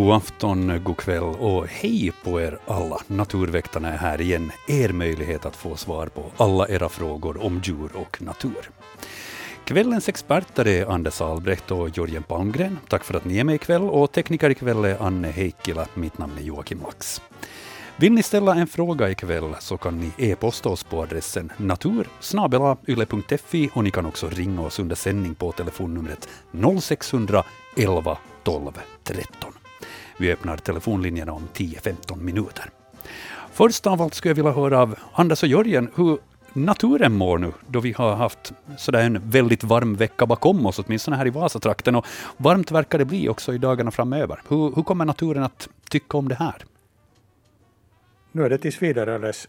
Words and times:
God 0.00 0.12
afton, 0.12 0.80
god 0.84 0.96
kväll 0.96 1.22
och 1.22 1.66
hej 1.66 2.12
på 2.24 2.40
er 2.40 2.58
alla. 2.66 3.00
Naturväktarna 3.06 3.92
är 3.92 3.96
här 3.96 4.20
igen. 4.20 4.52
Er 4.68 4.92
möjlighet 4.92 5.46
att 5.46 5.56
få 5.56 5.76
svar 5.76 6.06
på 6.06 6.24
alla 6.36 6.68
era 6.68 6.88
frågor 6.88 7.44
om 7.44 7.60
djur 7.64 7.90
och 7.94 8.22
natur. 8.22 8.70
Kvällens 9.64 10.08
experter 10.08 10.68
är 10.68 10.86
Anders 10.86 11.20
Albrecht 11.20 11.70
och 11.70 11.98
Jörgen 11.98 12.22
Palmgren. 12.22 12.78
Tack 12.88 13.04
för 13.04 13.14
att 13.14 13.24
ni 13.24 13.38
är 13.38 13.44
med 13.44 13.54
ikväll 13.54 13.82
och 13.82 14.12
tekniker 14.12 14.50
ikväll 14.50 14.84
är 14.84 15.02
Anne 15.02 15.30
Heikkila. 15.30 15.86
Mitt 15.94 16.18
namn 16.18 16.38
är 16.38 16.42
Joakim 16.42 16.80
Lax. 16.82 17.22
Vill 17.96 18.12
ni 18.12 18.22
ställa 18.22 18.54
en 18.54 18.66
fråga 18.66 19.10
ikväll 19.10 19.54
så 19.60 19.76
kan 19.76 20.00
ni 20.00 20.30
e-posta 20.30 20.68
oss 20.68 20.84
på 20.84 21.02
adressen 21.02 21.52
natur 21.56 22.08
och 23.74 23.84
ni 23.84 23.90
kan 23.90 24.06
också 24.06 24.28
ringa 24.28 24.62
oss 24.62 24.78
under 24.78 24.96
sändning 24.96 25.34
på 25.34 25.52
telefonnumret 25.52 26.28
0600 26.80 27.44
11 27.76 28.18
12 28.42 28.72
13. 29.04 29.59
Vi 30.20 30.32
öppnar 30.32 30.56
telefonlinjerna 30.56 31.32
om 31.32 31.48
10-15 31.54 32.20
minuter. 32.20 32.70
Först 33.52 33.86
av 33.86 34.02
allt 34.02 34.14
skulle 34.14 34.30
jag 34.30 34.36
vilja 34.36 34.52
höra 34.52 34.78
av 34.78 34.98
Anders 35.12 35.42
och 35.42 35.48
Jörgen 35.48 35.90
hur 35.94 36.18
naturen 36.52 37.12
mår 37.12 37.38
nu, 37.38 37.52
då 37.66 37.80
vi 37.80 37.92
har 37.92 38.14
haft 38.14 38.52
sådär 38.78 39.00
en 39.00 39.30
väldigt 39.30 39.64
varm 39.64 39.96
vecka 39.96 40.26
bakom 40.26 40.66
oss, 40.66 40.78
åtminstone 40.78 41.16
här 41.16 41.26
i 41.26 41.30
Vasatrakten. 41.30 41.96
Och 41.96 42.06
varmt 42.36 42.70
verkar 42.70 42.98
det 42.98 43.04
bli 43.04 43.28
också 43.28 43.54
i 43.54 43.58
dagarna 43.58 43.90
framöver. 43.90 44.42
Hur, 44.48 44.74
hur 44.74 44.82
kommer 44.82 45.04
naturen 45.04 45.42
att 45.42 45.68
tycka 45.90 46.16
om 46.16 46.28
det 46.28 46.34
här? 46.34 46.64
Nu 48.32 48.44
är 48.44 48.50
det 48.50 48.58
tills 48.58 48.82
vidare 48.82 49.14
alldeles... 49.14 49.46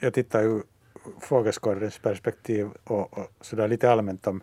Jag 0.00 0.14
tittar 0.14 0.42
ur 0.42 0.62
fågelskådarens 1.20 1.98
perspektiv 1.98 2.68
och, 2.84 3.18
och 3.18 3.30
sådär 3.40 3.68
lite 3.68 3.90
allmänt 3.90 4.26
om 4.26 4.42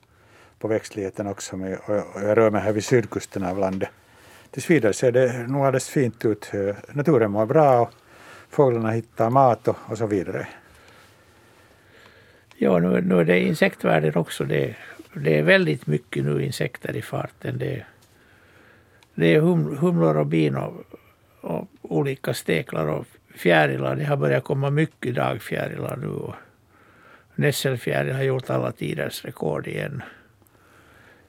på 0.60 0.68
växtligheten 0.68 1.28
också. 1.28 1.58
Med, 1.58 1.80
och 1.86 1.96
jag 2.22 2.38
rör 2.38 2.52
mig 2.52 2.62
här 2.62 2.72
vid 2.72 2.86
sydkusten 2.86 3.44
av 3.44 3.60
landet. 3.60 3.90
Tills 4.58 4.70
vidare 4.70 4.94
ser 4.94 5.12
det 5.12 5.48
nog 5.48 5.66
alldeles 5.66 5.90
fint 5.90 6.26
ut. 6.26 6.52
Naturen 6.92 7.32
mår 7.32 7.46
bra 7.46 7.82
och 7.82 7.92
fåglarna 8.50 8.92
hittar 8.92 9.30
mat 9.30 9.68
och, 9.68 9.78
och 9.86 9.98
så 9.98 10.08
vidare. 10.08 10.48
Ja, 12.56 12.80
nu, 12.80 13.02
nu 13.02 13.20
är 13.20 13.26
det 13.26 13.40
insektvärlden 13.40 14.16
också. 14.16 14.44
Det, 14.44 14.76
det 15.14 15.38
är 15.38 15.44
väldigt 15.44 15.88
mycket 15.88 16.24
nu 16.24 16.46
insekter 16.46 16.96
i 16.96 17.02
farten. 17.02 17.58
Det, 17.58 17.86
det 19.16 19.36
är 19.36 19.40
hum, 19.40 19.78
humlor 19.78 20.18
och 20.18 20.28
bin 20.28 20.56
och, 20.56 20.84
och 21.42 21.68
olika 21.82 22.34
steklar 22.34 22.88
och 22.88 23.06
fjärilar. 23.36 23.96
Det 23.96 24.04
har 24.04 24.18
börjat 24.18 24.44
komma 24.44 24.70
mycket 24.70 25.16
dagfjärilar 25.16 25.98
nu. 25.98 26.08
Och 26.08 26.36
nässelfjäril 27.36 28.14
har 28.14 28.24
gjort 28.24 28.50
alla 28.50 28.72
tiders 28.72 29.26
rekord 29.26 29.68
igen. 29.68 30.04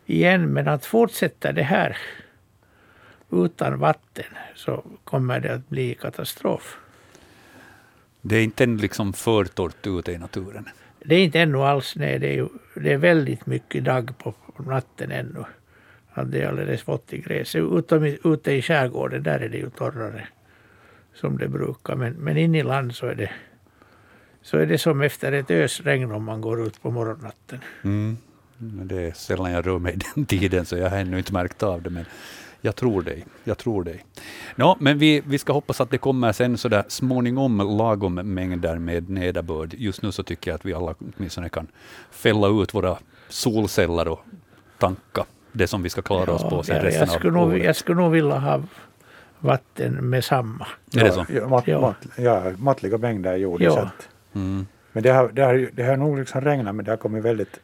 Igen, 0.07 0.53
men 0.53 0.69
att 0.69 0.87
fortsätta 0.87 1.53
det 1.53 1.63
här 1.63 1.97
utan 3.31 3.79
vatten 3.79 4.25
så 4.55 4.85
kommer 5.05 5.41
det 5.41 5.55
att 5.55 5.69
bli 5.69 5.95
katastrof. 5.95 6.79
Det 8.21 8.37
är 8.37 8.45
inte 8.45 8.67
liksom 8.67 9.13
för 9.13 9.45
torrt 9.45 9.87
ute 9.87 10.13
i 10.13 10.19
naturen? 10.19 10.69
Det 11.05 11.15
är 11.15 11.25
inte 11.25 11.41
ännu 11.41 11.59
alls. 11.59 11.97
Nej, 11.97 12.19
det, 12.19 12.29
är 12.29 12.35
ju, 12.35 12.49
det 12.75 12.93
är 12.93 12.99
väldigt 12.99 13.47
mycket 13.47 13.85
dag 13.85 14.13
på 14.19 14.35
natten 14.59 15.11
ännu. 15.11 15.45
Att 16.11 16.33
det 16.33 16.43
är 16.43 16.49
alldeles 16.49 16.89
vått 16.89 17.13
i 17.13 17.19
gräset. 17.19 17.63
Ute, 17.73 18.19
ute 18.25 18.53
i 18.53 18.63
skärgården 18.63 19.23
där 19.23 19.41
är 19.41 19.49
det 19.49 19.59
ju 19.59 19.71
torrare 19.71 20.29
som 21.15 21.39
det 21.39 21.49
brukar. 21.49 21.97
Men, 21.97 22.13
men 22.13 22.37
inne 22.37 22.59
i 22.59 22.63
land 22.63 22.95
så 22.95 23.07
är 23.07 23.15
det 23.15 23.31
så 24.43 24.59
är 24.59 24.67
det 24.67 24.79
som 24.79 25.03
efter 25.03 25.33
ett 25.33 25.51
ösregn 25.51 26.13
om 26.13 26.25
man 26.25 26.41
går 26.41 26.67
ut 26.67 26.83
på 26.83 26.91
morgonnatten. 26.91 27.61
Mm. 27.83 28.17
Det 28.59 29.03
är 29.03 29.13
sällan 29.13 29.53
jag 29.53 29.67
rör 29.67 29.79
mig 29.79 29.95
i 29.95 29.99
den 30.15 30.27
tiden, 30.27 30.65
så 30.65 30.77
jag 30.77 30.91
har 30.91 30.97
ännu 30.97 31.19
inte 31.19 31.33
märkt 31.33 31.63
av 31.63 31.83
det. 31.83 31.91
Men 31.91 32.05
jag 32.61 32.77
tror 32.77 33.03
dig. 33.03 33.25
Jag 33.45 33.59
tror 33.59 33.85
dig. 33.85 34.05
No, 34.57 34.77
men 34.81 34.99
vi, 34.99 35.23
vi 35.27 35.39
ska 35.39 35.53
hoppas 35.53 35.81
att 35.81 35.91
det 35.91 35.99
kommer 35.99 36.33
sen 36.33 36.59
så 36.59 36.69
där 36.69 36.85
småningom 36.89 37.77
lagom 37.79 38.15
mängder 38.15 38.79
med 38.79 39.11
nederbörd. 39.11 39.75
Just 39.75 40.03
nu 40.03 40.13
så 40.13 40.23
tycker 40.23 40.51
jag 40.51 40.55
att 40.55 40.67
vi 40.67 40.75
alla 40.75 40.95
åtminstone 41.17 41.49
kan 41.49 41.67
fälla 42.11 42.49
ut 42.63 42.75
våra 42.75 42.97
solceller 43.29 44.09
och 44.09 44.21
tanka 44.79 45.25
det 45.53 45.67
som 45.67 45.83
vi 45.83 45.91
ska 45.91 46.03
klara 46.03 46.25
ja, 46.27 46.33
oss 46.33 46.43
på 46.43 46.63
sen 46.63 46.77
ja, 46.77 46.85
resten 46.85 47.09
jag 47.09 47.11
skulle 47.11 47.39
av 47.39 47.49
nog, 47.49 47.59
Jag 47.59 47.77
skulle 47.77 48.01
nog 48.01 48.13
vilja 48.13 48.39
ha 48.39 48.63
vatten 49.41 50.11
med 50.11 50.25
samma. 50.25 50.67
Är 50.97 51.05
det 51.05 51.13
så? 51.13 51.27
Ja, 51.29 51.49
mat, 51.49 51.67
ja. 51.67 51.81
Mat, 51.81 51.97
ja 52.17 52.53
måttliga 52.57 52.99
mängder 52.99 53.37
jord. 53.37 53.63
Ja. 53.63 53.91
Mm. 54.35 54.67
Men 54.93 55.03
det 55.03 55.11
har, 55.11 55.29
det, 55.29 55.43
har, 55.43 55.71
det 55.73 55.83
har 55.83 55.97
nog 55.97 56.19
liksom 56.19 56.41
regnat, 56.41 56.75
men 56.75 56.85
det 56.85 56.91
har 56.93 56.97
kommit 56.97 57.25
väldigt, 57.25 57.61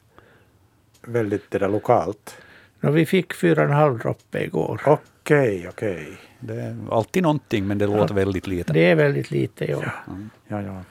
väldigt 1.03 1.51
det 1.51 1.59
där 1.59 1.69
lokalt. 1.69 2.37
No, 2.85 2.91
vi 2.91 3.07
fick 3.07 3.35
fyra 3.35 3.63
och 3.63 3.69
en 3.69 3.75
halv 3.75 3.99
droppe 3.99 4.45
igår. 4.45 4.81
Okej, 4.87 5.69
okej. 5.69 6.19
Det 6.41 6.55
är 6.55 6.77
alltid 6.91 7.23
någonting, 7.23 7.67
men 7.67 7.79
det 7.79 7.85
ja. 7.85 7.97
låter 7.97 8.15
väldigt 8.15 8.47
lite. 8.47 8.73
Det 8.73 8.91
är 8.91 8.95
väldigt 8.95 9.31
lite, 9.31 9.65
ja. 9.65 9.83
Mm. 10.09 10.31
ja, 10.49 10.63
ja. 10.63 10.83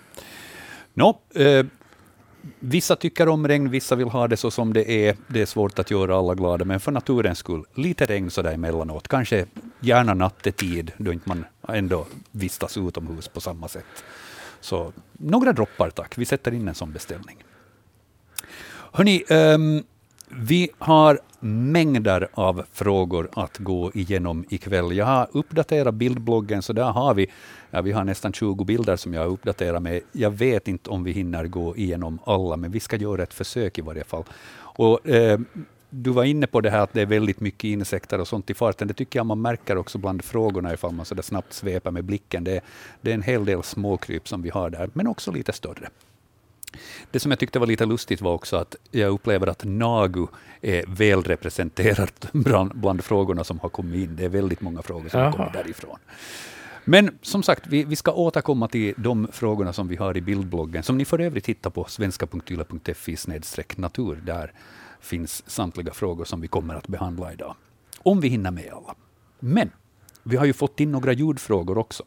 No, 0.93 1.41
eh, 1.41 1.65
vissa 2.59 2.95
tycker 2.95 3.27
om 3.27 3.47
regn, 3.47 3.69
vissa 3.69 3.95
vill 3.95 4.07
ha 4.07 4.27
det 4.27 4.37
så 4.37 4.51
som 4.51 4.73
det 4.73 4.91
är. 4.91 5.15
Det 5.27 5.41
är 5.41 5.45
svårt 5.45 5.79
att 5.79 5.91
göra 5.91 6.17
alla 6.17 6.35
glada, 6.35 6.65
men 6.65 6.79
för 6.79 6.91
naturens 6.91 7.37
skull, 7.37 7.65
lite 7.73 8.05
regn 8.05 8.31
så 8.31 8.41
där 8.41 8.53
emellanåt. 8.53 9.07
Kanske 9.07 9.45
gärna 9.79 10.13
nattetid, 10.13 10.91
då 10.97 11.13
inte 11.13 11.29
man 11.29 11.45
ändå 11.67 12.05
vistas 12.31 12.77
utomhus 12.77 13.27
på 13.27 13.41
samma 13.41 13.67
sätt. 13.67 14.03
Så 14.61 14.93
några 15.11 15.53
droppar 15.53 15.89
tack, 15.89 16.17
vi 16.17 16.25
sätter 16.25 16.53
in 16.53 16.67
en 16.67 16.75
sån 16.75 16.91
beställning. 16.91 17.37
Hörni, 18.91 19.23
um, 19.29 19.83
vi 20.35 20.69
har 20.77 21.19
mängder 21.39 22.27
av 22.33 22.63
frågor 22.71 23.29
att 23.33 23.57
gå 23.57 23.91
igenom 23.93 24.45
ikväll. 24.49 24.97
Jag 24.97 25.05
har 25.05 25.27
uppdaterat 25.31 25.93
bildbloggen, 25.93 26.61
så 26.61 26.73
där 26.73 26.91
har 26.91 27.13
vi, 27.13 27.27
ja, 27.71 27.81
vi 27.81 27.91
har 27.91 28.03
nästan 28.03 28.33
20 28.33 28.63
bilder 28.63 28.95
som 28.95 29.13
jag 29.13 29.21
har 29.21 29.27
uppdaterat 29.27 29.81
med. 29.81 30.01
Jag 30.11 30.31
vet 30.31 30.67
inte 30.67 30.89
om 30.89 31.03
vi 31.03 31.11
hinner 31.11 31.47
gå 31.47 31.77
igenom 31.77 32.19
alla, 32.25 32.57
men 32.57 32.71
vi 32.71 32.79
ska 32.79 32.95
göra 32.95 33.23
ett 33.23 33.33
försök 33.33 33.77
i 33.77 33.81
varje 33.81 34.03
fall. 34.03 34.23
Och, 34.55 35.09
eh, 35.09 35.39
du 35.89 36.09
var 36.09 36.23
inne 36.23 36.47
på 36.47 36.61
det 36.61 36.69
här 36.69 36.79
att 36.79 36.93
det 36.93 37.01
är 37.01 37.05
väldigt 37.05 37.39
mycket 37.39 37.63
insekter 37.63 38.19
och 38.19 38.27
sånt 38.27 38.49
i 38.49 38.53
farten. 38.53 38.87
Det 38.87 38.93
tycker 38.93 39.19
jag 39.19 39.25
man 39.25 39.41
märker 39.41 39.77
också 39.77 39.97
bland 39.97 40.23
frågorna 40.23 40.73
ifall 40.73 40.93
man 40.93 41.05
så 41.05 41.15
där 41.15 41.21
snabbt 41.21 41.53
sveper 41.53 41.91
med 41.91 42.03
blicken. 42.03 42.43
Det, 42.43 42.61
det 43.01 43.09
är 43.09 43.15
en 43.15 43.21
hel 43.21 43.45
del 43.45 43.63
småkryp 43.63 44.27
som 44.27 44.41
vi 44.41 44.49
har 44.49 44.69
där, 44.69 44.89
men 44.93 45.07
också 45.07 45.31
lite 45.31 45.53
större. 45.53 45.89
Det 47.11 47.19
som 47.19 47.31
jag 47.31 47.39
tyckte 47.39 47.59
var 47.59 47.67
lite 47.67 47.85
lustigt 47.85 48.21
var 48.21 48.33
också 48.33 48.57
att 48.57 48.75
jag 48.91 49.11
upplever 49.11 49.47
att 49.47 49.63
Nagu 49.63 50.27
är 50.61 50.83
väl 50.87 51.23
representerat 51.23 52.27
bland, 52.33 52.71
bland 52.75 53.03
frågorna 53.03 53.43
som 53.43 53.59
har 53.59 53.69
kommit 53.69 54.09
in. 54.09 54.15
Det 54.15 54.25
är 54.25 54.29
väldigt 54.29 54.61
många 54.61 54.81
frågor 54.81 55.09
som 55.09 55.19
Jaha. 55.19 55.29
har 55.29 55.37
kommit 55.37 55.53
därifrån. 55.53 55.99
Men 56.85 57.17
som 57.21 57.43
sagt, 57.43 57.67
vi, 57.67 57.83
vi, 57.83 57.95
ska 57.95 58.11
återkomma 58.11 58.67
till 58.67 58.93
de 58.97 59.27
frågorna 59.31 59.73
som 59.73 59.87
vi 59.87 59.95
har 59.95 60.17
i 60.17 60.21
bildbloggen, 60.21 60.83
som 60.83 60.97
ni 60.97 61.05
för 61.05 61.21
övrigt 61.21 61.49
hittar 61.49 61.69
på 61.69 61.85
svenska.yle.fi 61.85 63.17
natur. 63.75 64.21
Där 64.25 64.51
finns 65.01 65.49
samtliga 65.49 65.93
frågor 65.93 66.25
som 66.25 66.41
vi 66.41 66.47
kommer 66.47 66.75
att 66.75 66.87
behandla 66.87 67.33
idag. 67.33 67.55
Om 67.97 68.21
vi 68.21 68.27
hinner 68.27 68.51
med 68.51 68.73
alla. 68.73 68.95
Men 69.39 69.71
vi 70.23 70.37
har 70.37 70.45
ju 70.45 70.53
fått 70.53 70.79
in 70.79 70.91
några 70.91 71.13
ljudfrågor 71.13 71.77
också. 71.77 72.03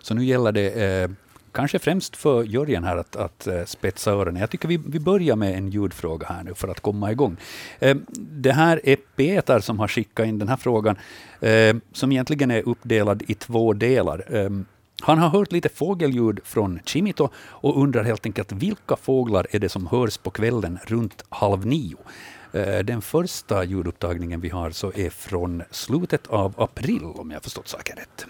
Så 0.00 0.14
nu 0.14 0.24
gäller 0.24 0.52
det 0.52 0.84
eh, 0.84 1.10
kanske 1.52 1.78
främst 1.78 2.16
för 2.16 2.44
Jörgen 2.44 2.84
här 2.84 2.96
att, 2.96 3.16
att 3.16 3.46
eh, 3.46 3.64
spetsa 3.64 4.10
öronen. 4.10 4.40
Jag 4.40 4.50
tycker 4.50 4.68
vi, 4.68 4.76
vi 4.76 5.00
börjar 5.00 5.36
med 5.36 5.54
en 5.54 5.70
ljudfråga 5.70 6.26
här 6.26 6.44
nu 6.44 6.54
för 6.54 6.68
att 6.68 6.80
komma 6.80 7.12
igång. 7.12 7.36
Eh, 7.78 7.96
det 8.18 8.52
här 8.52 8.80
är 8.84 8.96
Peter 8.96 9.60
som 9.60 9.78
har 9.78 9.88
skickat 9.88 10.26
in 10.26 10.38
den 10.38 10.48
här 10.48 10.56
frågan, 10.56 10.96
eh, 11.40 11.76
som 11.92 12.12
egentligen 12.12 12.50
är 12.50 12.68
uppdelad 12.68 13.22
i 13.28 13.34
två 13.34 13.72
delar. 13.72 14.24
Han 15.02 15.18
har 15.18 15.28
hört 15.28 15.52
lite 15.52 15.68
fågelljud 15.68 16.40
från 16.44 16.80
Chimito 16.84 17.28
och 17.36 17.82
undrar 17.82 18.04
helt 18.04 18.26
enkelt 18.26 18.52
vilka 18.52 18.96
fåglar 18.96 19.46
är 19.50 19.58
det 19.58 19.68
som 19.68 19.86
hörs 19.86 20.16
på 20.16 20.30
kvällen 20.30 20.78
runt 20.86 21.24
halv 21.28 21.66
nio. 21.66 21.96
Den 22.84 23.02
första 23.02 23.64
ljudupptagningen 23.64 24.40
vi 24.40 24.48
har 24.48 24.70
så 24.70 24.92
är 24.94 25.10
från 25.10 25.62
slutet 25.70 26.26
av 26.26 26.54
april, 26.56 27.04
om 27.04 27.30
jag 27.30 27.42
förstått 27.42 27.68
saken 27.68 27.96
rätt. 27.96 28.26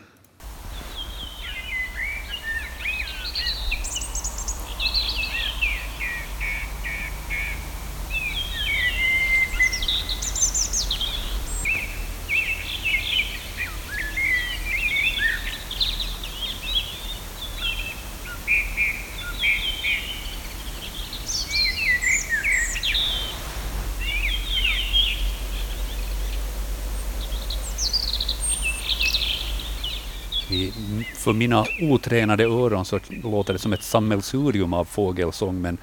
För 31.22 31.32
mina 31.32 31.64
otränade 31.80 32.44
öron 32.44 32.84
så 32.84 33.00
låter 33.22 33.52
det 33.52 33.58
som 33.58 33.72
ett 33.72 33.82
sammelsurium 33.82 34.72
av 34.72 34.84
fågelsång, 34.84 35.60
men 35.60 35.78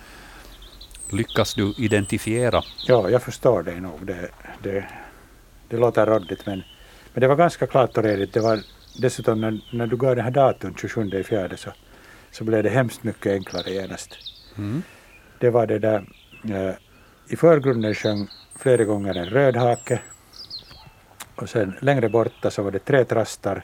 lyckas 1.09 1.53
du 1.53 1.73
identifiera? 1.77 2.63
Ja, 2.87 3.09
jag 3.09 3.23
förstår 3.23 3.63
dig 3.63 3.81
nog. 3.81 4.05
Det, 4.05 4.29
det, 4.63 4.85
det 5.67 5.77
låter 5.77 6.05
råddigt, 6.05 6.45
men 6.45 6.63
Men 7.13 7.21
det 7.21 7.27
var 7.27 7.35
ganska 7.35 7.67
klart 7.67 7.97
och 7.97 8.03
redigt. 8.03 8.33
Det 8.33 8.39
var 8.39 8.59
dessutom 9.01 9.41
när, 9.41 9.61
när 9.71 9.87
du 9.87 9.97
gav 9.97 10.15
den 10.15 10.25
här 10.25 10.31
datum 10.31 10.75
27 10.81 11.09
i 11.13 11.23
fjärde 11.23 11.57
så, 11.57 11.69
så 12.31 12.43
blev 12.43 12.63
det 12.63 12.69
hemskt 12.69 13.03
mycket 13.03 13.31
enklare 13.31 13.71
genast. 13.71 14.17
Mm. 14.57 14.83
Det 15.39 15.49
var 15.49 15.67
det 15.67 15.79
där, 15.79 16.05
eh, 16.43 16.75
i 17.27 17.35
förgrunden 17.35 17.95
sjöng 17.95 18.27
flera 18.59 18.83
gånger 18.83 19.15
en 19.15 19.25
rödhake 19.25 19.99
och 21.35 21.49
sen 21.49 21.75
längre 21.81 22.09
borta 22.09 22.51
så 22.51 22.63
var 22.63 22.71
det 22.71 22.79
tre 22.79 23.05
trastar, 23.05 23.63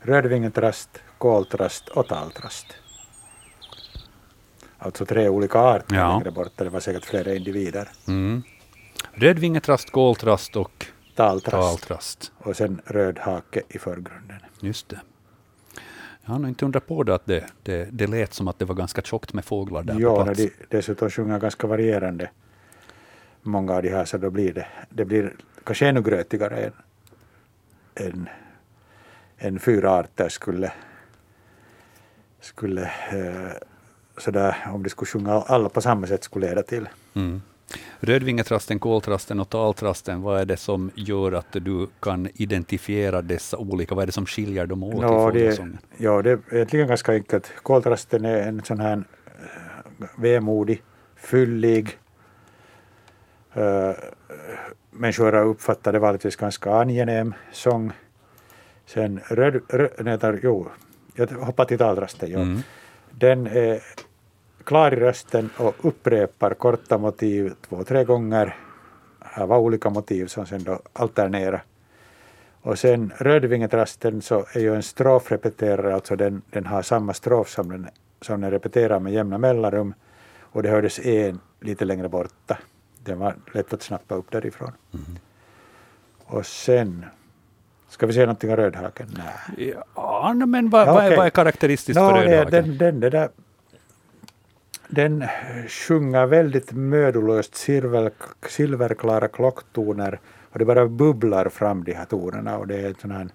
rödvingetrast, 0.00 1.02
koltrast 1.20 1.88
och 1.88 2.08
taltrast. 2.08 2.66
Alltså 4.78 5.06
tre 5.06 5.28
olika 5.28 5.58
arter 5.58 5.96
Ja. 5.96 6.14
längre 6.18 6.30
borta, 6.30 6.64
det 6.64 6.70
var 6.70 6.80
säkert 6.80 7.04
flera 7.04 7.34
individer. 7.34 7.88
Mm. 8.08 8.42
Rödvingetrast, 9.12 9.90
koltrast 9.90 10.56
och 10.56 10.86
Taltrast 11.16 11.52
taltrast. 11.80 12.32
och 12.38 12.56
sen 12.56 12.82
rödhake 12.86 13.62
i 13.68 13.78
förgrunden. 13.78 14.36
Just 14.60 14.88
det. 14.88 15.00
Jag 16.24 16.30
har 16.32 16.38
nog 16.38 16.48
inte 16.50 16.64
undrat 16.64 16.86
på 16.86 17.02
det 17.02 17.14
att 17.14 17.26
det, 17.26 17.46
det, 17.62 17.88
det 17.92 18.06
lät 18.06 18.34
som 18.34 18.48
att 18.48 18.58
det 18.58 18.64
var 18.64 18.74
ganska 18.74 19.02
tjockt 19.02 19.32
med 19.32 19.44
fåglar 19.44 19.82
där 19.82 19.94
på 19.94 20.00
Ja, 20.00 20.16
när 20.18 20.24
plats. 20.24 20.38
de 20.40 20.50
dessutom 20.76 21.10
sjunger 21.10 21.38
ganska 21.38 21.66
varierande, 21.66 22.30
många 23.42 23.74
av 23.74 23.82
de 23.82 23.88
här, 23.88 24.04
så 24.04 24.18
då 24.18 24.30
blir 24.30 24.52
det, 24.54 24.66
det 24.90 25.04
blir 25.04 25.34
kanske 25.64 25.88
ännu 25.88 26.02
grötigare 26.02 26.60
än, 26.64 26.72
än, 28.06 28.28
än 29.38 29.58
fyra 29.58 29.90
arter 29.90 30.28
skulle, 30.28 30.72
skulle 32.40 32.82
eh, 32.82 33.52
sådär, 34.18 34.56
om 34.74 34.82
de 34.82 34.90
skulle 34.90 35.06
sjunga 35.06 35.32
alla 35.32 35.68
på 35.68 35.80
samma 35.80 36.06
sätt 36.06 36.24
skulle 36.24 36.48
leda 36.48 36.62
till. 36.62 36.88
Mm. 37.14 37.42
Rödvingetrasten, 38.00 38.78
koltrasten 38.78 39.40
och 39.40 39.48
taltrasten, 39.48 40.22
vad 40.22 40.40
är 40.40 40.44
det 40.44 40.56
som 40.56 40.90
gör 40.94 41.32
att 41.32 41.52
du 41.52 41.86
kan 42.00 42.28
identifiera 42.34 43.22
dessa 43.22 43.56
olika? 43.56 43.94
Vad 43.94 44.02
är 44.02 44.06
det 44.06 44.12
som 44.12 44.26
skiljer 44.26 44.66
dem 44.66 44.82
åt 44.82 44.94
i 44.94 45.00
det, 45.00 45.08
fågelsången? 45.08 45.78
ja, 45.96 46.22
det 46.22 46.30
är 46.30 46.40
egentligen 46.50 46.88
ganska 46.88 47.12
enkelt. 47.12 47.52
Koltrasten 47.62 48.24
är 48.24 48.48
en 48.48 48.62
sån 48.64 48.80
här 48.80 49.04
eh, 49.26 50.06
vemodig, 50.16 50.82
fyllig, 51.16 51.98
uh, 53.56 53.92
människor 54.90 55.32
har 55.32 55.44
uppfattat 55.44 55.92
det 55.92 55.98
vanligtvis 55.98 56.36
ganska 56.36 56.74
angenäm 56.74 57.34
sång. 57.52 57.92
Sen 58.86 59.20
röd, 59.28 59.60
röd 59.68 59.90
nej, 59.98 60.18
där, 60.18 60.40
jo, 60.42 60.68
jag 61.20 61.38
hoppar 61.38 61.64
till 61.64 61.78
taltrasten. 61.78 62.30
Ja. 62.30 62.38
Mm. 62.38 62.62
Den 63.10 63.46
är 63.46 63.82
klar 64.64 64.92
i 64.92 64.96
rösten 64.96 65.50
och 65.56 65.74
upprepar 65.82 66.54
korta 66.54 66.98
motiv 66.98 67.52
två, 67.68 67.84
tre 67.84 68.04
gånger. 68.04 68.56
Här 69.20 69.46
var 69.46 69.58
olika 69.58 69.90
motiv 69.90 70.26
som 70.26 70.46
sen 70.46 70.64
då 70.64 70.80
alternerar. 70.92 71.64
Och 72.62 72.78
sen 72.78 73.12
rödvingetrasten 73.18 74.22
så 74.22 74.46
är 74.52 74.60
ju 74.60 74.74
en 74.74 74.82
strofrepeterare, 74.82 75.94
alltså 75.94 76.16
den, 76.16 76.42
den 76.50 76.66
har 76.66 76.82
samma 76.82 77.14
strof 77.14 77.48
som 77.48 77.68
den, 77.68 77.88
som 78.20 78.40
den 78.40 78.50
repeterar 78.50 79.00
med 79.00 79.12
jämna 79.12 79.38
mellanrum. 79.38 79.94
Och 80.40 80.62
det 80.62 80.68
hördes 80.68 80.98
en 80.98 81.40
lite 81.60 81.84
längre 81.84 82.08
borta. 82.08 82.58
Den 83.04 83.18
var 83.18 83.34
lätt 83.54 83.72
att 83.72 83.82
snappa 83.82 84.14
upp 84.14 84.30
därifrån. 84.30 84.72
Och 86.24 86.46
sen, 86.46 87.04
ska 87.90 88.06
vi 88.06 88.12
se 88.12 88.20
någonting 88.20 88.50
om 88.50 88.56
rödhaken? 88.56 89.06
Nej. 89.56 89.74
Ja, 89.94 90.32
no, 90.36 90.46
men 90.46 90.70
vad, 90.70 90.88
Ja, 90.88 90.92
vad, 90.94 91.02
är, 91.04 91.06
okej. 91.08 91.16
vad 91.16 91.26
är 91.26 91.30
karaktäristiskt 91.30 92.00
Nå, 92.00 92.10
för 92.10 92.18
det- 92.24 92.26
rödhaken? 92.36 92.68
den, 92.68 92.78
den, 92.78 93.00
det 93.00 93.10
där, 93.10 93.28
den 94.88 95.24
sjunger 95.68 96.26
väldigt 96.26 96.72
mödolöst 96.72 97.54
silver, 97.54 98.10
silverklara 98.48 99.28
klocktoner 99.28 100.20
och 100.52 100.58
det 100.58 100.64
bara 100.64 100.86
bubblar 100.88 101.48
fram 101.48 101.84
de 101.84 101.92
här 101.94 102.04
tonerna 102.04 102.58
och 102.58 102.66
det 102.66 102.76
är 102.80 102.88
en 102.88 102.94
sån 102.94 103.10
här 103.10 103.28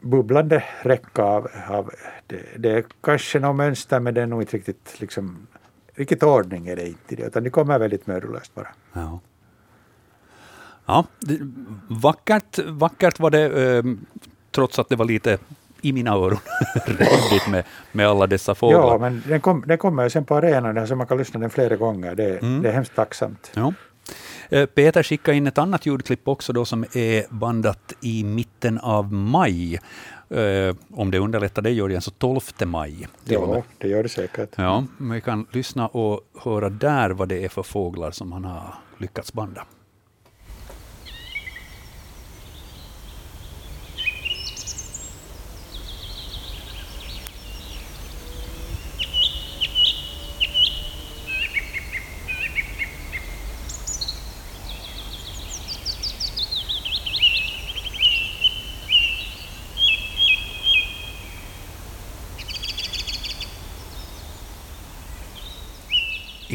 bubblande 0.00 0.64
räcka 0.82 1.22
av, 1.22 1.48
av 1.68 1.90
det, 2.26 2.40
det 2.56 2.70
är 2.70 2.84
kanske 3.00 3.40
något 3.40 3.56
mönster 3.56 4.00
men 4.00 4.14
det 4.14 4.22
är 4.22 4.26
nog 4.26 4.42
inte 4.42 4.56
riktigt 4.56 5.00
liksom 5.00 5.46
riktigt 5.94 6.22
ordning 6.22 6.66
är 6.68 6.76
det 6.76 6.86
inte 6.88 7.14
i 7.14 7.16
det, 7.16 7.22
utan 7.22 7.44
det 7.44 7.50
kommer 7.50 7.78
väldigt 7.78 8.06
mödolöst 8.06 8.54
bara. 8.54 8.68
Ja. 8.92 9.20
Ja, 10.86 11.04
det, 11.20 11.38
vackert, 11.88 12.58
vackert 12.66 13.18
var 13.20 13.30
det, 13.30 13.76
eh, 13.76 13.82
trots 14.50 14.78
att 14.78 14.88
det 14.88 14.96
var 14.96 15.04
lite 15.04 15.38
i 15.80 15.92
mina 15.92 16.10
öron 16.10 16.38
rörigt 16.86 17.48
med, 17.48 17.64
med 17.92 18.08
alla 18.08 18.26
dessa 18.26 18.54
fåglar. 18.54 18.80
Ja, 18.80 18.98
men 18.98 19.22
den, 19.28 19.40
kom, 19.40 19.64
den 19.66 19.78
kommer 19.78 20.08
sen 20.08 20.24
på 20.24 20.34
arenan 20.36 20.74
där 20.74 20.86
så 20.86 20.96
man 20.96 21.06
kan 21.06 21.18
lyssna 21.18 21.40
den 21.40 21.50
flera 21.50 21.76
gånger. 21.76 22.14
Det, 22.14 22.38
Mm. 22.42 22.62
det 22.62 22.68
är 22.68 22.72
hemskt 22.72 22.94
tacksamt. 22.94 23.50
Ja. 23.54 23.72
Eh, 24.48 24.66
Peter 24.66 25.02
skickade 25.02 25.36
in 25.36 25.46
ett 25.46 25.58
annat 25.58 25.86
ljudklipp 25.86 26.28
också 26.28 26.52
då 26.52 26.64
som 26.64 26.84
är 26.92 27.34
bandat 27.34 27.92
i 28.00 28.24
mitten 28.24 28.78
av 28.78 29.12
maj. 29.12 29.74
Eh, 30.30 30.74
om 30.90 31.10
det 31.10 31.18
underlättar 31.18 31.62
dig 31.62 31.72
Jörgen, 31.74 32.00
så 32.00 32.10
12 32.10 32.40
maj. 32.64 33.08
Ja, 33.24 33.62
det 33.78 33.88
gör 33.88 34.02
det 34.02 34.08
säkert. 34.08 34.50
Ja, 34.56 34.84
vi 35.00 35.20
kan 35.20 35.46
lyssna 35.50 35.86
och 35.88 36.20
höra 36.42 36.68
där 36.70 37.10
vad 37.10 37.28
det 37.28 37.44
är 37.44 37.48
för 37.48 37.62
fåglar 37.62 38.10
som 38.10 38.32
han 38.32 38.44
har 38.44 38.74
lyckats 38.98 39.32
banda. 39.32 39.64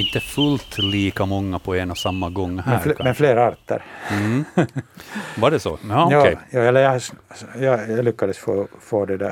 Inte 0.09 0.19
fullt 0.19 0.77
lika 0.77 1.25
många 1.25 1.59
på 1.59 1.75
en 1.75 1.91
och 1.91 1.97
samma 1.97 2.29
gång 2.29 2.59
här. 2.59 2.71
Men, 2.85 2.95
fl- 2.95 3.03
men 3.03 3.15
flera 3.15 3.47
arter. 3.47 3.83
Mm. 4.11 4.45
Var 5.37 5.51
det 5.51 5.59
så? 5.59 5.79
Ja, 5.89 6.05
okej. 6.19 6.37
ja, 6.49 6.59
eller 6.59 6.81
jag, 6.81 7.01
jag, 7.59 7.89
jag 7.89 8.05
lyckades 8.05 8.37
få, 8.37 8.67
få 8.79 9.05
det 9.05 9.17
där 9.17 9.27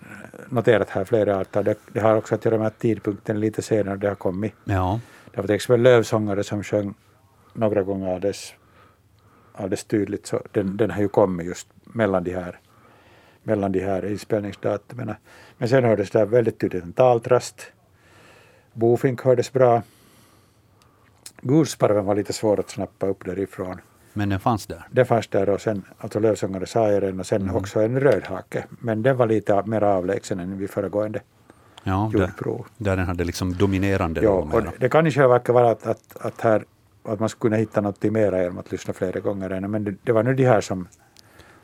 eh, 0.00 0.06
noterat 0.48 0.90
här 0.90 1.04
flera 1.04 1.36
arter. 1.40 1.62
Det, 1.62 1.78
det 1.92 2.00
har 2.00 2.16
också 2.16 2.34
att 2.34 2.44
göra 2.44 2.58
med 2.58 2.66
att 2.66 2.78
tidpunkten 2.78 3.36
är 3.36 3.40
lite 3.40 3.62
senare 3.62 3.96
det 3.96 4.08
har 4.08 4.14
kommit. 4.14 4.54
Ja. 4.64 5.00
Det 5.34 5.40
var 5.40 5.46
till 5.46 5.54
exempel 5.56 5.82
lövsångare 5.82 6.44
som 6.44 6.62
sjöng 6.64 6.94
några 7.52 7.82
gånger 7.82 8.14
alldeles, 8.14 8.54
alldeles 9.52 9.84
tydligt. 9.84 10.26
Så 10.26 10.42
den, 10.52 10.76
den 10.76 10.90
har 10.90 11.00
ju 11.00 11.08
kommit 11.08 11.46
just 11.46 11.68
mellan 11.84 12.24
de 12.24 12.34
här, 12.34 12.58
mellan 13.42 13.72
de 13.72 13.80
här 13.80 14.06
inspelningsdatumen. 14.10 15.14
Men 15.58 15.68
sen 15.68 15.84
hördes 15.84 16.10
det 16.10 16.24
väldigt 16.24 16.60
tydligt 16.60 16.84
en 16.84 16.92
taltrast. 16.92 17.72
Bofink 18.78 19.22
hördes 19.22 19.52
bra. 19.52 19.82
Gulsparven 21.42 22.04
var 22.04 22.14
lite 22.14 22.32
svår 22.32 22.60
att 22.60 22.70
snappa 22.70 23.06
upp 23.06 23.24
därifrån. 23.24 23.80
Men 24.12 24.28
den 24.28 24.40
fanns 24.40 24.66
där. 24.66 24.86
Det 24.90 25.04
fanns 25.04 25.28
där 25.28 25.48
och 25.48 25.60
sen 25.60 25.84
alltså 25.98 26.20
lövsångare 26.20 26.66
sajaren 26.66 27.20
och 27.20 27.26
sen 27.26 27.50
också 27.50 27.80
en 27.80 28.00
rödhake. 28.00 28.64
Men 28.68 29.02
den 29.02 29.16
var 29.16 29.26
lite 29.26 29.62
mer 29.66 29.82
avlägsen 29.82 30.40
än 30.40 30.58
vid 30.58 30.70
föregående 30.70 31.20
Ja, 31.84 32.10
där, 32.12 32.20
jordprov. 32.20 32.66
där 32.76 32.96
den 32.96 33.06
hade 33.06 33.24
liksom 33.24 33.54
dominerande 33.54 34.20
Ja, 34.22 34.30
och 34.30 34.62
det, 34.62 34.72
det 34.80 34.88
kan 34.88 35.10
själva 35.10 35.28
verket 35.28 35.54
vara 35.54 35.70
att, 35.70 35.86
att, 35.86 36.16
att, 36.20 36.40
här, 36.40 36.64
att 37.02 37.20
man 37.20 37.28
skulle 37.28 37.50
kunna 37.50 37.56
hitta 37.60 37.80
något 37.80 38.02
mera 38.02 38.42
genom 38.42 38.58
att 38.58 38.72
lyssna 38.72 38.94
flera 38.94 39.20
gånger. 39.20 39.50
än, 39.50 39.70
Men 39.70 39.84
det, 39.84 39.94
det 40.02 40.12
var 40.12 40.22
nu 40.22 40.34
de 40.34 40.44
här 40.44 40.60
som 40.60 40.88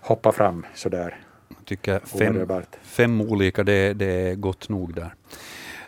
hoppade 0.00 0.36
fram 0.36 0.66
sådär 0.74 1.18
Jag 1.48 1.64
tycker 1.64 1.98
fem, 1.98 2.62
fem 2.82 3.20
olika, 3.20 3.64
det, 3.64 3.92
det 3.94 4.06
är 4.30 4.34
gott 4.34 4.68
nog 4.68 4.94
där. 4.94 5.14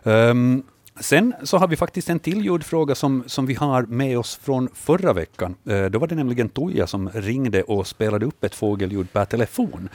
Ehm, 0.04 0.62
sen 1.00 1.34
så 1.42 1.58
har 1.58 1.68
vi 1.68 1.76
faktiskt 1.76 2.10
en 2.10 2.18
till 2.18 2.44
ljudfråga 2.44 2.94
som, 2.94 3.24
som 3.26 3.46
vi 3.46 3.54
har 3.54 3.82
med 3.82 4.18
oss 4.18 4.36
från 4.42 4.68
förra 4.74 5.12
veckan. 5.12 5.54
Eh, 5.64 5.84
då 5.84 5.98
var 5.98 6.06
det 6.06 6.14
nämligen 6.14 6.48
Toja 6.48 6.86
som 6.86 7.08
ringde 7.08 7.62
och 7.62 7.86
spelade 7.86 8.26
upp 8.26 8.44
ett 8.44 8.54
fågelljud 8.54 9.12
per 9.12 9.24
telefon. 9.24 9.88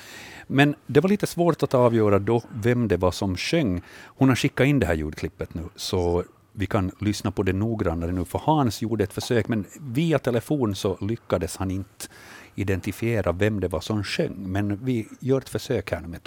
Men 0.48 0.76
det 0.88 1.00
var 1.00 1.10
lite 1.10 1.28
svårt 1.28 1.64
att 1.64 1.74
avgöra 1.74 2.20
då 2.20 2.42
vem 2.54 2.88
det 2.88 2.98
var 2.98 3.12
som 3.12 3.38
sjöng. 3.38 3.82
Hon 4.06 4.30
har 4.30 4.36
skickat 4.36 4.68
in 4.68 4.80
det 4.80 4.86
här 4.86 4.94
ljudklippet 4.94 5.54
nu, 5.54 5.64
så 5.76 6.24
vi 6.54 6.66
kan 6.66 6.92
lyssna 7.00 7.32
på 7.32 7.44
det 7.44 7.54
noggrannare 7.54 8.12
nu, 8.12 8.26
för 8.26 8.40
Hans 8.40 8.82
gjorde 8.82 9.04
ett 9.04 9.14
försök, 9.14 9.48
men 9.48 9.66
via 9.80 10.20
telefon 10.20 10.76
så 10.76 10.98
lyckades 11.02 11.58
han 11.58 11.72
inte 11.72 12.08
identifiera 12.56 13.32
vem 13.32 13.60
det 13.60 13.68
var 13.68 13.82
som 13.82 14.04
sjöng. 14.04 14.36
Men 14.38 14.86
vi 14.86 15.08
gör 15.20 15.38
ett 15.38 15.50
försök 15.50 15.92
här 15.92 16.02
nu 16.02 16.08
med 16.08 16.22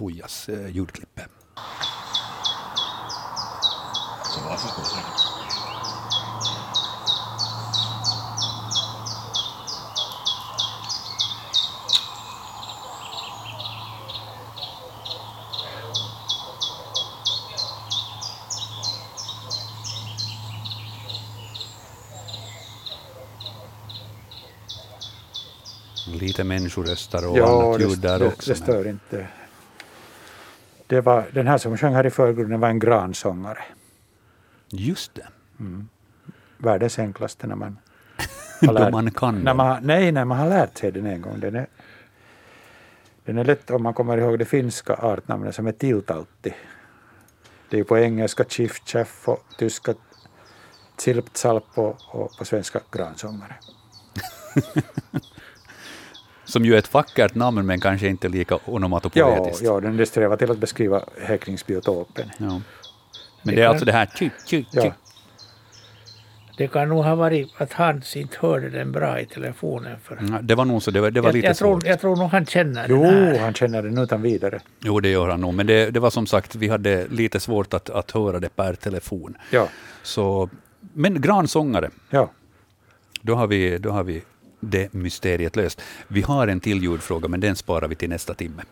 eh, 0.49 0.77
så 4.35 4.41
jag 4.51 4.61
förstår 4.61 4.83
säkert. 4.83 5.21
Lite 26.21 26.45
människoröster 26.45 27.27
och 27.31 27.39
ja, 27.39 27.67
annat 27.67 27.81
ljud 27.81 27.99
där 27.99 28.19
det, 28.19 28.27
också. 28.27 28.51
det 28.51 28.57
stör 28.57 28.85
men... 28.85 28.89
inte. 28.89 29.27
Det 30.87 31.01
var, 31.01 31.25
den 31.33 31.47
här 31.47 31.59
som 31.59 31.79
sjöng 31.79 31.95
här 31.95 32.07
i 32.07 32.11
förgrunden 32.11 32.61
var 32.61 32.69
en 32.69 32.79
gransångare. 32.79 33.65
Just 34.75 35.15
det, 35.15 35.27
Världens 36.59 36.99
enklaste 36.99 37.47
när 37.47 37.55
man 37.57 37.79
då 38.61 38.73
lärt- 38.73 38.93
man 38.93 39.11
kan 39.11 39.35
När 39.39 39.45
den. 39.45 39.57
man, 39.57 39.67
har- 39.67 39.81
nej, 39.81 40.13
när 40.13 40.25
man 40.25 40.39
har 40.39 40.49
lärt 40.49 40.79
sig 40.79 40.93
den 40.93 41.07
en 41.07 41.21
gång. 41.23 41.41
Den 41.41 41.55
är, 41.57 41.67
den 43.25 43.39
är 43.39 43.45
lätt 43.45 43.71
om 43.71 43.83
man 43.83 43.95
kommer 43.95 44.19
ihåg 44.19 44.39
det 44.39 44.45
finska 44.45 44.95
artnamnet 44.95 45.55
som 45.55 45.67
är 45.67 45.73
tiltautti. 45.73 46.55
Det 47.71 47.79
är 47.79 47.85
på 47.85 47.99
engelska 47.99 48.45
chiff 48.45 48.81
chaff 48.87 49.29
och 49.29 49.45
tyska 49.59 49.95
zilp 50.97 51.25
zalp 51.33 51.65
och, 51.79 51.97
och 52.09 52.37
på 52.39 52.45
svenska 52.45 52.81
gransångare. 52.93 53.55
Som 56.45 56.65
ju 56.65 56.75
är 56.75 56.79
ett 56.79 56.95
vackert 56.95 57.35
namn 57.35 57.67
men 57.67 57.81
kanske 57.81 58.09
inte 58.09 58.29
lika 58.29 58.55
Ja, 58.55 58.61
onomatopoetiskt. 58.73 59.63
ja, 59.65 59.81
den 59.81 59.97
det 59.97 60.07
strävar 60.07 60.37
till 60.37 60.51
att 60.51 60.59
beskriva 60.59 61.05
häckningsbiotopen. 61.21 62.31
Ja. 62.39 62.61
Men 63.45 63.55
Det 63.55 63.61
det 63.61 63.63
är 63.63 63.67
kan- 63.67 63.71
alltså 63.71 63.85
det 63.85 63.93
här 63.93 64.07
tju, 64.19 64.31
tju, 64.47 64.63
tju. 64.63 64.65
Ja, 64.73 64.93
Det 66.59 66.69
kan 66.69 66.89
nog 66.89 67.05
ha 67.05 67.15
varit 67.15 67.49
att 67.59 67.73
Hans 67.73 68.17
inte 68.17 68.37
hörde 68.41 68.71
den 68.71 68.93
bra 68.93 69.21
i 69.21 69.27
telefonen. 69.27 69.97
För 70.03 70.17
Mm, 70.17 70.47
Det 70.47 70.55
var 70.55 70.65
nog 70.65 70.83
så, 70.83 70.91
det 70.91 71.01
var, 71.01 71.11
det 71.11 71.21
var 71.21 71.29
jag, 71.29 71.35
lite 71.35 71.47
jag, 71.47 71.57
tror, 71.57 71.75
svårt. 71.81 71.87
jag 71.87 72.01
tror 72.01 72.17
nog 72.17 72.29
han 72.31 72.47
känner 72.47 72.87
jo, 72.89 73.03
den 73.03 73.15
här. 73.15 73.39
han 73.39 73.55
känner 73.55 73.83
den 73.83 73.99
utan 73.99 74.23
vidare. 74.23 74.61
Jo, 74.81 75.01
det 75.01 75.09
gör 75.09 75.29
han 75.29 75.41
nog, 75.41 75.55
men 75.55 75.67
det, 75.67 75.91
det 75.91 76.01
var 76.01 76.11
som 76.11 76.27
sagt, 76.27 76.55
vi 76.55 76.69
hade 76.69 77.07
lite 77.09 77.41
svårt 77.41 77.75
att, 77.75 77.91
att 77.91 78.11
höra 78.11 78.41
det 78.41 78.57
per 78.57 78.75
telefon. 78.75 79.37
Ja, 79.51 79.69
Så, 80.03 80.49
men 80.93 81.21
gransångare, 81.21 81.91
ja. 82.11 82.31
då 83.23 83.35
har, 83.35 83.47
vi, 83.47 83.79
då 83.79 83.91
har 83.91 84.05
vi 84.05 84.23
det 84.61 84.93
mysteriet 84.93 85.57
löst. 85.57 85.83
Vi 86.09 86.23
har 86.23 86.49
en 86.49 86.61
till 86.61 86.83
ljudfråga, 86.83 87.29
men 87.29 87.41
den 87.41 87.57
sparar 87.57 87.89
vi 87.89 87.95
till 87.95 88.09
nästa 88.09 88.35
timme. 88.35 88.63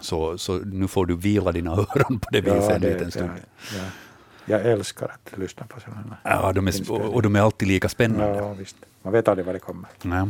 Så, 0.00 0.38
så 0.38 0.58
nu 0.58 0.88
får 0.88 1.06
du 1.06 1.16
vila 1.16 1.52
dina 1.52 1.70
öron 1.76 2.18
på 2.18 2.28
det 2.30 2.40
viset 2.40 2.64
ja, 2.64 2.74
en 2.74 2.80
liten 2.80 3.10
stund. 3.10 3.30
ja, 3.34 3.78
ja. 3.78 3.84
Jag 4.48 4.66
älskar 4.66 5.06
att 5.06 5.38
lyssna 5.38 5.66
på 5.66 5.80
sådana. 5.80 6.16
Ja, 6.22 6.52
de 6.52 6.68
är, 6.68 6.90
och 6.90 7.22
de 7.22 7.36
är 7.36 7.40
alltid 7.40 7.68
lika 7.68 7.88
spännande. 7.88 8.38
Ja, 8.38 8.52
visst. 8.52 8.76
Man 9.02 9.12
vet 9.12 9.28
aldrig 9.28 9.46
vad 9.46 9.54
det 9.54 9.58
kommer. 9.58 9.88
Ja. 10.02 10.28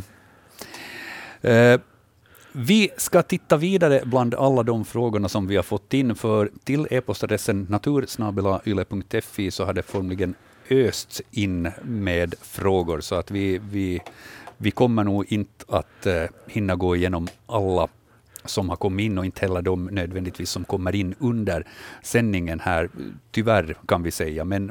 Eh, 1.50 1.80
vi 2.52 2.90
ska 2.96 3.22
titta 3.22 3.56
vidare 3.56 4.02
bland 4.04 4.34
alla 4.34 4.62
de 4.62 4.84
frågorna 4.84 5.28
som 5.28 5.46
vi 5.46 5.56
har 5.56 5.62
fått 5.62 5.94
in, 5.94 6.14
för 6.14 6.50
till 6.64 6.86
e-postadressen 6.90 7.66
natursnabelayle.fi 7.70 9.50
så 9.50 9.64
har 9.64 9.72
det 9.72 9.82
formligen 9.82 10.34
östs 10.70 11.22
in 11.30 11.70
med 11.82 12.34
frågor, 12.42 13.00
så 13.00 13.14
att 13.14 13.30
vi, 13.30 13.60
vi, 13.70 14.00
vi 14.56 14.70
kommer 14.70 15.04
nog 15.04 15.32
inte 15.32 15.64
att 15.68 16.06
eh, 16.06 16.22
hinna 16.46 16.76
gå 16.76 16.96
igenom 16.96 17.28
alla 17.46 17.88
som 18.46 18.68
har 18.68 18.76
kommit 18.76 19.04
in 19.04 19.18
och 19.18 19.24
inte 19.24 19.40
heller 19.40 19.62
de 19.62 19.84
nödvändigtvis 19.84 20.50
som 20.50 20.64
kommer 20.64 20.94
in 20.94 21.14
under 21.18 21.66
sändningen 22.02 22.60
här, 22.60 22.88
tyvärr 23.30 23.76
kan 23.86 24.02
vi 24.02 24.10
säga. 24.10 24.44
Men 24.44 24.70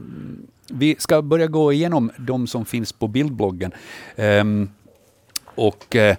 vi 0.70 0.96
ska 1.00 1.22
börja 1.22 1.48
gå 1.48 1.74
igenom 1.74 2.12
de 2.18 2.48
som 2.48 2.66
finns 2.66 2.94
på 2.94 3.08
bildbloggen. 3.08 3.72
Um, 4.16 4.70
och 5.46 5.96
uh, 5.96 6.16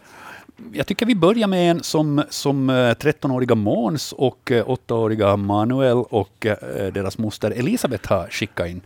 jag 0.72 0.86
tycker 0.86 1.06
vi 1.06 1.14
börjar 1.14 1.48
med 1.48 1.70
en 1.70 1.82
som, 1.82 2.22
som 2.30 2.70
eh, 2.70 2.74
13-åriga 2.74 3.54
Måns 3.54 4.12
och 4.12 4.50
eh, 4.50 4.66
8-åriga 4.66 5.36
Manuel 5.36 5.96
och 5.96 6.46
deras 6.92 7.18
moster 7.18 7.50
Elisabeth 7.50 8.12
har 8.12 8.28
skickat 8.30 8.68
in. 8.68 8.80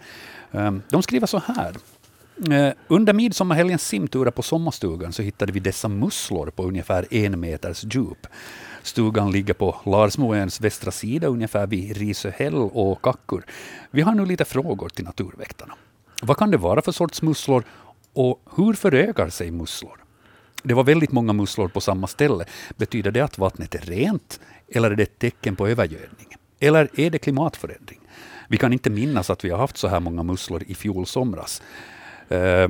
Ehm, 0.52 0.82
de 0.88 1.02
skriver 1.02 1.26
så 1.26 1.42
här. 1.46 1.74
Eh, 2.48 2.72
under 2.88 3.12
midsommarhelgens 3.12 3.86
simturer 3.88 4.30
på 4.30 4.42
sommarstugan 4.42 5.12
så 5.12 5.22
hittade 5.22 5.52
vi 5.52 5.60
dessa 5.60 5.88
musslor 5.88 6.50
på 6.50 6.62
ungefär 6.62 7.14
en 7.14 7.40
meters 7.40 7.84
djup. 7.94 8.26
Stugan 8.82 9.32
ligger 9.32 9.54
på 9.54 9.76
Larsmoens 9.86 10.60
västra 10.60 10.90
sida, 10.90 11.26
ungefär 11.26 11.66
vid 11.66 11.96
Risöhäll 11.96 12.54
och 12.54 13.02
Kakkur. 13.02 13.44
Vi 13.90 14.02
har 14.02 14.14
nu 14.14 14.26
lite 14.26 14.44
frågor 14.44 14.88
till 14.88 15.04
naturväktarna. 15.04 15.74
Vad 16.22 16.36
kan 16.36 16.50
det 16.50 16.56
vara 16.56 16.82
för 16.82 16.92
sorts 16.92 17.22
musslor 17.22 17.64
och 18.12 18.42
hur 18.56 18.72
förökar 18.72 19.28
sig 19.28 19.50
musslor? 19.50 19.98
Det 20.62 20.74
var 20.74 20.84
väldigt 20.84 21.12
många 21.12 21.32
musslor 21.32 21.68
på 21.68 21.80
samma 21.80 22.06
ställe. 22.06 22.44
Betyder 22.76 23.10
det 23.10 23.20
att 23.20 23.38
vattnet 23.38 23.74
är 23.74 23.78
rent 23.78 24.40
eller 24.68 24.90
är 24.90 24.96
det 24.96 25.02
ett 25.02 25.18
tecken 25.18 25.56
på 25.56 25.68
övergödning? 25.68 26.28
Eller 26.60 27.00
är 27.00 27.10
det 27.10 27.18
klimatförändring? 27.18 28.00
Vi 28.48 28.56
kan 28.56 28.72
inte 28.72 28.90
minnas 28.90 29.30
att 29.30 29.44
vi 29.44 29.50
har 29.50 29.58
haft 29.58 29.76
så 29.76 29.88
här 29.88 30.00
många 30.00 30.22
musslor 30.22 30.62
i 30.66 30.74
fjol 30.74 31.06
somras. 31.06 31.62
Eh, 32.30 32.68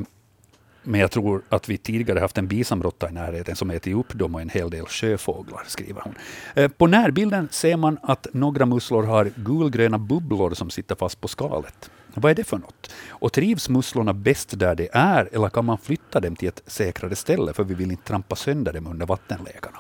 men 0.82 1.00
jag 1.00 1.10
tror 1.10 1.42
att 1.48 1.68
vi 1.68 1.78
tidigare 1.78 2.20
haft 2.20 2.38
en 2.38 2.46
bisamråtta 2.46 3.08
i 3.08 3.12
närheten 3.12 3.56
som 3.56 3.70
ätit 3.70 3.96
upp 3.96 4.14
dem 4.14 4.34
och 4.34 4.40
en 4.40 4.48
hel 4.48 4.70
del 4.70 4.86
sjöfåglar, 4.86 5.62
skriver 5.66 6.00
hon. 6.00 6.14
Eh, 6.54 6.68
på 6.68 6.86
närbilden 6.86 7.48
ser 7.50 7.76
man 7.76 7.98
att 8.02 8.26
några 8.32 8.66
musslor 8.66 9.02
har 9.02 9.30
gulgröna 9.36 9.98
bubblor 9.98 10.54
som 10.54 10.70
sitter 10.70 10.94
fast 10.94 11.20
på 11.20 11.28
skalet. 11.28 11.90
Vad 12.14 12.30
är 12.30 12.34
det 12.34 12.44
för 12.44 12.58
något? 12.58 12.90
Och 13.08 13.32
trivs 13.32 13.68
musslorna 13.68 14.12
bäst 14.12 14.58
där 14.58 14.74
de 14.74 14.88
är 14.92 15.28
eller 15.32 15.48
kan 15.48 15.64
man 15.64 15.78
flytta 15.78 16.20
dem 16.20 16.36
till 16.36 16.48
ett 16.48 16.62
säkrare 16.66 17.16
ställe 17.16 17.52
för 17.52 17.64
vi 17.64 17.74
vill 17.74 17.90
inte 17.90 18.04
trampa 18.04 18.36
sönder 18.36 18.72
dem 18.72 18.86
under 18.86 19.06
vattenlekarna? 19.06 19.78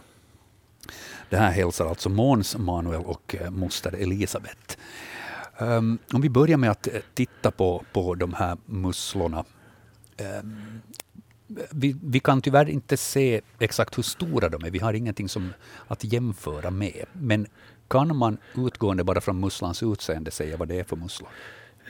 Det 1.28 1.36
här 1.36 1.50
hälsar 1.50 1.86
alltså 1.86 2.08
Måns 2.08 2.56
Manuel 2.56 3.04
och 3.04 3.36
eh, 3.40 3.50
moster 3.50 3.94
Elisabeth. 3.94 4.76
Um, 5.58 5.98
om 6.12 6.20
vi 6.20 6.28
börjar 6.28 6.56
med 6.56 6.70
att 6.70 6.88
titta 7.14 7.50
på, 7.50 7.84
på 7.92 8.14
de 8.14 8.34
här 8.34 8.56
musslorna. 8.66 9.44
Um, 10.20 10.82
vi, 11.70 11.96
vi 12.02 12.20
kan 12.20 12.42
tyvärr 12.42 12.68
inte 12.68 12.96
se 12.96 13.40
exakt 13.58 13.98
hur 13.98 14.02
stora 14.02 14.48
de 14.48 14.64
är. 14.64 14.70
Vi 14.70 14.78
har 14.78 14.92
ingenting 14.92 15.28
som 15.28 15.52
att 15.88 16.04
jämföra 16.04 16.70
med. 16.70 17.04
Men 17.12 17.46
kan 17.88 18.16
man 18.16 18.38
utgående 18.56 19.04
bara 19.04 19.20
från 19.20 19.40
musslans 19.40 19.82
utseende 19.82 20.30
säga 20.30 20.56
vad 20.56 20.68
det 20.68 20.80
är 20.80 20.84
för 20.84 20.96
musslor? 20.96 21.28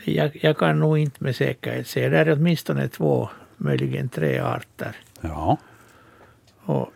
Jag, 0.05 0.39
jag 0.41 0.57
kan 0.57 0.79
nog 0.79 0.97
inte 0.97 1.23
med 1.23 1.35
säkerhet 1.35 1.87
säga. 1.87 2.09
Det 2.09 2.17
är 2.17 2.31
åtminstone 2.33 2.87
två, 2.87 3.29
möjligen 3.57 4.09
tre 4.09 4.39
arter. 4.39 4.95
Ja, 5.21 5.57
Och 6.65 6.89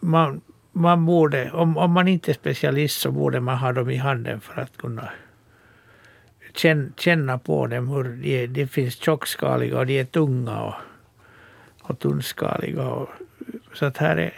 man, 0.00 0.40
man 0.72 1.06
borde, 1.06 1.50
om, 1.50 1.76
om 1.76 1.92
man 1.92 2.08
inte 2.08 2.30
är 2.30 2.34
specialist 2.34 3.00
så 3.00 3.12
borde 3.12 3.40
man 3.40 3.58
ha 3.58 3.72
dem 3.72 3.90
i 3.90 3.96
handen 3.96 4.40
för 4.40 4.60
att 4.60 4.76
kunna 4.76 5.10
känna, 6.54 6.90
känna 6.96 7.38
på 7.38 7.66
dem. 7.66 7.88
Hur 7.88 8.04
de, 8.04 8.46
de 8.46 8.66
finns 8.66 8.94
tjockskaliga 8.94 9.78
och 9.78 9.86
de 9.86 10.00
är 10.00 10.04
tunga 10.04 10.62
och, 10.62 10.74
och 11.82 11.98
tunnskaliga. 11.98 12.88
Och, 12.88 13.08
så 13.74 13.86
att 13.86 13.96
här 13.96 14.16
är 14.16 14.32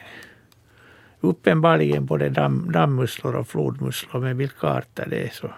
uppenbarligen 1.21 2.07
både 2.07 2.29
damm, 2.29 2.73
dammmusslor 2.73 3.37
och 3.37 3.49
flodmusslor. 3.49 4.21
Men 4.21 4.37
vilka 4.37 4.67
arter 4.67 5.07
det 5.11 5.27
är 5.27 5.31
så 5.31 5.51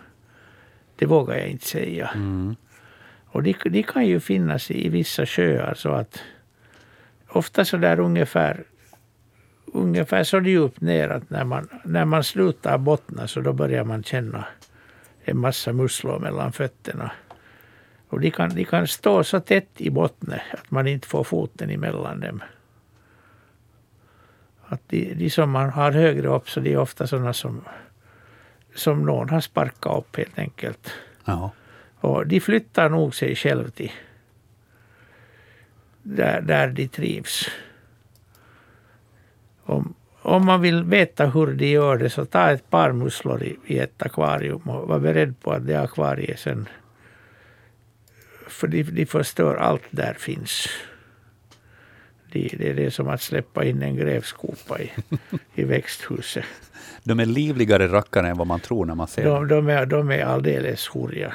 det 0.96 1.06
vågar 1.06 1.36
jag 1.36 1.48
inte 1.48 1.66
säga. 1.66 2.10
mm. 2.14 2.56
Och 3.26 3.42
de, 3.42 3.56
de 3.64 3.82
kan 3.82 4.06
ju 4.06 4.20
finnas 4.20 4.70
i 4.70 4.88
vissa 4.88 5.26
sjöar 5.26 5.74
så 5.74 5.92
att 5.92 6.18
ofta 7.28 7.64
så 7.64 7.76
där 7.76 8.00
ungefär 8.00 8.64
ungefär 9.66 10.24
så 10.24 10.40
djupt 10.40 10.80
ner 10.80 11.08
att 11.08 11.30
när 11.30 11.44
man, 11.44 11.68
när 11.84 12.04
man 12.04 12.24
slutar 12.24 12.78
bottna 12.78 13.28
så 13.28 13.40
då 13.40 13.52
börjar 13.52 13.84
man 13.84 14.02
känna 14.02 14.44
en 15.24 15.38
massa 15.38 15.72
musslor 15.72 16.18
mellan 16.18 16.52
fötterna. 16.52 17.10
Och 18.08 18.20
de 18.20 18.30
kan, 18.30 18.54
de 18.54 18.64
kan 18.64 18.86
stå 18.86 19.24
så 19.24 19.40
tätt 19.40 19.68
i 19.76 19.90
bottnen 19.90 20.40
att 20.52 20.70
man 20.70 20.86
inte 20.86 21.08
får 21.08 21.24
foten 21.24 21.70
emellan 21.70 22.20
dem. 22.20 22.42
Att 24.66 24.80
de, 24.86 25.14
de 25.14 25.30
som 25.30 25.50
man 25.50 25.70
har 25.70 25.92
högre 25.92 26.28
upp 26.28 26.50
så 26.50 26.60
de 26.60 26.72
är 26.72 26.78
ofta 26.78 27.06
sådana 27.06 27.32
som, 27.32 27.64
som 28.74 29.02
någon 29.06 29.30
har 29.30 29.40
sparkat 29.40 29.98
upp 29.98 30.16
helt 30.16 30.38
enkelt. 30.38 30.90
ja. 31.24 31.50
Och 32.00 32.26
de 32.26 32.40
flyttar 32.40 32.88
nog 32.88 33.14
sig 33.14 33.36
själv 33.36 33.70
till 33.70 33.92
där, 36.02 36.40
där 36.40 36.68
de 36.68 36.88
trivs. 36.88 37.48
Om, 39.62 39.94
om 40.24 40.46
man 40.46 40.60
vill 40.60 40.84
veta 40.84 41.26
hur 41.26 41.46
de 41.46 41.66
gör 41.66 41.96
det 41.96 42.10
så 42.10 42.24
ta 42.24 42.50
ett 42.50 42.70
par 42.70 42.92
musslor 42.92 43.42
i, 43.42 43.56
i 43.66 43.78
ett 43.78 44.02
akvarium 44.02 44.62
och 44.62 44.88
var 44.88 44.98
beredd 44.98 45.40
på 45.40 45.52
att 45.52 45.66
det 45.66 45.80
akvariet 45.80 46.38
sen... 46.38 46.68
För 48.48 48.66
de, 48.66 48.82
de 48.82 49.06
förstör 49.06 49.56
allt 49.56 49.82
där 49.90 50.14
finns. 50.14 50.68
De, 52.32 52.48
det 52.58 52.70
är 52.70 52.74
det 52.74 52.90
som 52.90 53.08
att 53.08 53.22
släppa 53.22 53.64
in 53.64 53.82
en 53.82 53.96
grävskopa 53.96 54.78
i, 54.80 54.92
i 55.54 55.64
växthuset. 55.64 56.44
De 57.04 57.20
är 57.20 57.26
livligare 57.26 57.88
rackare 57.88 58.28
än 58.28 58.36
vad 58.36 58.46
man 58.46 58.60
tror 58.60 58.86
när 58.86 58.94
man 58.94 59.08
ser 59.08 59.24
dem. 59.24 59.48
De, 59.48 59.68
är, 59.68 59.86
de 59.86 60.10
är 60.10 60.24
alldeles 60.24 60.88
hurriga. 60.94 61.32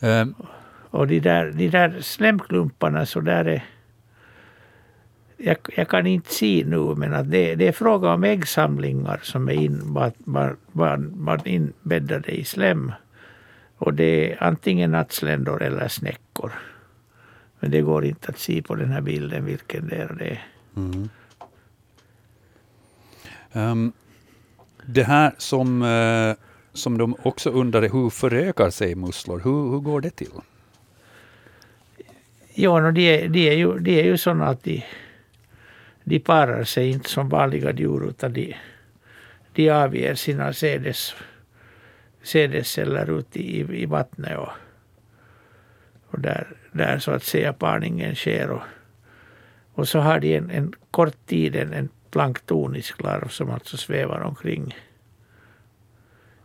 Eh, 0.00 0.26
Och 0.90 1.06
de 1.06 1.20
där, 1.20 1.50
de 1.50 1.68
där 1.68 2.00
slemklumparna 2.00 3.06
så 3.06 3.20
där 3.20 3.44
är... 3.44 3.64
Jag, 5.44 5.56
jag 5.76 5.88
kan 5.88 6.06
inte 6.06 6.34
se 6.34 6.64
nu, 6.66 6.94
men 6.94 7.14
att 7.14 7.30
det, 7.30 7.54
det 7.54 7.68
är 7.68 7.72
fråga 7.72 8.12
om 8.12 8.24
äggsamlingar 8.24 9.20
som 9.22 9.48
är 9.48 9.52
in, 9.52 9.92
bara, 9.92 10.12
bara, 10.18 10.96
bara, 10.98 11.40
inbäddade 11.44 12.32
i 12.32 12.44
slem. 12.44 12.92
Och 13.76 13.94
det 13.94 14.32
är 14.32 14.42
antingen 14.42 14.90
nattsländor 14.90 15.62
eller 15.62 15.88
snäckor. 15.88 16.52
Men 17.60 17.70
det 17.70 17.80
går 17.80 18.04
inte 18.04 18.28
att 18.28 18.38
se 18.38 18.62
på 18.62 18.74
den 18.74 18.92
här 18.92 19.00
bilden 19.00 19.44
vilken 19.44 19.88
det 19.88 19.96
är. 19.96 20.16
Det 20.18 20.28
är 20.28 20.46
Mm. 20.76 21.08
Um, 23.52 23.92
det 24.86 25.02
här 25.02 25.34
som, 25.38 25.82
uh, 25.82 26.34
som 26.72 26.98
de 26.98 27.16
också 27.22 27.50
undrar 27.50 27.82
hur 27.82 28.10
förökar 28.10 28.70
sig 28.70 28.94
musslor? 28.94 29.40
Hur, 29.44 29.70
hur 29.70 29.80
går 29.80 30.00
det 30.00 30.10
till? 30.10 30.32
Ja, 32.54 32.80
no, 32.80 32.90
de, 32.90 33.28
de, 33.28 33.48
är 33.48 33.52
ju, 33.52 33.78
de 33.78 34.00
är 34.00 34.04
ju 34.04 34.18
sådana 34.18 34.46
att 34.46 34.62
de, 34.62 34.84
de 36.04 36.18
parar 36.18 36.64
sig 36.64 36.90
inte 36.90 37.08
som 37.08 37.28
vanliga 37.28 37.72
djur 37.72 38.08
utan 38.08 38.32
de, 38.32 38.56
de 39.52 39.70
avger 39.70 40.14
sina 40.14 40.52
sädes, 40.52 41.14
sädesceller 42.22 43.18
ute 43.18 43.38
i, 43.38 43.82
i 43.82 43.86
vattnet 43.86 44.38
och, 44.38 44.52
och 46.06 46.20
där, 46.20 46.56
där 46.72 46.98
så 46.98 47.10
att 47.10 47.22
säga 47.22 47.52
parningen 47.52 48.14
sker. 48.14 48.50
Och, 48.50 48.62
och 49.74 49.88
så 49.88 49.98
har 49.98 50.20
de 50.20 50.36
en, 50.36 50.50
en 50.50 50.72
kort 50.90 51.26
tid 51.26 51.56
en, 51.56 51.72
en 51.72 51.88
planktonisk 52.10 53.02
larv 53.02 53.28
som 53.28 53.50
alltså 53.50 53.76
svävar 53.76 54.20
omkring 54.20 54.76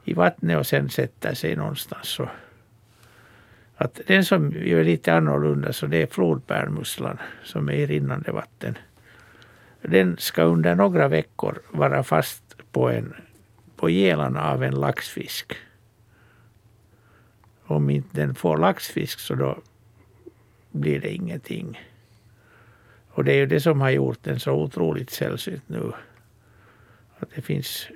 i 0.04 0.14
vattnet 0.14 0.58
och 0.58 0.68
sen 0.68 0.90
sätter 0.90 1.34
sig 1.34 1.56
någonstans. 1.56 2.08
Så 2.08 2.30
att 3.76 4.02
den 4.08 4.26
som 4.26 4.56
är 4.56 4.84
lite 4.84 5.14
annorlunda 5.14 5.74
så 5.74 5.88
det 5.88 6.02
är 6.02 6.08
flodpärlmusslan 6.08 7.18
som 7.44 7.70
är 7.70 7.74
i 7.74 7.86
rinnande 7.86 8.32
vatten. 8.32 8.78
Den 9.90 10.18
ska 10.18 10.44
under 10.44 10.76
några 10.76 11.08
veckor 11.08 11.62
vara 11.72 12.04
fast 12.04 12.44
på, 12.72 12.90
en, 12.90 13.14
på 13.76 13.90
gelarna 13.90 14.52
av 14.52 14.64
en 14.64 14.76
laxfisk. 14.76 15.54
Om 17.66 17.90
inte 17.90 18.10
den 18.12 18.36
får 18.36 18.58
laxfisk 18.58 19.20
så 19.20 19.36
då 19.36 19.58
blir 20.72 21.00
det 21.00 21.10
ingenting. 21.10 21.82
Och 23.10 23.24
det 23.24 23.34
är 23.34 23.38
ju 23.38 23.46
det 23.46 23.60
som 23.60 23.82
har 23.82 23.90
gjort 23.90 24.24
den 24.24 24.40
så 24.40 24.52
otroligt 24.52 25.10
sällsynt 25.10 25.70
nu. 25.70 25.92
Att 27.20 27.30
det 27.36 27.42
finns 27.42 27.88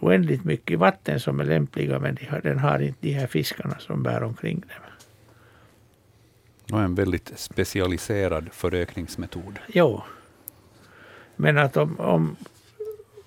oändligt 0.00 0.44
mycket 0.44 0.78
vatten 0.78 1.20
som 1.20 1.40
är 1.40 1.44
lämpliga 1.44 1.98
men 1.98 2.18
den 2.42 2.58
har 2.58 2.78
inte 2.78 2.98
de 3.00 3.12
här 3.12 3.26
fiskarna 3.26 3.78
som 3.78 4.02
bär 4.02 4.22
omkring 4.22 4.60
dem. 4.60 4.68
Och 6.72 6.80
en 6.82 6.94
väldigt 6.94 7.32
specialiserad 7.36 8.48
förökningsmetod. 8.52 9.58
Jo. 9.68 10.02
Men 11.40 11.58
att 11.58 11.76
om, 11.76 12.00
om, 12.00 12.36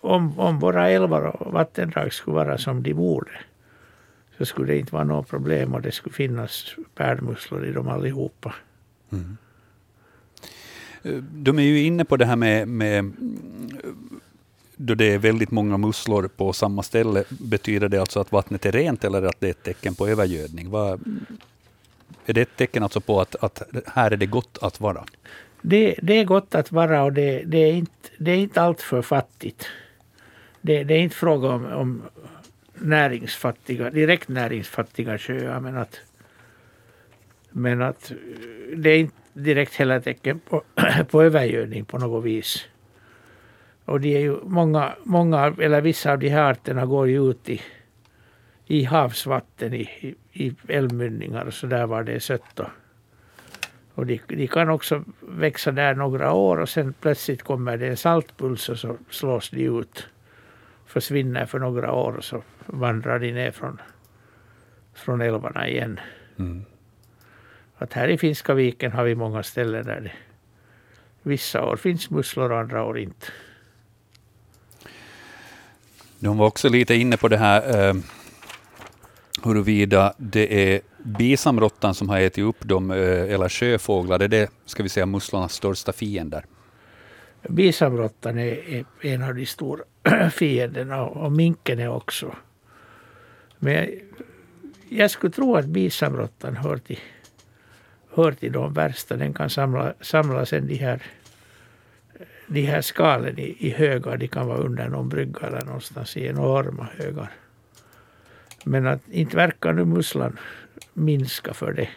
om, 0.01 0.39
om 0.39 0.59
våra 0.59 0.89
älvar 0.89 1.21
och 1.21 1.53
vattendrag 1.53 2.13
skulle 2.13 2.35
vara 2.35 2.57
som 2.57 2.83
de 2.83 2.93
borde 2.93 3.31
så 4.37 4.45
skulle 4.45 4.73
det 4.73 4.79
inte 4.79 4.93
vara 4.93 5.03
något 5.03 5.27
problem 5.27 5.73
och 5.73 5.81
det 5.81 5.91
skulle 5.91 6.13
finnas 6.13 6.75
pärlmusslor 6.95 7.65
i 7.65 7.71
dem 7.71 7.87
allihopa. 7.87 8.55
Mm. 9.11 9.37
De 11.33 11.59
är 11.59 11.63
ju 11.63 11.83
inne 11.83 12.05
på 12.05 12.17
det 12.17 12.25
här 12.25 12.35
med, 12.35 12.67
med 12.67 13.11
då 14.75 14.95
det 14.95 15.13
är 15.13 15.17
väldigt 15.17 15.51
många 15.51 15.77
musslor 15.77 16.27
på 16.27 16.53
samma 16.53 16.83
ställe, 16.83 17.23
betyder 17.29 17.89
det 17.89 17.97
alltså 17.97 18.19
att 18.19 18.31
vattnet 18.31 18.65
är 18.65 18.71
rent 18.71 19.03
eller 19.03 19.23
att 19.23 19.39
det 19.39 19.47
är 19.47 19.51
ett 19.51 19.63
tecken 19.63 19.95
på 19.95 20.07
övergödning? 20.07 20.69
Vad, 20.69 21.01
är 22.25 22.33
det 22.33 22.41
ett 22.41 22.57
tecken 22.57 22.83
alltså 22.83 23.01
på 23.01 23.21
att, 23.21 23.35
att 23.35 23.61
här 23.85 24.11
är 24.11 24.17
det 24.17 24.25
gott 24.25 24.57
att 24.61 24.79
vara? 24.79 25.03
Det, 25.61 25.95
det 26.01 26.13
är 26.13 26.25
gott 26.25 26.55
att 26.55 26.71
vara 26.71 27.03
och 27.03 27.13
det, 27.13 27.43
det, 27.45 27.57
är, 27.57 27.73
inte, 27.73 28.09
det 28.17 28.31
är 28.31 28.37
inte 28.37 28.61
allt 28.61 28.81
för 28.81 29.01
fattigt. 29.01 29.67
Det, 30.61 30.83
det 30.83 30.93
är 30.93 30.99
inte 30.99 31.15
fråga 31.15 31.49
om, 31.49 31.65
om 31.65 32.03
näringsfattiga, 32.73 33.89
direkt 33.89 34.27
näringsfattiga 34.27 35.17
sjöar 35.17 35.59
men 35.59 35.77
att, 35.77 35.99
men 37.49 37.81
att 37.81 38.11
det 38.75 38.89
är 38.89 38.99
inte 38.99 39.15
direkt 39.33 39.75
heller 39.75 39.99
tecken 39.99 40.39
på, 40.39 40.63
på 41.11 41.23
övergödning 41.23 41.85
på 41.85 41.97
något 41.97 42.23
vis. 42.23 42.67
Och 43.85 44.01
det 44.01 44.15
är 44.15 44.21
ju 44.21 44.37
många, 44.43 44.93
många, 45.03 45.55
eller 45.59 45.81
vissa 45.81 46.11
av 46.11 46.19
de 46.19 46.29
här 46.29 46.51
arterna 46.51 46.85
går 46.85 47.07
ju 47.07 47.29
ut 47.29 47.49
i, 47.49 47.61
i 48.65 48.83
havsvatten, 48.83 49.73
i, 49.73 49.81
i, 49.81 50.45
i 50.45 50.55
älvmynningar 50.67 51.45
och 51.45 51.53
så 51.53 51.67
där 51.67 51.87
var 51.87 52.03
det 52.03 52.13
är 52.13 52.19
sött. 52.19 52.59
Och, 52.59 52.69
och 54.01 54.07
de, 54.07 54.21
de, 54.27 54.47
kan 54.47 54.69
också 54.69 55.03
växa 55.19 55.71
där 55.71 55.95
några 55.95 56.33
år 56.33 56.57
och 56.57 56.69
sen 56.69 56.93
plötsligt 57.01 57.43
kommer 57.43 57.77
det 57.77 57.87
en 57.87 57.97
saltpuls 57.97 58.69
och 58.69 58.79
så 58.79 58.97
slås 59.09 59.49
de 59.49 59.65
ut. 59.65 60.07
Försvinner 60.85 61.45
för 61.45 61.59
några 61.59 61.93
år 61.93 62.13
och 62.13 62.23
så 62.23 62.43
vandrar 62.65 63.19
de 63.19 63.31
ner 63.31 63.51
från, 63.51 63.81
från 64.93 65.21
älvarna 65.21 65.67
igen. 65.67 65.99
Mm. 66.39 66.65
Att 67.77 67.93
här 67.93 68.07
i 68.07 68.17
Finska 68.17 68.53
viken 68.53 68.91
har 68.91 69.03
vi 69.03 69.15
många 69.15 69.43
ställen 69.43 69.85
där 69.85 70.01
det 70.01 70.11
vissa 71.23 71.63
år 71.63 71.75
finns 71.75 72.09
musslor 72.09 72.51
och 72.51 72.59
andra 72.59 72.83
år 72.83 72.99
inte. 72.99 73.27
De 76.19 76.37
var 76.37 76.47
också 76.47 76.69
lite 76.69 76.95
inne 76.95 77.17
på 77.17 77.27
det 77.27 77.37
här 77.37 77.89
eh, 77.89 77.95
huruvida 79.43 80.13
det 80.17 80.73
är 80.73 80.81
bisamråttan 81.03 81.93
som 81.93 82.09
har 82.09 82.19
ätit 82.19 82.43
upp 82.43 82.59
dem, 82.59 82.91
eh, 82.91 83.33
eller 83.33 83.49
sjöfåglar. 83.49 84.19
Det 84.19 84.25
är 84.25 84.29
det, 84.29 84.51
ska 84.65 84.83
vi 84.83 84.89
säga, 84.89 85.05
musslornas 85.05 85.53
största 85.53 85.93
fiender. 85.93 86.45
Bisamråttan 87.49 88.37
är, 88.37 88.75
är 88.75 88.85
en 89.01 89.23
av 89.23 89.35
de 89.35 89.45
stora 89.45 89.83
fienderna 90.31 91.03
och 91.03 91.31
minken 91.31 91.79
är 91.79 91.89
också. 91.89 92.35
Men 93.57 93.89
jag 94.89 95.11
skulle 95.11 95.33
tro 95.33 95.55
att 95.55 95.65
bisamråttan 95.65 96.55
hör 96.55 96.77
till, 96.77 96.99
hör 98.13 98.31
till 98.31 98.51
de 98.51 98.73
värsta. 98.73 99.17
Den 99.17 99.33
kan 99.33 99.49
samla, 99.49 99.93
samla 100.01 100.45
sen 100.45 100.67
de 100.67 100.75
här 100.75 101.03
de 102.47 102.61
här 102.61 102.81
skalen 102.81 103.39
i, 103.39 103.55
i 103.59 103.69
högar, 103.69 104.17
de 104.17 104.27
kan 104.27 104.47
vara 104.47 104.57
under 104.57 104.89
någon 104.89 105.09
brygga 105.09 105.39
eller 105.47 105.65
någonstans 105.65 106.17
i 106.17 106.25
enorma 106.25 106.87
högar. 106.97 107.31
Men 108.63 108.87
att 108.87 109.09
inte 109.11 109.37
verkar 109.37 109.73
nu 109.73 109.85
musslan 109.85 110.39
minska 110.93 111.53
för 111.53 111.73
det. 111.73 111.89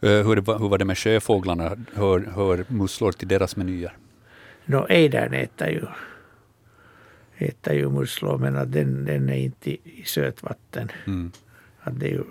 Eh, 0.00 0.26
hur, 0.26 0.58
hur 0.58 0.68
var 0.68 0.78
det 0.78 0.84
med 0.84 0.98
sjöfåglarna? 0.98 1.76
Hör, 1.94 2.20
hör 2.20 2.64
musslor 2.68 3.12
till 3.12 3.28
deras 3.28 3.56
menyer? 3.56 3.96
No, 4.64 4.86
ejdern 4.88 5.34
äter 5.34 5.68
ju, 5.68 5.86
äter 7.36 7.74
ju 7.74 7.90
musslor, 7.90 8.38
men 8.38 8.56
att 8.56 8.72
den, 8.72 9.04
den 9.04 9.28
är 9.28 9.36
inte 9.36 9.70
i, 9.70 9.80
i 9.84 10.04
sötvatten. 10.04 10.92
Mm. 11.06 11.32
Att 11.80 12.00
det 12.00 12.06
är 12.06 12.10
ju 12.10 12.24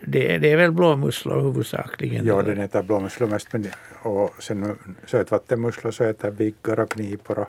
det, 0.00 0.38
det 0.38 0.52
är 0.52 0.56
väl 0.56 0.72
blåmusslor 0.72 1.40
huvudsakligen? 1.40 2.26
Ja, 2.26 2.42
den 2.42 2.58
äter 2.58 2.82
blåmusslor 2.82 3.28
mest. 3.28 3.52
Men, 3.52 3.66
och 4.02 4.30
sen 4.38 4.78
sötvattenmusslor 5.06 5.90
så 5.90 6.04
äter 6.04 6.30
viggar 6.30 6.80
och 6.80 6.90
knipor 6.90 7.38
och 7.38 7.48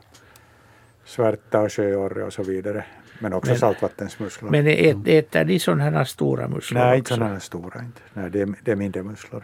svärta 1.06 1.60
och 1.60 1.72
sjöorre 1.72 2.24
och 2.24 2.34
så 2.34 2.44
vidare. 2.44 2.86
Men 3.24 3.34
också 3.34 3.52
men, 3.52 3.60
saltvattensmusslor. 3.60 4.52
Men 4.52 4.68
ät, 4.68 4.96
mm. 4.96 5.04
äter 5.06 5.44
de 5.44 5.60
sådana 5.60 5.84
här 5.84 6.04
stora 6.04 6.48
musslor 6.48 6.80
Nej, 6.80 6.98
inte 6.98 7.10
sådana 7.10 7.34
här 7.34 7.40
stora. 7.40 7.80
Inte. 7.80 8.02
Nej, 8.14 8.30
det, 8.30 8.42
är, 8.42 8.54
det 8.64 8.72
är 8.72 8.76
mindre 8.76 9.04
musslor. 9.04 9.44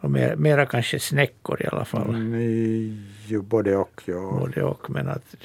Och 0.00 0.10
mer, 0.10 0.36
mera 0.36 0.66
kanske 0.66 0.98
snäckor 0.98 1.62
i 1.62 1.66
alla 1.66 1.84
fall? 1.84 2.08
Mm, 2.08 3.04
jo, 3.26 3.42
både 3.42 3.76
och. 3.76 4.02
Ja. 4.04 4.36
Både 4.38 4.62
och, 4.62 4.90
men 4.90 5.08
att 5.08 5.36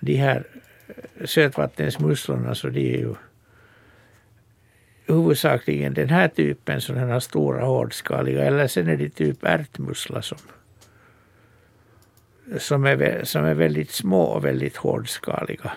de 0.00 0.16
här 0.16 0.44
sötvattensmusslorna 1.24 2.54
så 2.54 2.68
de 2.68 2.94
är 2.94 2.98
ju 2.98 3.14
huvudsakligen 5.06 5.94
den 5.94 6.08
här 6.08 6.28
typen, 6.28 6.80
sådana 6.80 7.12
här 7.12 7.20
stora 7.20 7.64
hårdskaliga, 7.64 8.44
eller 8.44 8.66
sen 8.66 8.88
är 8.88 8.96
det 8.96 9.08
typ 9.08 9.44
ärtmussla 9.44 10.22
som, 10.22 10.38
som, 12.58 12.86
är, 12.86 13.24
som 13.24 13.44
är 13.44 13.54
väldigt 13.54 13.90
små 13.90 14.22
och 14.22 14.44
väldigt 14.44 14.76
hårdskaliga. 14.76 15.72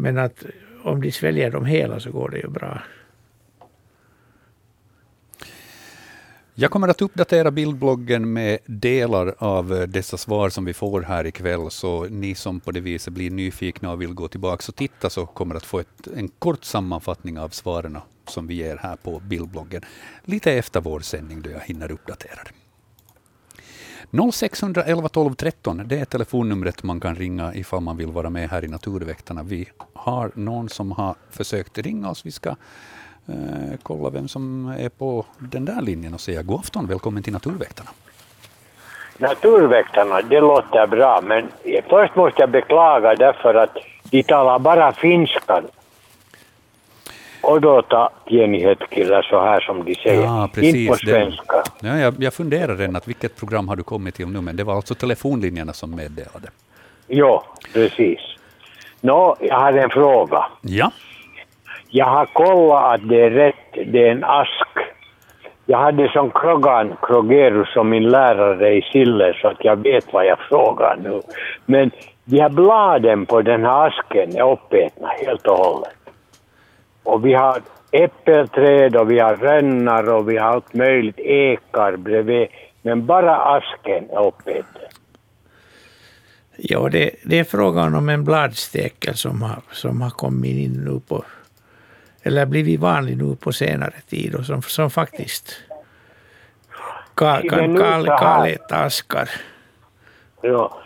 Men 0.00 0.18
att 0.18 0.44
om 0.82 1.00
de 1.00 1.12
sväljer 1.12 1.50
dem 1.50 1.64
hela 1.64 2.00
så 2.00 2.10
går 2.10 2.28
det 2.28 2.38
ju 2.38 2.48
bra. 2.48 2.82
Jag 6.54 6.70
kommer 6.70 6.88
att 6.88 7.02
uppdatera 7.02 7.50
bildbloggen 7.50 8.32
med 8.32 8.58
delar 8.66 9.34
av 9.38 9.84
dessa 9.88 10.16
svar 10.16 10.48
som 10.48 10.64
vi 10.64 10.74
får 10.74 11.02
här 11.02 11.26
ikväll, 11.26 11.70
så 11.70 12.04
ni 12.04 12.34
som 12.34 12.60
på 12.60 12.70
det 12.70 12.80
viset 12.80 13.12
blir 13.12 13.30
nyfikna 13.30 13.92
och 13.92 14.02
vill 14.02 14.14
gå 14.14 14.28
tillbaka 14.28 14.64
och 14.68 14.76
titta, 14.76 15.10
så 15.10 15.26
kommer 15.26 15.54
att 15.54 15.64
få 15.64 15.80
ett, 15.80 16.06
en 16.16 16.28
kort 16.28 16.64
sammanfattning 16.64 17.38
av 17.38 17.48
svaren 17.48 17.98
som 18.28 18.46
vi 18.46 18.54
ger 18.54 18.76
här 18.76 18.96
på 18.96 19.20
bildbloggen, 19.20 19.82
lite 20.24 20.52
efter 20.52 20.80
vår 20.80 21.00
sändning 21.00 21.42
då 21.42 21.50
jag 21.50 21.60
hinner 21.60 21.90
uppdatera 21.90 22.40
det. 22.44 22.57
0611 24.10 25.08
12 25.08 25.34
13, 25.34 25.82
det 25.86 25.98
är 25.98 26.04
telefonnumret 26.04 26.82
man 26.82 27.00
kan 27.00 27.14
ringa 27.14 27.54
ifall 27.54 27.80
man 27.80 27.96
vill 27.96 28.10
vara 28.10 28.30
med 28.30 28.50
här 28.50 28.64
i 28.64 28.68
Naturväktarna. 28.68 29.42
Vi 29.42 29.68
har 29.94 30.30
någon 30.34 30.68
som 30.68 30.92
har 30.92 31.14
försökt 31.30 31.78
ringa 31.78 32.10
oss. 32.10 32.26
Vi 32.26 32.30
ska 32.30 32.48
eh, 33.28 33.78
kolla 33.82 34.10
vem 34.10 34.28
som 34.28 34.66
är 34.78 34.88
på 34.88 35.24
den 35.38 35.64
där 35.64 35.80
linjen 35.80 36.14
och 36.14 36.20
säga 36.20 36.42
god 36.42 36.60
afton, 36.60 36.86
välkommen 36.86 37.22
till 37.22 37.32
Naturväktarna. 37.32 37.90
Naturväktarna, 39.18 40.22
det 40.22 40.40
låter 40.40 40.86
bra, 40.86 41.20
men 41.24 41.48
först 41.88 42.16
måste 42.16 42.42
jag 42.42 42.50
beklaga 42.50 43.14
därför 43.14 43.54
att 43.54 43.76
de 44.10 44.22
talar 44.22 44.58
bara 44.58 44.92
finska 44.92 45.62
odota 47.42 48.10
eller 48.26 49.22
så 49.22 49.40
här 49.40 49.60
som 49.60 49.84
de 49.84 49.94
säger. 49.94 50.22
Ja, 50.22 50.48
precis. 50.54 50.74
Inte 50.74 50.88
på 50.88 50.94
Det- 50.94 51.12
svenska. 51.12 51.62
Ja, 51.80 51.96
jag, 51.98 52.14
jag 52.18 52.34
funderar 52.34 52.76
redan 52.76 52.96
att 52.96 53.08
vilket 53.08 53.36
program 53.36 53.68
har 53.68 53.76
du 53.76 53.82
kommit 53.82 54.14
till 54.14 54.26
nu, 54.28 54.40
men 54.40 54.56
det 54.56 54.64
var 54.64 54.74
alltså 54.74 54.94
telefonlinjerna 54.94 55.72
som 55.72 55.90
meddelade. 55.96 56.48
Jo, 57.08 57.42
precis. 57.72 58.20
Nå, 59.00 59.36
jag 59.40 59.54
har 59.60 59.72
en 59.72 59.90
fråga. 59.90 60.44
Ja, 60.62 60.90
Jag 61.90 62.06
har 62.06 62.26
kollat 62.26 62.94
att 62.94 63.08
det 63.08 63.20
är 63.20 63.30
rätt, 63.30 63.54
det 63.92 64.06
är 64.08 64.10
en 64.10 64.24
ask. 64.24 64.68
Jag 65.66 65.78
hade 65.78 66.08
som 66.08 66.30
Krogan 66.30 66.96
Krogerus 67.02 67.72
som 67.72 67.88
min 67.88 68.08
lärare 68.08 68.74
i 68.76 68.82
Sille 68.82 69.34
så 69.40 69.48
att 69.48 69.64
jag 69.64 69.76
vet 69.76 70.12
vad 70.12 70.26
jag 70.26 70.38
frågar 70.38 70.96
nu. 71.02 71.22
Men 71.66 71.90
de 72.24 72.40
här 72.40 72.48
bladen 72.48 73.26
på 73.26 73.42
den 73.42 73.64
här 73.64 73.86
asken 73.86 74.36
är 74.36 74.52
uppätna 74.52 75.08
helt 75.08 75.46
och 75.46 75.56
hållet. 75.58 75.97
Och 77.08 77.26
vi 77.26 77.34
har 77.34 77.62
äppelträd 77.90 78.96
och 78.96 79.10
vi 79.10 79.18
har 79.18 79.36
rännar 79.36 80.10
och 80.10 80.30
vi 80.30 80.36
har 80.36 80.48
allt 80.48 80.74
möjligt, 80.74 81.18
ekar 81.18 81.96
bredvid. 81.96 82.48
Men 82.82 83.06
bara 83.06 83.36
asken 83.36 84.10
är 84.10 84.26
uppäten. 84.26 84.82
Ja, 86.56 86.88
det, 86.88 87.10
det 87.24 87.38
är 87.38 87.44
frågan 87.44 87.94
om 87.94 88.08
en 88.08 88.24
bladstekel 88.24 89.14
som 89.14 89.42
har, 89.42 89.62
som 89.72 90.00
har 90.00 90.10
kommit 90.10 90.56
in 90.56 90.84
nu 90.84 91.00
på, 91.08 91.24
eller 92.22 92.46
blivit 92.46 92.80
vanlig 92.80 93.16
nu 93.16 93.36
på 93.36 93.52
senare 93.52 94.00
tid 94.08 94.34
och 94.34 94.44
som, 94.44 94.62
som 94.62 94.90
faktiskt 94.90 95.62
kan 97.14 97.42
kal, 97.76 98.06
kaläta 98.06 98.76
askar. 98.76 99.28
Ja. 100.42 100.80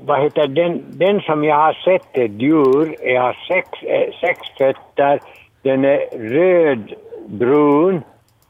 Vad 0.00 0.22
heter 0.22 0.46
den, 0.46 0.82
den 0.88 1.20
som 1.20 1.44
jag 1.44 1.56
har 1.56 1.72
sett 1.72 2.16
ett 2.16 2.42
djur, 2.42 2.96
jag 3.00 3.22
har 3.22 3.36
sex, 3.48 3.68
eh, 3.82 4.20
sex 4.20 4.40
fötter, 4.58 5.20
den 5.62 5.84
är 5.84 6.18
rödbrun 6.18 8.02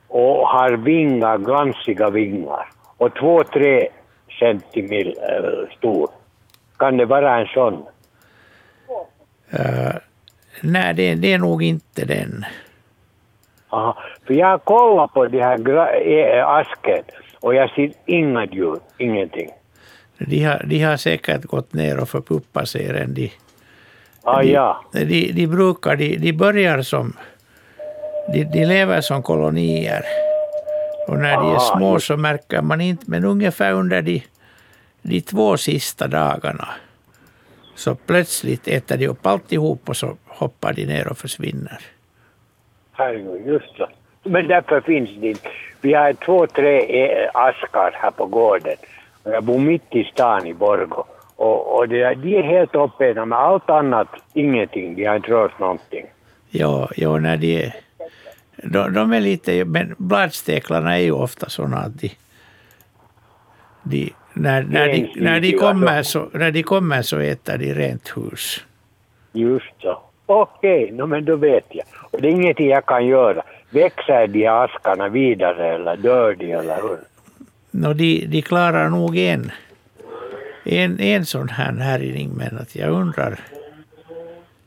och 0.09 0.49
har 0.49 0.77
vingar, 0.77 1.39
glansiga 1.39 2.11
vingar. 2.11 2.69
Och 2.97 3.15
två, 3.15 3.45
tre 3.45 3.89
centimeter 4.39 5.63
äh, 5.63 5.77
stor. 5.77 6.11
Kan 6.77 6.97
det 6.97 7.05
vara 7.05 7.41
en 7.41 7.47
sån? 7.47 7.75
Uh, 9.55 9.95
nej, 10.61 10.95
det, 10.95 11.15
det 11.15 11.33
är 11.33 11.39
nog 11.39 11.63
inte 11.63 12.05
den. 12.05 12.45
Aha. 13.69 13.99
För 14.27 14.35
jag 14.35 14.47
har 14.47 14.59
kollat 14.59 15.13
på 15.15 15.27
de 15.27 15.41
här 15.41 15.59
gra- 15.59 15.95
eh, 15.95 16.49
asken 16.49 17.03
och 17.41 17.55
jag 17.55 17.71
ser 17.71 17.93
inga 18.07 18.45
djur, 18.45 18.79
ingenting. 18.99 19.51
De 20.19 20.45
har, 20.45 20.63
de 20.67 20.83
har 20.83 20.97
säkert 20.97 21.45
gått 21.45 21.73
ner 21.73 22.01
och 22.01 22.09
förpuppat 22.09 22.69
sig 22.69 22.93
redan. 22.93 23.15
De, 23.15 23.33
Ah, 24.25 24.43
de, 24.43 24.51
ja. 24.51 24.85
de, 24.93 25.33
de 25.33 25.47
brukar, 25.47 25.97
de, 25.97 26.17
de 26.17 26.33
börjar 26.33 26.83
som, 26.83 27.13
de, 28.33 28.45
de 28.45 28.65
lever 28.65 29.01
som 29.01 29.23
kolonier. 29.23 30.05
Och 31.09 31.19
när 31.19 31.37
de 31.37 31.51
är 31.51 31.55
Aha, 31.55 31.77
små 31.77 32.01
så 32.01 32.17
märker 32.17 32.63
man 32.63 32.81
inte, 32.81 33.05
men 33.07 33.25
ungefär 33.25 33.73
under 33.73 34.03
de, 34.03 34.23
de 35.03 35.21
två 35.21 35.57
sista 35.57 36.09
dagarna 36.09 36.69
så 37.75 37.95
plötsligt 37.95 38.69
äter 38.69 38.97
de 38.97 39.09
upp 39.09 39.27
alltihop 39.27 39.89
och 39.89 39.97
så 39.97 40.17
hoppar 40.27 40.73
de 40.73 40.87
ner 40.87 41.09
och 41.09 41.19
försvinner. 41.19 41.79
Herregud, 42.93 43.47
just 43.47 43.77
så. 43.77 43.89
Men 44.23 44.49
därför 44.49 44.81
finns 44.81 45.11
det 45.21 45.29
inte. 45.29 45.49
Vi 45.81 45.95
har 45.95 46.13
två, 46.13 46.47
tre 46.47 47.05
eh, 47.05 47.31
askar 47.35 47.91
här 47.93 48.11
på 48.11 48.27
gården. 48.27 48.77
Jag 49.25 49.45
bor 49.45 49.59
mitt 49.59 49.95
i 49.95 50.05
stan 50.05 50.47
i 50.47 50.55
Borgå. 50.55 51.07
Och, 51.43 51.77
och 51.77 51.89
det, 51.89 52.15
de 52.15 52.37
är 52.37 52.43
helt 52.43 52.75
uppätna 52.75 53.25
med 53.25 53.39
allt 53.39 53.71
annat, 53.71 54.09
ingenting. 54.35 54.95
De 54.97 55.05
har 55.05 55.17
inte 55.17 55.31
rört 55.31 55.59
någonting. 55.59 56.07
Ja, 56.51 56.89
ja 56.97 57.19
när 57.19 57.37
de. 57.37 57.73
De, 58.57 58.95
de 58.95 59.13
är 59.13 59.21
lite... 59.21 59.65
Men 59.65 59.95
bladsteklarna 59.99 60.99
är 60.99 61.03
ju 61.03 61.13
ofta 61.13 61.49
sådana 61.49 61.77
att 61.77 62.01
de... 62.01 62.11
de 63.83 64.13
när, 64.33 64.63
när, 64.63 64.89
de, 64.89 65.13
när, 65.17 65.41
de 65.41 65.53
kommer 65.53 66.03
så, 66.03 66.29
när 66.33 66.51
de 66.51 66.63
kommer 66.63 67.03
så 67.03 67.19
äter 67.19 67.59
de 67.59 67.75
rent 67.75 68.13
hus. 68.17 68.65
Just 69.33 69.75
så. 69.81 69.99
Okej, 70.27 70.91
no, 70.93 71.07
men 71.07 71.25
då 71.25 71.37
vet 71.37 71.67
jag. 71.69 71.87
Och 72.11 72.21
det 72.23 72.29
är 72.29 72.33
ingenting 72.33 72.69
jag 72.69 72.87
kan 72.87 73.07
göra. 73.07 73.43
Växer 73.71 74.27
de 74.27 74.47
askarna 74.47 75.09
vidare 75.09 75.75
eller 75.75 75.97
dör 75.97 76.35
de 76.35 76.53
eller 76.53 76.83
hur? 76.83 76.99
Nå, 77.71 77.93
de, 77.93 78.27
de 78.27 78.43
klarar 78.43 78.89
nog 78.89 79.17
en, 79.19 79.51
en, 80.65 81.01
en 81.01 81.27
sån 81.27 81.49
här 81.49 81.73
härjning, 81.73 82.31
men 82.37 82.59
att 82.59 82.77
jag 82.77 82.91
undrar... 82.91 83.41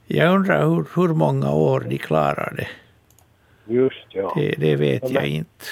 Jag 0.07 0.35
undrar 0.35 0.65
hur, 0.65 0.85
hur 0.95 1.13
många 1.13 1.51
år 1.51 1.85
de 1.89 1.97
klarar 1.97 2.53
det. 2.57 2.67
Just 3.73 4.05
ja. 4.09 4.33
Det, 4.35 4.55
det 4.57 4.75
vet 4.75 5.09
jag 5.09 5.27
inte. 5.27 5.65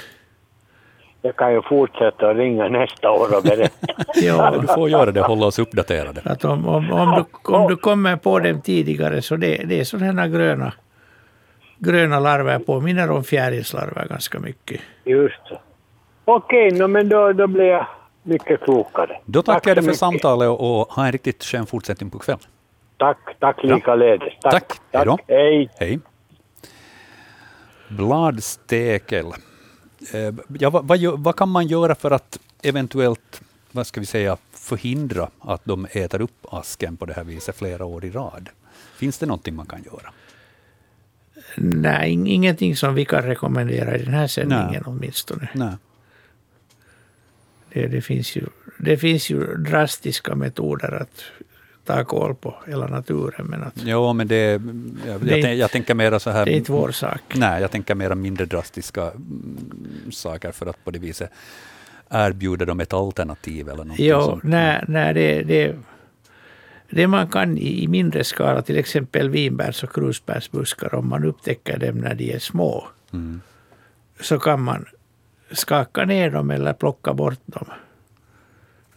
Jag 1.21 1.35
kan 1.35 1.53
ju 1.53 1.61
fortsätta 1.61 2.29
att 2.29 2.37
ringa 2.37 2.67
nästa 2.67 3.11
år 3.11 3.37
och 3.37 3.43
berätta. 3.43 3.87
Ja, 4.15 4.57
du 4.61 4.67
får 4.67 4.89
göra 4.89 5.11
det 5.11 5.21
hålla 5.21 5.45
oss 5.45 5.59
uppdaterade. 5.59 6.21
Att 6.25 6.45
om, 6.45 6.67
om, 6.67 6.91
om, 6.91 7.15
du, 7.15 7.53
om 7.53 7.67
du 7.67 7.75
kommer 7.75 8.15
på 8.15 8.39
dem 8.39 8.61
tidigare 8.61 9.21
så 9.21 9.35
det, 9.35 9.55
det 9.65 9.79
är 9.79 9.83
sådana 9.83 10.21
här 10.21 10.29
gröna, 10.29 10.73
gröna 11.77 12.19
larver 12.19 12.59
påminner 12.59 13.11
om 13.11 13.23
fjärilslarver 13.23 14.07
ganska 14.09 14.39
mycket. 14.39 14.81
Just 15.03 15.47
så. 15.47 15.59
Okej, 16.25 16.71
no, 16.71 16.87
men 16.87 17.09
då, 17.09 17.33
då 17.33 17.47
blir 17.47 17.65
jag 17.65 17.87
mycket 18.23 18.61
klokare. 18.61 19.19
Då 19.25 19.41
tackar 19.41 19.59
Tack 19.59 19.67
jag 19.67 19.77
dig 19.77 19.83
för 19.83 19.87
mycket. 19.87 19.99
samtalet 19.99 20.49
och 20.49 20.79
och 20.81 20.93
ha 20.93 21.05
en 21.05 21.11
riktigt 21.11 21.43
skön 21.43 21.65
fortsättning 21.65 22.09
på 22.09 22.19
kvällen. 22.19 22.41
Tack, 22.97 23.17
tack 23.39 23.63
likaledes. 23.63 24.33
Tack. 24.41 24.73
Hej 24.91 25.05
då. 25.05 25.17
Hej. 25.27 25.69
Hej. 25.79 25.99
Bladstekel. 27.89 29.25
Eh, 30.13 30.33
Ja, 30.59 30.69
vad, 30.69 30.87
vad, 30.87 30.99
vad 31.19 31.35
kan 31.35 31.49
man 31.49 31.67
göra 31.67 31.95
för 31.95 32.11
att 32.11 32.39
eventuellt 32.63 33.41
vad 33.71 33.87
ska 33.87 33.99
vi 33.99 34.05
säga, 34.05 34.37
förhindra 34.51 35.29
att 35.39 35.61
de 35.65 35.87
äter 35.91 36.21
upp 36.21 36.45
asken 36.51 36.97
på 36.97 37.05
det 37.05 37.13
här 37.13 37.23
viset 37.23 37.55
flera 37.57 37.85
år 37.85 38.05
i 38.05 38.11
rad? 38.11 38.49
Finns 38.97 39.17
det 39.17 39.25
någonting 39.25 39.55
man 39.55 39.65
kan 39.65 39.83
göra? 39.83 40.13
Nej, 41.57 42.11
ing- 42.15 42.27
ingenting 42.27 42.75
som 42.75 42.93
vi 42.95 43.05
kan 43.05 43.21
rekommendera 43.23 43.95
i 43.97 44.03
den 44.03 44.13
här 44.13 44.27
sändningen 44.27 44.67
Nej. 44.71 44.81
åtminstone. 44.85 45.49
Nej. 45.53 45.73
Det, 47.73 47.87
det, 47.87 48.01
finns 48.01 48.35
ju, 48.35 48.45
det 48.77 48.97
finns 48.97 49.29
ju 49.29 49.55
drastiska 49.57 50.35
metoder 50.35 50.93
att 51.01 51.23
ta 51.85 52.03
koll 52.03 52.35
på 52.35 52.55
hela 52.67 52.87
naturen, 52.87 53.45
men 53.45 53.63
att 53.63 53.73
Jo, 53.75 54.13
men 54.13 54.27
det, 54.27 54.35
jag, 54.41 54.61
Det 55.21 55.29
jag, 55.29 55.37
inte- 55.37 55.49
jag 55.49 55.71
tänker 55.71 55.93
mera 55.95 56.19
så 56.19 56.29
här... 56.29 56.45
det 56.45 56.51
är 56.53 56.57
inte 56.57 56.71
vår 56.71 56.91
sak. 56.91 57.21
Nej, 57.35 57.61
jag 57.61 57.71
tänker 57.71 57.95
mera 57.95 58.15
mindre 58.15 58.45
drastiska 58.45 59.01
mm, 59.01 60.11
saker 60.11 60.51
för 60.51 60.65
att 60.65 60.83
på 60.85 60.91
det 60.91 60.99
viset 60.99 61.31
erbjuda 62.09 62.65
dem 62.65 62.79
ett 62.79 62.93
alternativ 62.93 63.67
eller 63.69 63.77
någonting 63.83 64.05
Jo, 64.05 64.21
sånt. 64.21 64.43
nej, 64.43 64.83
nej, 64.87 65.13
det, 65.13 65.41
det, 65.43 65.75
det 66.89 67.07
man 67.07 67.27
kan 67.27 67.57
i, 67.57 67.83
i 67.83 67.87
mindre 67.87 68.23
skala, 68.23 68.61
till 68.61 68.77
exempel 68.77 69.29
vinbärs 69.29 69.83
och 69.83 69.93
krusbärsbuskar, 69.95 70.95
om 70.95 71.07
man 71.09 71.23
upptäcker 71.25 71.77
dem 71.77 71.97
när 71.97 72.15
de 72.15 72.33
är 72.33 72.39
små, 72.39 72.87
Mm. 73.13 73.41
så 74.21 74.39
kan 74.39 74.61
man 74.61 74.85
skaka 75.53 76.05
ner 76.05 76.29
dem 76.31 76.51
eller 76.51 76.73
plocka 76.73 77.13
bort 77.13 77.39
dem. 77.45 77.65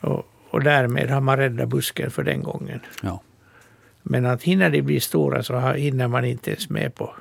Och, 0.01 0.27
och 0.51 0.63
därmed 0.63 1.11
har 1.11 1.21
man 1.21 1.37
räddat 1.37 1.69
busken 1.69 2.11
för 2.11 2.23
den 2.23 2.43
gången. 2.43 2.81
Ja. 3.03 3.21
Men 4.03 4.27
att 4.27 4.43
hinner 4.43 4.71
de 4.71 4.83
bli 4.83 5.01
stora 5.01 5.43
så 5.43 5.59
hinner 5.73 6.09
man 6.09 6.25
inte 6.25 6.51
ens 6.51 6.71
med 6.71 6.95
på, 6.95 7.15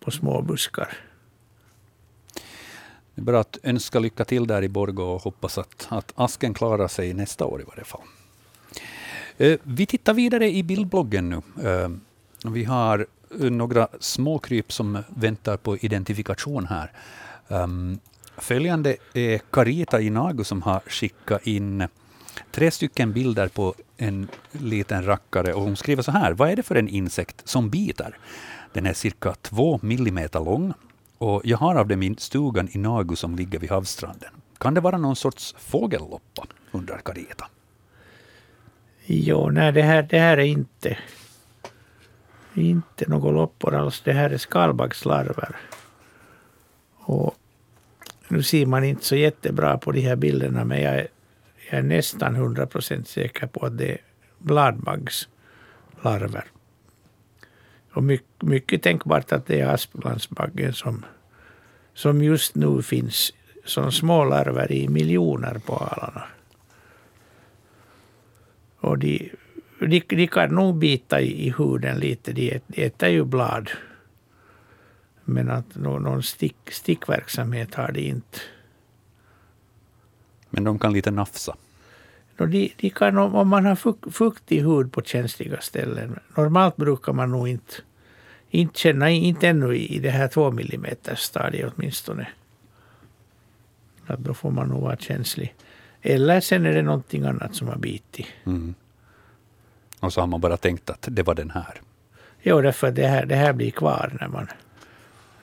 på 0.00 0.10
små 0.10 0.42
buskar. 0.42 0.88
Det 3.14 3.20
är 3.20 3.24
bara 3.24 3.40
att 3.40 3.58
önska 3.62 3.98
lycka 3.98 4.24
till 4.24 4.46
där 4.46 4.62
i 4.62 4.68
Borgå 4.68 5.04
och 5.04 5.22
hoppas 5.22 5.58
att, 5.58 5.86
att 5.88 6.12
asken 6.14 6.54
klarar 6.54 6.88
sig 6.88 7.14
nästa 7.14 7.44
år 7.44 7.60
i 7.60 7.64
varje 7.64 7.84
fall. 7.84 8.00
Eh, 9.38 9.58
Vi 9.62 9.86
tittar 9.86 10.14
vidare 10.14 10.50
i 10.50 10.62
bildbloggen 10.62 11.28
nu. 11.28 11.68
Eh, 11.70 11.88
Vi 12.50 12.64
har 12.64 13.06
eh, 13.40 13.50
några 13.50 13.88
småkryp 14.00 14.72
som 14.72 15.02
väntar 15.08 15.56
på 15.56 15.76
identifikation 15.76 16.66
här. 16.66 16.92
Följande 18.38 18.96
är 19.14 19.38
Carita 19.50 20.00
Inago 20.00 20.44
som 20.44 20.62
har 20.62 20.80
skickat 20.86 21.46
in 21.46 21.88
tre 22.50 22.70
stycken 22.70 23.12
bilder 23.12 23.48
på 23.48 23.74
en 23.96 24.28
liten 24.52 25.04
rackare 25.04 25.52
och 25.52 25.62
hon 25.62 25.76
skriver 25.76 26.02
så 26.02 26.10
här. 26.10 26.32
Vad 26.32 26.50
är 26.50 26.56
det 26.56 26.62
för 26.62 26.74
en 26.74 26.88
insekt 26.88 27.48
som 27.48 27.70
biter? 27.70 28.18
Den 28.72 28.86
är 28.86 28.92
cirka 28.92 29.34
två 29.34 29.80
millimeter 29.82 30.40
lång 30.40 30.72
och 31.18 31.40
jag 31.44 31.58
har 31.58 31.74
av 31.74 31.88
dem 31.88 32.02
i 32.02 32.14
stugan 32.18 32.68
i 32.72 32.78
Nagu 32.78 33.16
som 33.16 33.36
ligger 33.36 33.58
vid 33.58 33.70
havsstranden. 33.70 34.30
Kan 34.58 34.74
det 34.74 34.80
vara 34.80 34.98
någon 34.98 35.16
sorts 35.16 35.54
fågelloppa? 35.58 36.46
undrar 36.72 36.98
Carita. 36.98 37.48
Jo, 39.06 39.50
nej, 39.50 39.72
det 39.72 39.82
här, 39.82 40.02
det 40.02 40.18
här 40.18 40.38
är 40.38 40.44
inte, 40.44 40.98
inte 42.54 43.04
några 43.08 43.30
loppor 43.30 43.74
alls. 43.74 44.00
Det 44.04 44.12
här 44.12 44.30
är 44.30 44.38
skalbaggslarver. 44.38 45.56
Och 46.96 47.34
nu 48.28 48.42
ser 48.42 48.66
man 48.66 48.84
inte 48.84 49.04
så 49.04 49.16
jättebra 49.16 49.78
på 49.78 49.92
de 49.92 50.00
här 50.00 50.16
bilderna, 50.16 50.64
men 50.64 50.82
jag 50.82 50.94
är, 50.94 51.08
jag 51.70 51.78
är 51.78 51.82
nästan 51.82 52.36
100 52.36 52.66
procent 52.66 53.08
säker 53.08 53.46
på 53.46 53.66
att 53.66 53.78
det 53.78 53.92
är 53.92 53.98
bladbaggslarver. 54.38 56.44
Och 57.92 58.02
mycket, 58.02 58.42
mycket 58.42 58.82
tänkbart 58.82 59.32
att 59.32 59.46
det 59.46 59.60
är 59.60 59.68
Asplandsbaggen 59.68 60.72
som, 60.72 61.04
som 61.94 62.22
just 62.22 62.54
nu 62.54 62.82
finns 62.82 63.32
som 63.64 63.92
små 63.92 64.24
larver 64.24 64.72
i 64.72 64.88
miljoner 64.88 65.58
på 65.66 65.76
alarna. 65.76 66.24
Och 68.80 68.98
de, 68.98 69.32
de, 69.80 70.02
de 70.08 70.26
kan 70.26 70.54
nog 70.54 70.78
bita 70.78 71.20
i, 71.20 71.46
i 71.46 71.54
huden 71.58 71.98
lite. 71.98 72.32
De, 72.32 72.60
äter 72.74 73.08
ju 73.08 73.24
blad. 73.24 73.70
Men 75.28 75.50
att 75.50 75.76
någon, 75.76 76.02
någon 76.02 76.22
stick, 76.22 76.56
stickverksamhet 76.70 77.74
har 77.74 77.92
de 77.92 78.00
inte. 78.00 78.38
Men 80.50 80.64
de 80.64 80.78
kan 80.78 80.92
lite 80.92 81.10
nafsa. 81.10 81.56
De, 82.36 82.72
de 82.76 82.90
kan, 82.90 83.18
om 83.18 83.48
man 83.48 83.64
har 83.64 84.10
fuktig 84.10 84.60
hud 84.62 84.92
på 84.92 85.02
känsliga 85.02 85.60
ställen. 85.60 86.18
Normalt 86.36 86.76
brukar 86.76 87.12
man 87.12 87.30
nog 87.30 87.48
inte, 87.48 87.74
inte 88.50 88.78
känna, 88.78 89.10
inte 89.10 89.48
ännu 89.48 89.76
i 89.76 89.98
det 89.98 90.10
här 90.10 90.28
två 90.28 90.50
millimeters 90.50 91.18
stadiet 91.18 91.72
åtminstone. 91.76 92.28
Att 94.06 94.18
då 94.18 94.34
får 94.34 94.50
man 94.50 94.68
nog 94.68 94.82
vara 94.82 94.96
känslig. 94.96 95.54
Eller 96.02 96.40
sen 96.40 96.66
är 96.66 96.72
det 96.72 96.82
någonting 96.82 97.24
annat 97.24 97.54
som 97.54 97.68
har 97.68 97.76
bitit. 97.76 98.26
Mm. 98.44 98.74
Och 100.00 100.12
så 100.12 100.20
har 100.20 100.26
man 100.26 100.40
bara 100.40 100.56
tänkt 100.56 100.90
att 100.90 101.08
det 101.10 101.22
var 101.22 101.34
den 101.34 101.50
här. 101.50 101.80
Jo, 102.42 102.60
därför 102.60 102.86
att 102.88 102.94
det 102.94 103.06
här, 103.06 103.26
det 103.26 103.36
här 103.36 103.52
blir 103.52 103.70
kvar 103.70 104.16
när 104.20 104.28
man, 104.28 104.48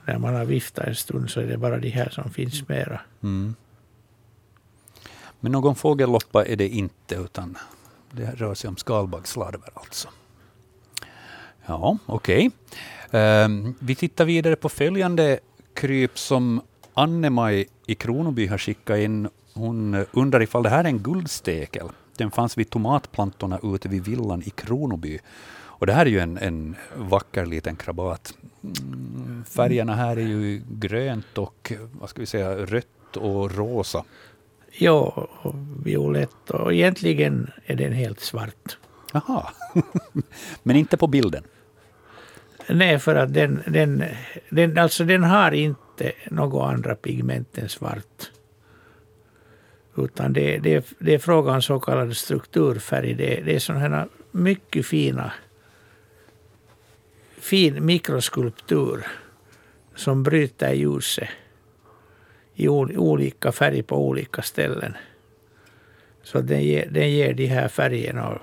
när 0.05 0.17
man 0.17 0.35
har 0.35 0.45
viftat 0.45 0.87
en 0.87 0.95
stund 0.95 1.29
så 1.29 1.39
är 1.39 1.45
det 1.45 1.57
bara 1.57 1.77
de 1.77 1.89
här 1.89 2.09
som 2.09 2.31
finns 2.31 2.67
mera. 2.67 3.01
Mm. 3.23 3.55
Men 5.39 5.51
någon 5.51 5.75
fågelloppa 5.75 6.45
är 6.45 6.55
det 6.55 6.67
inte, 6.67 7.15
utan 7.15 7.57
det 8.11 8.31
rör 8.31 8.53
sig 8.53 8.67
om 8.67 8.77
skalbaggslarver 8.77 9.69
alltså. 9.73 10.07
Ja, 11.65 11.97
okej. 12.05 12.51
Okay. 13.07 13.45
Um, 13.45 13.75
vi 13.79 13.95
tittar 13.95 14.25
vidare 14.25 14.55
på 14.55 14.69
följande 14.69 15.39
kryp 15.73 16.19
som 16.19 16.61
Anne-Maj 16.93 17.67
i 17.85 17.95
Kronoby 17.95 18.47
har 18.47 18.57
skickat 18.57 18.97
in. 18.97 19.29
Hon 19.53 20.05
undrar 20.11 20.41
ifall 20.41 20.63
det 20.63 20.69
här 20.69 20.83
är 20.83 20.87
en 20.87 20.99
guldstekel. 20.99 21.87
Den 22.17 22.31
fanns 22.31 22.57
vid 22.57 22.69
tomatplantorna 22.69 23.59
ute 23.63 23.89
vid 23.89 24.03
villan 24.03 24.43
i 24.45 24.49
Kronoby. 24.49 25.19
Och 25.83 25.87
det 25.87 25.93
här 25.93 26.05
är 26.05 26.09
ju 26.09 26.19
en, 26.19 26.37
en 26.37 26.75
vacker 26.95 27.45
liten 27.45 27.75
krabat. 27.75 28.33
Mm, 28.63 29.43
färgerna 29.49 29.95
här 29.95 30.17
är 30.17 30.21
ju 30.21 30.61
grönt 30.69 31.37
och 31.37 31.73
vad 31.91 32.09
ska 32.09 32.19
vi 32.19 32.25
säga, 32.25 32.55
rött 32.55 33.17
och 33.17 33.55
rosa. 33.55 34.03
Ja, 34.71 35.27
och 35.41 35.55
violett. 35.85 36.49
Och 36.49 36.73
egentligen 36.73 37.51
är 37.65 37.75
den 37.75 37.93
helt 37.93 38.19
svart. 38.19 38.77
Jaha. 39.13 39.49
Men 40.63 40.75
inte 40.75 40.97
på 40.97 41.07
bilden? 41.07 41.43
Nej, 42.69 42.99
för 42.99 43.15
att 43.15 43.33
den, 43.33 43.61
den, 43.67 44.03
den, 44.49 44.77
alltså 44.77 45.03
den 45.03 45.23
har 45.23 45.51
inte 45.51 46.11
några 46.31 46.67
andra 46.67 46.95
pigment 46.95 47.57
än 47.57 47.69
svart. 47.69 48.31
Utan 49.97 50.33
det, 50.33 50.57
det, 50.57 50.93
det 50.99 51.13
är 51.13 51.19
fråga 51.19 51.51
om 51.51 51.61
så 51.61 51.79
kallad 51.79 52.17
strukturfärg. 52.17 53.13
Det, 53.13 53.41
det 53.45 53.55
är 53.55 53.59
sådana 53.59 54.07
mycket 54.31 54.85
fina 54.85 55.31
fin 57.43 57.85
mikroskulptur 57.85 59.05
som 59.95 60.23
bryter 60.23 60.73
ljuset 60.73 61.29
i 62.55 62.67
olika 62.67 63.51
färg 63.51 63.83
på 63.83 64.07
olika 64.07 64.41
ställen. 64.41 64.93
Så 66.23 66.41
den 66.41 66.63
ger, 66.63 66.89
den 66.89 67.11
ger 67.11 67.33
de 67.33 67.45
här 67.45 67.67
färgerna. 67.67 68.39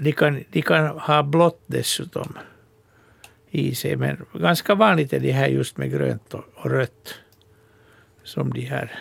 De 0.00 0.12
kan, 0.12 0.44
de 0.50 0.62
kan 0.62 0.86
ha 0.86 1.22
blått 1.22 1.62
dessutom 1.66 2.38
i 3.50 3.74
sig. 3.74 3.96
Men 3.96 4.24
ganska 4.32 4.74
vanligt 4.74 5.12
är 5.12 5.20
det 5.20 5.32
här 5.32 5.48
just 5.48 5.76
med 5.76 5.90
grönt 5.90 6.34
och, 6.34 6.44
och 6.54 6.70
rött. 6.70 7.14
Som 8.22 8.52
de 8.52 8.60
här. 8.60 8.98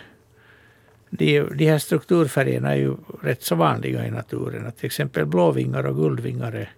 De, 1.09 1.41
de 1.41 1.65
här 1.65 1.77
strukturfärgerna 1.77 2.71
är 2.71 2.77
ju 2.77 2.95
rätt 3.21 3.43
så 3.43 3.55
vanliga 3.55 4.07
i 4.07 4.11
naturen. 4.11 4.71
Till 4.71 4.85
exempel 4.85 5.25
blåvingar 5.25 5.85
och 5.85 5.95
guldvingar 5.95 6.51
är 6.51 6.71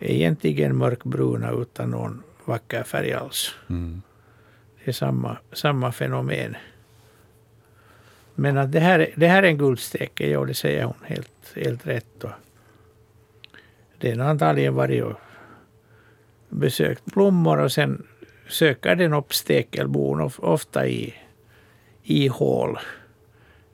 egentligen 0.00 0.76
mörkbruna 0.76 1.50
utan 1.50 1.90
någon 1.90 2.22
vacker 2.44 2.82
färg 2.82 3.12
alls. 3.12 3.54
Mm. 3.70 4.02
Det 4.84 4.90
är 4.90 4.92
samma, 4.92 5.36
samma 5.52 5.92
fenomen. 5.92 6.56
Men 8.34 8.58
att 8.58 8.72
det 8.72 8.80
här, 8.80 9.10
det 9.16 9.26
här 9.26 9.42
är 9.42 9.46
en 9.46 9.58
guldsteke, 9.58 10.30
ja 10.30 10.44
det 10.44 10.54
säger 10.54 10.84
hon 10.84 10.94
helt, 11.04 11.52
helt 11.56 11.86
rätt. 11.86 12.24
Och 12.24 12.30
den 13.98 14.20
har 14.20 14.28
antagligen 14.28 14.74
varit 14.74 15.04
och 15.04 15.20
besökt 16.48 17.04
blommor 17.04 17.58
och 17.58 17.72
sen 17.72 18.06
söker 18.48 18.96
den 18.96 19.14
upp 19.14 19.34
stekelbon, 19.34 20.30
ofta 20.38 20.86
i, 20.86 21.14
i 22.02 22.28
hål 22.28 22.78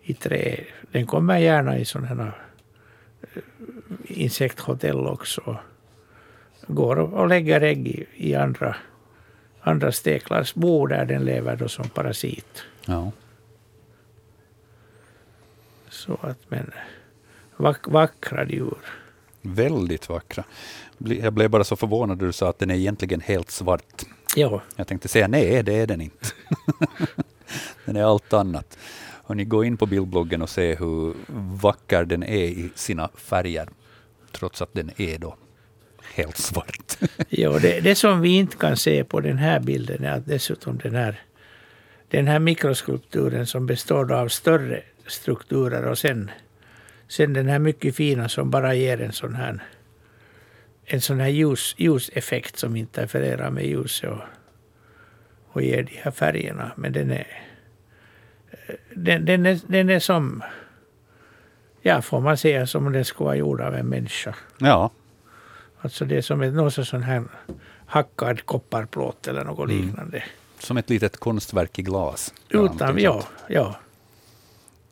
i 0.02 0.14
trä. 0.14 0.64
Den 0.92 1.06
kommer 1.06 1.38
gärna 1.38 1.78
i 1.78 1.84
sådana 1.84 2.08
här 2.08 2.32
eh, 3.34 3.42
insekthotell 4.04 5.06
också. 5.06 5.58
Går 6.66 6.98
och 6.98 7.28
lägger 7.28 7.60
ägg 7.60 7.88
i, 7.88 8.06
i 8.16 8.34
andra 8.34 8.76
andra 9.66 9.92
steklars 9.92 10.54
bo 10.54 10.86
där 10.86 11.04
den 11.04 11.24
lever 11.24 11.56
då 11.56 11.68
som 11.68 11.88
parasit. 11.88 12.62
Ja. 12.86 13.12
Så 15.88 16.18
att, 16.22 16.38
men 16.48 16.70
vack, 17.56 17.88
vackra 17.88 18.46
djur. 18.46 18.78
Väldigt 19.42 20.08
vackra. 20.08 20.44
Jag 20.98 21.32
blev 21.32 21.50
bara 21.50 21.64
så 21.64 21.76
förvånad 21.76 22.18
när 22.18 22.26
du 22.26 22.32
sa 22.32 22.48
att 22.48 22.58
den 22.58 22.70
är 22.70 22.74
egentligen 22.74 23.20
helt 23.20 23.50
svart. 23.50 24.02
Ja. 24.36 24.62
Jag 24.76 24.86
tänkte 24.86 25.08
säga 25.08 25.28
nej, 25.28 25.62
det 25.62 25.74
är 25.74 25.86
den 25.86 26.00
inte. 26.00 26.26
den 27.84 27.96
är 27.96 28.02
allt 28.02 28.32
annat. 28.32 28.78
Och 28.98 29.36
ni 29.36 29.44
går 29.44 29.64
in 29.64 29.76
på 29.76 29.86
bildbloggen 29.86 30.42
och 30.42 30.50
ser 30.50 30.76
hur 30.76 31.14
vacker 31.62 32.04
den 32.04 32.22
är 32.22 32.44
i 32.44 32.70
sina 32.74 33.08
färger, 33.14 33.68
trots 34.32 34.62
att 34.62 34.74
den 34.74 34.90
är 34.96 35.18
då 35.18 35.36
helt 36.16 36.36
svart. 36.36 36.98
jo, 37.28 37.58
det, 37.58 37.80
det 37.80 37.94
som 37.94 38.20
vi 38.20 38.36
inte 38.36 38.56
kan 38.56 38.76
se 38.76 39.04
på 39.04 39.20
den 39.20 39.38
här 39.38 39.60
bilden 39.60 40.04
är 40.04 40.12
att 40.12 40.26
dessutom 40.26 40.78
den 40.78 40.94
här, 40.94 41.20
den 42.08 42.26
här 42.26 42.38
mikroskulpturen 42.38 43.46
som 43.46 43.66
består 43.66 44.12
av 44.12 44.28
större 44.28 44.82
strukturer 45.06 45.84
och 45.84 45.98
sen, 45.98 46.30
sen 47.08 47.32
den 47.32 47.48
här 47.48 47.58
mycket 47.58 47.96
fina 47.96 48.28
som 48.28 48.50
bara 48.50 48.74
ger 48.74 49.00
en 49.00 49.12
sån 49.12 49.34
här 49.34 49.62
en 50.86 51.00
sån 51.00 51.20
här 51.20 51.28
ljus, 51.28 51.74
ljuseffekt 51.78 52.58
som 52.58 52.76
interfererar 52.76 53.50
med 53.50 53.66
ljuset 53.66 54.10
och, 54.10 54.20
och 55.48 55.62
ger 55.62 55.82
de 55.82 55.96
här 56.02 56.10
färgerna. 56.10 56.70
Men 56.76 56.92
den 56.92 57.10
är, 57.10 57.26
den, 58.94 59.24
den, 59.24 59.46
är, 59.46 59.60
den 59.66 59.90
är 59.90 59.98
som, 59.98 60.42
ja 61.82 62.02
får 62.02 62.20
man 62.20 62.36
säga, 62.36 62.66
som 62.66 62.86
om 62.86 62.92
den 62.92 63.04
skulle 63.04 63.24
vara 63.24 63.36
gjord 63.36 63.60
av 63.60 63.74
en 63.74 63.86
människa. 63.86 64.34
Ja, 64.58 64.90
Alltså 65.80 66.04
det 66.04 66.16
är 66.16 66.22
som 66.22 66.42
ett, 66.42 66.54
någon 66.54 66.70
sån 66.70 67.02
här 67.02 67.24
hackad 67.86 68.46
kopparplåt 68.46 69.28
eller 69.28 69.44
något 69.44 69.70
mm. 69.70 69.86
liknande. 69.86 70.24
Som 70.58 70.76
ett 70.76 70.90
litet 70.90 71.16
konstverk 71.16 71.78
i 71.78 71.82
glas. 71.82 72.34
Utan, 72.48 72.98
ja, 72.98 73.22
ja. 73.48 73.76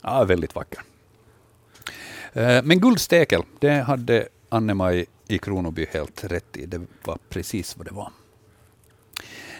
Ja, 0.00 0.24
väldigt 0.24 0.54
vacker. 0.54 0.80
Eh, 2.32 2.62
men 2.62 2.80
guldstekel, 2.80 3.42
det 3.60 3.70
hade 3.70 4.28
Anne-Maj 4.48 5.06
i 5.28 5.38
Kronoby 5.38 5.86
helt 5.90 6.24
rätt 6.24 6.56
i. 6.56 6.66
Det 6.66 6.80
var 7.04 7.18
precis 7.28 7.76
vad 7.76 7.86
det 7.86 7.94
var. 7.94 8.12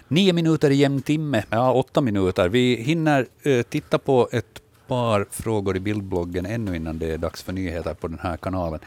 Nio 0.09 0.33
minuter 0.33 0.71
i 0.71 0.75
jämn 0.75 1.03
timme, 1.03 1.45
ja 1.51 1.73
åtta 1.73 2.01
minuter. 2.01 2.49
Vi 2.49 2.75
hinner 2.75 3.27
eh, 3.43 3.63
titta 3.63 3.99
på 3.99 4.29
ett 4.33 4.63
par 4.87 5.27
frågor 5.31 5.77
i 5.77 5.81
bildbloggen 5.81 6.47
ännu 6.47 6.77
innan 6.77 6.99
det 6.99 7.13
är 7.13 7.19
dags 7.19 7.43
för 7.43 7.53
nyheter 7.53 7.95
på 7.95 8.09
den 8.09 8.19
här 8.23 8.37
kanalen. 8.37 8.81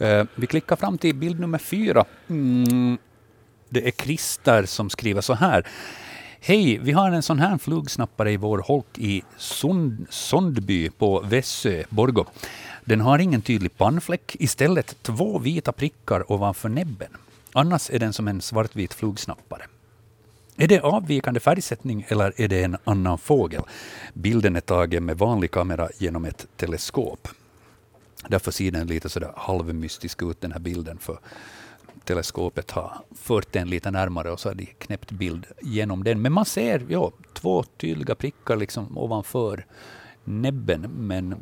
Uh, 0.00 0.24
vi 0.34 0.46
klickar 0.46 0.76
fram 0.76 0.98
till 0.98 1.14
bild 1.14 1.40
nummer 1.40 1.58
fyra. 1.58 2.04
Mm, 2.28 2.98
det 3.68 3.86
är 3.86 3.90
Christer 3.90 4.64
som 4.64 4.90
skriver 4.90 5.20
så 5.20 5.34
här. 5.34 5.66
Hej, 6.40 6.78
vi 6.78 6.92
har 6.92 7.10
en 7.10 7.22
sån 7.22 7.38
här 7.38 7.58
flugsnappare 7.58 8.32
i 8.32 8.36
vår 8.36 8.58
holk 8.58 8.98
i 8.98 9.22
Sund, 9.36 10.06
Sondby 10.10 10.90
på 10.90 11.20
Vässö, 11.20 11.84
Borgå. 11.88 12.26
Den 12.84 13.00
har 13.00 13.18
ingen 13.18 13.42
tydlig 13.42 13.76
pannfläck, 13.76 14.36
istället 14.38 15.02
två 15.02 15.38
vita 15.38 15.72
prickar 15.72 16.32
ovanför 16.32 16.68
näbben. 16.68 17.10
Annars 17.52 17.90
är 17.90 17.98
den 17.98 18.12
som 18.12 18.28
en 18.28 18.40
svartvit 18.40 18.94
flugsnappare. 18.94 19.62
Är 20.56 20.68
det 20.68 20.80
avvikande 20.80 21.40
färgsättning 21.40 22.06
eller 22.08 22.40
är 22.40 22.48
det 22.48 22.62
en 22.62 22.76
annan 22.84 23.18
fågel? 23.18 23.62
Bilden 24.12 24.56
är 24.56 24.60
tagen 24.60 25.04
med 25.04 25.18
vanlig 25.18 25.50
kamera 25.50 25.88
genom 25.98 26.24
ett 26.24 26.46
teleskop. 26.56 27.28
Därför 28.28 28.50
ser 28.50 28.70
den 28.70 28.86
lite 28.86 29.08
sådär 29.08 29.32
halvmystisk 29.36 30.22
ut 30.22 30.40
den 30.40 30.52
här 30.52 30.58
bilden. 30.58 30.98
För 30.98 31.18
teleskopet 32.04 32.70
har 32.70 32.92
fört 33.14 33.52
den 33.52 33.70
lite 33.70 33.90
närmare 33.90 34.30
och 34.30 34.40
så 34.40 34.48
har 34.48 34.54
de 34.54 34.66
knäppt 34.66 35.10
bild 35.10 35.46
genom 35.62 36.04
den. 36.04 36.22
Men 36.22 36.32
man 36.32 36.44
ser 36.44 36.82
ja, 36.88 37.12
två 37.32 37.62
tydliga 37.62 38.14
prickar 38.14 38.56
liksom 38.56 38.98
ovanför 38.98 39.66
näbben. 40.24 40.80
Men 40.80 41.32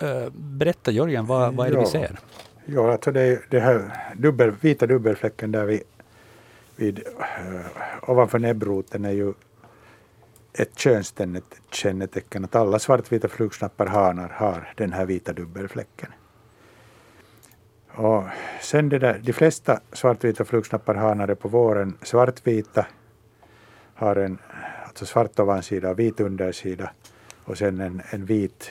äh, 0.00 0.30
berätta 0.32 0.90
Jörgen, 0.90 1.26
vad, 1.26 1.54
vad 1.54 1.66
är 1.66 1.70
det 1.70 1.76
ja. 1.76 1.84
vi 1.84 1.90
ser? 1.90 2.18
Ja, 2.66 2.92
alltså 2.92 3.12
det, 3.12 3.42
det 3.50 3.60
här 3.60 3.90
dubbel, 4.16 4.52
vita 4.60 4.86
dubbelfläcken 4.86 5.52
där 5.52 5.64
vid 5.64 5.82
vid, 6.76 6.98
eh, 6.98 8.10
ovanför 8.10 8.38
näbbroten 8.38 9.04
är 9.04 9.10
ju 9.10 9.32
ett 10.52 10.78
könskännetecken 10.78 12.44
att 12.44 12.54
alla 12.54 12.78
svartvita 12.78 13.28
flugsnappar 13.28 13.86
hanar 13.86 14.28
har 14.28 14.72
den 14.76 14.92
här 14.92 15.06
vita 15.06 15.32
dubbelfläcken. 15.32 16.08
Och 17.88 18.24
sen 18.60 18.88
det 18.88 18.98
där, 18.98 19.20
de 19.24 19.32
flesta 19.32 19.80
svartvita 19.92 20.44
flugsnappar 20.44 20.94
hanar 20.94 21.28
är 21.28 21.34
på 21.34 21.48
våren 21.48 21.98
svartvita, 22.02 22.86
har 23.94 24.16
en 24.16 24.38
alltså 24.84 25.06
svart 25.06 25.38
ovansida 25.38 25.90
och 25.90 25.98
vit 25.98 26.20
undersida 26.20 26.90
och 27.44 27.58
sen 27.58 27.80
en, 27.80 28.02
en 28.10 28.24
vit, 28.24 28.70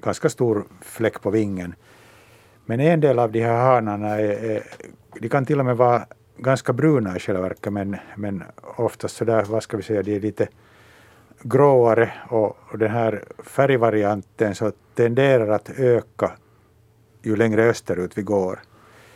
ganska 0.00 0.28
stor 0.28 0.64
fläck 0.80 1.22
på 1.22 1.30
vingen. 1.30 1.74
Men 2.66 2.80
en 2.80 3.00
del 3.00 3.18
av 3.18 3.32
de 3.32 3.40
här 3.40 3.64
hanarna 3.64 4.08
är, 4.08 4.50
är, 4.50 4.62
de 5.20 5.28
kan 5.28 5.46
till 5.46 5.58
och 5.58 5.66
med 5.66 5.76
vara 5.76 6.06
ganska 6.36 6.72
bruna 6.72 7.16
i 7.16 7.20
själva 7.20 7.42
verket, 7.42 7.72
men, 7.72 7.96
men 8.16 8.42
oftast 8.76 9.16
så 9.16 9.24
där, 9.24 9.44
vad 9.44 9.62
ska 9.62 9.76
vi 9.76 9.82
säga, 9.82 10.02
de 10.02 10.16
är 10.16 10.20
lite 10.20 10.48
gråare 11.42 12.12
och, 12.28 12.56
och 12.70 12.78
den 12.78 12.90
här 12.90 13.24
färgvarianten 13.38 14.54
så 14.54 14.72
tenderar 14.94 15.48
att 15.48 15.70
öka 15.70 16.32
ju 17.22 17.36
längre 17.36 17.64
österut 17.64 18.18
vi 18.18 18.22
går. 18.22 18.60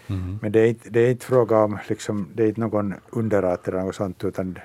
Mm. 0.06 0.38
Men 0.42 0.52
det 0.52 0.60
är, 0.60 0.66
inte, 0.66 0.90
det 0.90 1.00
är 1.00 1.10
inte 1.10 1.26
fråga 1.26 1.58
om, 1.58 1.78
liksom, 1.88 2.28
det 2.34 2.44
är 2.44 2.48
inte 2.48 2.60
någon 2.60 2.94
underart 3.10 3.68
eller 3.68 3.80
något 3.80 3.94
sånt, 3.94 4.24
utan 4.24 4.58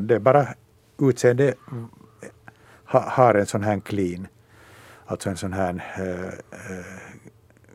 det 0.00 0.14
är 0.14 0.18
bara 0.18 0.46
utseende 0.98 1.54
ha, 2.84 3.00
har 3.00 3.34
en 3.34 3.46
sån 3.46 3.62
här 3.62 3.80
clean, 3.80 4.26
alltså 5.06 5.30
en 5.30 5.36
sån 5.36 5.52
här 5.52 5.84
äh, 5.98 6.78
äh, 6.78 6.84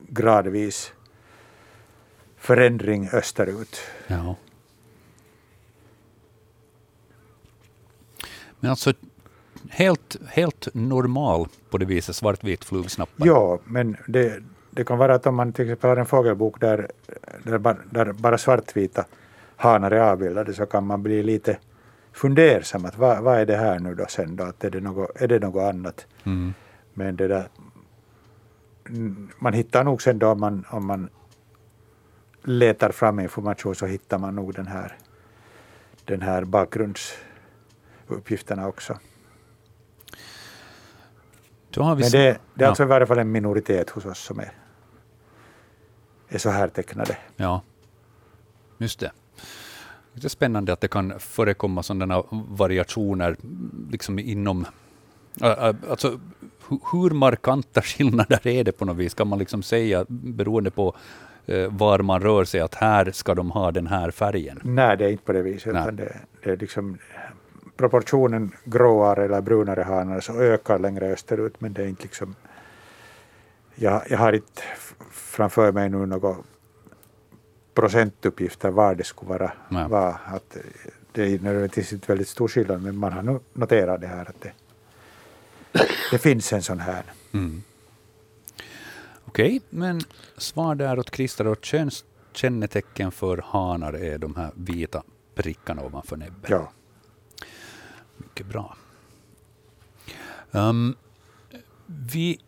gradvis 0.10 0.94
förändring 2.40 3.10
österut. 3.14 3.80
Ja. 4.08 4.36
Men 8.60 8.72
alltså 8.72 8.94
helt, 9.70 10.16
helt 10.28 10.68
normal 10.74 11.48
på 11.70 11.78
det 11.78 11.86
viset 11.86 12.16
svartvit 12.16 12.64
flugsnappar? 12.64 13.28
Ja, 13.28 13.60
men 13.66 13.98
det, 14.08 14.44
det 14.72 14.84
kan 14.84 14.98
vara 14.98 15.16
att 15.16 15.26
om 15.26 15.36
man 15.36 15.54
till 15.54 15.66
exempel 15.66 15.90
har 15.90 15.98
en 15.98 16.06
fågelbok 16.06 16.60
där, 16.62 16.92
där, 17.44 17.76
där 17.92 18.14
bara 18.14 18.38
svartvita 18.38 19.06
hanar 19.56 19.92
är 19.92 20.00
avbildade 20.00 20.54
så 20.54 20.66
kan 20.66 20.88
man 20.88 21.04
bli 21.04 21.24
lite 21.24 21.58
fundersam. 22.14 22.86
Att 22.86 22.98
vad, 22.98 23.24
vad 23.24 23.40
är 23.40 23.46
det 23.46 23.58
här 23.58 23.80
nu 23.80 23.96
då 23.96 24.06
sen 24.10 24.36
då? 24.36 24.44
Att 24.44 24.64
är, 24.64 24.70
det 24.70 24.82
något, 24.82 25.22
är 25.22 25.28
det 25.28 25.40
något 25.40 25.64
annat? 25.64 26.08
Mm. 26.24 26.54
Men 26.94 27.16
det 27.16 27.28
där, 27.28 27.48
man 29.40 29.54
hittar 29.54 29.84
nog 29.84 30.02
sen 30.02 30.20
då 30.20 30.28
om 30.28 30.40
man, 30.40 30.66
om 30.70 30.86
man 30.86 31.10
letar 32.50 32.92
fram 32.92 33.20
information 33.20 33.76
så 33.76 33.86
hittar 33.86 34.18
man 34.18 34.36
nog 34.36 34.54
den 34.54 34.68
här, 34.68 34.98
den 36.06 36.22
här 36.22 36.44
bakgrundsuppgifterna 36.44 38.68
också. 38.68 39.00
Men 41.78 41.98
det, 41.98 42.10
det 42.12 42.28
är 42.28 42.38
ja. 42.54 42.68
alltså 42.68 42.84
i 42.84 42.86
varje 42.86 43.08
fall 43.08 43.20
en 43.20 43.32
minoritet 43.32 43.90
hos 43.90 44.06
oss 44.06 44.20
som 44.20 44.40
är, 44.40 44.52
är 46.30 46.38
så 46.38 46.50
här 46.50 46.68
tecknade. 46.68 47.18
Ja, 47.36 47.62
just 48.78 49.00
det. 49.00 49.12
Det 50.14 50.26
är 50.26 50.30
spännande 50.30 50.74
att 50.74 50.82
det 50.82 50.88
kan 50.88 51.20
förekomma 51.20 51.84
sådana 51.84 52.24
variationer 52.32 53.38
liksom 53.92 54.20
inom... 54.20 54.66
Alltså, 55.90 56.20
hur 56.92 57.10
markanta 57.10 57.82
skillnader 57.82 58.48
är 58.48 58.64
det 58.64 58.72
på 58.72 58.86
något 58.86 58.98
vis? 58.98 59.14
Kan 59.14 59.28
man 59.28 59.40
liksom 59.40 59.64
säga 59.64 60.06
beroende 60.08 60.72
på 60.72 60.96
var 61.70 62.00
man 62.00 62.22
rör 62.22 62.46
sig 62.46 62.60
att 62.60 62.76
här 62.76 63.12
ska 63.12 63.36
de 63.36 63.52
ha 63.52 63.72
den 63.72 63.88
här 63.88 64.12
färgen? 64.12 64.60
Nej, 64.64 64.98
det 64.98 65.06
är 65.06 65.10
inte 65.10 65.24
på 65.24 65.34
det 65.34 65.42
viset. 65.42 65.68
Utan 65.68 65.96
det, 65.96 66.18
det, 66.44 66.52
är 66.52 66.58
liksom 66.58 66.98
proportionen 67.78 68.52
gråare 68.64 69.26
eller 69.26 69.42
brunare 69.42 69.82
hanar 69.82 70.20
så 70.20 70.42
ökar 70.42 70.80
längre 70.80 71.14
österut, 71.14 71.62
men 71.62 71.74
det 71.74 71.84
är 71.84 71.88
inte 71.88 72.04
liksom... 72.04 72.36
Jag, 73.76 74.02
jag 74.10 74.18
har 74.18 74.34
inte 74.34 74.62
framför 75.12 75.72
mig 75.72 75.90
nu 75.90 76.06
några 76.06 76.36
procentuppgifter 77.74 78.70
var 78.70 78.96
det 78.96 79.04
skulle 79.04 79.30
vara. 79.30 79.52
vara 79.90 80.20
att 80.26 80.58
det 81.12 81.24
är 81.24 81.40
nödvändigtvis 81.40 81.94
inte 81.94 82.12
väldigt 82.12 82.28
stor 82.28 82.48
skillnad, 82.48 82.82
men 82.82 82.98
man 82.98 83.14
har 83.14 83.40
noterat 83.54 84.02
det 84.02 84.08
här 84.08 84.22
att 84.30 84.42
det, 84.42 84.52
det 86.12 86.18
finns 86.18 86.54
en 86.54 86.62
sån 86.62 86.80
här. 86.80 87.04
Mm. 87.32 87.64
Okej, 89.30 89.62
men 89.70 90.02
svar 90.38 90.76
där 90.76 91.00
åt 91.00 91.16
Christer. 91.16 91.48
Och 91.48 91.66
könskännetecken 91.66 93.12
för 93.12 93.38
hanar 93.46 93.94
är 93.94 94.18
de 94.18 94.36
här 94.36 94.52
vita 94.56 95.04
prickarna 95.36 95.82
ovanför 95.82 96.18
näbben. 96.18 96.52
Ja. 96.52 96.72
Mycket 98.18 98.46
bra. 98.46 98.78
Um, 100.52 100.96
vi 101.86 102.40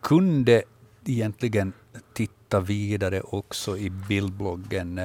kunde 0.00 0.62
egentligen 1.04 1.72
titta 2.12 2.60
vidare 2.60 3.20
också 3.20 3.78
i 3.78 3.90
bildbloggen. 3.90 4.98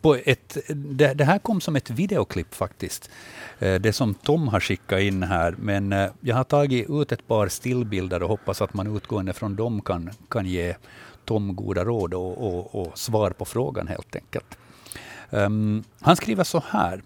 På 0.00 0.14
ett, 0.24 0.56
det, 0.68 1.14
det, 1.14 1.24
här 1.24 1.38
kom 1.38 1.60
som 1.60 1.76
ett 1.76 1.90
videoklipp 1.90 2.54
faktiskt. 2.54 3.10
Eh, 3.58 3.74
det 3.74 3.92
som 3.92 4.14
Tom 4.14 4.48
har 4.48 4.60
skickat 4.60 5.00
in 5.00 5.22
här. 5.22 5.54
Men 5.58 5.92
eh, 5.92 6.10
jag 6.20 6.36
har 6.36 6.44
tagit 6.44 6.90
ut 6.90 7.12
ett 7.12 7.28
par 7.28 7.48
stillbilder 7.48 8.22
och 8.22 8.28
hoppas 8.28 8.62
att 8.62 8.74
man 8.74 8.96
utgående 8.96 9.32
från 9.32 9.56
dem 9.56 9.80
kan, 9.80 10.10
kan 10.28 10.46
ge 10.46 10.74
Tom 11.24 11.56
goda 11.56 11.84
råd 11.84 12.14
och, 12.14 12.46
och, 12.46 12.74
och 12.74 12.98
svar 12.98 13.30
på 13.30 13.44
frågan 13.44 13.88
helt 13.88 14.16
enkelt. 14.16 14.58
Um, 15.30 15.84
han 16.00 16.16
skriver 16.16 16.44
så 16.44 16.62
här. 16.68 17.02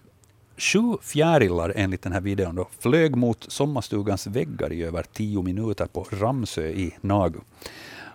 Sju 0.57 0.97
fjärilar 1.01 1.73
enligt 1.75 2.01
den 2.01 2.13
här 2.13 2.21
videon 2.21 2.55
då, 2.55 2.67
flög 2.79 3.15
mot 3.15 3.51
sommarstugans 3.51 4.27
väggar 4.27 4.71
i 4.71 4.83
över 4.83 5.05
tio 5.13 5.41
minuter 5.41 5.85
på 5.85 6.07
Ramsö 6.11 6.67
i 6.67 6.97
Nagu. 7.01 7.39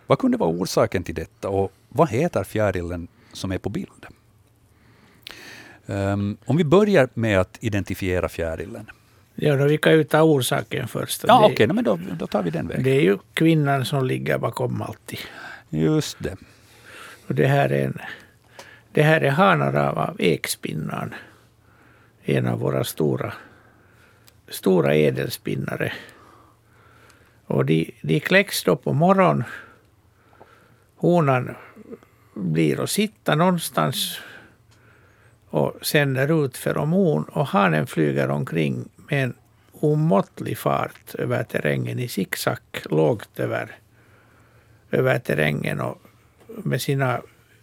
Vad 0.06 0.18
kunde 0.18 0.36
vara 0.36 0.50
orsaken 0.50 1.04
till 1.04 1.14
detta 1.14 1.48
och 1.48 1.72
vad 1.88 2.08
heter 2.08 2.44
fjärilen 2.44 3.08
som 3.32 3.52
är 3.52 3.58
på 3.58 3.68
bild? 3.68 4.06
Um, 5.86 6.36
om 6.44 6.56
vi 6.56 6.64
börjar 6.64 7.08
med 7.14 7.40
att 7.40 7.58
identifiera 7.60 8.28
fjärilen. 8.28 8.90
Ja, 9.34 9.56
då 9.56 9.64
vi 9.64 9.78
kan 9.78 9.92
ju 9.92 10.04
ta 10.04 10.22
orsaken 10.22 10.88
först. 10.88 11.24
Ja, 11.28 11.38
okej, 11.38 11.52
okay, 11.52 11.66
men 11.66 11.84
då, 11.84 11.98
då 12.18 12.26
tar 12.26 12.42
vi 12.42 12.50
den 12.50 12.68
vägen. 12.68 12.84
Det 12.84 12.90
är 12.90 13.00
ju 13.00 13.18
kvinnan 13.34 13.84
som 13.84 14.04
ligger 14.04 14.38
bakom 14.38 14.82
alltid. 14.82 15.18
Just 15.68 16.16
det. 16.22 16.36
Och 17.26 17.34
det 17.34 17.46
här 17.46 17.72
är, 17.72 17.84
en, 17.84 17.98
det 18.92 19.02
här 19.02 19.20
är 19.20 19.30
hanar 19.30 19.74
av 19.76 20.16
ekspinnan. 20.18 21.14
En 22.24 22.46
av 22.46 22.58
våra 22.58 22.84
stora, 22.84 23.32
stora 24.48 24.94
ädelspinnare. 24.94 25.92
Och 27.46 27.64
de, 27.64 27.90
de 28.02 28.20
kläcks 28.20 28.64
då 28.64 28.76
på 28.76 28.92
morgonen. 28.92 29.44
Honan 30.96 31.54
blir 32.34 32.80
att 32.80 32.90
sitta 32.90 33.34
någonstans 33.34 34.20
och 35.56 35.86
sänder 35.86 36.44
ut 36.44 36.56
feromon 36.56 37.24
och 37.24 37.46
hanen 37.46 37.86
flyger 37.86 38.28
omkring 38.28 38.88
med 38.96 39.24
en 39.24 39.34
omåttlig 39.72 40.58
fart 40.58 41.14
över 41.14 41.42
terrängen 41.42 41.98
i 41.98 42.08
zigzag 42.08 42.58
lågt 42.84 43.40
över, 43.40 43.76
över 44.90 45.18
terrängen 45.18 45.80
och 45.80 46.02
med 46.46 46.82
sina 46.82 47.20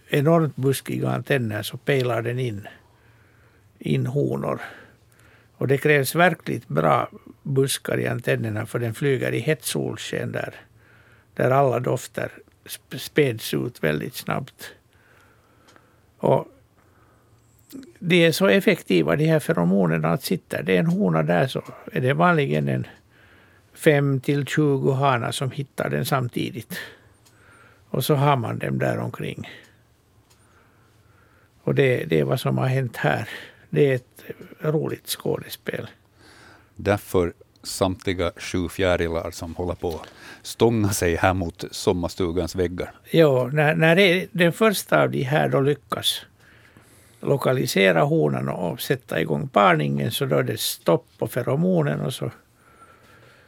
enormt 0.10 0.56
buskiga 0.56 1.10
antenner 1.10 1.64
så 1.64 1.78
pejlar 1.78 2.22
den 2.22 2.40
in, 2.40 2.68
in 3.80 4.06
honor. 4.06 4.62
Och 5.58 5.68
det 5.68 5.78
krävs 5.78 6.16
verkligt 6.16 6.68
bra 6.68 7.10
buskar 7.44 8.00
i 8.00 8.08
antennerna 8.08 8.66
för 8.66 8.80
den 8.80 8.94
flyger 8.94 9.32
i 9.32 9.40
hett 9.40 9.64
solsken 9.64 10.32
där, 10.32 10.56
där 11.34 11.52
alla 11.52 11.80
dofter 11.80 12.32
späds 12.98 13.54
ut 13.54 13.84
väldigt 13.84 14.16
snabbt. 14.16 14.72
Och 16.18 16.48
de 18.06 18.26
är 18.26 18.32
så 18.32 18.48
effektiva 18.48 19.16
de 19.16 19.26
här 19.26 19.40
feromonerna 19.40 20.10
att 20.10 20.24
sitter 20.24 20.64
det 20.64 20.78
en 20.78 20.86
hona 20.86 21.24
där 21.24 21.48
så 21.48 21.64
är 21.92 22.02
det 22.02 22.14
vanligen 22.14 22.70
en 22.70 22.88
5 23.74 24.20
till 24.20 24.46
20 24.46 24.92
hanar 24.92 25.32
som 25.32 25.52
hittar 25.52 25.90
den 25.90 26.06
samtidigt. 26.06 26.80
Och 27.90 28.06
så 28.06 28.16
har 28.16 28.36
man 28.36 28.60
dem 28.60 28.80
där 28.80 28.98
omkring. 28.98 29.50
Och 31.64 31.76
det, 31.76 32.06
det 32.06 32.20
är 32.20 32.24
vad 32.24 32.40
som 32.40 32.58
har 32.58 32.68
hänt 32.68 32.98
här. 32.98 33.30
Det 33.70 33.92
är 33.92 33.96
ett 33.96 34.24
roligt 34.60 35.08
skådespel. 35.08 35.88
Därför 36.76 37.34
samtliga 37.64 38.32
sju 38.38 38.70
fjärilar 38.70 39.32
som 39.32 39.56
håller 39.56 39.76
på 39.76 39.90
att 39.90 40.08
stånga 40.42 40.90
sig 40.90 41.16
här 41.16 41.34
mot 41.34 41.66
sommarstugans 41.72 42.56
väggar. 42.56 42.92
Ja, 43.12 43.50
när, 43.54 43.76
när 43.76 44.28
den 44.32 44.54
första 44.54 45.02
av 45.02 45.12
de 45.12 45.24
här 45.24 45.50
då 45.50 45.62
lyckas 45.62 46.26
lokalisera 47.24 48.02
honan 48.02 48.50
och 48.50 48.82
sätta 48.82 49.22
igång 49.22 49.48
parningen 49.48 50.12
så 50.12 50.26
då 50.26 50.38
är 50.38 50.44
det 50.44 50.60
stopp 50.60 51.06
på 51.18 51.28
feromonen 51.28 52.02
och 52.02 52.14
så 52.14 52.32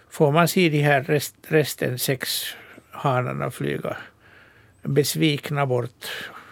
får 0.10 0.32
man 0.32 0.48
se 0.48 0.70
de 0.70 0.82
här 0.82 1.04
rest, 1.04 1.36
resten 1.48 2.00
sex 2.00 2.44
hanarna 2.92 3.52
flyga 3.52 3.98
besvikna 4.82 5.66
bort 5.66 6.06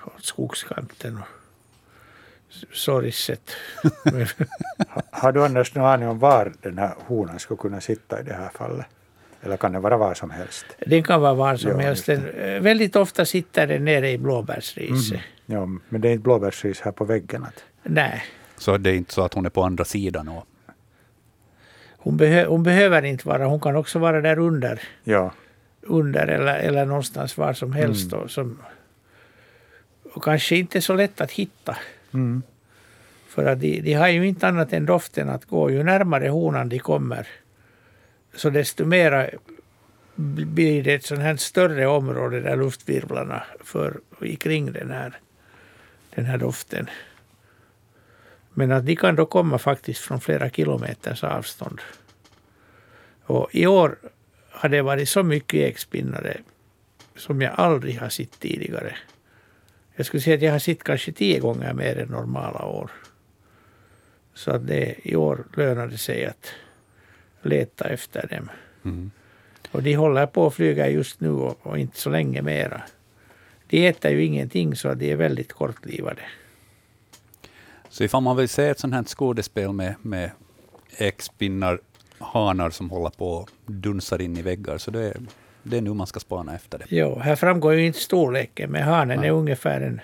åt 0.06 0.24
skogskanten. 0.26 1.20
sorgset. 2.74 3.52
Har 5.12 5.32
du 5.32 5.44
Anders 5.46 5.76
någon 5.76 5.86
aning 5.86 6.08
om 6.08 6.20
var 6.20 6.54
den 6.62 6.78
här 6.78 6.94
honan 7.08 7.40
skulle 7.40 7.58
kunna 7.58 7.82
sitta 7.82 8.20
i 8.20 8.24
det 8.24 8.34
här 8.34 8.50
fallet? 8.50 8.86
Eller 9.42 9.58
kan 9.58 9.72
den 9.74 9.82
vara 9.82 9.98
var 9.98 10.14
som 10.14 10.30
helst? 10.30 10.66
Den 10.88 11.04
kan 11.04 11.22
vara 11.22 11.34
var 11.34 11.56
som 11.56 11.72
Ja, 11.72 11.78
helst. 11.78 12.06
Den, 12.06 12.30
eh, 12.30 12.62
väldigt 12.62 12.96
ofta 12.96 13.26
sitter 13.26 13.68
den 13.68 13.86
nere 13.86 14.12
i 14.12 14.18
blåbärsriset. 14.18 15.20
Ja, 15.46 15.66
men 15.90 16.02
det 16.02 16.10
är 16.10 16.12
inte 16.12 16.24
blåbärsris 16.24 16.82
här 16.82 16.92
på 16.92 17.06
väggen. 17.06 17.44
Att, 17.44 17.64
Nej, 17.84 18.24
Så 18.58 18.78
det 18.78 18.90
är 18.90 18.96
inte 18.96 19.14
så 19.14 19.22
att 19.22 19.34
hon 19.34 19.46
är 19.46 19.50
på 19.50 19.64
andra 19.64 19.86
sidan. 19.86 20.28
Och, 20.28 20.48
hon, 21.98 22.18
behö, 22.18 22.46
hon 22.46 22.64
behöver 22.64 23.06
inte 23.06 23.28
vara. 23.28 23.46
Hon 23.46 23.60
kan 23.60 23.76
också 23.76 24.00
vara 24.00 24.22
där 24.22 24.40
under. 24.40 24.82
ja, 25.04 25.32
under 25.82 26.28
eller, 26.28 26.56
eller 26.56 26.86
någonstans 26.86 27.38
var 27.38 27.54
som 27.54 27.74
helst. 27.74 28.10
Då, 28.10 28.28
som, 28.28 28.58
och 30.14 30.24
kanske 30.24 30.56
inte 30.56 30.82
så 30.82 30.94
lätt 30.94 31.22
att 31.22 31.32
hitta. 31.32 31.78
mm. 32.14 32.42
För 33.28 33.46
att 33.46 33.60
de, 33.60 33.82
de 33.82 33.94
har 33.94 34.08
ju 34.08 34.28
inte 34.28 34.48
annat 34.48 34.74
än 34.74 34.86
doften 34.86 35.30
att 35.30 35.46
gå. 35.46 35.72
Ju 35.72 35.84
närmare 35.84 36.28
honan 36.28 36.70
de 36.70 36.80
kommer 36.80 37.28
så 38.36 38.50
desto 38.50 38.86
mera 38.86 39.30
blir 40.16 40.84
det 40.84 40.94
ett 40.94 41.06
sånt 41.06 41.22
här 41.22 41.36
större 41.36 41.88
område 41.88 42.42
där 42.42 42.56
luftvirvlarna 42.56 43.44
för 43.64 44.00
kring 44.40 44.72
den 44.72 44.92
här, 44.92 45.20
den 46.16 46.26
här 46.26 46.38
doften. 46.38 46.90
Men 48.54 48.72
att 48.72 48.86
de 48.86 48.96
kan 48.96 49.16
då 49.16 49.26
komma 49.26 49.58
faktiskt 49.58 50.02
från 50.02 50.22
flera 50.22 50.50
kilometers 50.50 51.24
avstånd. 51.24 51.82
Och 53.24 53.50
i 53.52 53.68
år 53.68 53.98
har 54.50 54.70
det 54.70 54.82
varit 54.82 55.10
så 55.10 55.24
mycket 55.24 55.60
ekspinnare 55.60 56.38
som 57.16 57.42
jag 57.42 57.54
aldrig 57.56 58.00
har 58.00 58.10
sett 58.10 58.40
tidigare. 58.40 58.96
Jag 59.96 60.06
skulle 60.06 60.22
säga 60.22 60.36
att 60.36 60.42
jag 60.42 60.52
har 60.52 60.60
sett 60.60 60.84
kanske 60.84 61.12
tio 61.12 61.40
gånger 61.40 61.74
mer 61.74 62.00
än 62.00 62.08
normala 62.08 62.66
år. 62.66 62.92
Så 64.34 64.52
att 64.52 64.68
det, 64.68 64.96
i 65.04 65.16
år 65.16 65.46
lönar 65.58 65.88
det 65.88 65.98
sig 65.98 66.26
att 66.26 66.52
leta 67.42 67.90
efter 67.90 68.28
dem. 68.28 68.50
mm. 68.84 69.12
Och 69.72 69.84
de 69.84 69.94
håller 69.94 70.26
på 70.26 70.48
att 70.48 70.54
flyga 70.54 70.90
just 70.90 71.20
nu 71.20 71.30
och, 71.30 71.68
och 71.68 71.78
inte 71.78 71.98
så 71.98 72.10
länge 72.10 72.42
mera. 72.42 72.82
De 73.68 73.88
äter 73.88 74.12
ju 74.12 74.26
ingenting 74.26 74.76
så 74.76 74.94
de 74.94 75.12
är 75.12 75.16
väldigt 75.16 75.54
kortlivade. 75.54 76.22
Så 77.90 78.04
ifall 78.04 78.24
man 78.24 78.38
vill 78.38 78.50
se 78.50 78.68
ett 78.68 78.80
sånt 78.80 78.94
här 78.94 79.04
skådespel 79.04 79.72
med, 79.72 79.96
med 80.02 80.32
ekspinnar, 80.98 81.80
hanar 82.18 82.70
som 82.70 82.90
håller 82.90 83.10
på 83.10 83.28
och 83.28 83.50
dunsar 83.66 84.22
in 84.22 84.38
i 84.38 84.42
väggar, 84.42 84.78
så 84.78 84.92
det 84.92 85.04
är, 85.04 85.18
det 85.64 85.78
är 85.78 85.82
nu 85.82 85.94
man 85.94 86.08
ska 86.08 86.20
spana 86.20 86.56
efter 86.56 86.78
det. 86.78 86.86
Jo, 86.90 87.20
här 87.20 87.36
framgår 87.36 87.74
ju 87.74 87.86
inte 87.86 88.00
storleken, 88.00 88.72
men 88.72 88.84
hanen 88.84 89.20
Nej. 89.20 89.28
är 89.28 89.32
ungefär 89.32 89.82
en, 89.82 90.02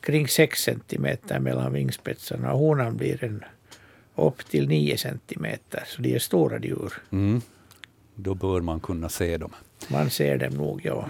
kring 0.00 0.28
6 0.28 0.62
centimeter 0.62 1.38
mellan 1.38 1.72
vingspetsarna 1.72 2.52
och 2.52 2.58
honan 2.58 2.96
blir 2.96 3.24
en 3.24 3.44
upp 4.14 4.46
till 4.50 4.68
9 4.68 4.96
centimeter. 4.96 5.82
Så 5.86 6.02
de 6.02 6.14
är 6.14 6.18
stora 6.18 6.58
djur. 6.58 6.92
Mm. 7.10 7.40
Då 8.14 8.34
bör 8.34 8.60
man 8.60 8.80
kunna 8.80 9.08
se 9.08 9.36
dem. 9.36 9.54
Man 9.88 10.10
ser 10.10 10.38
dem 10.38 10.54
nog, 10.54 10.80
ja. 10.84 11.08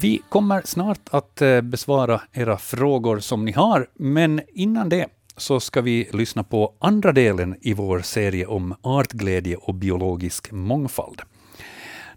Vi 0.00 0.22
kommer 0.28 0.62
snart 0.64 1.08
att 1.10 1.42
eh, 1.42 1.60
besvara 1.60 2.20
era 2.32 2.58
frågor 2.58 3.18
som 3.18 3.44
ni 3.44 3.52
har, 3.52 3.86
men 3.94 4.40
innan 4.48 4.88
det 4.88 5.06
så 5.36 5.60
ska 5.60 5.80
vi 5.80 6.08
lyssna 6.12 6.44
på 6.44 6.74
andra 6.78 7.12
delen 7.12 7.56
i 7.60 7.74
vår 7.74 8.00
serie 8.00 8.46
om 8.46 8.74
artglädje 8.82 9.56
och 9.56 9.74
biologisk 9.74 10.52
mångfald. 10.52 11.22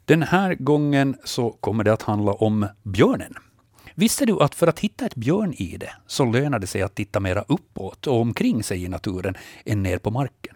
Den 0.06 0.22
här 0.24 0.56
gången 0.56 1.16
så 1.24 1.52
kommer 1.52 1.84
det 1.84 1.94
att 1.94 2.02
handla 2.02 2.34
om 2.34 2.68
björnen. 2.84 3.34
Visste 3.96 4.26
du 4.26 4.42
att 4.42 4.56
för 4.56 4.68
att 4.68 4.80
hitta 4.80 5.06
ett 5.06 5.16
björnide 5.16 5.90
så 6.08 6.26
lönar 6.26 6.60
det 6.60 6.68
sig 6.68 6.82
att 6.82 6.96
titta 6.96 7.20
mera 7.20 7.42
uppåt 7.48 8.08
och 8.08 8.22
omkring 8.22 8.64
sig 8.64 8.84
i 8.84 8.88
naturen 8.88 9.36
än 9.66 9.84
ner 9.84 9.98
på 9.98 10.12
marken? 10.12 10.55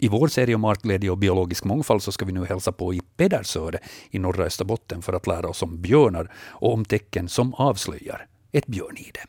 I 0.00 0.08
vår 0.08 0.28
serie 0.28 0.54
om 0.54 0.64
artglädje 0.64 1.10
och 1.10 1.18
biologisk 1.18 1.64
mångfald 1.64 2.02
så 2.02 2.12
ska 2.12 2.24
vi 2.24 2.32
nu 2.32 2.44
hälsa 2.44 2.72
på 2.72 2.94
i 2.94 3.00
Pedersöre 3.16 3.78
i 4.10 4.18
norra 4.18 4.44
Österbotten 4.44 5.02
för 5.02 5.12
att 5.12 5.26
lära 5.26 5.48
oss 5.48 5.62
om 5.62 5.82
björnar 5.82 6.32
och 6.48 6.72
om 6.72 6.84
tecken 6.84 7.28
som 7.28 7.54
avslöjar 7.54 8.26
ett 8.52 8.66
björnide. 8.66 9.20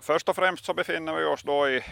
Först 0.00 0.28
och 0.28 0.36
främst 0.36 0.64
så 0.64 0.74
befinner 0.74 1.14
vi 1.14 1.24
oss 1.24 1.42
då 1.42 1.68
i, 1.68 1.76
i 1.76 1.82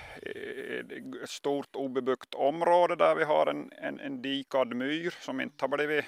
ett 1.23 1.31
stort 1.31 1.77
obebyggt 1.77 2.35
område 2.35 2.97
där 2.97 3.15
vi 3.15 3.25
har 3.25 3.47
en, 3.47 3.71
en, 3.83 4.01
en 4.01 4.23
dikad 4.23 4.77
myr 4.77 5.15
som 5.21 5.41
inte 5.41 5.65
har 5.65 5.77
blivit 5.77 6.05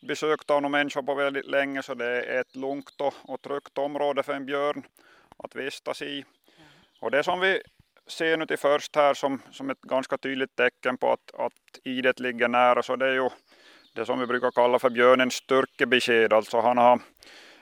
besökt 0.00 0.50
av 0.50 0.62
någon 0.62 0.72
människa 0.72 1.02
på 1.02 1.14
väldigt 1.14 1.46
länge 1.46 1.82
så 1.82 1.94
det 1.94 2.22
är 2.22 2.40
ett 2.40 2.56
lugnt 2.56 3.00
och, 3.00 3.14
och 3.22 3.42
tryggt 3.42 3.78
område 3.78 4.22
för 4.22 4.32
en 4.32 4.46
björn 4.46 4.82
att 5.36 5.56
vistas 5.56 6.02
i. 6.02 6.24
Och 7.00 7.10
det 7.10 7.22
som 7.22 7.40
vi 7.40 7.62
ser 8.10 8.36
nu 8.36 8.46
till 8.46 8.58
först 8.58 8.96
här 8.96 9.14
som, 9.14 9.42
som 9.50 9.70
ett 9.70 9.80
ganska 9.80 10.18
tydligt 10.18 10.56
tecken 10.56 10.96
på 10.96 11.12
att, 11.12 11.34
att 11.34 11.80
idet 11.84 12.20
ligger 12.20 12.48
nära 12.48 12.82
så 12.82 12.96
det 12.96 13.06
är 13.06 13.12
ju 13.12 13.28
det 13.94 14.06
som 14.06 14.20
vi 14.20 14.26
brukar 14.26 14.50
kalla 14.50 14.78
för 14.78 14.90
björnens 14.90 15.34
styrkebesked. 15.34 16.32
Alltså 16.32 16.60
han 16.60 16.78
har, 16.78 17.00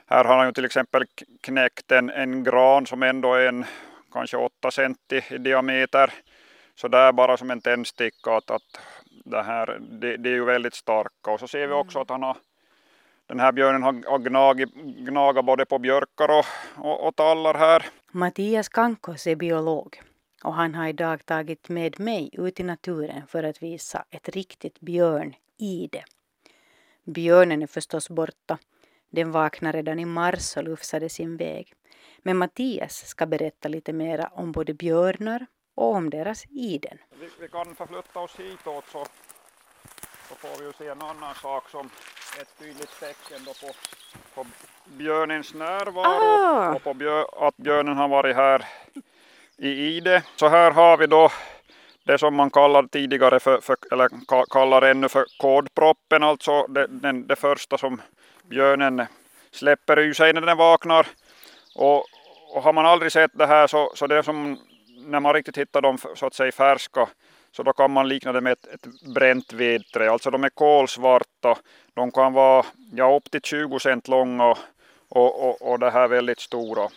här 0.07 0.25
har 0.25 0.37
han 0.37 0.47
ju 0.47 0.53
till 0.53 0.65
exempel 0.65 1.05
knäckt 1.41 1.93
en, 1.93 2.11
en 2.11 2.45
gran 2.45 2.87
som 2.87 3.03
ändå 3.03 3.35
är 3.35 3.47
en 3.47 3.65
kanske 4.13 4.37
8 4.37 4.71
centi 4.71 5.23
i 5.31 5.39
diameter. 5.39 6.13
Så 6.75 6.89
där 6.89 7.13
bara 7.13 7.37
som 7.37 7.51
en 7.51 7.61
tändsticka 7.61 8.37
att, 8.37 8.51
att 8.51 8.81
det 9.25 9.43
här 9.43 9.79
det, 9.81 10.17
det 10.17 10.29
är 10.29 10.35
ju 10.35 10.45
väldigt 10.45 10.75
starka. 10.75 11.31
Och 11.31 11.41
så 11.41 11.49
ser 11.49 11.67
vi 11.67 11.73
också 11.73 12.01
att 12.01 12.11
han 12.11 12.23
har 12.23 12.37
den 13.27 13.41
här 13.41 13.53
björnen 13.53 13.83
har, 13.83 14.11
har 14.11 14.19
gnagit, 14.19 14.75
gnagat 14.75 15.45
både 15.45 15.65
på 15.67 15.79
björkar 15.79 16.29
och, 16.29 16.45
och, 16.85 17.07
och 17.07 17.17
tallar 17.17 17.55
här. 17.55 17.87
Mattias 18.11 18.69
Kankos 18.69 19.27
är 19.27 19.37
biolog 19.37 20.01
och 20.45 20.55
han 20.55 20.75
har 20.75 20.89
idag 20.89 21.27
tagit 21.27 21.69
med 21.69 22.01
mig 22.01 22.31
ut 22.33 22.61
i 22.61 22.63
naturen 22.63 23.27
för 23.27 23.43
att 23.43 23.63
visa 23.63 24.05
ett 24.11 24.29
riktigt 24.29 24.81
björnide. 24.81 26.05
Björnen 27.05 27.63
är 27.63 27.67
förstås 27.67 28.09
borta. 28.11 28.59
Den 29.11 29.33
vaknade 29.33 29.79
redan 29.79 29.99
i 29.99 30.05
mars 30.05 30.57
och 30.57 30.65
lufsade 30.65 31.09
sin 31.09 31.37
väg. 31.37 31.75
Men 32.23 32.37
Mattias 32.37 33.07
ska 33.07 33.27
berätta 33.27 33.69
lite 33.69 33.93
mera 33.93 34.29
om 34.33 34.53
både 34.53 34.75
björnar 34.75 35.47
och 35.75 35.95
om 35.95 36.11
deras 36.11 36.45
iden. 36.51 36.99
Vi, 37.21 37.29
vi 37.41 37.49
kan 37.49 37.75
förflytta 37.75 38.21
oss 38.21 38.37
hitåt 38.39 38.85
så, 38.93 39.07
så 40.29 40.35
får 40.35 40.59
vi 40.59 40.67
ju 40.67 40.73
se 40.73 40.89
en 40.89 41.03
annan 41.03 41.35
sak 41.35 41.69
som 41.69 41.91
ett 42.41 42.59
tydligt 42.59 43.01
tecken 43.01 43.45
då 43.45 43.53
på, 43.53 43.73
på 44.35 44.47
björnens 44.85 45.55
närvaro 45.55 46.05
Ah. 46.07 46.75
och 46.75 46.83
på 46.83 46.95
björ, 46.95 47.47
att 47.49 47.57
björnen 47.57 47.97
har 47.97 48.09
varit 48.09 48.37
här 48.37 48.65
i 49.59 50.01
det. 50.01 50.23
Så 50.37 50.49
här 50.49 50.71
har 50.71 50.97
vi 50.97 51.07
då 51.07 51.31
det 52.05 52.19
som 52.19 52.35
man 52.35 52.51
kallar 52.51 52.83
tidigare 52.83 53.41
för, 53.41 53.61
för 53.61 53.77
eller 53.93 54.09
kallar 54.51 54.83
ännu 54.83 55.09
för 55.09 55.25
kodproppen, 55.39 56.23
alltså 56.23 56.67
det, 56.67 56.87
den, 56.87 57.27
det 57.27 57.37
första 57.37 57.79
som 57.79 58.01
björnen 58.43 59.07
släpper 59.51 59.99
ur 59.99 60.15
sig 60.15 60.33
när 60.33 60.41
den 60.41 60.57
vaknar. 60.57 61.07
Och, 61.75 62.05
och 62.55 62.63
har 62.63 62.73
man 62.73 62.87
aldrig 62.87 63.13
sett 63.13 63.31
det 63.35 63.47
här 63.47 63.67
så, 63.67 63.93
så 63.95 64.07
det 64.07 64.23
som 64.23 64.59
när 64.97 65.21
man 65.21 65.35
riktigt 65.35 65.59
hittar 65.59 65.83
dem 65.83 65.99
så 66.15 66.27
att 66.27 66.35
säga 66.35 66.53
färska 66.53 67.09
så 67.53 67.63
då 67.63 67.73
kan 67.73 67.91
man 67.91 68.09
likna 68.09 68.33
det 68.33 68.41
med 68.41 68.53
ett, 68.53 68.67
ett 68.67 69.15
bränt 69.15 69.53
vedträ. 69.53 70.11
Alltså 70.11 70.31
de 70.31 70.45
är 70.45 70.49
kolsvarta. 70.49 71.59
De 71.95 72.11
kan 72.11 72.33
vara 72.33 72.67
ja, 72.93 73.17
upp 73.17 73.31
till 73.31 73.41
20 73.41 73.79
cent 73.79 74.09
långa 74.09 74.47
och, 74.47 74.59
och, 75.09 75.49
och, 75.49 75.71
och 75.71 75.79
det 75.79 75.91
här 75.91 76.09
väldigt 76.09 76.41
stora. 76.41 76.89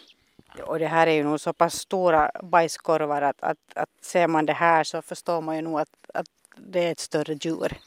Och 0.60 0.80
det 0.80 0.88
här 0.88 1.08
är 1.08 1.12
ju 1.12 1.24
nog 1.24 1.40
så 1.40 1.54
pass 1.54 1.74
stora 1.74 2.32
bajskorvar 2.44 3.22
att, 3.22 3.42
att, 3.44 3.58
att 3.76 3.90
ser 4.02 4.28
man 4.28 4.46
det 4.46 4.54
här 4.54 4.84
så 4.84 5.02
förstår 5.02 5.42
man 5.42 5.56
ju 5.56 5.62
nog 5.62 5.80
att, 5.80 5.90
att 6.14 6.28
det 6.56 6.88
är 6.88 6.92
ett 6.92 7.00
större 7.00 7.34
djur. 7.34 7.78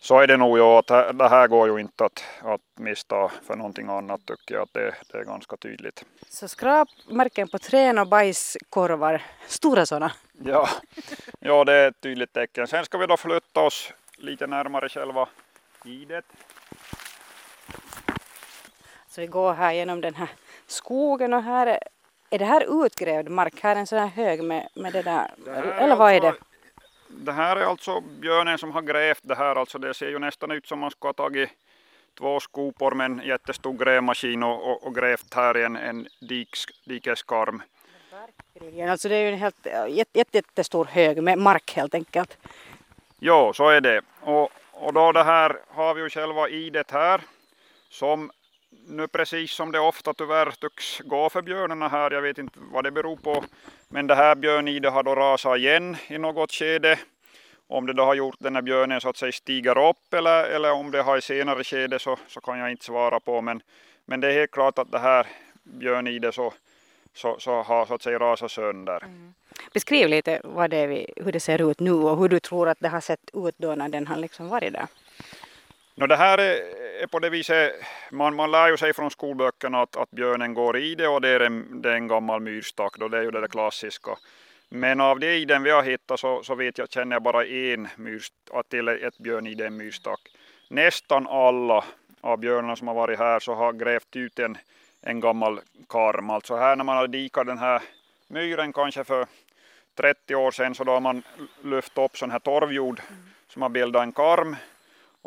Så 0.00 0.20
är 0.20 0.26
det 0.26 0.36
nog 0.36 0.58
ju 0.58 0.64
att 0.64 0.86
det 1.18 1.28
här 1.28 1.48
går 1.48 1.68
ju 1.68 1.80
inte 1.80 2.04
att, 2.04 2.24
att 2.42 2.60
mista 2.74 3.28
för 3.28 3.56
någonting 3.56 3.88
annat 3.88 4.20
tycker 4.26 4.54
jag 4.54 4.62
att 4.62 4.72
det, 4.72 4.94
det 5.12 5.18
är 5.18 5.24
ganska 5.24 5.56
tydligt. 5.56 6.04
Så 6.28 6.48
skrap 6.48 6.88
marken 7.10 7.48
på 7.48 7.58
trän 7.58 7.98
och 7.98 8.08
bajskorvar, 8.08 9.22
stora 9.46 9.86
sådana. 9.86 10.12
Ja, 10.44 10.68
ja, 11.40 11.64
det 11.64 11.72
är 11.72 11.88
ett 11.88 12.00
tydligt 12.00 12.32
tecken. 12.32 12.66
Sen 12.66 12.84
ska 12.84 12.98
vi 12.98 13.06
då 13.06 13.16
flytta 13.16 13.60
oss 13.60 13.92
lite 14.16 14.46
närmare 14.46 14.88
själva 14.88 15.28
idet. 15.84 16.24
Så 19.08 19.20
vi 19.20 19.26
går 19.26 19.52
här 19.52 19.72
genom 19.72 20.00
den 20.00 20.14
här 20.14 20.28
skogen 20.66 21.34
och 21.34 21.42
här 21.42 21.66
är, 21.66 21.78
är 22.30 22.38
det 22.38 22.44
här 22.44 22.84
utgrävd 22.86 23.28
mark? 23.28 23.60
Här 23.62 23.76
är 23.76 23.80
en 23.80 23.86
sån 23.86 23.98
här 23.98 24.06
hög 24.06 24.42
med, 24.44 24.68
med 24.74 24.92
det 24.92 25.02
där, 25.02 25.30
Det 25.44 25.50
eller 25.50 25.96
vad 25.96 26.12
är 26.12 26.20
det? 26.20 26.28
alltså- 26.28 26.44
Det 27.08 27.32
här 27.32 27.56
är 27.56 27.64
alltså 27.64 28.00
björnen 28.00 28.58
som 28.58 28.72
har 28.72 28.82
grävt 28.82 29.20
det 29.22 29.34
här. 29.34 29.56
Alltså 29.56 29.78
det 29.78 29.94
ser 29.94 30.08
ju 30.08 30.18
nästan 30.18 30.50
ut 30.50 30.66
som 30.66 30.78
man 30.78 30.90
ska 30.90 31.08
ha 31.08 31.12
tagit 31.12 31.50
två 32.18 32.40
skopor 32.40 32.90
med 32.94 33.04
en 33.04 33.22
jättestor 33.24 33.72
grävmaskin 33.78 34.42
och, 34.42 34.70
och, 34.70 34.86
och 34.86 34.94
grävt 34.94 35.34
här 35.34 35.56
i 35.56 35.62
en, 35.64 35.76
en 35.76 36.06
diks, 36.20 36.66
dikeskarm. 36.84 37.62
Alltså 38.90 39.08
det 39.08 39.14
är 39.14 39.20
ju 39.22 39.28
en 39.28 39.38
helt, 39.38 39.66
jätte, 39.66 40.18
jätte, 40.18 40.36
jättestor 40.38 40.84
hög 40.84 41.22
med 41.22 41.38
mark 41.38 41.72
helt 41.76 41.94
enkelt. 41.94 42.38
Ja, 43.18 43.52
så 43.52 43.68
är 43.68 43.80
det. 43.80 44.00
Och, 44.20 44.50
och 44.72 44.92
då 44.92 45.12
det 45.12 45.24
här 45.24 45.58
har 45.68 45.94
vi 45.94 46.02
ju 46.02 46.10
själva 46.10 46.48
idet 46.48 46.90
här 46.90 47.20
som 47.90 48.30
nu 48.88 49.08
precis 49.08 49.52
som 49.52 49.72
det 49.72 49.80
ofta 49.80 50.14
tyvärr 50.14 50.50
tycks 50.50 51.00
gå 51.00 51.30
för 51.30 51.42
björnarna 51.42 51.88
här, 51.88 52.10
jag 52.10 52.22
vet 52.22 52.38
inte 52.38 52.58
vad 52.72 52.84
det 52.84 52.90
beror 52.90 53.16
på, 53.16 53.44
men 53.88 54.06
det 54.06 54.14
här 54.14 54.34
björnidet 54.34 54.92
har 54.92 55.02
då 55.02 55.14
rasat 55.14 55.58
igen 55.58 55.96
i 56.08 56.18
något 56.18 56.52
skede. 56.52 56.98
Om 57.66 57.86
det 57.86 57.92
då 57.92 58.04
har 58.04 58.14
gjort 58.14 58.36
den 58.38 58.54
här 58.54 58.62
björnen 58.62 59.00
så 59.00 59.08
att 59.08 59.16
säga 59.16 59.32
stiger 59.32 59.88
upp 59.88 60.14
eller, 60.14 60.44
eller 60.44 60.72
om 60.72 60.90
det 60.90 61.02
har 61.02 61.18
i 61.18 61.22
senare 61.22 61.64
skede 61.64 61.98
så, 61.98 62.16
så 62.28 62.40
kan 62.40 62.58
jag 62.58 62.70
inte 62.70 62.84
svara 62.84 63.20
på, 63.20 63.40
men, 63.40 63.62
men 64.04 64.20
det 64.20 64.28
är 64.28 64.32
helt 64.32 64.50
klart 64.50 64.78
att 64.78 64.90
det 64.90 64.98
här 64.98 65.26
björnidet 65.62 66.34
så, 66.34 66.52
så, 67.14 67.36
så 67.38 67.62
har 67.62 67.86
så 67.86 67.94
att 67.94 68.02
säga 68.02 68.18
rasat 68.18 68.50
sönder. 68.50 69.04
Mm. 69.04 69.34
Beskriv 69.72 70.08
lite 70.08 70.40
vad 70.44 70.70
det 70.70 70.76
är, 70.76 71.06
hur 71.16 71.32
det 71.32 71.40
ser 71.40 71.70
ut 71.70 71.80
nu 71.80 71.92
och 71.92 72.18
hur 72.18 72.28
du 72.28 72.40
tror 72.40 72.68
att 72.68 72.80
det 72.80 72.88
har 72.88 73.00
sett 73.00 73.30
ut 73.34 73.54
då 73.58 73.74
när 73.74 73.88
den 73.88 74.06
har 74.06 74.16
liksom 74.16 74.48
varit 74.48 74.72
där. 74.72 74.86
No, 75.98 76.06
det 76.06 76.16
här 76.16 76.38
är, 76.38 76.60
är 77.02 77.06
på 77.06 77.18
det 77.18 77.30
viset, 77.30 77.72
man, 78.10 78.36
man 78.36 78.50
lär 78.50 78.68
ju 78.68 78.76
sig 78.76 78.92
från 78.92 79.10
skolböckerna 79.10 79.82
att, 79.82 79.96
att 79.96 80.10
björnen 80.10 80.54
går 80.54 80.76
i 80.76 80.94
det 80.94 81.08
och 81.08 81.20
det 81.20 81.28
är 81.28 81.40
en, 81.40 81.82
det 81.82 81.90
är 81.90 81.94
en 81.94 82.08
gammal 82.08 82.40
myrstack, 82.40 82.98
då 82.98 83.08
det 83.08 83.18
är 83.18 83.22
ju 83.22 83.30
det 83.30 83.40
där 83.40 83.48
klassiska. 83.48 84.10
Men 84.68 85.00
av 85.00 85.20
de 85.20 85.26
iden 85.26 85.62
vi 85.62 85.70
har 85.70 85.82
hittat 85.82 86.20
så, 86.20 86.42
så 86.42 86.54
vet 86.54 86.78
jag, 86.78 86.90
känner 86.90 87.16
jag 87.16 87.22
bara 87.22 87.46
en 87.46 87.88
myrstack, 87.96 88.68
till 88.68 88.88
ett 88.88 89.18
björn 89.18 89.46
i 89.46 89.54
den 89.54 89.76
myrstack. 89.76 90.20
Nästan 90.68 91.26
alla 91.26 91.84
av 92.20 92.38
björnarna 92.38 92.76
som 92.76 92.88
har 92.88 92.94
varit 92.94 93.18
här 93.18 93.40
så 93.40 93.54
har 93.54 93.72
grävt 93.72 94.16
ut 94.16 94.38
en, 94.38 94.58
en 95.02 95.20
gammal 95.20 95.60
karm. 95.88 96.30
Alltså 96.30 96.56
här 96.56 96.76
när 96.76 96.84
man 96.84 96.96
har 96.96 97.08
dikat 97.08 97.46
den 97.46 97.58
här 97.58 97.82
myren 98.28 98.72
kanske 98.72 99.04
för 99.04 99.26
30 99.94 100.34
år 100.34 100.50
sedan 100.50 100.74
så 100.74 100.84
då 100.84 100.92
har 100.92 101.00
man 101.00 101.22
lyft 101.64 101.98
upp 101.98 102.16
sån 102.16 102.30
här 102.30 102.38
torvjord 102.38 103.00
som 103.48 103.62
har 103.62 103.68
bildat 103.68 104.02
en 104.02 104.12
karm 104.12 104.56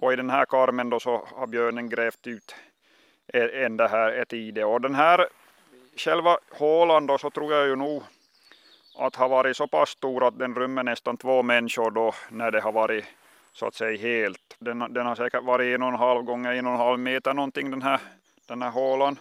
och 0.02 0.14
i 0.14 0.16
den 0.16 0.30
här 0.30 0.46
karmen 0.46 0.90
då 0.90 1.00
så 1.00 1.28
har 1.36 1.48
björnen 1.48 1.90
grävt 1.90 2.28
ut 2.28 2.56
e- 3.34 3.64
en 3.66 3.78
det 3.78 3.88
här, 3.88 4.12
ett 4.12 4.34
ide. 4.34 4.66
Och 4.66 4.82
den 4.82 4.96
här 4.96 5.28
själva 5.96 6.38
hålan 6.52 7.08
då 7.08 7.18
så 7.18 7.30
tror 7.30 7.54
jag 7.54 7.68
ju 7.68 7.76
nog 7.76 8.04
att 8.98 9.16
har 9.16 9.30
varit 9.30 9.58
så 9.58 9.68
pass 9.68 9.90
stor 9.90 10.28
att 10.28 10.40
den 10.40 10.56
rymmer 10.56 10.84
nästan 10.84 11.18
två 11.18 11.44
människor 11.44 11.92
då 11.92 12.14
när 12.30 12.52
det 12.52 12.62
har 12.62 12.72
varit 12.72 13.06
så 13.54 13.66
att 13.68 13.76
säga 13.76 13.98
helt. 13.98 14.56
Den, 14.60 14.94
den 14.94 15.06
har 15.06 15.16
säkert 15.16 15.44
varit 15.44 15.76
en 15.76 15.82
och 15.82 15.90
en 15.90 15.96
halv 15.96 16.24
gånger 16.24 16.54
en 16.54 16.68
och 16.68 16.74
en 16.74 16.80
halv 16.80 17.00
meter 17.00 17.34
någonting 17.34 17.72
den 17.72 17.82
här, 17.82 18.00
den 18.48 18.62
här 18.62 18.72
hålan. 18.72 19.20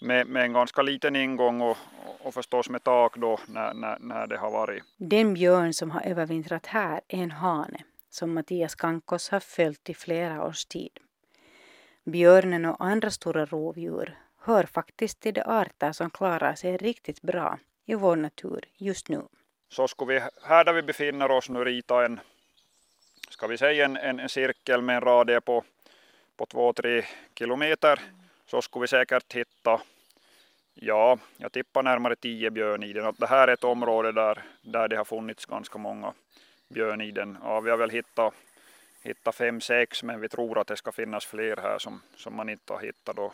Med, 0.00 0.26
med 0.26 0.42
en 0.42 0.52
ganska 0.52 0.82
liten 0.82 1.16
ingång 1.16 1.60
och, 1.60 1.76
och 2.22 2.34
förstås 2.34 2.68
med 2.70 2.84
tak 2.84 3.16
då 3.16 3.38
när, 3.48 3.74
när, 3.74 3.96
när 4.00 4.26
det 4.26 4.36
har 4.36 4.50
varit. 4.50 4.82
Den 4.96 5.34
björn 5.34 5.74
som 5.74 5.90
har 5.90 6.00
övervintrat 6.00 6.66
här 6.66 7.00
är 7.08 7.22
en 7.22 7.30
hane 7.30 7.84
som 8.10 8.34
Mattias 8.34 8.74
Kankos 8.74 9.28
har 9.28 9.40
följt 9.40 9.90
i 9.90 9.94
flera 9.94 10.46
års 10.46 10.64
tid. 10.64 10.98
Björnen 12.04 12.64
och 12.64 12.84
andra 12.84 13.10
stora 13.10 13.46
rovdjur 13.46 14.18
hör 14.38 14.64
faktiskt 14.64 15.20
till 15.20 15.34
de 15.34 15.40
arter 15.40 15.92
som 15.92 16.10
klarar 16.10 16.54
sig 16.54 16.76
riktigt 16.76 17.22
bra 17.22 17.58
i 17.86 17.94
vår 17.94 18.16
natur 18.16 18.64
just 18.76 19.08
nu. 19.08 19.22
Så 19.68 19.88
skulle 19.88 20.14
vi 20.14 20.20
här 20.42 20.64
där 20.64 20.72
vi 20.72 20.82
befinner 20.82 21.30
oss 21.30 21.48
nu 21.48 21.64
rita 21.64 22.04
en, 22.04 22.20
ska 23.30 23.46
vi 23.46 23.58
säga 23.58 23.84
en, 23.84 23.96
en, 23.96 24.20
en 24.20 24.28
cirkel 24.28 24.82
med 24.82 24.96
en 24.96 25.02
radie 25.02 25.40
på, 25.40 25.64
på 26.36 26.44
2-3 26.44 27.04
kilometer 27.38 28.00
så 28.46 28.62
skulle 28.62 28.80
vi 28.80 28.88
säkert 28.88 29.34
hitta 29.34 29.80
Ja, 30.74 31.18
jag 31.36 31.52
tippar 31.52 31.82
närmare 31.82 32.16
10 32.16 32.50
björn 32.50 32.82
i 32.82 32.92
den. 32.92 33.14
Det 33.18 33.26
här 33.26 33.48
är 33.48 33.52
ett 33.52 33.64
område 33.64 34.12
där, 34.12 34.42
där 34.62 34.88
det 34.88 34.96
har 34.96 35.04
funnits 35.04 35.46
ganska 35.46 35.78
många 35.78 36.12
björn 36.70 37.00
i 37.00 37.10
den. 37.10 37.38
Ja, 37.42 37.60
vi 37.60 37.70
har 37.70 37.76
väl 37.76 37.90
hittat, 37.90 38.34
hittat 39.02 39.34
fem, 39.34 39.60
sex 39.60 40.02
men 40.02 40.20
vi 40.20 40.28
tror 40.28 40.58
att 40.58 40.66
det 40.66 40.76
ska 40.76 40.92
finnas 40.92 41.26
fler 41.26 41.56
här 41.56 41.78
som, 41.78 42.02
som 42.16 42.36
man 42.36 42.48
inte 42.48 42.72
har 42.72 42.80
hittat 42.80 43.16
då. 43.16 43.32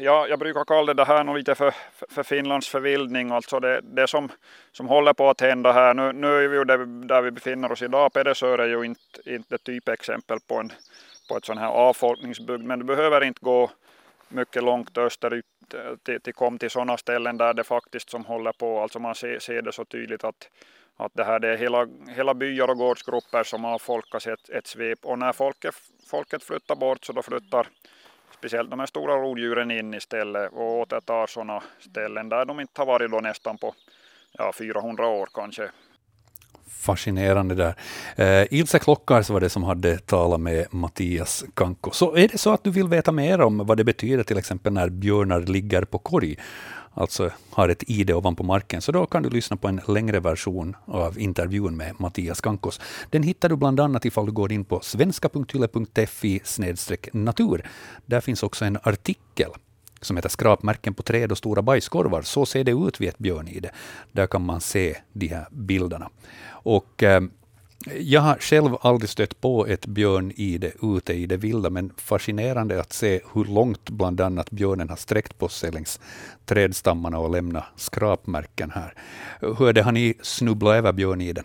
Ja, 0.00 0.26
jag 0.28 0.38
brukar 0.38 0.64
kalla 0.64 0.94
det 0.94 1.04
här 1.04 1.24
nog 1.24 1.36
lite 1.36 1.54
för, 1.54 1.74
för 2.08 2.22
Finlands 2.22 2.68
förvildning, 2.68 3.30
alltså 3.30 3.60
det, 3.60 3.80
det 3.80 4.08
som, 4.08 4.28
som 4.72 4.88
håller 4.88 5.12
på 5.12 5.30
att 5.30 5.40
hända 5.40 5.72
här. 5.72 5.94
Nu, 5.94 6.12
nu 6.12 6.44
är 6.44 6.48
vi 6.48 6.56
ju 6.56 6.64
där, 6.64 7.06
där 7.06 7.22
vi 7.22 7.30
befinner 7.30 7.72
oss 7.72 7.82
idag, 7.82 8.12
Pedersör 8.12 8.58
är 8.58 8.68
ju 8.68 8.84
inte, 8.84 9.34
inte 9.34 9.58
typexempel 9.58 10.38
på, 10.48 10.54
en, 10.54 10.72
på 11.28 11.36
ett 11.36 11.44
sån 11.44 11.58
här 11.58 11.68
avfolkningsbygd, 11.68 12.64
men 12.64 12.78
du 12.78 12.84
behöver 12.84 13.24
inte 13.24 13.40
gå 13.42 13.70
mycket 14.28 14.62
långt 14.62 14.98
österut 14.98 15.44
till, 16.02 16.20
till 16.20 16.34
kom 16.34 16.58
till 16.58 16.70
sådana 16.70 16.96
ställen 16.96 17.36
där 17.36 17.54
det 17.54 17.64
faktiskt 17.64 18.10
som 18.10 18.24
håller 18.24 18.52
på, 18.52 18.80
alltså 18.80 18.98
man 18.98 19.14
ser, 19.14 19.38
ser 19.38 19.62
det 19.62 19.72
så 19.72 19.84
tydligt 19.84 20.24
att 20.24 20.48
att 20.96 21.12
det 21.14 21.24
här 21.24 21.40
det 21.40 21.48
är 21.48 21.56
hela, 21.56 21.86
hela 22.08 22.34
byar 22.34 22.68
och 22.68 22.76
gårdsgrupper 22.76 23.42
som 23.44 23.64
har 23.64 23.78
i 24.26 24.30
ett, 24.30 24.50
ett 24.50 24.66
svep 24.66 24.98
och 25.02 25.18
när 25.18 25.32
folket, 25.32 25.74
folket 26.10 26.42
flyttar 26.42 26.76
bort 26.76 27.04
så 27.04 27.12
då 27.12 27.22
flyttar 27.22 27.66
speciellt 28.38 28.70
de 28.70 28.80
här 28.80 28.86
stora 28.86 29.16
rovdjuren 29.16 29.70
in 29.70 29.94
istället 29.94 30.52
och 30.52 30.78
återtar 30.78 31.26
sådana 31.26 31.62
ställen 31.78 32.28
där 32.28 32.44
de 32.44 32.60
inte 32.60 32.80
har 32.80 32.86
varit 32.86 33.10
då 33.10 33.20
nästan 33.20 33.58
på 33.58 33.74
ja, 34.32 34.52
400 34.58 35.06
år 35.06 35.28
kanske. 35.34 35.70
Fascinerande 36.66 37.54
där. 37.54 37.74
Eh, 38.16 38.46
Ilse 38.50 38.78
Klockars 38.78 39.30
var 39.30 39.40
det 39.40 39.48
som 39.48 39.62
hade 39.62 39.98
talat 39.98 40.40
med 40.40 40.66
Mattias 40.70 41.44
Kanko. 41.54 41.90
Så 41.90 42.16
är 42.16 42.28
det 42.28 42.38
så 42.38 42.52
att 42.52 42.64
du 42.64 42.70
vill 42.70 42.88
veta 42.88 43.12
mer 43.12 43.40
om 43.40 43.66
vad 43.66 43.76
det 43.76 43.84
betyder 43.84 44.24
till 44.24 44.38
exempel 44.38 44.72
när 44.72 44.88
björnar 44.88 45.40
ligger 45.40 45.84
på 45.84 45.98
korg, 45.98 46.36
alltså 46.94 47.30
har 47.50 47.68
ett 47.68 47.82
ID 47.86 48.10
ovanpå 48.10 48.42
marken, 48.42 48.82
så 48.82 48.92
då 48.92 49.06
kan 49.06 49.22
du 49.22 49.30
lyssna 49.30 49.56
på 49.56 49.68
en 49.68 49.80
längre 49.88 50.20
version 50.20 50.76
av 50.84 51.18
intervjun 51.18 51.76
med 51.76 52.00
Mattias 52.00 52.40
Kankos. 52.40 52.80
Den 53.10 53.22
hittar 53.22 53.48
du 53.48 53.56
bland 53.56 53.80
annat 53.80 54.04
ifall 54.04 54.26
du 54.26 54.32
går 54.32 54.52
in 54.52 54.64
på 54.64 54.80
svenska.yle.fi 54.80 56.40
natur. 57.12 57.66
Där 58.06 58.20
finns 58.20 58.42
också 58.42 58.64
en 58.64 58.78
artikel 58.82 59.50
som 60.00 60.16
heter 60.16 60.28
Skrapmärken 60.28 60.94
på 60.94 61.02
träd 61.02 61.32
och 61.32 61.38
stora 61.38 61.62
bajskorvar. 61.62 62.22
Så 62.22 62.46
ser 62.46 62.64
det 62.64 62.72
ut 62.72 63.00
vid 63.00 63.08
ett 63.08 63.18
björnide. 63.18 63.70
Där 64.12 64.26
kan 64.26 64.44
man 64.44 64.60
se 64.60 64.96
de 65.12 65.26
här 65.26 65.46
bilderna. 65.50 66.10
Och 66.48 67.02
eh, 67.02 67.22
jag 67.86 68.20
har 68.20 68.36
själv 68.36 68.76
aldrig 68.80 69.10
stött 69.10 69.40
på 69.40 69.66
ett 69.66 69.86
björnide 69.86 70.72
ute 70.82 71.12
i 71.12 71.26
det 71.26 71.36
vilda, 71.36 71.70
men 71.70 71.92
fascinerande 71.96 72.80
att 72.80 72.92
se 72.92 73.20
hur 73.34 73.44
långt 73.44 73.90
bland 73.90 74.20
annat 74.20 74.50
björnen 74.50 74.88
har 74.88 74.96
sträckt 74.96 75.38
på 75.38 75.48
sig 75.48 75.70
längs 75.70 76.00
trädstammarna 76.44 77.18
och 77.18 77.30
lämnat 77.30 77.64
skrapmärken 77.76 78.70
här. 78.70 78.94
Hur 79.40 79.68
är 79.68 79.72
det, 79.72 79.82
har 79.82 79.92
ni 79.92 80.14
snubblat 80.22 80.74
över 80.74 80.92
björniden? 80.92 81.44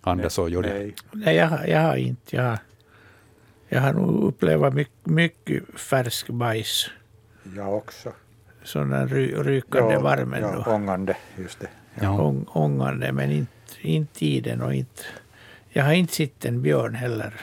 Anders 0.00 0.38
och 0.38 0.50
Jörgen? 0.50 0.76
Nej, 0.76 0.94
Nej 1.12 1.36
jag, 1.36 1.68
jag 1.68 1.80
har 1.80 1.96
inte. 1.96 2.36
Jag 2.36 2.42
har, 2.42 2.58
jag 3.68 3.80
har 3.80 3.92
nog 3.92 4.24
upplevt 4.24 4.74
mycket, 4.74 5.06
mycket 5.06 5.62
färsk 5.80 6.28
bajs. 6.28 6.90
Jag 7.56 7.76
också. 7.76 8.12
Sån 8.64 8.90
där 8.90 9.06
ry, 9.06 9.34
rykande 9.34 9.94
ja, 9.94 10.00
varmen. 10.00 10.42
Ja, 10.42 10.74
ångande, 10.74 11.16
just 11.36 11.60
det. 11.60 11.68
Ja. 11.94 12.20
Ång, 12.20 12.46
ångande, 12.48 13.12
men 13.12 13.30
inte 13.30 13.57
inte 13.80 14.26
i 14.26 14.40
den 14.40 14.62
och 14.62 14.74
inte... 14.74 15.02
Jag 15.68 15.84
har 15.84 15.92
inte 15.92 16.14
sett 16.14 16.44
en 16.44 16.62
björn 16.62 16.94
heller 16.94 17.34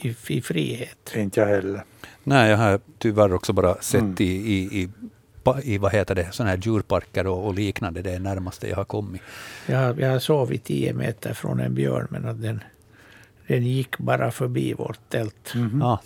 i, 0.00 0.14
i 0.28 0.40
frihet. 0.40 1.12
Inte 1.16 1.40
jag 1.40 1.46
heller. 1.46 1.84
Nej, 2.24 2.50
jag 2.50 2.56
har 2.56 2.80
tyvärr 2.98 3.34
också 3.34 3.52
bara 3.52 3.74
sett 3.74 4.00
mm. 4.00 4.14
i, 4.18 4.24
i, 4.24 4.82
i 4.82 4.88
i 5.62 5.78
vad 5.78 5.92
heter 5.92 6.14
det, 6.14 6.28
såna 6.32 6.50
här 6.50 6.56
djurparker 6.56 7.26
och, 7.26 7.46
och, 7.46 7.54
liknande. 7.54 8.02
Det 8.02 8.12
är 8.12 8.18
närmaste 8.18 8.68
jag 8.68 8.76
har 8.76 8.84
kommit. 8.84 9.22
Jag, 9.66 10.00
jag 10.00 10.10
har 10.10 10.18
sovit 10.18 10.64
tio 10.64 10.92
meter 10.92 11.34
från 11.34 11.60
en 11.60 11.74
björn, 11.74 12.06
men 12.10 12.28
att 12.28 12.42
den, 12.42 12.62
den 13.46 13.66
gick 13.66 13.98
bara 13.98 14.30
förbi 14.30 14.74
vårt 14.74 15.08
tält. 15.08 15.52
Mm. 15.54 15.80
Ja. 15.80 16.00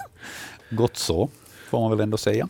Gott 0.70 0.96
så, 0.96 1.30
får 1.70 1.80
man 1.80 1.90
väl 1.90 2.00
ändå 2.00 2.16
säga. 2.16 2.48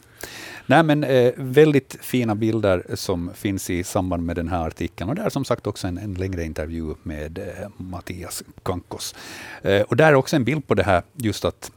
Nej, 0.67 0.83
men 0.83 1.05
eh, 1.05 1.33
väldigt 1.37 1.97
fina 2.01 2.35
bilder 2.35 2.85
som 2.95 3.31
finns 3.35 3.71
i 3.71 3.85
samband 3.85 4.27
med 4.27 4.37
den 4.37 4.49
här 4.49 4.67
artikeln. 4.67 5.11
Och 5.11 5.17
där 5.17 5.25
är 5.25 5.31
som 5.31 5.45
sagt 5.45 5.67
också 5.67 5.87
en, 5.87 5.99
en 5.99 6.15
längre 6.15 6.45
intervju 6.45 6.95
med 7.03 7.39
eh, 7.39 7.69
Mattias 7.77 8.43
Kankos. 8.63 9.15
Eh, 9.63 9.83
och 9.83 9.97
där 9.97 10.07
är 10.07 10.15
också 10.15 10.37
en 10.37 10.45
bild 10.45 10.67
på 10.67 10.75
det 10.75 10.83
här, 10.83 11.03
just 11.17 11.45
att 11.45 11.73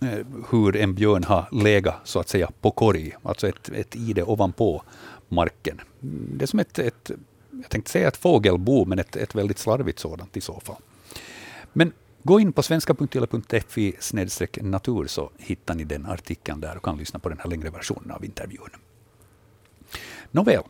eh, 0.00 0.26
hur 0.50 0.76
en 0.76 0.94
björn 0.94 1.24
har 1.24 1.48
legat 1.52 1.94
så 2.04 2.20
att 2.20 2.28
säga 2.28 2.50
på 2.60 2.70
korg, 2.70 3.12
alltså 3.22 3.48
ett, 3.48 3.68
ett 3.68 3.96
ide 3.96 4.22
ovanpå 4.22 4.82
marken. 5.28 5.80
Mm, 6.02 6.28
det 6.36 6.44
är 6.44 6.46
som 6.46 6.58
ett, 6.58 6.78
ett 6.78 7.10
jag 7.50 7.68
tänkte 7.68 7.90
säga 7.90 8.08
ett 8.08 8.16
fågelbo, 8.16 8.84
men 8.84 8.98
ett, 8.98 9.16
ett 9.16 9.34
väldigt 9.34 9.58
slarvigt 9.58 9.98
sådant 9.98 10.36
i 10.36 10.40
så 10.40 10.60
fall. 10.60 10.76
Men 11.72 11.92
Gå 12.26 12.40
in 12.40 12.52
på 12.52 12.62
svenska.yle.fi 12.62 13.94
natur 14.62 15.06
så 15.06 15.30
hittar 15.38 15.74
ni 15.74 15.84
den 15.84 16.06
artikeln 16.06 16.60
där 16.60 16.76
och 16.76 16.84
kan 16.84 16.98
lyssna 16.98 17.18
på 17.18 17.28
den 17.28 17.38
här 17.38 17.50
längre 17.50 17.70
versionen 17.70 18.10
av 18.10 18.24
intervjun. 18.24 18.70
Nåväl, 20.30 20.62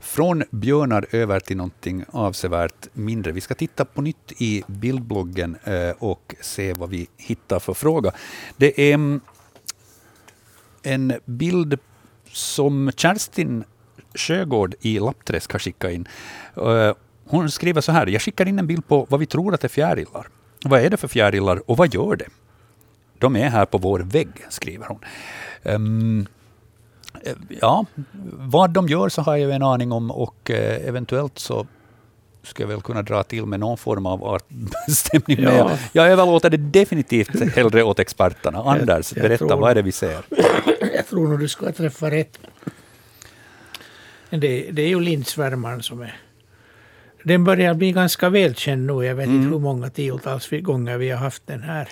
från 0.00 0.42
björnar 0.50 1.06
över 1.10 1.40
till 1.40 1.56
någonting 1.56 2.04
avsevärt 2.08 2.88
mindre. 2.92 3.32
Vi 3.32 3.40
ska 3.40 3.54
titta 3.54 3.84
på 3.84 4.02
nytt 4.02 4.32
i 4.38 4.62
bildbloggen 4.66 5.56
eh, 5.64 5.90
och 5.98 6.34
se 6.40 6.72
vad 6.72 6.90
vi 6.90 7.08
hittar 7.16 7.58
för 7.58 7.74
fråga. 7.74 8.12
Det 8.56 8.90
är 8.90 8.94
mm, 8.94 9.20
en 10.82 11.12
bild 11.24 11.78
som 12.32 12.92
Kerstin 12.96 13.64
Sjögård 14.14 14.74
i 14.80 14.98
Lappträsk 14.98 15.52
har 15.52 15.58
skickat 15.58 15.90
in. 15.90 16.08
Eh, 16.56 16.94
hon 17.24 17.50
skriver 17.50 17.80
så 17.80 17.92
här, 17.92 18.06
jag 18.06 18.22
skickar 18.22 18.48
in 18.48 18.58
en 18.58 18.66
bild 18.66 18.88
på 18.88 19.06
vad 19.10 19.20
vi 19.20 19.26
tror 19.26 19.54
att 19.54 19.64
är 19.64 19.68
fjärilar. 19.68 20.28
Vad 20.64 20.80
är 20.80 20.90
det 20.90 20.96
för 20.96 21.08
fjärilar 21.08 21.70
och 21.70 21.76
vad 21.76 21.94
gör 21.94 22.16
det? 22.16 22.28
De 23.18 23.36
är 23.36 23.48
här 23.48 23.64
på 23.64 23.78
vår 23.78 24.00
vägg, 24.00 24.28
skriver 24.48 24.86
hon. 24.86 25.00
Um, 25.62 26.26
ja, 27.60 27.86
vad 28.32 28.70
de 28.70 28.88
gör 28.88 29.08
så 29.08 29.22
har 29.22 29.36
jag 29.36 29.50
en 29.50 29.62
aning 29.62 29.92
om 29.92 30.10
och 30.10 30.50
uh, 30.50 30.88
eventuellt 30.88 31.38
så 31.38 31.66
ska 32.42 32.62
jag 32.62 32.68
väl 32.68 32.80
kunna 32.80 33.02
dra 33.02 33.22
till 33.22 33.46
med 33.46 33.60
någon 33.60 33.78
form 33.78 34.06
av 34.06 34.24
artbestämning. 34.24 35.42
Ja. 35.42 35.70
jag 35.92 36.08
överlåter 36.08 36.50
det 36.50 36.56
definitivt 36.56 37.54
hellre 37.54 37.82
åt 37.82 37.98
experterna. 37.98 38.58
Anders, 38.58 39.12
jag, 39.12 39.24
jag 39.24 39.28
berätta, 39.28 39.46
tror, 39.46 39.56
vad 39.56 39.70
är 39.70 39.74
det 39.74 39.82
vi 39.82 39.92
ser? 39.92 40.24
Jag 40.94 41.06
tror 41.06 41.28
nog 41.28 41.38
du 41.38 41.48
ska 41.48 41.72
träffa 41.72 42.10
rätt. 42.10 42.38
Det, 44.30 44.70
det 44.72 44.82
är 44.82 44.88
ju 44.88 45.00
lindsvärmaren 45.00 45.82
som 45.82 46.00
är... 46.00 46.16
Den 47.28 47.44
börjar 47.44 47.74
bli 47.74 47.92
ganska 47.92 48.30
välkänd 48.30 48.86
nu. 48.86 49.04
Jag 49.04 49.14
vet 49.14 49.26
mm. 49.26 49.36
inte 49.36 49.52
hur 49.52 49.58
många 49.58 49.90
tiotals 49.90 50.50
gånger 50.50 50.98
vi 50.98 51.10
har 51.10 51.18
haft 51.18 51.46
den 51.46 51.62
här. 51.62 51.88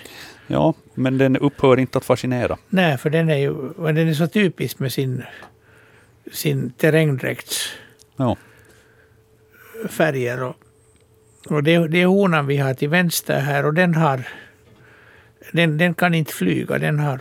Ja, 0.46 0.74
men 0.94 1.18
den 1.18 1.36
upphör 1.36 1.78
inte 1.78 1.98
att 1.98 2.04
fascinera. 2.04 2.58
Nej, 2.68 2.98
för 2.98 3.10
den 3.10 3.28
är 3.28 3.36
ju 3.36 3.54
den 3.76 4.08
är 4.08 4.14
så 4.14 4.26
typisk 4.26 4.78
med 4.78 4.92
sin, 4.92 5.22
sin 6.32 6.70
terrängdräkts 6.70 7.72
ja. 8.16 8.36
färger. 9.88 10.42
Och, 10.42 10.56
och 11.48 11.62
det, 11.62 11.88
det 11.88 12.02
är 12.02 12.06
honan 12.06 12.46
vi 12.46 12.56
har 12.56 12.74
till 12.74 12.88
vänster 12.88 13.40
här 13.40 13.66
och 13.66 13.74
den 13.74 13.94
har 13.94 14.28
den, 15.52 15.78
den 15.78 15.94
kan 15.94 16.14
inte 16.14 16.32
flyga. 16.32 16.78
Den 16.78 16.98
har 16.98 17.20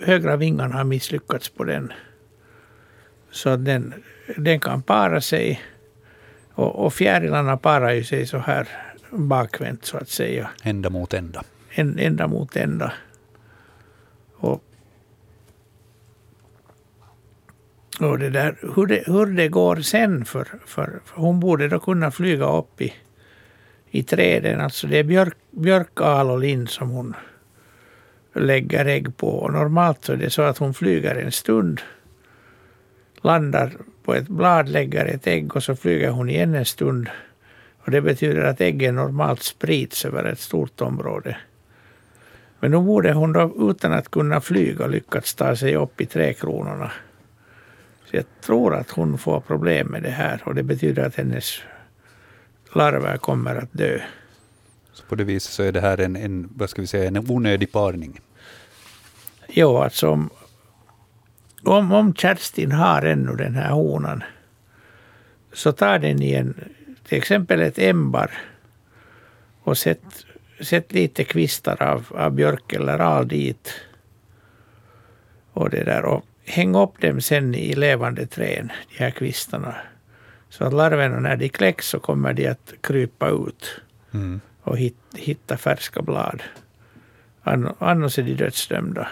högra 0.00 0.36
vingarna 0.36 0.74
har 0.74 0.84
misslyckats 0.84 1.48
på 1.48 1.64
den. 1.64 1.92
Så 3.30 3.56
den, 3.56 3.94
den 4.36 4.60
kan 4.60 4.82
para 4.82 5.20
sig. 5.20 5.60
Och, 6.56 6.84
och 6.84 6.94
fjärilarna 6.94 7.56
parar 7.56 7.92
ju 7.92 8.04
sig 8.04 8.26
så 8.26 8.38
här 8.38 8.68
bakvänt 9.10 9.84
så 9.84 9.96
att 9.96 10.08
säga. 10.08 10.50
Ända 10.62 10.90
mot 10.90 11.14
ända. 11.14 11.42
En, 11.70 11.98
ända 11.98 12.26
mot 12.26 12.56
ända. 12.56 12.92
Och, 14.36 14.64
och 18.00 18.18
det 18.18 18.30
där, 18.30 18.56
hur, 18.76 18.86
det, 18.86 19.02
hur 19.06 19.26
det 19.26 19.48
går 19.48 19.76
sen, 19.76 20.24
för, 20.24 20.44
för, 20.66 21.00
för 21.04 21.20
hon 21.20 21.40
borde 21.40 21.68
då 21.68 21.78
kunna 21.78 22.10
flyga 22.10 22.46
upp 22.46 22.80
i, 22.80 22.94
i 23.90 24.02
träden. 24.02 24.60
Alltså 24.60 24.86
det 24.86 24.98
är 24.98 25.04
björk, 25.04 25.36
björkal 25.50 26.30
och 26.30 26.40
lind 26.40 26.70
som 26.70 26.90
hon 26.90 27.14
lägger 28.34 28.86
ägg 28.86 29.16
på. 29.16 29.28
Och 29.28 29.52
normalt 29.52 30.04
så 30.04 30.12
är 30.12 30.16
det 30.16 30.30
så 30.30 30.42
att 30.42 30.58
hon 30.58 30.74
flyger 30.74 31.14
en 31.14 31.32
stund 31.32 31.80
landar 33.22 33.72
på 34.06 34.14
ett 34.14 34.28
blad, 34.28 34.68
lägger 34.68 35.06
ett 35.06 35.26
ägg 35.26 35.56
och 35.56 35.62
så 35.62 35.76
flyger 35.76 36.10
hon 36.10 36.30
igen 36.30 36.54
en 36.54 36.64
stund. 36.64 37.08
Och 37.78 37.90
det 37.90 38.00
betyder 38.00 38.42
att 38.42 38.60
äggen 38.60 38.94
normalt 38.94 39.42
sprids 39.42 40.04
över 40.04 40.24
ett 40.24 40.40
stort 40.40 40.80
område. 40.80 41.36
Men 42.60 42.70
nu 42.70 42.80
borde 42.80 43.12
hon 43.12 43.32
då 43.32 43.70
utan 43.70 43.92
att 43.92 44.10
kunna 44.10 44.40
flyga 44.40 44.86
lyckats 44.86 45.34
ta 45.34 45.56
sig 45.56 45.76
upp 45.76 46.00
i 46.00 46.06
träkronorna. 46.06 46.92
Så 48.04 48.16
jag 48.16 48.24
tror 48.40 48.74
att 48.74 48.90
hon 48.90 49.18
får 49.18 49.40
problem 49.40 49.86
med 49.86 50.02
det 50.02 50.10
här 50.10 50.42
och 50.44 50.54
det 50.54 50.62
betyder 50.62 51.06
att 51.06 51.16
hennes 51.16 51.60
larver 52.74 53.16
kommer 53.16 53.56
att 53.56 53.72
dö. 53.72 54.00
Så 54.92 55.04
på 55.04 55.14
det 55.14 55.24
viset 55.24 55.52
så 55.52 55.62
är 55.62 55.72
det 55.72 55.80
här 55.80 56.00
en, 56.00 56.16
en, 56.16 56.48
vad 56.56 56.70
ska 56.70 56.82
vi 56.82 56.86
säga, 56.86 57.08
en 57.08 57.30
onödig 57.30 57.72
parning? 57.72 58.20
Jo, 59.48 59.76
alltså 59.76 60.08
om, 60.08 60.30
om, 61.66 61.92
om 61.92 62.14
Kerstin 62.14 62.72
har 62.72 63.02
ännu 63.02 63.36
den 63.36 63.54
här 63.54 63.70
honan 63.70 64.22
så 65.52 65.72
tar 65.72 65.98
den 65.98 66.22
i 66.22 66.32
en, 66.32 66.54
till 67.08 67.18
exempel 67.18 67.60
ett 67.60 67.78
ämbar 67.78 68.30
och 69.62 69.78
sätt, 69.78 70.26
sätt 70.60 70.92
lite 70.92 71.24
kvistar 71.24 71.82
av, 71.82 72.06
av 72.10 72.30
björk 72.30 72.72
eller 72.72 72.98
al 72.98 73.28
dit. 73.28 73.74
Och, 75.52 75.70
det 75.70 75.84
där, 75.84 76.04
och 76.04 76.24
häng 76.44 76.74
upp 76.74 77.00
dem 77.00 77.20
sen 77.20 77.54
i 77.54 77.74
levande 77.74 78.26
trän, 78.26 78.72
de 78.90 78.98
här 78.98 79.10
kvistarna. 79.10 79.74
Så 80.48 80.64
att 80.64 80.72
larverna 80.72 81.20
när 81.20 81.36
de 81.36 81.48
kläcks 81.48 81.88
så 81.88 81.98
kommer 81.98 82.32
de 82.32 82.48
att 82.48 82.72
krypa 82.80 83.28
ut 83.28 83.80
mm. 84.14 84.40
och 84.62 84.78
hit, 84.78 84.96
hitta 85.14 85.56
färska 85.56 86.02
blad. 86.02 86.42
Annars 87.78 88.18
är 88.18 88.22
de 88.22 88.34
dödsdömda. 88.34 89.08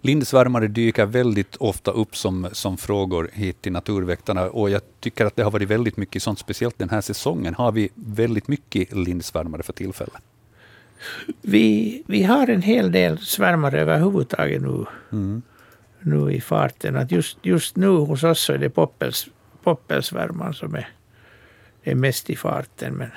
Lindsvärmare 0.00 0.66
dyker 0.68 1.06
väldigt 1.06 1.56
ofta 1.56 1.90
upp 1.90 2.16
som, 2.16 2.48
som 2.52 2.76
frågor 2.76 3.30
hit 3.32 3.62
till 3.62 3.72
Naturväktarna 3.72 4.50
och 4.50 4.70
jag 4.70 4.80
tycker 5.00 5.26
att 5.26 5.36
det 5.36 5.42
har 5.42 5.50
varit 5.50 5.68
väldigt 5.68 5.96
mycket 5.96 6.22
sånt, 6.22 6.38
speciellt 6.38 6.78
den 6.78 6.90
här 6.90 7.00
säsongen 7.00 7.54
har 7.54 7.72
vi 7.72 7.88
väldigt 7.94 8.48
mycket 8.48 8.92
lindsvärmare 8.92 9.62
för 9.62 9.72
tillfället. 9.72 10.22
Vi, 11.42 12.02
vi 12.06 12.22
har 12.22 12.48
en 12.50 12.62
hel 12.62 12.92
del 12.92 13.18
svärmare 13.18 13.80
överhuvudtaget 13.80 14.62
nu, 14.62 14.84
mm. 15.12 15.42
nu 16.00 16.32
i 16.32 16.40
farten. 16.40 16.96
Att 16.96 17.12
just, 17.12 17.38
just 17.42 17.76
nu 17.76 17.88
hos 17.88 18.24
oss 18.24 18.40
så 18.40 18.52
är 18.52 18.58
det 18.58 18.70
poppels, 18.70 19.28
poppelsvärmaren 19.62 20.54
som 20.54 20.74
är, 20.74 20.88
är 21.82 21.94
mest 21.94 22.30
i 22.30 22.36
farten. 22.36 22.94
Men, 22.94 23.10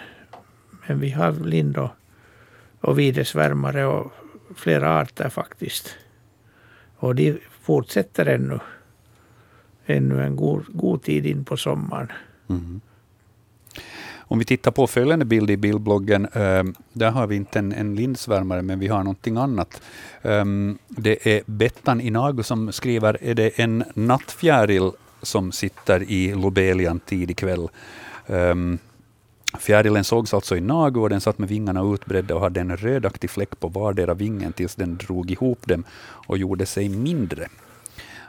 men 0.88 1.00
vi 1.00 1.10
har 1.10 1.32
lind 1.32 1.78
och, 1.78 1.90
och 2.82 3.00
videsvärmare 3.00 3.86
och 3.86 4.12
flera 4.56 5.00
arter 5.00 5.30
faktiskt. 5.30 5.96
Och 7.02 7.16
de 7.16 7.38
fortsätter 7.62 8.26
ännu, 8.26 8.60
ännu 9.86 10.24
en 10.24 10.36
god, 10.36 10.66
god 10.68 11.04
tid 11.04 11.26
in 11.26 11.46
på 11.46 11.58
sommaren. 11.58 12.12
Mm. 12.50 12.82
Om 14.18 14.40
vi 14.40 14.46
tittar 14.46 14.72
på 14.72 14.88
följande 14.88 15.26
bild 15.26 15.50
i 15.50 15.58
bildbloggen, 15.58 16.28
ehm, 16.34 16.76
där 16.94 17.12
har 17.12 17.28
vi 17.28 17.36
inte 17.36 17.60
en, 17.60 17.72
en 17.72 17.96
lindsvärmare, 17.96 18.62
men 18.62 18.80
vi 18.80 18.88
har 18.88 19.04
någonting 19.04 19.38
annat. 19.38 19.82
Ehm, 20.22 20.78
det 20.88 21.28
är 21.28 21.42
Bettan 21.46 22.02
Inago 22.02 22.44
som 22.44 22.72
skriver, 22.72 23.18
är 23.22 23.34
det 23.34 23.60
en 23.60 23.84
nattfjäril 23.94 24.92
som 25.22 25.52
sitter 25.52 26.04
i 26.04 26.36
lobelian 26.36 27.00
tidig 27.00 27.38
kväll? 27.38 27.68
Ehm, 28.28 28.80
Fjärilen 29.60 30.04
sågs 30.04 30.34
alltså 30.34 30.58
i 30.58 30.62
Nagu 30.62 31.00
och 31.00 31.10
den 31.10 31.22
satt 31.22 31.38
med 31.38 31.50
vingarna 31.50 31.94
utbredda 31.94 32.36
och 32.36 32.42
hade 32.42 32.60
en 32.60 32.78
rödaktig 32.78 33.30
fläck 33.30 33.60
på 33.60 33.68
vardera 33.68 34.14
vingen 34.14 34.54
tills 34.54 34.76
den 34.76 34.98
drog 34.98 35.32
ihop 35.32 35.68
dem 35.68 35.84
och 36.28 36.38
gjorde 36.38 36.66
sig 36.66 36.90
mindre. 36.90 37.48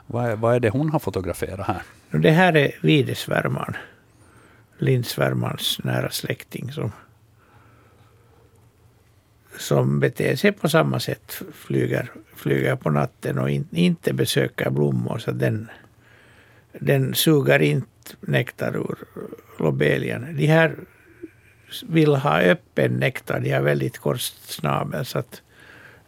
Vad 0.07 0.25
är, 0.25 0.35
vad 0.35 0.55
är 0.55 0.59
det 0.59 0.69
hon 0.69 0.89
har 0.89 0.99
fotograferat 0.99 1.67
här? 1.67 1.81
Det 2.11 2.31
här 2.31 2.57
är 2.57 2.71
videsvärmaren. 2.81 3.75
Lindsvärmarens 4.77 5.79
nära 5.83 6.09
släkting 6.09 6.71
som, 6.71 6.91
som 9.57 9.99
beter 9.99 10.35
sig 10.35 10.51
på 10.51 10.69
samma 10.69 10.99
sätt. 10.99 11.41
Flyger, 11.53 12.11
flyger 12.35 12.75
på 12.75 12.89
natten 12.89 13.39
och 13.39 13.49
in, 13.49 13.67
inte 13.71 14.13
besöker 14.13 14.69
blommor. 14.69 15.17
Så 15.17 15.31
den, 15.31 15.69
den 16.79 17.15
suger 17.15 17.59
inte 17.59 17.87
nektar 18.19 18.75
ur 18.75 18.97
lobelian. 19.59 20.35
De 20.35 20.47
här 20.47 20.75
vill 21.81 22.15
ha 22.15 22.41
öppen 22.41 22.91
nektar, 22.91 23.39
de 23.39 23.51
har 23.51 23.61
väldigt 23.61 23.97
kort 23.97 24.21
snabel 24.21 25.05
så 25.05 25.19
att 25.19 25.41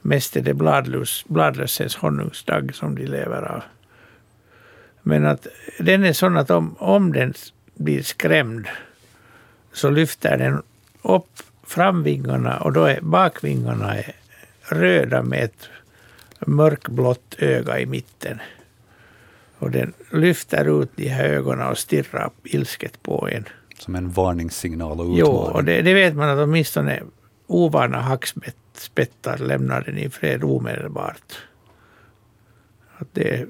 mest 0.01 0.35
är 0.35 0.41
det 0.41 0.53
bladlös, 0.53 1.25
bladlösens 1.27 1.95
honungsdagg 1.95 2.75
som 2.75 2.95
de 2.95 3.05
lever 3.05 3.41
av. 3.41 3.63
Men 5.01 5.25
att 5.25 5.47
den 5.79 6.03
är 6.03 6.13
sån 6.13 6.37
att 6.37 6.49
om, 6.49 6.75
om 6.79 7.13
den 7.13 7.33
blir 7.75 8.03
skrämd 8.03 8.67
så 9.73 9.89
lyfter 9.89 10.37
den 10.37 10.61
upp 11.01 11.43
framvingarna 11.63 12.57
och 12.57 12.73
då 12.73 12.85
är 12.85 13.01
bakvingarna 13.01 13.95
är 13.95 14.15
röda 14.61 15.23
med 15.23 15.43
ett 15.43 15.69
mörkblått 16.39 17.35
öga 17.37 17.79
i 17.79 17.85
mitten. 17.85 18.39
Och 19.57 19.71
den 19.71 19.93
lyfter 20.11 20.81
ut 20.81 20.89
de 20.95 21.07
här 21.07 21.25
ögonen 21.25 21.67
och 21.67 21.77
stirrar 21.77 22.29
ilsket 22.43 23.03
på 23.03 23.29
en. 23.31 23.45
Som 23.79 23.95
en 23.95 24.09
varningssignal 24.09 24.99
och 24.99 25.05
utmaning. 25.05 25.19
Jo, 25.19 25.27
och 25.27 25.63
det, 25.63 25.81
det 25.81 25.93
vet 25.93 26.15
man 26.15 26.29
att 26.29 26.39
åtminstone 26.39 27.03
ovana 27.47 28.01
hackspettar 28.01 29.37
lämnar 29.37 29.81
den 29.81 29.97
i 29.97 30.09
fred 30.09 30.43
omedelbart. 30.43 31.37
Att 32.97 33.07
det, 33.13 33.47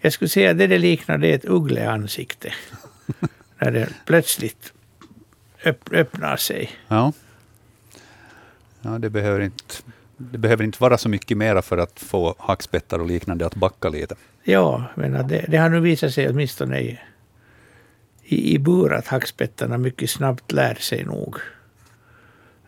jag 0.00 0.12
skulle 0.12 0.28
säga 0.28 0.50
att 0.50 0.58
det, 0.58 0.66
det 0.66 0.78
liknar 0.78 1.18
det 1.18 1.28
är 1.28 1.34
ett 1.34 1.44
uggleansikte. 1.44 2.52
när 3.58 3.70
det 3.70 3.88
plötsligt 4.06 4.72
öpp, 5.64 5.92
öppnar 5.92 6.36
sig. 6.36 6.70
Ja. 6.88 7.12
ja 8.82 8.90
det, 8.90 9.10
behöver 9.10 9.40
inte, 9.40 9.74
det 10.16 10.38
behöver 10.38 10.64
inte 10.64 10.82
vara 10.82 10.98
så 10.98 11.08
mycket 11.08 11.36
mera 11.36 11.62
för 11.62 11.78
att 11.78 12.00
få 12.00 12.34
hackspettar 12.38 12.98
och 12.98 13.06
liknande 13.06 13.46
att 13.46 13.54
backa 13.54 13.88
lite. 13.88 14.14
Ja, 14.42 14.84
men 14.94 15.28
det, 15.28 15.44
det 15.48 15.56
har 15.56 15.68
nu 15.68 15.80
visat 15.80 16.14
sig 16.14 16.28
åtminstone 16.28 16.80
i 16.80 16.98
i, 18.30 18.54
i 18.54 18.58
bur 18.58 18.92
att 18.92 19.06
hackspettarna 19.06 19.78
mycket 19.78 20.10
snabbt 20.10 20.52
lär 20.52 20.74
sig 20.74 21.04
nog. 21.04 21.36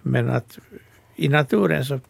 Men 0.03 0.31
att 0.31 0.59
i 1.17 1.29
naturen 1.29 1.85
så 1.85 2.01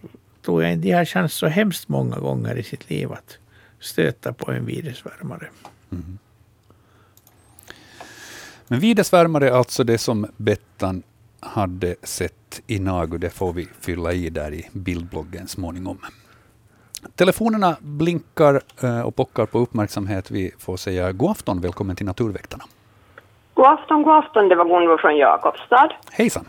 tror 0.44 0.62
jag 0.62 0.72
inte 0.72 0.88
de 0.88 0.92
har 0.92 1.04
chans 1.04 1.34
så 1.34 1.46
hemskt 1.46 1.88
många 1.88 2.18
gånger 2.18 2.56
i 2.56 2.62
sitt 2.62 2.90
liv 2.90 3.12
att 3.12 3.38
stöta 3.80 4.32
på 4.32 4.52
en 4.52 4.66
videsvärmare. 4.66 5.48
Mm. 5.92 6.18
Men 8.68 8.80
videsvärmare 8.80 9.48
är 9.48 9.52
alltså 9.52 9.84
det 9.84 9.98
som 9.98 10.26
Bettan 10.36 11.02
hade 11.40 11.96
sett 12.02 12.62
i 12.66 12.78
Nagu, 12.78 13.18
det 13.18 13.30
får 13.30 13.52
vi 13.52 13.68
fylla 13.80 14.12
i 14.12 14.30
där 14.30 14.54
i 14.54 14.68
bildbloggen 14.72 15.48
småningom. 15.48 15.98
Telefonerna 17.14 17.76
blinkar 17.80 18.62
eh, 18.82 19.00
och 19.00 19.16
pockar 19.16 19.46
på 19.46 19.58
uppmärksamhet. 19.58 20.30
Vi 20.30 20.52
får 20.58 20.76
säga 20.76 21.12
god 21.12 21.30
afton, 21.30 21.60
välkommen 21.60 21.96
till 21.96 22.06
Naturväktarna. 22.06 22.64
God 23.54 23.66
afton, 23.66 24.02
god 24.02 24.12
afton. 24.12 24.48
Det 24.48 24.54
var 24.54 24.64
Gunvor 24.64 24.98
från 24.98 25.16
Jakobstad. 25.16 25.92
Hejsan. 26.12 26.44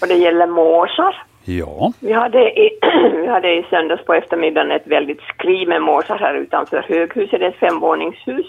Och 0.00 0.08
det 0.08 0.14
gäller 0.14 0.46
måsar. 0.46 1.22
Ja. 1.44 1.92
Vi 2.00 2.12
hade, 2.12 2.60
i, 2.60 2.78
vi 3.12 3.26
hade 3.26 3.54
i 3.54 3.66
söndags 3.70 4.04
på 4.04 4.14
eftermiddagen 4.14 4.70
ett 4.70 4.86
väldigt 4.86 5.20
skri 5.20 5.66
med 5.66 5.82
måsar 5.82 6.18
här 6.18 6.34
utanför 6.34 6.84
höghuset, 6.88 7.42
ett 7.42 7.56
femvåningshus. 7.56 8.46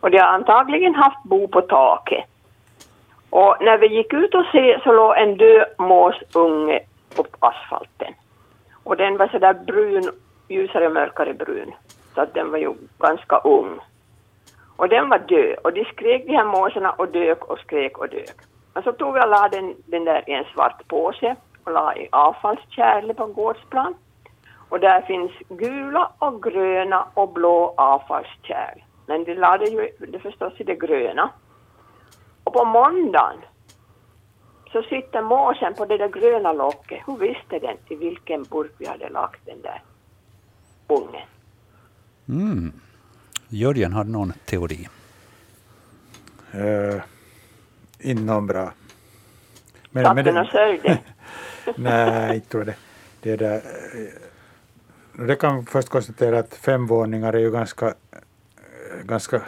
Och 0.00 0.10
de 0.10 0.18
har 0.18 0.26
antagligen 0.26 0.94
haft 0.94 1.22
bo 1.24 1.48
på 1.48 1.60
taket. 1.60 2.24
Och 3.30 3.56
när 3.60 3.78
vi 3.78 3.86
gick 3.86 4.12
ut 4.12 4.34
och 4.34 4.46
se 4.52 4.80
så 4.84 4.92
låg 4.92 5.16
en 5.16 5.36
död 5.36 5.64
måsunge 5.78 6.80
på 7.16 7.24
asfalten. 7.38 8.14
Och 8.84 8.96
den 8.96 9.16
var 9.16 9.28
sådär 9.28 9.54
brun, 9.54 10.10
ljusare 10.48 10.86
och 10.86 10.92
mörkare 10.92 11.34
brun. 11.34 11.72
Så 12.14 12.20
att 12.20 12.34
den 12.34 12.50
var 12.50 12.58
ju 12.58 12.74
ganska 12.98 13.38
ung. 13.38 13.78
Och 14.80 14.88
den 14.88 15.08
var 15.08 15.18
död. 15.18 15.58
Och 15.64 15.72
de 15.72 15.84
skrek 15.84 16.26
de 16.26 16.32
här 16.32 16.44
måsarna 16.44 16.90
och 16.90 17.08
dök 17.08 17.44
och 17.44 17.58
skrek 17.58 17.98
och 17.98 18.08
dök. 18.08 18.36
Och 18.72 18.84
så 18.84 18.92
tog 18.92 19.16
jag 19.16 19.24
och 19.24 19.30
la 19.30 19.48
den, 19.48 19.74
den 19.86 20.04
där 20.04 20.30
i 20.30 20.32
en 20.32 20.44
svart 20.44 20.88
påse 20.88 21.36
och 21.64 21.72
la 21.72 21.96
i 21.96 22.08
avfallskärlet 22.12 23.16
på 23.16 23.26
gårdsplan. 23.26 23.94
Och 24.68 24.80
där 24.80 25.00
finns 25.02 25.30
gula 25.48 26.12
och 26.18 26.42
gröna 26.42 27.06
och 27.14 27.32
blå 27.32 27.74
avfallskärl. 27.76 28.78
Men 29.06 29.24
de 29.24 29.34
lade 29.34 29.64
ju 29.64 29.88
det 29.98 30.18
förstås 30.18 30.52
i 30.56 30.64
det 30.64 30.74
gröna. 30.74 31.30
Och 32.44 32.52
på 32.52 32.64
måndagen 32.64 33.38
så 34.72 34.82
sitter 34.82 35.22
måsen 35.22 35.74
på 35.74 35.84
det 35.84 35.98
där 35.98 36.08
gröna 36.08 36.52
locket. 36.52 37.02
Hur 37.06 37.16
visste 37.16 37.58
den 37.58 37.76
i 37.88 37.94
vilken 37.94 38.42
burk 38.42 38.72
vi 38.78 38.86
hade 38.86 39.08
lagt 39.08 39.46
den 39.46 39.62
där 39.62 39.82
ungen? 40.88 41.26
Mm. 42.28 42.72
Jörgen 43.52 43.92
har 43.92 44.04
någon 44.04 44.32
teori. 44.44 44.88
Uh, 46.54 47.00
inom 47.98 48.46
bra. 48.46 48.72
Men, 49.90 50.04
Satt 50.04 50.24
den 50.24 50.36
och 50.36 50.46
sörjde? 50.46 50.98
Nej, 51.76 52.34
inte 52.34 52.48
tror 52.48 52.64
det. 52.64 52.74
det, 53.20 53.36
där, 53.36 53.56
eh, 53.56 55.26
det 55.26 55.36
kan 55.36 55.66
först 55.66 55.88
konstatera 55.88 56.38
att 56.38 56.54
fem 56.54 56.86
våningar 56.86 57.32
är 57.32 57.38
ju 57.38 57.50
ganska, 57.50 57.94
ganska 59.04 59.42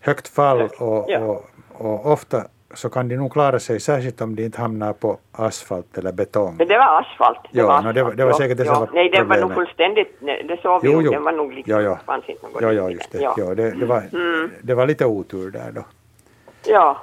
högt 0.00 0.28
fall 0.28 0.62
och, 0.62 1.04
ja. 1.08 1.18
och, 1.18 1.50
och 1.68 2.12
ofta 2.12 2.48
så 2.74 2.88
kan 2.88 3.08
de 3.08 3.16
nog 3.16 3.32
klara 3.32 3.58
sig, 3.58 3.80
särskilt 3.80 4.20
om 4.20 4.36
de 4.36 4.44
inte 4.44 4.60
hamnar 4.60 4.92
på 4.92 5.18
asfalt 5.32 5.98
eller 5.98 6.12
betong. 6.12 6.56
Men 6.56 6.68
det 6.68 6.78
var 6.78 7.00
asfalt. 7.00 7.38
Det 7.52 7.58
ja, 7.58 7.66
var, 7.66 7.78
asfalt. 7.78 7.86
No, 7.86 7.92
det, 7.92 8.02
var, 8.02 8.12
det 8.12 8.24
var 8.24 8.32
säkert 8.32 8.58
det 8.58 8.64
som 8.64 8.80
var 8.80 8.90
Nej, 8.92 9.10
den 9.10 9.28
var 9.28 9.38
nog 9.38 9.54
fullständigt, 9.54 10.20
det 10.20 10.58
såg 10.62 10.82
vi 10.82 10.92
jo, 10.92 11.02
jo. 11.02 11.10
den 11.10 11.22
var 11.22 11.32
nog 11.32 11.52
liksom, 11.52 11.74
ja, 11.74 11.80
ja. 11.80 11.98
fanns 12.06 12.28
inte 12.28 12.46
något 12.46 12.62
ja, 12.62 12.72
ja, 12.72 12.90
just 12.90 13.12
det. 13.12 13.18
Ja. 13.18 13.34
Ja, 13.36 13.54
det, 13.54 13.70
det, 13.70 13.86
var, 13.86 14.02
mm. 14.12 14.50
det 14.62 14.74
var 14.74 14.86
lite 14.86 15.06
otur 15.06 15.50
där 15.50 15.72
då. 15.72 15.84
Ja, 16.66 16.98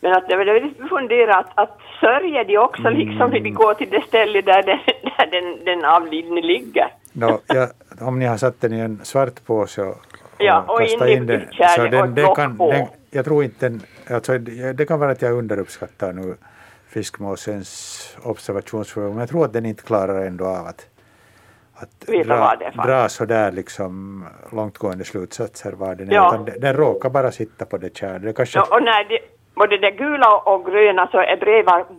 men 0.00 0.12
att 0.12 0.28
det 0.28 0.36
var 0.36 0.60
lite 0.60 0.84
fundera 0.84 1.34
att, 1.34 1.50
att 1.54 1.78
sörjer 2.00 2.44
de 2.44 2.58
också 2.58 2.80
mm. 2.80 2.94
liksom 2.94 3.30
när 3.30 3.40
de 3.40 3.50
går 3.50 3.74
till 3.74 3.90
det 3.90 4.02
ställe 4.08 4.40
där 4.40 4.62
den, 4.62 4.78
där 5.16 5.26
den, 5.30 5.64
den 5.64 5.84
avlidne 5.84 6.40
ligger? 6.40 6.88
No, 7.12 7.40
ja, 7.46 7.66
om 8.00 8.18
ni 8.18 8.26
har 8.26 8.36
satt 8.36 8.60
den 8.60 8.72
i 8.72 8.80
en 8.80 9.00
svart 9.04 9.44
påse 9.46 9.82
och, 9.82 9.88
och, 9.88 9.96
ja, 10.38 10.64
och 10.68 10.78
kastat 10.78 11.08
in, 11.08 11.16
in 11.16 11.26
den, 11.26 11.42
så 11.76 11.82
den, 11.82 12.14
den 12.14 12.34
kan, 12.34 12.56
den, 12.58 12.86
jag 13.10 13.24
tror 13.24 13.44
inte 13.44 13.68
den, 13.68 13.82
alltså, 14.10 14.38
det 14.38 14.88
kan 14.88 15.00
vara 15.00 15.10
att 15.10 15.22
jag 15.22 15.32
underuppskattar 15.32 16.12
nu 16.12 16.34
fiskmåsens 16.88 18.16
observationsförmåga, 18.22 19.12
men 19.12 19.20
jag 19.20 19.28
tror 19.28 19.44
att 19.44 19.52
den 19.52 19.66
inte 19.66 19.82
klarar 19.82 20.26
ändå 20.26 20.44
av 20.44 20.66
att, 20.66 20.86
att 21.74 22.00
dra, 22.00 22.56
dra 22.84 23.08
sådär 23.08 23.52
liksom 23.52 24.24
långtgående 24.52 25.04
slutsatser 25.04 25.72
var 25.72 25.94
den 25.94 26.10
är, 26.10 26.14
ja. 26.14 26.28
utan 26.28 26.44
den, 26.44 26.60
den 26.60 26.74
råkar 26.76 27.10
bara 27.10 27.30
sitta 27.32 27.64
på 27.64 27.78
det 27.78 27.96
kärlet. 27.96 28.36
Kanske... 28.36 28.58
Ja, 28.58 28.66
och 28.70 28.82
när 28.82 29.04
det, 29.04 29.18
både 29.54 29.78
det 29.78 29.90
gula 29.90 30.36
och 30.36 30.66
gröna 30.66 31.08
så 31.12 31.18
är 31.18 31.36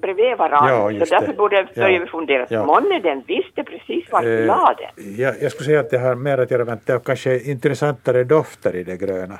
bredvid, 0.02 0.38
varandra. 0.38 0.92
Ja, 1.00 1.06
så 1.06 1.16
därför 1.16 1.34
borde 1.34 1.68
ja. 1.74 1.88
vi 1.88 2.06
fundera, 2.06 2.46
ja. 2.50 2.66
månne 2.66 3.00
den 3.00 3.24
visste 3.28 3.64
precis 3.64 4.12
vart 4.12 4.24
vi 4.24 4.46
la 4.46 4.76
den? 4.78 5.16
Ja, 5.18 5.34
jag 5.42 5.52
skulle 5.52 5.66
säga 5.66 5.80
att 5.80 5.90
det 5.90 5.98
har 5.98 6.16
mer 6.16 6.38
att 6.38 6.52
göra 6.52 6.66
med 6.66 6.74
att 6.74 6.88
det 6.88 6.94
är 6.94 7.00
kanske 7.00 7.40
intressantare 7.40 8.24
dofter 8.24 8.76
i 8.76 8.84
det 8.84 8.98
gröna 8.98 9.38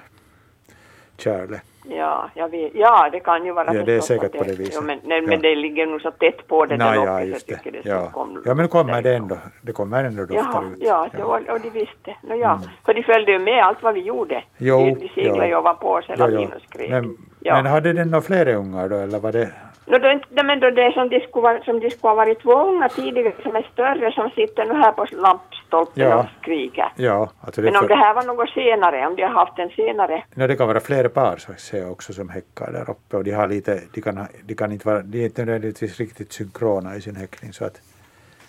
kärlet. 1.20 1.62
Ja, 1.90 2.30
jag 2.34 2.50
vet. 2.50 2.72
ja, 2.76 3.10
det 3.12 3.20
kan 3.20 3.46
ju 3.46 3.52
vara 3.52 3.74
ja, 3.74 3.84
det 3.84 3.94
är 3.94 4.00
säkert 4.00 4.32
på 4.32 4.44
det 4.44 4.54
viset. 4.54 4.74
Ja, 4.76 4.82
men, 4.82 5.00
nej, 5.04 5.22
men 5.22 5.42
det 5.42 5.56
ligger 5.56 5.86
nog 5.86 6.02
så 6.02 6.12
tätt 6.12 6.48
på 6.48 6.66
det 6.66 6.78
där 6.78 6.96
ja, 6.96 7.22
just 7.22 7.48
det. 7.48 7.60
det 7.64 7.90
ja. 7.90 8.10
Kom, 8.14 8.42
ja, 8.46 8.54
men 8.54 8.64
nu 8.64 8.68
kommer 8.68 9.02
det 9.02 9.16
ändå, 9.16 9.38
det 9.62 9.72
kommer 9.72 10.04
ändå 10.04 10.22
dofter 10.22 10.36
ja, 10.54 10.64
ut. 10.74 10.78
Ja, 10.80 11.10
det 11.12 11.24
var, 11.24 11.52
och 11.52 11.62
de 11.62 11.70
visste. 11.70 12.16
No, 12.22 12.34
ja. 12.34 12.56
Mm. 12.56 12.70
För 12.86 12.94
de 12.94 13.04
följde 13.04 13.32
ju 13.32 13.40
med 13.40 13.64
allt 13.64 13.84
vad 13.84 13.94
vi 13.94 14.02
gjorde. 14.02 14.44
Jo, 14.58 14.78
de, 14.78 14.94
de 14.94 15.10
seglade 15.10 15.46
ju 15.46 15.52
ja. 15.52 15.78
på 15.82 15.90
oss 15.90 16.06
hela 16.08 16.28
tiden 16.28 16.54
och 16.56 16.62
skrev. 16.62 16.90
Men, 16.90 17.18
men 17.44 17.66
hade 17.66 17.94
den 17.94 18.10
några 18.10 18.22
fler 18.22 18.56
ungar 18.56 18.90
då, 18.90 18.96
eller 18.96 19.20
var 19.20 19.32
det? 19.32 19.50
No, 19.90 19.98
då, 19.98 20.44
men 20.44 20.60
då 20.60 20.70
det 20.70 20.92
som 20.94 21.10
de 21.10 21.20
skulle, 21.20 21.44
vara, 21.44 21.64
som 21.64 21.80
de 21.80 21.90
skulle 21.90 22.10
ha 22.10 22.16
varit 22.16 22.40
två 22.42 22.54
unga 22.54 22.90
tidigare 22.90 23.34
som 23.44 23.56
är 23.56 23.68
större 23.74 24.12
som 24.12 24.30
sitter 24.30 24.66
nu 24.66 24.74
här 24.74 24.92
på 24.92 25.06
lampstolpen 25.12 26.10
ja. 26.10 26.20
och 26.20 26.26
skriker. 26.42 26.92
Ja, 26.96 27.30
alltså 27.42 27.62
men 27.62 27.76
om 27.76 27.88
det 27.88 27.96
här 27.96 28.14
var 28.14 28.24
något 28.24 28.50
senare, 28.50 29.08
om 29.08 29.16
de 29.16 29.24
har 29.24 29.30
haft 29.30 29.60
en 29.60 29.70
senare? 29.70 30.24
No, 30.36 30.48
det 30.48 30.56
kan 30.56 30.68
vara 30.68 30.80
flera 30.80 31.10
par 31.10 31.38
så 31.38 31.52
att 31.52 31.60
säga 31.60 31.90
också 31.90 32.14
som 32.14 32.30
häckar 32.30 32.72
där 32.72 32.90
uppe 32.90 33.18
och 33.18 33.24
de 33.24 33.32
har 33.32 33.48
lite, 33.48 33.82
de 33.94 34.02
kan, 34.02 34.28
de 34.44 34.56
kan 34.56 34.72
inte 34.72 34.88
vara, 34.88 35.02
de 35.02 35.22
är 35.22 35.26
inte 35.26 35.46
nödvändigtvis 35.46 36.00
riktigt 36.00 36.34
synkrona 36.34 36.96
i 36.96 37.02
sin 37.02 37.16
häckning 37.16 37.54
så 37.54 37.66
att 37.66 37.82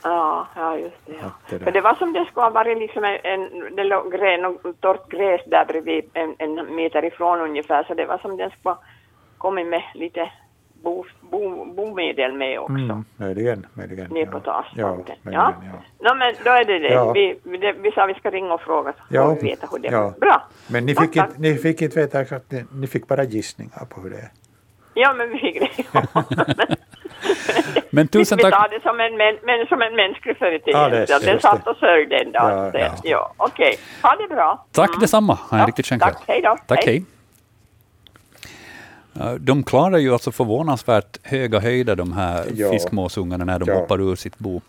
Ja, 0.03 0.47
ja 0.57 0.77
just 0.77 1.07
det. 1.07 1.13
Ja. 1.23 1.31
det 1.51 1.65
För 1.65 1.71
det 1.71 1.81
var 1.81 1.95
som 1.95 2.13
det 2.13 2.25
skulle 2.25 2.45
ha 2.47 2.51
varit 2.51 2.79
liksom 2.79 3.05
en, 3.05 3.19
en 3.23 3.77
det 3.77 3.85
låg 3.85 4.13
grä, 4.13 4.55
torrt 4.81 5.09
gräs 5.11 5.41
där 5.47 5.65
bredvid 5.65 6.05
en, 6.13 6.35
en 6.39 6.75
meter 6.75 7.05
ifrån 7.05 7.41
ungefär 7.41 7.85
så 7.85 7.95
det 7.95 8.07
var 8.07 8.19
som 8.19 8.37
den 8.37 8.51
skulle 8.51 8.75
ha 8.75 8.83
kommit 9.39 9.67
med 9.67 9.83
lite 9.95 10.31
bo, 10.83 11.05
bo, 11.21 11.65
bomedel 11.65 12.33
med 12.33 12.59
också. 12.59 12.73
Mm, 12.73 13.05
möjligen, 13.17 13.67
möjligen. 13.75 14.11
Ner 14.11 14.27
på 14.27 14.41
ja. 14.45 14.65
asfalten. 14.65 15.17
Ja, 15.23 15.31
ja. 15.33 15.55
ja. 16.01 16.11
No, 16.11 16.19
men 16.19 16.35
då 16.45 16.51
är 16.51 16.65
det 16.65 16.79
det. 16.79 16.95
Ja. 16.95 17.13
Vi, 17.13 17.39
vi, 17.43 17.73
vi 17.83 17.91
sa 17.91 18.07
vi 18.07 18.15
ska 18.15 18.31
ringa 18.31 18.55
och 18.55 18.61
fråga 18.61 18.93
så 18.93 18.99
ja. 19.09 19.25
får 19.25 19.35
vi 19.35 19.49
veta 19.49 19.69
hur 19.73 19.79
det 19.79 19.89
är. 19.89 19.93
Ja. 19.93 20.15
Bra. 20.21 20.43
Men 20.69 20.87
ni 20.87 20.95
fick, 20.95 21.17
inte, 21.17 21.35
ni 21.39 21.55
fick 21.55 21.83
inte 21.83 22.01
veta 22.01 22.21
exakt, 22.21 22.51
ni, 22.51 22.65
ni 22.73 22.87
fick 22.87 23.09
bara 23.09 23.25
gissningar 23.25 23.85
på 23.89 24.01
hur 24.01 24.11
det 24.11 24.17
är. 24.17 24.31
Ja, 24.95 25.15
men 25.15 25.31
vi 25.31 25.39
fick 25.39 25.61
det. 25.61 25.71
men 27.91 28.09
tusen 28.09 28.39
tack. 28.39 28.47
Vi 28.47 28.51
tar 28.51 28.69
det 28.69 28.83
som 28.83 29.01
en, 29.01 29.17
men, 29.17 29.39
men 29.43 29.67
som 29.67 29.83
en 29.83 29.97
mänsklig 29.97 30.37
företeelse. 30.37 31.07
Ja, 31.13 31.19
den 31.19 31.41
satt 31.41 31.67
och 31.67 31.77
sörjde 31.77 32.17
en 32.17 32.33
dag. 32.33 32.71
Ja, 32.75 32.81
ja. 32.81 32.95
ja 33.05 33.33
Okej, 33.37 33.69
okay. 33.69 33.77
ha 34.03 34.17
det 34.17 34.35
bra. 34.35 34.67
Tack 34.73 34.89
mm. 34.89 35.01
detsamma. 35.01 35.35
Ha 35.35 35.57
en 35.57 35.61
ja, 35.61 35.67
riktigt 35.67 35.87
skön 35.87 35.99
Tack, 35.99 36.23
hej 36.27 36.41
då. 36.43 36.57
Tack, 36.67 36.85
hej. 36.85 36.95
hej. 36.95 37.05
De 39.39 39.63
klarar 39.63 39.99
ju 39.99 40.13
alltså 40.13 40.33
förvånansvärt 40.33 41.19
höga 41.23 41.61
höjder, 41.61 41.97
de 41.97 42.13
här 42.13 42.47
ja. 42.55 42.71
fiskmåsungarna, 42.71 43.45
när 43.45 43.59
de 43.59 43.69
ja. 43.69 43.81
hoppar 43.81 44.01
ur 44.01 44.17
sitt 44.17 44.39
bo. 44.39 44.61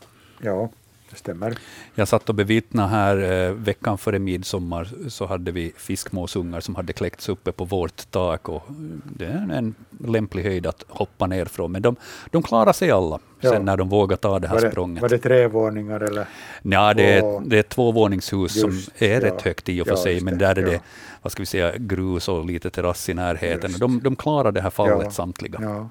Ja, 0.41 0.69
det 1.12 1.18
stämmer. 1.18 1.57
Jag 1.95 2.07
satt 2.07 2.30
och 2.30 2.36
bevittnade 2.36 2.89
här 2.89 3.18
eh, 3.32 3.51
veckan 3.51 3.97
före 3.97 4.20
midsommar, 4.20 4.88
så 5.07 5.26
hade 5.26 5.51
vi 5.51 5.74
fiskmåsungar 5.78 6.59
som 6.59 6.76
hade 6.76 6.93
kläckts 6.93 7.30
uppe 7.30 7.51
på 7.51 7.66
vårt 7.66 8.12
tak. 8.12 8.49
Och 8.49 8.64
det 9.03 9.26
är 9.26 9.51
en 9.53 9.76
lämplig 9.99 10.43
höjd 10.43 10.68
att 10.68 10.86
hoppa 10.88 11.28
ner 11.28 11.45
från, 11.45 11.72
men 11.72 11.82
de, 11.82 11.95
de 12.32 12.43
klarar 12.43 12.74
sig 12.74 12.91
alla 12.91 13.20
ja. 13.39 13.49
sen 13.49 13.66
när 13.66 13.78
de 13.78 13.89
vågar 13.89 14.18
ta 14.18 14.39
det 14.39 14.47
här 14.47 14.55
var 14.55 14.62
det, 14.62 14.72
språnget. 14.72 15.01
Var 15.01 15.09
det 15.09 15.18
tre 15.18 15.47
våningar 15.47 15.99
eller? 15.99 16.26
Ja, 16.62 16.93
det 16.93 17.14
är, 17.14 17.41
det 17.45 17.55
är 17.55 17.59
ett 17.59 17.70
tvåvåningshus 17.70 18.62
som 18.62 18.82
är 18.97 19.22
rätt 19.22 19.41
högt 19.41 19.70
i 19.70 19.82
och 19.82 19.88
för 19.88 19.95
sig, 19.95 20.22
men 20.22 20.38
där 20.38 20.57
är 20.57 20.66
det 20.66 20.82
vad 21.22 21.32
ska 21.32 21.41
vi 21.41 21.45
säga, 21.45 21.78
grus 21.78 22.30
och 22.30 22.45
lite 22.45 22.70
terrass 22.70 23.09
i 23.09 23.14
närheten. 23.14 23.72
De, 23.80 23.99
de 24.03 24.16
klarar 24.16 24.51
det 24.51 24.62
här 24.62 24.70
fallet 24.70 25.03
ja. 25.03 25.12
samtliga. 25.12 25.89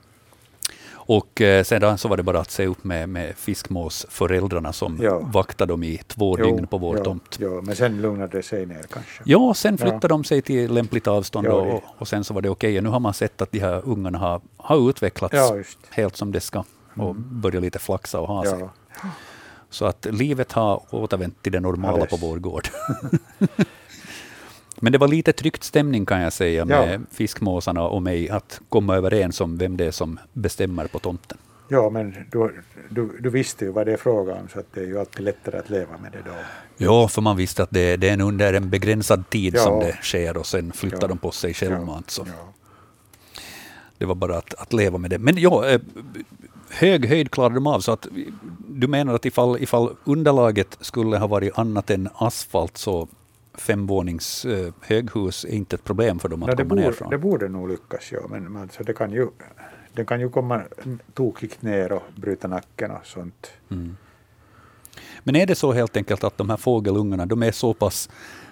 Och 1.11 1.41
eh, 1.41 1.65
sedan 1.65 1.99
så 1.99 2.09
var 2.09 2.17
det 2.17 2.23
bara 2.23 2.41
att 2.41 2.51
se 2.51 2.67
upp 2.67 2.85
med, 2.85 3.09
med 3.09 3.37
fiskmåsföräldrarna 3.37 4.73
som 4.73 4.99
ja. 5.03 5.19
vaktade 5.19 5.73
dem 5.73 5.83
i 5.83 6.01
två 6.07 6.37
jo, 6.39 6.45
dygn 6.45 6.67
på 6.67 6.79
vår 6.79 6.99
ja, 6.99 7.05
tomt. 7.05 7.39
Ja, 7.41 7.61
men 7.63 7.77
sen 7.77 8.03
lugnade 8.03 8.37
det 8.37 8.43
sig 8.43 8.67
ner 8.67 8.83
kanske? 8.83 9.23
Ja, 9.25 9.55
sen 9.55 9.79
flyttade 9.79 10.01
ja. 10.03 10.09
de 10.09 10.25
sig 10.25 10.43
till 10.43 10.75
lämpligt 10.75 11.07
avstånd 11.07 11.47
ja, 11.47 11.53
och, 11.53 11.83
och, 11.99 12.09
sen 12.09 12.25
så 12.25 12.35
var 12.35 12.43
det 12.43 12.49
okej. 12.49 12.73
Okay. 12.73 12.81
Nu 12.81 12.89
har 12.89 13.01
man 13.01 13.15
sett 13.15 13.43
att 13.43 13.53
de 13.53 13.59
här 13.59 13.83
ungarna 13.85 14.19
har, 14.19 14.41
har 14.57 14.91
utvecklats 14.91 15.35
helt 15.91 16.17
som 16.17 16.33
det 16.33 16.41
ska 16.41 16.65
och 16.95 17.11
mm. 17.11 17.41
börjat 17.41 17.63
lite 17.63 17.79
flaxa 17.79 18.21
och 18.21 18.29
ha 18.29 18.45
sig. 18.45 18.69
Så 19.71 19.85
att 19.85 20.07
livet 20.11 20.53
har 20.53 20.83
återvänt 20.91 21.43
till 21.43 21.53
det 21.53 21.61
normala 21.61 22.07
på 22.07 22.17
vår 22.17 22.37
gård. 22.37 22.69
Men 24.81 24.93
det 24.93 24.99
var 24.99 25.09
lite 25.09 25.33
tryckt 25.33 25.65
stämning 25.65 26.07
kan 26.07 26.21
jag 26.21 26.33
säga 26.33 26.65
med 26.65 26.95
ja. 26.95 26.99
fiskmåsarna 27.11 27.83
och 27.83 28.03
mig 28.03 28.31
att 28.31 28.61
komma 28.69 28.97
överens 28.97 29.41
om 29.41 29.59
vem 29.59 29.77
det 29.77 29.85
är 29.85 29.91
som 29.91 30.19
bestämmer 30.33 30.87
på 30.87 30.99
tomten. 30.99 31.39
Ja, 31.69 31.91
men 31.91 32.15
du, 32.31 32.63
du, 32.89 33.19
du 33.21 33.31
visste 33.31 33.65
ju 33.65 33.73
vad 33.73 33.87
det 33.87 33.93
är 33.93 33.97
fråga 33.97 34.35
om, 34.35 34.49
så 34.49 34.61
att 34.61 34.67
det 34.75 34.81
är 34.81 34.85
ju 34.85 34.99
alltid 34.99 35.25
lättare 35.25 35.59
att 35.59 35.71
leva 35.71 35.99
med 35.99 36.13
det 36.13 36.19
då. 36.25 36.31
Ja, 36.77 37.09
för 37.09 37.23
man 37.23 37.37
visste 37.37 37.63
att 37.63 37.71
det, 37.71 37.97
det 37.97 38.09
är 38.09 38.21
under 38.21 38.53
en 38.53 38.71
begränsad 38.71 39.31
tid 39.31 39.55
ja. 39.55 39.61
som 39.61 39.81
det 39.81 39.97
sker 40.03 40.37
och 40.37 40.47
sen 40.47 40.73
flyttar 40.73 41.03
ja. 41.03 41.09
de 41.09 41.19
på 41.19 41.31
sig 41.31 41.55
självmant. 41.55 42.11
Så. 42.11 42.27
Ja. 42.27 42.53
det 43.99 44.05
var 44.05 44.15
bara 44.15 44.39
att, 44.39 44.55
att 44.55 44.73
leva 44.73 44.99
med 44.99 45.11
det. 45.11 45.19
Men 45.19 45.39
ja, 45.39 45.69
eh, 45.69 45.81
hög 46.71 47.07
höjd 47.07 47.31
klarade 47.31 47.55
de 47.55 47.67
av, 47.67 47.81
så 47.81 47.93
att 47.93 48.07
du 48.69 48.87
menar 48.89 49.15
att 49.15 49.27
ifall, 49.27 49.63
ifall 49.63 49.97
underlaget 50.05 50.79
skulle 50.81 51.19
ha 51.19 51.27
varit 51.27 51.59
annat 51.59 51.91
än 51.91 52.09
asfalt, 52.15 52.77
så 52.77 53.09
femvånings 53.61 54.45
eh, 54.45 54.73
höghus 54.81 55.45
är 55.45 55.49
inte 55.55 55.77
ett 55.77 55.85
problem 55.85 56.19
för 56.19 56.29
dem 56.29 56.43
att 56.43 56.49
Ja, 56.49 56.57
komma 56.57 56.75
ner 56.75 56.83
borde, 56.83 56.97
från. 56.97 57.11
det 57.11 57.19
borde 57.19 57.49
nog 57.49 57.69
lyckas, 57.69 58.13
ja. 58.13 58.21
men, 58.29 58.57
alltså, 58.57 58.83
det 58.85 58.93
kan 58.93 59.13
ju, 59.13 59.29
den 59.93 60.07
kan 60.07 60.21
ju 60.21 60.29
komma 60.31 60.63
tokigt 61.15 61.63
ner 61.63 61.93
och 61.93 62.03
bryta 62.17 62.49
nacken 62.49 62.91
och 62.91 63.07
sånt. 63.07 63.51
Mm. 63.71 63.97
Men 65.25 65.37
är 65.37 65.47
det 65.47 65.55
så 65.55 65.73
helt 65.73 65.97
enkelt 65.97 66.25
att 66.25 66.39
de 66.39 66.51
här 66.51 66.57
fågelungarna, 66.57 67.27
de 67.27 67.43
är 67.43 67.53
så 67.53 67.75
pass 67.75 68.11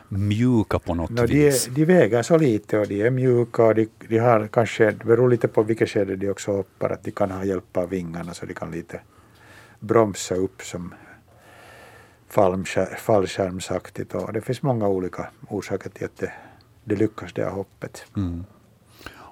mjuka 0.09 0.79
på 0.79 0.95
något 0.95 1.11
No, 1.11 1.27
de, 1.27 1.27
vis? 1.27 1.67
är, 1.67 1.71
de 1.71 1.85
väger 1.85 2.23
så 2.23 2.39
lite 2.39 2.79
och 2.79 2.89
de 2.89 3.03
är 3.03 3.11
mjuka 3.11 3.65
och 3.65 3.75
de, 3.75 3.89
de 4.09 4.19
har 4.19 4.47
kanske, 4.47 4.91
det 4.91 5.05
beror 5.05 5.29
lite 5.31 5.49
på 5.49 5.63
vilket 5.63 5.89
skede 5.91 6.17
de 6.17 6.31
också 6.31 6.53
hoppar, 6.53 6.91
att 6.91 7.05
de 7.05 7.11
kan 7.11 7.31
ha 7.31 7.45
hjälp 7.45 7.77
av 7.77 7.89
vingarna 7.89 8.35
så 8.35 8.47
de 8.47 8.55
kan 8.55 8.71
lite 8.71 9.01
bromsa 9.81 10.35
upp 10.35 10.63
som 10.63 10.95
fallskärmsaktigt. 12.99 14.15
Och 14.15 14.33
det 14.33 14.41
finns 14.41 14.63
många 14.63 14.89
olika 14.89 15.29
orsaker 15.49 15.91
till 15.91 16.05
att 16.05 16.17
det, 16.17 16.33
det 16.85 16.97
lyckas 16.97 17.33
det 17.33 17.45
här 17.45 17.51
hoppet. 17.51 18.05
Mm. 18.17 18.45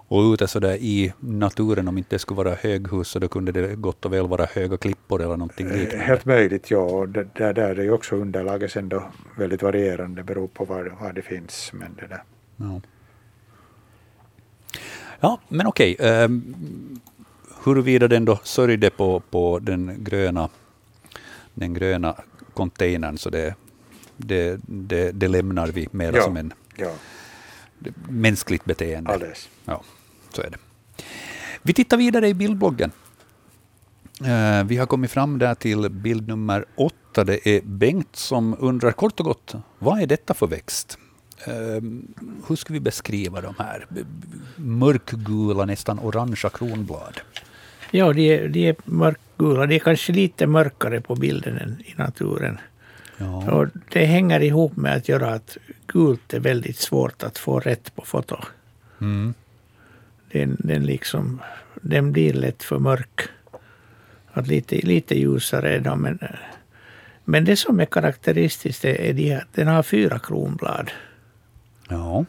Och 0.08 0.32
ute 0.32 0.48
så 0.48 0.60
där 0.60 0.74
i 0.74 1.12
naturen, 1.20 1.88
om 1.88 1.98
inte 1.98 2.14
det 2.14 2.18
skulle 2.18 2.36
vara 2.36 2.54
höghus, 2.54 3.08
så 3.08 3.18
då 3.18 3.28
kunde 3.28 3.52
det 3.52 3.74
gott 3.74 4.04
och 4.04 4.12
väl 4.12 4.26
vara 4.26 4.44
höga 4.44 4.76
klippor 4.76 5.22
eller 5.22 5.36
någonting 5.36 5.66
Eh, 5.66 5.72
liknande. 5.72 6.04
Helt 6.04 6.24
möjligt, 6.24 6.70
ja. 6.70 6.78
Och 6.78 7.08
det, 7.08 7.28
där, 7.34 7.52
där 7.52 7.78
är 7.78 7.90
också 7.90 8.16
underlaget 8.16 8.72
sen 8.72 8.88
då 8.88 9.02
väldigt 9.38 9.62
varierande, 9.62 10.22
beror 10.22 10.48
på 10.48 10.64
var, 10.64 10.96
var 11.00 11.12
det 11.12 11.22
finns. 11.22 11.70
Men 11.72 11.94
det 11.94 12.06
där. 12.06 12.22
Ja. 12.56 12.80
ja, 15.20 15.40
men 15.48 15.66
okej. 15.66 15.96
Um, 15.96 17.00
huruvida 17.64 18.08
den 18.08 18.24
då 18.24 18.38
sörjde 18.42 18.90
på, 18.90 19.20
på 19.30 19.58
den 19.58 20.04
gröna 20.04 20.48
den 21.54 21.74
gröna 21.74 22.14
containern, 22.56 23.18
så 23.18 23.30
det, 23.30 23.54
det, 24.16 24.60
det, 24.66 25.12
det 25.12 25.28
lämnar 25.28 25.66
vi 25.68 25.88
mer 25.90 26.12
Ja. 26.12 26.22
som 26.22 26.36
en 26.36 26.52
Ja, 26.76 26.90
mänskligt 28.08 28.64
beteende. 28.64 29.10
alldeles. 29.12 29.48
Ja, 29.64 29.82
så 30.32 30.42
är 30.42 30.50
det. 30.50 30.58
Vi 31.62 31.72
tittar 31.72 31.96
vidare 31.96 32.28
i 32.28 32.34
bildbloggen. 32.34 32.90
Eh, 34.24 34.64
Vi 34.64 34.76
har 34.76 34.86
kommit 34.86 35.10
fram 35.10 35.38
där 35.38 35.54
till 35.54 35.90
bild 35.90 36.28
nummer 36.28 36.64
åtta. 36.76 37.24
Det 37.24 37.48
är 37.48 37.60
Bengt 37.64 38.16
som 38.16 38.56
undrar 38.60 38.92
kort 38.92 39.20
och 39.20 39.26
gott, 39.26 39.54
vad 39.78 40.00
är 40.00 40.06
detta 40.06 40.34
för 40.34 40.46
växt? 40.46 40.98
Eh, 41.46 41.52
Hur 42.48 42.56
ska 42.56 42.72
vi 42.72 42.80
beskriva 42.80 43.40
de 43.40 43.54
här? 43.58 43.86
Mörkgula, 44.56 45.64
nästan 45.64 45.98
orangea 45.98 46.50
kronblad. 46.50 47.20
Ja, 47.90 48.12
de 48.12 48.34
är, 48.34 48.48
de 48.48 48.68
är 48.68 48.76
mörkgula. 49.36 49.66
De 49.66 49.74
är 49.74 49.78
kanske 49.78 50.12
lite 50.12 50.46
mörkare 50.46 51.00
på 51.00 51.14
bilden 51.14 51.58
än 51.58 51.80
i 51.84 51.94
naturen. 51.96 52.58
Ja. 53.18 53.50
Och 53.50 53.68
det 53.92 54.06
hänger 54.06 54.40
ihop 54.40 54.76
med 54.76 54.96
att 54.96 55.08
göra 55.08 55.34
att 55.34 55.56
gult 55.86 56.34
är 56.34 56.40
väldigt 56.40 56.78
svårt 56.78 57.22
att 57.22 57.38
få 57.38 57.60
rätt 57.60 57.94
på 57.94 58.02
foto. 58.04 58.36
Mm. 59.00 59.34
Den, 60.32 60.56
den, 60.58 60.86
liksom, 60.86 61.40
den 61.82 62.12
blir 62.12 62.32
lätt 62.32 62.62
för 62.62 62.78
mörk. 62.78 63.20
Att 64.32 64.46
lite, 64.46 64.76
lite 64.76 65.14
ljusare 65.14 65.74
är 65.74 65.80
de. 65.80 66.00
Men, 66.02 66.18
men 67.24 67.44
det 67.44 67.56
som 67.56 67.80
är 67.80 67.86
karaktäristiskt 67.86 68.84
är, 68.84 69.12
de 69.12 69.30
här, 69.30 69.44
den 69.54 69.66
har 69.66 69.82
fyra 69.82 70.18
kronblad. 70.18 70.90
ja. 71.90 72.24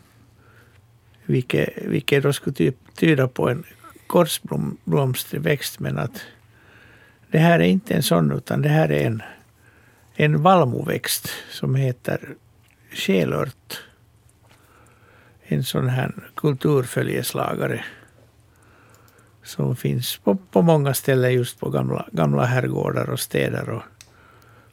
Vilket, 1.30 1.70
vilket 1.86 2.24
då 2.24 2.34
skulle 2.34 2.56
typ 2.56 2.76
tyda 2.96 3.28
på 3.28 3.50
en 3.50 3.64
korsblomsterväxt. 4.08 5.80
Men 5.80 5.98
att 5.98 6.22
det 7.32 7.38
här 7.38 7.60
är 7.60 7.64
inte 7.64 7.94
en 7.94 8.04
sån 8.04 8.32
utan 8.32 8.62
det 8.62 8.70
här 8.70 8.92
är 8.92 9.06
en, 9.08 9.24
en 10.16 10.42
vallmoväxt 10.42 11.30
som 11.52 11.76
heter 11.76 12.36
skelört. 12.92 13.82
En 15.44 15.64
sån 15.64 15.88
här 15.88 16.14
kulturföljeslagare 16.36 17.86
som 19.44 19.76
finns 19.76 20.18
på, 20.18 20.36
på 20.36 20.62
många 20.62 20.94
ställen 20.94 21.34
just 21.34 21.60
på 21.60 21.70
gamla, 21.70 22.08
gamla 22.12 22.46
herrgårdar 22.46 23.10
och 23.10 23.20
städer 23.20 23.70
och, 23.70 23.84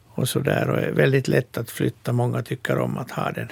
och 0.05 0.29
så 0.29 0.39
där 0.39 0.69
och 0.69 0.79
är 0.79 0.91
väldigt 0.91 1.27
lätt 1.27 1.57
att 1.57 1.69
flytta. 1.69 2.13
Många 2.13 2.43
tycker 2.43 2.77
om 2.77 2.97
att 2.97 3.11
ha 3.11 3.31
den. 3.31 3.47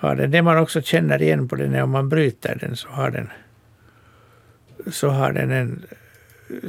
Ha 0.00 0.14
den. 0.14 0.30
Det 0.30 0.42
man 0.42 0.58
också 0.58 0.82
känner 0.82 1.22
igen 1.22 1.48
på 1.48 1.56
den 1.56 1.74
är 1.74 1.82
om 1.82 1.90
man 1.90 2.08
bryter 2.08 2.58
den 2.60 2.76
så 2.76 2.88
har 2.88 3.10
den 3.10 3.28
så 4.92 5.08
har 5.08 5.32
den 5.32 5.50
en 5.50 5.86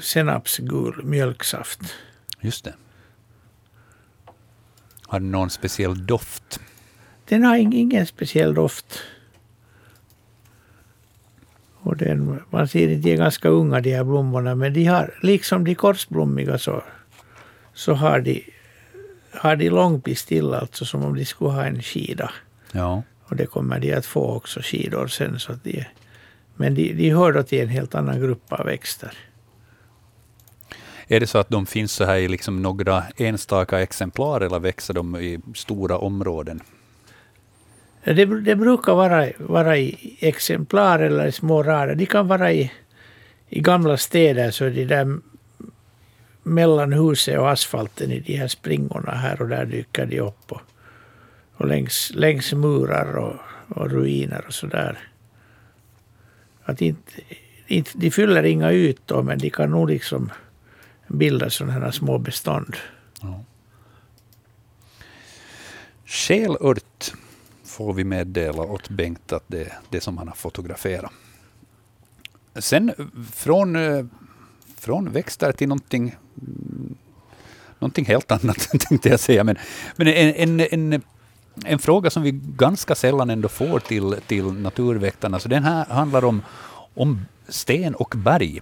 senapsgul 0.02 1.04
mjölksaft. 1.04 1.80
Just 2.42 2.64
det. 2.66 2.74
Har 5.08 5.20
den 5.20 5.32
någon 5.32 5.50
speciell 5.50 6.06
doft? 6.06 6.60
Den 7.26 7.44
har 7.44 7.56
ing- 7.58 7.76
ingen 7.76 8.06
speciell 8.06 8.54
doft. 8.54 9.00
Och 11.74 11.98
den, 11.98 12.42
man 12.50 12.68
ser 12.68 12.96
att 12.96 13.04
de 13.04 13.14
är 13.14 13.18
ganska 13.18 13.50
unga 13.50 13.82
de 13.82 13.96
här 13.96 14.04
blommorna 14.04 14.56
men 14.56 14.74
de 14.74 14.86
har, 14.86 15.20
liksom 15.22 15.64
de 15.64 15.76
korsblommiga 15.76 16.58
så, 16.58 16.84
så 17.74 17.94
har 17.94 18.20
de, 18.20 18.44
har 19.32 19.56
de 19.56 19.70
lång 19.70 20.02
pistill 20.02 20.54
alltså 20.54 20.86
som 20.86 21.04
om 21.06 21.16
de 21.16 21.26
skulle 21.26 21.50
ha 21.52 21.66
en 21.66 21.82
skida. 21.82 22.32
Ja. 22.72 23.04
Och 23.24 23.36
det 23.36 23.46
kommer 23.46 23.80
de 23.80 23.94
att 23.94 24.06
få 24.06 24.36
också 24.36 24.60
skidor 24.64 25.08
sen. 25.08 25.40
Så 25.40 25.52
att 25.52 25.64
de, 25.64 25.86
men 26.56 26.76
de, 26.76 26.94
de 26.94 27.10
hör 27.10 27.32
då 27.32 27.44
till 27.44 27.62
en 27.62 27.70
helt 27.70 27.96
annan 27.96 28.20
grupp 28.20 28.54
av 28.54 28.66
växter. 28.66 29.18
Är 31.08 31.20
det 31.20 31.28
så 31.28 31.38
att 31.38 31.50
de 31.50 31.66
finns 31.66 31.92
så 31.92 32.06
här 32.06 32.18
i 32.18 32.28
liksom 32.28 32.62
några 32.62 33.04
enstaka 33.18 33.82
exemplar 33.82 34.42
eller 34.42 34.60
växer 34.60 34.94
de 34.94 35.16
i 35.16 35.40
stora 35.56 35.98
områden? 35.98 36.62
Det, 38.04 38.26
det 38.26 38.56
brukar 38.56 38.96
vara, 38.96 39.28
vara 39.38 39.78
i 39.78 40.18
exemplar 40.20 41.00
eller 41.00 41.28
i 41.28 41.32
små 41.32 41.64
rader. 41.64 41.96
De 41.96 42.06
kan 42.06 42.28
vara 42.28 42.52
i, 42.52 42.72
i 43.50 43.60
gamla 43.60 43.98
städer 43.98 44.52
så 44.52 44.66
är 44.66 44.70
det 44.70 44.86
där 44.86 45.20
mellan 46.44 46.94
huset 46.94 47.40
och 47.40 47.50
asfalten 47.50 48.12
i 48.12 48.20
de 48.20 48.36
här 48.36 48.48
springorna 48.48 49.12
här 49.12 49.42
och 49.42 49.48
där 49.48 49.66
dyker 49.66 50.06
de 50.06 50.20
upp. 50.20 50.52
Och, 50.52 50.62
och 51.56 51.68
längs, 51.68 52.12
längs 52.16 52.54
murar 52.54 53.18
och, 53.18 53.36
och 53.68 53.92
ruiner 53.92 54.46
och 54.48 54.54
sådär. 54.54 54.98
Att 56.64 56.82
inte, 56.82 57.12
inte, 57.68 57.92
de 57.94 58.12
fyller 58.12 58.44
inga 58.44 58.72
ytor 58.72 59.24
men 59.24 59.38
de 59.38 59.50
kan 59.50 59.70
nog 59.70 59.90
liksom 59.90 60.32
bildar 61.08 61.50
sådana 61.50 61.74
här 61.74 61.92
små 61.92 62.18
bestånd. 62.18 62.76
Skelört 66.06 67.14
får 67.64 67.94
vi 67.94 68.04
meddela 68.04 68.64
åt 68.64 68.90
Bengt 68.90 69.34
att 69.34 69.44
det 69.48 69.62
är 69.62 69.74
det 69.90 70.02
som 70.02 70.18
han 70.18 70.28
har 70.28 70.36
fotograferat. 70.36 71.12
Sen 72.56 72.94
från, 73.34 73.76
eh, 73.76 74.06
från 74.78 75.12
växter 75.12 75.52
till 75.52 75.68
någonting, 75.68 76.16
någonting 77.80 78.06
helt 78.06 78.32
annat, 78.32 78.70
tänkte 78.90 79.10
jag 79.10 79.20
säga. 79.20 79.44
Men, 79.44 79.58
men 79.96 80.08
en, 80.08 80.60
en, 80.60 80.94
en, 80.94 81.02
en 81.66 81.80
fråga 81.80 82.10
som 82.10 82.24
vi 82.24 82.32
ganska 82.58 82.96
sällan 82.96 83.30
ändå 83.30 83.48
får 83.48 83.80
till, 83.80 84.16
till 84.28 84.46
naturväktarna, 84.46 85.40
så 85.40 85.50
den 85.50 85.64
här 85.64 85.86
handlar 85.86 86.26
om, 86.26 86.42
om 86.94 87.26
sten 87.48 87.96
och 87.96 88.14
berg. 88.18 88.62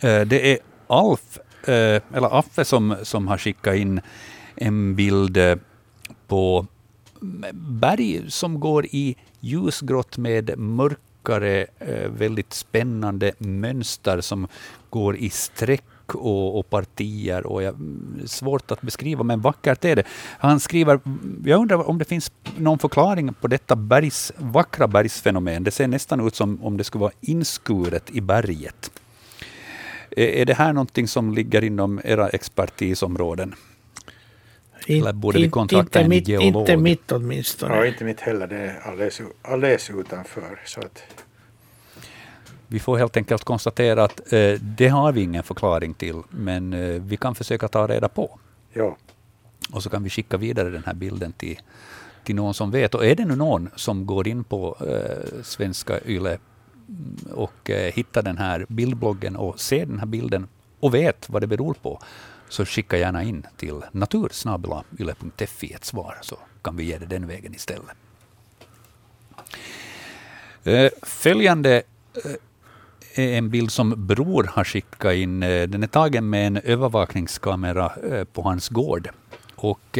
Eh, 0.00 0.20
det 0.20 0.52
är 0.52 0.58
Alf, 0.86 1.38
Eh, 1.64 2.02
eller 2.14 2.38
Affe 2.38 2.64
som, 2.64 2.96
som 3.02 3.28
har 3.28 3.38
skickat 3.38 3.76
in 3.76 4.00
en 4.56 4.94
bild 4.94 5.36
eh, 5.36 5.56
på 6.26 6.66
berg 7.52 8.30
som 8.30 8.60
går 8.60 8.86
i 8.86 9.16
ljusgrått 9.40 10.18
med 10.18 10.58
mörkare, 10.58 11.66
eh, 11.78 12.08
väldigt 12.10 12.52
spännande 12.52 13.32
mönster 13.38 14.20
som 14.20 14.48
går 14.90 15.16
i 15.16 15.30
streck 15.30 16.14
och, 16.14 16.58
och 16.58 16.70
partier. 16.70 17.46
Och 17.46 17.62
jag, 17.62 17.74
mm, 17.74 18.22
svårt 18.26 18.70
att 18.70 18.82
beskriva, 18.82 19.22
men 19.22 19.40
vackert 19.40 19.84
är 19.84 19.96
det. 19.96 20.04
Han 20.38 20.60
skriver, 20.60 21.00
jag 21.44 21.60
undrar 21.60 21.88
om 21.88 21.98
det 21.98 22.04
finns 22.04 22.32
någon 22.56 22.78
förklaring 22.78 23.34
på 23.34 23.48
detta 23.48 23.76
bergs, 23.76 24.32
vackra 24.36 24.88
bergsfenomen. 24.88 25.64
Det 25.64 25.70
ser 25.70 25.88
nästan 25.88 26.26
ut 26.26 26.34
som 26.34 26.64
om 26.64 26.76
det 26.76 26.84
skulle 26.84 27.02
vara 27.02 27.12
inskuret 27.20 28.10
i 28.10 28.20
berget. 28.20 28.90
Är 30.16 30.44
det 30.44 30.54
här 30.54 30.72
någonting 30.72 31.08
som 31.08 31.34
ligger 31.34 31.64
inom 31.64 32.00
era 32.04 32.28
expertisområden? 32.28 33.54
Eller 34.86 35.12
borde 35.12 35.38
vi 35.38 35.44
Inte- 35.44 35.52
kontakta 35.52 35.80
inte 35.80 36.00
en 36.00 36.08
mitt, 36.08 36.28
geolog? 36.28 36.62
Inte 36.62 36.76
mitt 36.76 37.12
åtminstone. 37.12 37.76
Ja, 37.76 37.86
inte 37.86 38.04
mitt 38.04 38.20
heller. 38.20 38.46
Det 38.46 38.56
är 38.56 38.80
alldeles, 38.84 39.20
alldeles 39.42 39.90
utanför. 39.90 40.60
Så 40.66 40.80
att, 40.80 41.02
Vi 42.66 42.78
får 42.78 42.98
helt 42.98 43.16
enkelt 43.16 43.44
konstatera 43.44 44.04
att 44.04 44.32
eh, 44.32 44.52
det 44.60 44.88
har 44.88 45.12
vi 45.12 45.20
ingen 45.22 45.42
förklaring 45.42 45.94
till, 45.94 46.22
men 46.30 46.72
eh, 46.72 47.02
vi 47.02 47.16
kan 47.16 47.34
försöka 47.34 47.68
ta 47.68 47.86
reda 47.86 48.08
på. 48.08 48.38
ja. 48.72 48.96
Och 49.72 49.82
så 49.82 49.90
kan 49.90 50.02
vi 50.04 50.10
skicka 50.10 50.36
vidare 50.36 50.70
den 50.70 50.82
här 50.86 50.94
bilden 50.94 51.32
till, 51.32 51.58
till 52.24 52.34
någon 52.34 52.54
som 52.54 52.70
vet. 52.70 52.94
Och 52.94 53.06
är 53.06 53.14
det 53.14 53.24
nu 53.24 53.36
någon 53.36 53.70
som 53.76 54.06
går 54.06 54.28
in 54.28 54.44
på 54.44 54.76
eh, 54.80 55.42
Svenska 55.42 56.00
Yle 56.06 56.38
och 57.32 57.70
eh, 57.70 57.92
hittar 57.92 58.22
den 58.22 58.38
här 58.38 58.66
bildbloggen 58.68 59.36
och 59.36 59.60
ser 59.60 59.86
den 59.86 59.98
här 59.98 60.06
bilden 60.06 60.48
och 60.80 60.94
vet 60.94 61.28
vad 61.28 61.42
det 61.42 61.46
beror 61.46 61.74
på, 61.74 62.00
så 62.48 62.64
skicka 62.64 62.98
gärna 62.98 63.22
in 63.22 63.46
till 63.56 63.80
natursnabelayle.fi 63.92 65.72
ett 65.72 65.84
svar, 65.84 66.18
så 66.22 66.38
kan 66.62 66.76
vi 66.76 66.84
ge 66.84 66.98
det 66.98 67.06
den 67.06 67.26
vägen 67.26 67.54
istället. 67.54 67.96
Eh, 70.64 70.90
följande 71.02 71.82
eh, 72.24 72.32
är 73.24 73.38
en 73.38 73.50
bild 73.50 73.72
som 73.72 74.06
Bror 74.06 74.50
har 74.52 74.64
skickat 74.64 75.14
in. 75.14 75.40
Den 75.40 75.82
är 75.82 75.86
tagen 75.86 76.30
med 76.30 76.46
en 76.46 76.56
övervakningskamera 76.56 77.92
på 78.32 78.42
hans 78.42 78.68
gård. 78.68 79.08
Och 79.54 79.98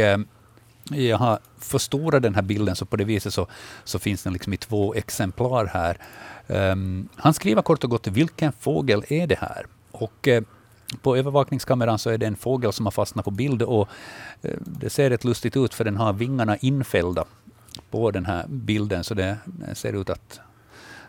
jag 0.90 1.18
har 1.18 1.38
förstorat 1.58 2.22
den 2.22 2.34
här 2.34 2.42
bilden, 2.42 2.76
så 2.76 2.86
på 2.86 2.96
det 2.96 3.04
viset 3.04 3.34
så, 3.34 3.46
så 3.84 3.98
finns 3.98 4.22
den 4.22 4.32
liksom 4.32 4.52
i 4.52 4.56
två 4.56 4.94
exemplar 4.94 5.66
här. 5.66 5.98
Um, 6.46 7.08
han 7.16 7.34
skriver 7.34 7.62
kort 7.62 7.84
och 7.84 7.90
gott, 7.90 8.06
vilken 8.06 8.52
fågel 8.52 9.04
är 9.08 9.26
det 9.26 9.38
här? 9.38 9.66
Och 9.90 10.28
uh, 10.28 10.40
på 11.02 11.16
övervakningskameran 11.16 11.98
så 11.98 12.10
är 12.10 12.18
det 12.18 12.26
en 12.26 12.36
fågel 12.36 12.72
som 12.72 12.86
har 12.86 12.90
fastnat 12.90 13.24
på 13.24 13.30
bild 13.30 13.62
och 13.62 13.88
uh, 14.44 14.50
det 14.60 14.90
ser 14.90 15.10
rätt 15.10 15.24
lustigt 15.24 15.56
ut 15.56 15.74
för 15.74 15.84
den 15.84 15.96
har 15.96 16.12
vingarna 16.12 16.56
infällda 16.56 17.24
på 17.90 18.10
den 18.10 18.26
här 18.26 18.46
bilden, 18.48 19.04
så 19.04 19.14
det, 19.14 19.36
det 19.44 19.74
ser 19.74 20.00
ut 20.00 20.10
att 20.10 20.40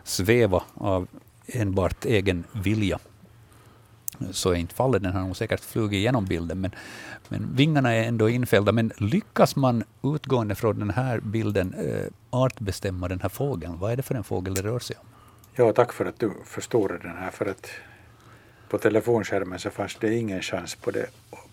sväva 0.04 0.62
av 0.74 1.08
enbart 1.46 2.04
egen 2.04 2.44
vilja. 2.52 2.98
Så 4.30 4.50
är 4.50 4.54
inte 4.54 4.74
fallet, 4.74 5.02
den 5.02 5.12
har 5.12 5.20
nog 5.20 5.36
säkert 5.36 5.60
flugit 5.60 5.96
igenom 5.96 6.24
bilden, 6.24 6.60
men, 6.60 6.70
men 7.28 7.54
vingarna 7.54 7.94
är 7.94 8.02
ändå 8.02 8.28
infällda. 8.28 8.72
Men 8.72 8.92
lyckas 8.98 9.56
man 9.56 9.84
utgående 10.02 10.54
från 10.54 10.78
den 10.78 10.90
här 10.90 11.20
bilden 11.20 11.74
eh, 11.74 12.06
artbestämma 12.30 13.08
den 13.08 13.20
här 13.20 13.28
fågeln? 13.28 13.78
Vad 13.78 13.92
är 13.92 13.96
det 13.96 14.02
för 14.02 14.14
en 14.14 14.24
fågel 14.24 14.54
det 14.54 14.62
rör 14.62 14.78
sig 14.78 14.96
om? 15.00 15.06
Ja, 15.54 15.72
tack 15.72 15.92
för 15.92 16.04
att 16.04 16.18
du 16.18 16.32
förstorade 16.44 17.08
den 17.08 17.16
här, 17.16 17.30
för 17.30 17.46
att 17.46 17.70
på 18.68 18.78
telefonskärmen 18.78 19.58
så 19.58 19.70
fanns 19.70 19.96
det 20.00 20.14
ingen 20.14 20.42
chans 20.42 20.74
på, 20.74 20.90
det, 20.90 21.06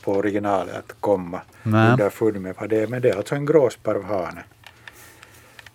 på 0.03 0.11
originalet 0.11 0.75
att 0.75 0.95
komma 0.99 1.41
underfund 1.63 2.41
med 2.41 2.55
vad 2.59 2.69
det 2.69 2.81
är. 2.81 2.87
Men 2.87 3.01
det 3.01 3.09
är 3.09 3.17
alltså 3.17 3.35
en 3.35 3.45
gråsparvhane. 3.45 4.43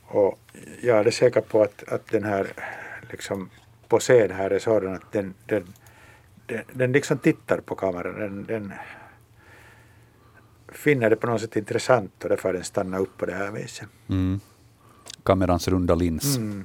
Och 0.06 0.38
jag 0.82 1.06
är 1.06 1.10
säker 1.10 1.40
på 1.40 1.62
att, 1.62 1.84
att 1.88 2.06
den 2.06 2.24
här 2.24 2.46
liksom 3.10 3.50
posén 3.88 4.30
här 4.30 4.50
är 4.50 4.58
sådan 4.58 4.94
att 4.94 5.12
den, 5.12 5.34
den, 5.46 5.66
den, 6.46 6.62
den 6.72 6.92
liksom 6.92 7.18
tittar 7.18 7.60
på 7.60 7.74
kameran. 7.74 8.20
Den, 8.20 8.44
den 8.44 8.72
finner 10.68 11.10
det 11.10 11.16
på 11.16 11.26
något 11.26 11.40
sätt 11.40 11.56
intressant 11.56 12.24
och 12.24 12.28
därför 12.28 12.52
den 12.52 12.64
stannar 12.64 12.98
upp 12.98 13.16
på 13.16 13.26
det 13.26 13.34
här 13.34 13.50
viset. 13.50 13.88
Mm. 14.08 14.40
Kamerans 15.22 15.68
runda 15.68 15.94
lins. 15.94 16.36
Mm. 16.36 16.64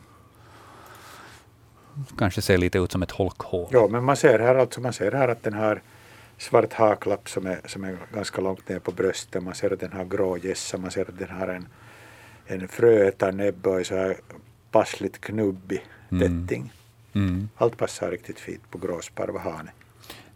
Kanske 2.17 2.41
ser 2.41 2.57
lite 2.57 2.77
ut 2.77 2.91
som 2.91 3.03
ett 3.03 3.11
holkhål. 3.11 3.69
Ja, 3.71 3.87
men 3.91 4.03
man 4.03 4.17
ser 4.17 4.39
här 4.39 4.55
alltså, 4.55 4.81
man 4.81 4.93
ser 4.93 5.11
här 5.11 5.27
att 5.27 5.43
den 5.43 5.53
har 5.53 5.81
svart 6.37 6.73
haklapp 6.73 7.29
som 7.29 7.45
är, 7.45 7.59
som 7.65 7.83
är 7.83 7.97
ganska 8.13 8.41
långt 8.41 8.69
ner 8.69 8.79
på 8.79 8.91
bröstet. 8.91 9.43
Man 9.43 9.55
ser 9.55 9.73
att 9.73 9.79
den 9.79 9.93
har 9.93 10.05
grå 10.05 10.37
gässa, 10.37 10.77
man 10.77 10.91
ser 10.91 11.01
att 11.01 11.19
den 11.19 11.29
har 11.29 11.47
en 11.47 11.67
en 12.51 12.67
fröätarnäbb 12.67 13.67
och 13.67 13.85
så 13.85 13.95
här 13.95 14.17
passligt 14.71 15.21
knubbig 15.21 15.85
mm. 16.09 16.47
tätting. 16.47 16.61
Mm. 16.61 16.71
Allt 17.55 17.77
passar 17.77 18.11
riktigt 18.11 18.39
fint 18.39 18.71
på 18.71 18.77
gråsparvhane. 18.77 19.71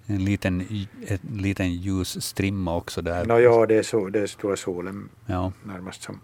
En 0.07 0.25
liten, 0.25 0.87
en 1.07 1.37
liten 1.37 1.73
ljus 1.73 2.23
strimma 2.23 2.75
också 2.75 3.01
där. 3.01 3.25
No, 3.25 3.39
ja, 3.39 3.65
det 3.65 3.75
är, 3.75 3.83
så, 3.83 4.09
det 4.09 4.19
är 4.19 4.27
stora 4.27 4.55
solen 4.55 5.09
ja. 5.25 5.51
närmast 5.63 6.01
som, 6.03 6.19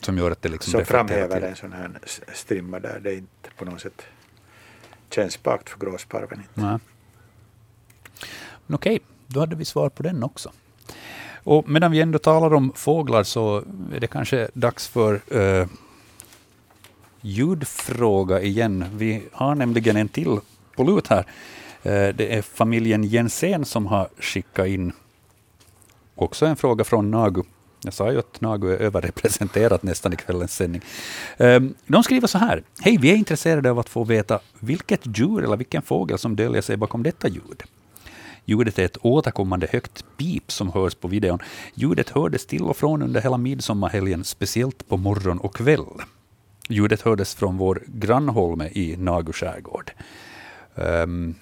som 0.00 0.18
gör 0.18 0.30
att 0.30 0.42
det 0.42 0.48
liksom 0.48 0.70
som 0.70 0.84
framhäver 0.84 1.40
en 1.40 1.56
sån 1.56 1.72
här 1.72 1.98
strimma 2.34 2.80
där 2.80 3.00
det 3.00 3.14
inte 3.14 3.50
på 3.58 3.64
något 3.64 3.80
sätt 3.80 4.02
känns 5.10 5.36
för 5.36 5.80
gråsparven. 5.80 6.38
Inte. 6.38 6.80
Okej, 8.72 9.00
då 9.26 9.40
hade 9.40 9.56
vi 9.56 9.64
svar 9.64 9.88
på 9.88 10.02
den 10.02 10.22
också. 10.22 10.52
Och 11.44 11.68
medan 11.68 11.92
vi 11.92 12.00
ändå 12.00 12.18
talar 12.18 12.54
om 12.54 12.72
fåglar 12.74 13.22
så 13.22 13.64
är 13.94 14.00
det 14.00 14.06
kanske 14.06 14.48
dags 14.54 14.88
för 14.88 15.20
uh, 15.34 15.66
ljudfråga 17.20 18.40
igen. 18.40 18.84
Vi 18.94 19.22
har 19.32 19.54
nämligen 19.54 19.96
en 19.96 20.08
till 20.08 20.38
på 20.76 20.84
lut 20.84 21.06
här. 21.06 21.26
Eh, 21.82 22.08
det 22.14 22.36
är 22.36 22.42
familjen 22.42 23.04
Jensen 23.04 23.64
som 23.64 23.86
har 23.86 24.08
skickat 24.18 24.66
in 24.66 24.92
också 26.14 26.46
en 26.46 26.56
fråga 26.56 26.84
från 26.84 27.10
Nagu. 27.10 27.42
Jag 27.84 27.94
sa 27.94 28.12
ju 28.12 28.18
att 28.18 28.40
Nagu 28.40 28.72
är 28.72 28.76
överrepresenterat 28.76 29.82
nästan 29.82 30.12
i 30.12 30.16
kvällens 30.16 30.54
sändning. 30.54 30.82
Ehm, 31.38 31.74
de 31.86 32.02
skriver 32.02 32.26
så 32.26 32.38
här. 32.38 32.62
Hej, 32.80 32.96
vi 33.00 33.10
är 33.10 33.16
intresserade 33.16 33.70
av 33.70 33.78
att 33.78 33.88
få 33.88 34.04
veta 34.04 34.40
vilket 34.58 35.18
djur 35.18 35.44
eller 35.44 35.56
vilken 35.56 35.82
fågel 35.82 36.18
som 36.18 36.36
döljer 36.36 36.62
sig 36.62 36.76
bakom 36.76 37.02
detta 37.02 37.28
ljud. 37.28 37.62
Ljudet 38.44 38.78
är 38.78 38.84
ett 38.84 38.96
återkommande 39.00 39.68
högt 39.70 40.04
pip 40.16 40.52
som 40.52 40.72
hörs 40.72 40.94
på 40.94 41.08
videon. 41.08 41.38
Ljudet 41.74 42.10
hördes 42.10 42.46
till 42.46 42.62
och 42.62 42.76
från 42.76 43.02
under 43.02 43.20
hela 43.20 43.36
midsommarhelgen, 43.36 44.24
speciellt 44.24 44.88
på 44.88 44.96
morgon 44.96 45.38
och 45.38 45.54
kväll. 45.54 45.86
Ljudet 46.70 47.02
hördes 47.02 47.34
från 47.34 47.56
vår 47.56 47.82
grannholme 47.86 48.68
i 48.72 48.96
Nagu 48.96 49.32
skärgård. 49.32 49.92
Um, 50.74 51.34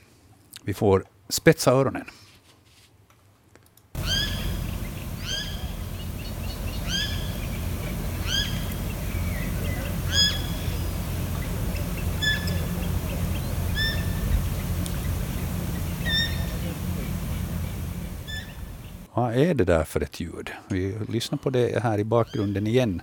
vi 0.62 0.74
får 0.74 1.04
spetsa 1.28 1.72
öronen. 1.72 2.04
Vad 19.14 19.36
är 19.36 19.54
det 19.54 19.64
där 19.64 19.84
för 19.84 20.00
ett 20.00 20.20
ljud? 20.20 20.50
Vi 20.68 20.98
lyssnar 21.08 21.38
på 21.38 21.50
det 21.50 21.82
här 21.82 21.98
i 21.98 22.04
bakgrunden 22.04 22.66
igen. 22.66 23.02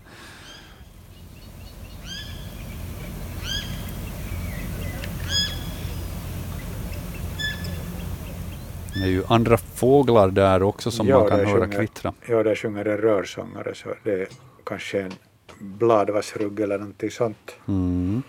Det 8.96 9.04
är 9.04 9.08
ju 9.08 9.24
andra 9.28 9.58
fåglar 9.58 10.30
där 10.32 10.64
också 10.64 10.92
som 10.92 11.08
ja, 11.08 11.20
man 11.20 11.30
kan 11.30 11.40
höra 11.40 11.62
sjunger, 11.62 11.78
kvittra. 11.78 12.14
Ja, 12.28 12.44
där 12.44 12.56
sjunger 12.56 12.86
en 12.86 12.98
rörsångare 12.98 13.76
så 13.76 13.90
det 14.04 14.12
är 14.12 14.28
kanske 14.64 15.02
en 15.02 15.14
bladvassrugg 15.60 16.60
eller 16.60 16.78
någonting 16.78 17.12
sånt. 17.12 17.56
Mm. 17.68 18.24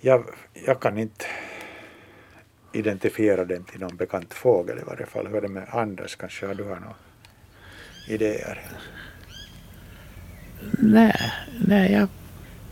Jag, 0.00 0.24
jag 0.66 0.80
kan 0.80 0.98
inte 0.98 1.24
identifiera 2.72 3.44
den 3.44 3.64
till 3.64 3.80
någon 3.80 3.96
bekant 3.96 4.34
fågel 4.34 4.78
i 4.78 4.82
varje 4.86 5.06
fall. 5.06 5.26
Hur 5.26 5.36
är 5.36 5.40
det 5.40 5.48
med 5.48 5.68
Anders, 5.70 6.16
kanske 6.16 6.46
har 6.46 6.54
du 6.54 6.64
har 6.64 6.76
några 6.76 6.94
idéer? 8.08 8.62
Nej, 10.78 11.32
nej 11.66 11.92
jag, 11.92 12.08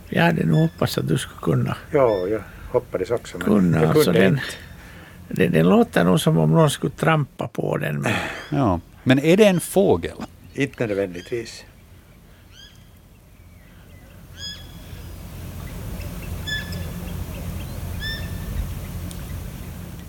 jag 0.09 0.23
hade 0.23 0.45
nog 0.45 0.57
hoppats 0.57 0.97
att 0.97 1.07
du 1.07 1.17
skulle 1.17 1.41
kunna. 1.41 1.77
Ja, 1.91 2.27
jag 2.27 2.41
hoppades 2.71 3.11
också. 3.11 3.37
Men 3.37 3.47
kunna, 3.47 3.81
jag 3.81 3.89
alltså 3.89 4.11
den, 4.11 4.39
den, 5.29 5.51
den, 5.51 5.69
låter 5.69 6.03
nog 6.03 6.19
som 6.19 6.37
om 6.37 6.51
någon 6.51 6.69
skulle 6.69 6.93
trampa 6.93 7.47
på 7.47 7.77
den. 7.77 8.01
Men... 8.01 8.13
Ja, 8.49 8.79
men 9.03 9.19
är 9.19 9.37
det 9.37 9.45
en 9.45 9.59
fågel? 9.59 10.17
Inte 10.53 10.87
nödvändigtvis. 10.87 11.65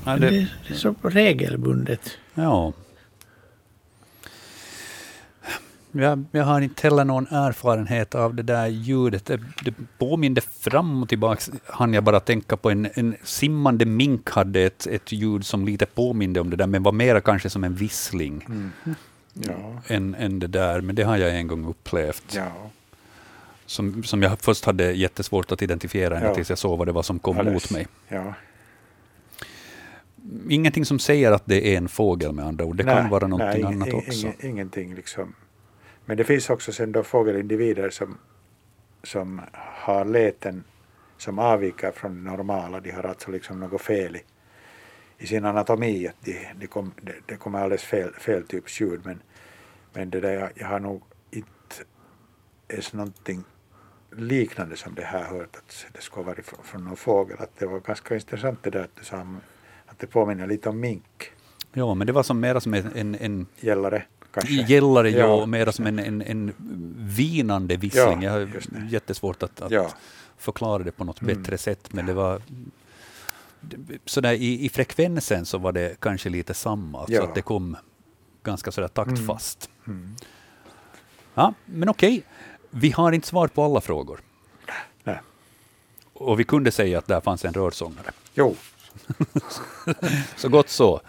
Ja, 0.04 0.16
det, 0.16 0.30
det 0.30 0.46
är 0.68 0.74
så 0.74 0.94
regelbundet. 1.02 2.10
Ja. 2.34 2.72
Jag, 5.98 6.24
jag, 6.30 6.44
har 6.44 6.60
inte 6.60 6.82
heller 6.82 7.04
någon 7.04 7.26
erfarenhet 7.26 8.14
av 8.14 8.34
det 8.34 8.42
där 8.42 8.66
ljudet. 8.66 9.26
Det, 9.26 9.40
det 9.64 9.74
påminde 9.98 10.40
fram 10.40 11.02
och 11.02 11.08
tillbaka, 11.08 11.52
hann 11.66 11.94
jag 11.94 12.04
bara 12.04 12.20
tänka 12.20 12.56
på. 12.56 12.70
En, 12.70 12.88
en 12.94 13.16
simmande 13.22 13.86
mink 13.86 14.30
hade 14.30 14.60
ett, 14.60 14.86
ett 14.86 15.12
ljud 15.12 15.46
som 15.46 15.64
lite 15.64 15.86
påminde 15.86 16.40
om 16.40 16.50
det 16.50 16.56
där, 16.56 16.66
men 16.66 16.82
var 16.82 16.92
mera 16.92 17.20
kanske 17.20 17.50
som 17.50 17.64
en 17.64 17.74
vissling. 17.74 18.44
Mm. 18.48 18.70
Ja. 19.32 19.82
Än, 19.86 20.14
än 20.14 20.38
det 20.38 20.46
där, 20.46 20.80
men 20.80 20.94
det 20.94 21.02
har 21.02 21.16
jag 21.16 21.36
en 21.36 21.46
gång 21.46 21.66
upplevt. 21.66 22.34
Ja. 22.36 22.52
Som, 23.66 24.04
som 24.04 24.22
jag 24.22 24.38
först 24.38 24.64
hade 24.64 24.92
jättesvårt 24.92 25.52
att 25.52 25.62
identifiera 25.62 26.22
ja. 26.24 26.34
tills 26.34 26.48
jag 26.48 26.58
såg 26.58 26.78
vad 26.78 26.88
det 26.88 26.92
var 26.92 27.02
som 27.02 27.18
kom 27.18 27.38
Alldeles. 27.38 27.70
mot 27.70 27.78
mig. 27.78 27.86
Ja 28.08 28.34
ingenting 30.48 30.84
som 30.84 30.98
säger 30.98 31.32
att 31.32 31.42
det 31.46 31.74
är 31.74 31.76
en 31.76 31.88
fågel 31.88 32.32
med 32.32 32.44
andra 32.44 32.64
ord. 32.64 32.76
Det 32.76 32.84
nej, 32.84 32.94
kan 32.94 33.10
vara 33.10 33.26
någonting 33.26 33.64
nej, 33.64 33.72
annat 33.72 33.94
också. 33.94 34.26
Ing, 34.26 34.34
ingenting 34.40 34.94
liksom. 34.94 35.34
Men 36.08 36.16
det 36.16 36.24
finns 36.24 36.50
också 36.50 36.72
sen 36.72 36.92
då 36.92 37.02
fågelindivider 37.02 37.90
som, 37.90 38.18
som 39.02 39.40
har 39.54 40.04
läten 40.04 40.64
som 41.16 41.38
avviker 41.38 41.90
från 41.90 42.24
det 42.24 42.30
normala. 42.30 42.80
De 42.80 42.90
har 42.90 43.02
alltså 43.02 43.30
liksom 43.30 43.60
något 43.60 43.82
fel 43.82 44.16
i, 44.16 44.22
i 45.18 45.26
sin 45.26 45.44
anatomi. 45.44 46.08
Att 46.08 46.24
de, 46.24 46.48
de, 46.56 46.66
kom, 46.66 46.92
de, 47.02 47.12
de 47.26 47.36
kommer 47.36 47.58
alldeles 47.58 47.82
fel, 47.82 48.12
fel 48.12 48.46
typs 48.46 48.80
ljud. 48.80 49.00
Men, 49.04 49.22
men 49.92 50.10
det 50.10 50.20
där, 50.20 50.32
jag, 50.32 50.50
jag 50.54 50.66
har 50.66 50.80
nog 50.80 51.02
inte 51.30 51.74
ens 52.68 52.92
någonting 52.92 53.44
liknande 54.10 54.76
som 54.76 54.94
det 54.94 55.04
här 55.04 55.24
hört 55.24 55.56
att 55.56 55.86
det 55.92 56.00
skulle 56.00 56.26
varit 56.26 56.46
från, 56.46 56.64
från 56.64 56.84
någon 56.84 56.96
fågel. 56.96 57.36
Att 57.40 57.58
det 57.58 57.66
var 57.66 57.80
ganska 57.80 58.14
intressant 58.14 58.62
det 58.62 58.70
där 58.70 58.84
att 58.84 58.96
du 58.96 59.04
sa 59.04 59.26
att 59.86 59.98
det 59.98 60.06
påminner 60.06 60.46
lite 60.46 60.68
om 60.68 60.80
mink. 60.80 61.32
Ja, 61.72 61.94
men 61.94 62.06
det 62.06 62.12
var 62.12 62.22
som 62.22 62.40
mera 62.40 62.60
som 62.60 62.74
en, 62.74 62.92
en, 62.94 63.14
en 63.14 63.46
Gällare 63.60 64.04
kanske? 64.32 64.52
gällare, 64.54 65.10
ja, 65.10 65.18
Ja, 65.18 65.46
mera 65.46 65.72
som 65.72 65.86
en, 65.86 65.98
en, 65.98 66.22
en 66.22 66.54
vinande 66.98 67.76
vissling. 67.76 68.22
Ja, 68.22 68.40
Jag 68.40 68.46
har 68.46 68.48
jättesvårt 68.90 69.42
att, 69.42 69.60
att 69.60 69.70
Ja. 69.70 69.90
förklara 70.36 70.82
det 70.82 70.92
på 70.92 71.04
något 71.04 71.22
Mm. 71.22 71.42
bättre 71.42 71.58
sätt, 71.58 71.92
men 71.92 72.06
det 72.06 72.12
var 72.14 72.42
sådär 74.04 74.32
i, 74.32 74.64
i 74.64 74.68
frekvensen 74.68 75.46
så 75.46 75.58
var 75.58 75.72
det 75.72 76.00
kanske 76.00 76.28
lite 76.28 76.54
samma, 76.54 77.06
så 77.06 77.22
att 77.22 77.34
det 77.34 77.42
kom 77.42 77.76
ganska 78.42 78.70
sådär 78.72 78.88
taktfast. 78.88 79.70
Mm. 79.86 80.14
Ja, 81.34 81.54
men 81.64 81.88
okej, 81.88 82.22
vi 82.70 82.90
har 82.90 83.12
inte 83.12 83.28
svar 83.28 83.48
på 83.48 83.62
alla 83.64 83.80
frågor. 83.80 84.20
Nej. 85.04 85.20
Och 86.12 86.40
vi 86.40 86.44
kunde 86.44 86.70
säga 86.72 86.98
att 86.98 87.06
där 87.06 87.20
fanns 87.20 87.44
en 87.44 87.54
rörsångare. 87.54 88.10
Jo, 88.34 88.56
Så 90.36 90.48
gott 90.48 90.68
så. 90.68 91.00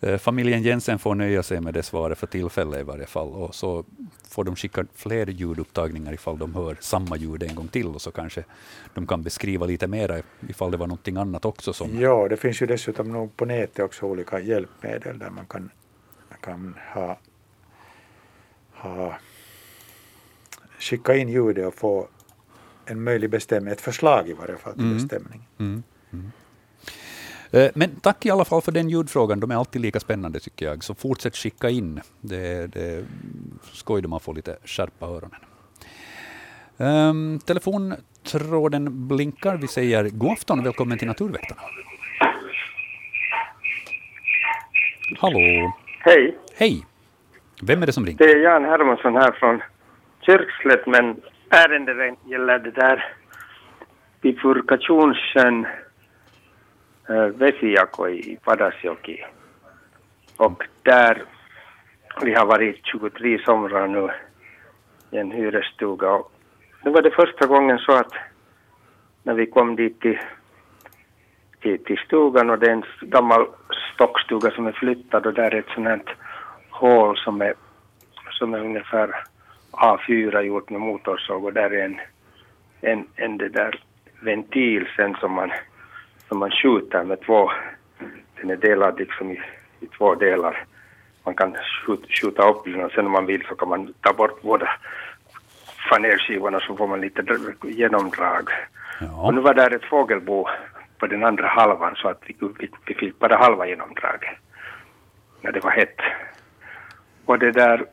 Eh, 0.00 0.18
Familjen 0.18 0.62
Jensen 0.62 0.98
får 0.98 1.14
nöja 1.14 1.42
sig 1.42 1.60
med 1.60 1.74
det 1.74 1.82
svaret 1.82 2.18
för 2.18 2.26
tillfället 2.26 2.80
i 2.80 2.82
varje 2.82 3.06
fall. 3.06 3.28
Och 3.28 3.54
så 3.54 3.84
får 4.28 4.44
de 4.44 4.56
skicka 4.56 4.86
fler 4.94 5.26
ljudupptagningar 5.26 6.12
ifall 6.12 6.38
de 6.38 6.54
hör 6.54 6.76
samma 6.80 7.16
ljud 7.16 7.42
en 7.42 7.54
gång 7.54 7.68
till 7.68 7.86
och 7.86 8.02
så 8.02 8.10
kanske 8.10 8.44
de 8.94 9.06
kan 9.06 9.22
beskriva 9.22 9.66
lite 9.66 9.86
mera 9.86 10.22
ifall 10.48 10.70
det 10.70 10.76
var 10.76 10.86
någonting 10.86 11.16
annat 11.16 11.44
också 11.44 11.72
som... 11.72 12.00
ja, 12.00 12.28
det 12.28 12.36
finns 12.36 12.62
ju 12.62 12.66
dessutom 12.66 13.30
på 13.36 13.44
nätet 13.44 13.84
också 13.84 14.06
olika 14.06 14.40
hjälpmedel 14.40 15.18
där 15.18 15.30
man 15.30 15.46
kan, 15.46 15.70
man 16.28 16.38
kan 16.40 16.74
ha, 16.94 17.18
ha 18.72 19.18
skicka 20.78 21.16
in 21.16 21.28
ljudet 21.28 21.66
och 21.66 21.74
få 21.74 22.08
en 22.86 23.02
möjlig 23.04 23.30
bestämning, 23.30 23.72
ett 23.72 23.80
förslag 23.80 24.28
i 24.28 24.32
varje 24.32 24.56
fall 24.56 24.72
till 24.72 24.82
Mm. 24.82 24.96
bestämning. 24.96 25.48
Mm, 25.58 25.82
Men 27.50 28.00
tack 28.00 28.26
i 28.26 28.30
alla 28.30 28.44
fall 28.44 28.62
för 28.62 28.72
den 28.72 28.88
ljudfrågan. 28.88 29.40
De 29.40 29.50
är 29.50 29.54
alltid 29.54 29.82
lika 29.82 30.00
spännande 30.00 30.40
tycker 30.40 30.66
jag. 30.66 30.84
Så 30.84 30.94
fortsätt 30.94 31.36
skicka 31.36 31.70
in. 31.70 32.00
Det, 32.20 32.66
det 32.66 32.82
är 32.82 33.04
skoj 33.72 34.02
då 34.02 34.08
man 34.08 34.20
får 34.20 34.34
lite 34.34 34.56
skärpa 34.64 35.06
öronen. 35.06 35.40
Um, 36.78 37.38
telefontråden 37.38 39.08
blinkar. 39.08 39.56
Vi 39.56 39.68
säger 39.68 40.08
god 40.08 40.32
afton 40.32 40.58
och 40.58 40.66
välkommen 40.66 40.98
till 40.98 41.08
Naturväktarna. 41.08 41.60
Hallå! 45.18 45.72
Hej, 45.98 46.38
Hej! 46.56 46.86
Vem 47.62 47.82
är 47.82 47.86
det 47.86 47.92
som 47.92 48.06
ringer? 48.06 48.18
det 48.18 48.32
är 48.32 48.36
Jan 48.36 48.64
Hermansson 48.64 49.14
här 49.14 49.32
från 49.32 49.62
Kyrkslätt, 50.26 50.86
men 50.86 51.16
ärendet 51.50 52.18
gäller 52.24 52.58
det 52.58 52.70
där 52.70 53.04
bifurkationssjön 54.20 55.66
vesijakoi 57.08 58.32
i 58.32 58.36
Padasjoki. 58.44 59.24
Och 60.36 60.62
där 60.82 61.22
vi 62.22 62.34
har 62.34 62.46
varit 62.46 62.80
23 62.86 63.38
somrar 63.44 63.86
nu 63.86 64.10
i 65.10 65.18
en 65.18 65.30
hyresstuga. 65.30 66.10
Och 66.10 66.32
nu 66.84 66.90
var 66.90 67.02
det 67.02 67.10
första 67.10 67.46
gången 67.46 67.78
så 67.78 67.92
att 67.92 68.12
när 69.22 69.34
vi 69.34 69.46
kom 69.46 69.76
dit 69.76 70.00
till, 70.00 70.18
till, 71.60 71.84
till 71.84 71.98
stugan 71.98 72.50
och 72.50 72.58
det 72.58 72.66
är 72.66 72.72
en 72.72 72.84
gammal 73.00 73.46
stockstuga 73.94 74.50
som 74.50 74.66
är 74.66 74.72
flyttad 74.72 75.26
och 75.26 75.34
där 75.34 75.54
är 75.54 75.58
ett 75.58 75.74
sånt 75.74 75.86
här 75.86 76.16
hål 76.70 77.16
som 77.16 77.40
är, 77.40 77.54
som 78.30 78.54
är 78.54 78.60
ungefär 78.60 79.14
A4 79.70 80.40
gjort 80.40 80.70
med 80.70 80.80
motorsåg 80.80 81.44
och 81.44 81.52
där 81.52 81.70
är 81.70 81.84
en, 81.84 82.00
en, 82.80 83.06
en 83.16 83.38
det 83.38 83.48
där 83.48 83.80
ventil 84.20 84.88
sen 84.96 85.16
som 85.20 85.32
man, 85.32 85.52
som 86.28 86.38
man 86.38 86.50
skjuter 86.50 87.04
med 87.04 87.20
två, 87.20 87.50
den 88.40 88.50
är 88.50 88.56
delad 88.56 88.98
liksom 88.98 89.30
i, 89.30 89.40
i 89.80 89.86
två 89.86 90.14
delar. 90.14 90.64
Man 91.24 91.34
kan 91.34 91.56
skjuta, 91.86 92.06
skjuta 92.08 92.48
upp 92.48 92.64
den 92.64 92.84
och 92.84 92.90
sen 92.92 93.06
om 93.06 93.12
man 93.12 93.26
vill 93.26 93.44
så 93.48 93.54
kan 93.54 93.68
man 93.68 93.94
ta 94.00 94.12
bort 94.12 94.42
båda 94.42 94.68
fanerskivorna 95.90 96.60
så 96.60 96.76
får 96.76 96.86
man 96.88 97.00
lite 97.00 97.22
dr- 97.22 97.70
genomdrag. 97.70 98.48
Och 99.16 99.34
nu 99.34 99.40
Ja. 99.40 99.44
var 99.44 99.54
där 99.54 99.74
ett 99.74 99.84
fågelbo 99.84 100.48
på 100.98 101.06
den 101.06 101.24
andra 101.24 101.46
halvan 101.48 101.94
så 101.96 102.08
att 102.08 102.22
vi, 102.26 102.36
vi, 102.58 102.70
vi 102.86 102.94
fick 102.94 103.18
bara 103.18 103.36
halva 103.36 103.66
genomdraget 103.66 104.30
när 105.40 105.52
det 105.52 105.60
var 105.60 105.70
hett. 105.70 105.98
Och 107.24 107.38
det 107.38 107.50
där, 107.52 107.84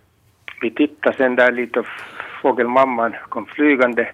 vi 0.62 0.72
tittade 0.72 1.18
sen 1.18 1.36
där 1.36 1.52
lite 1.52 1.80
och 1.80 1.86
fågelmamman 2.42 3.16
kom 3.30 3.46
flygande. 3.46 4.10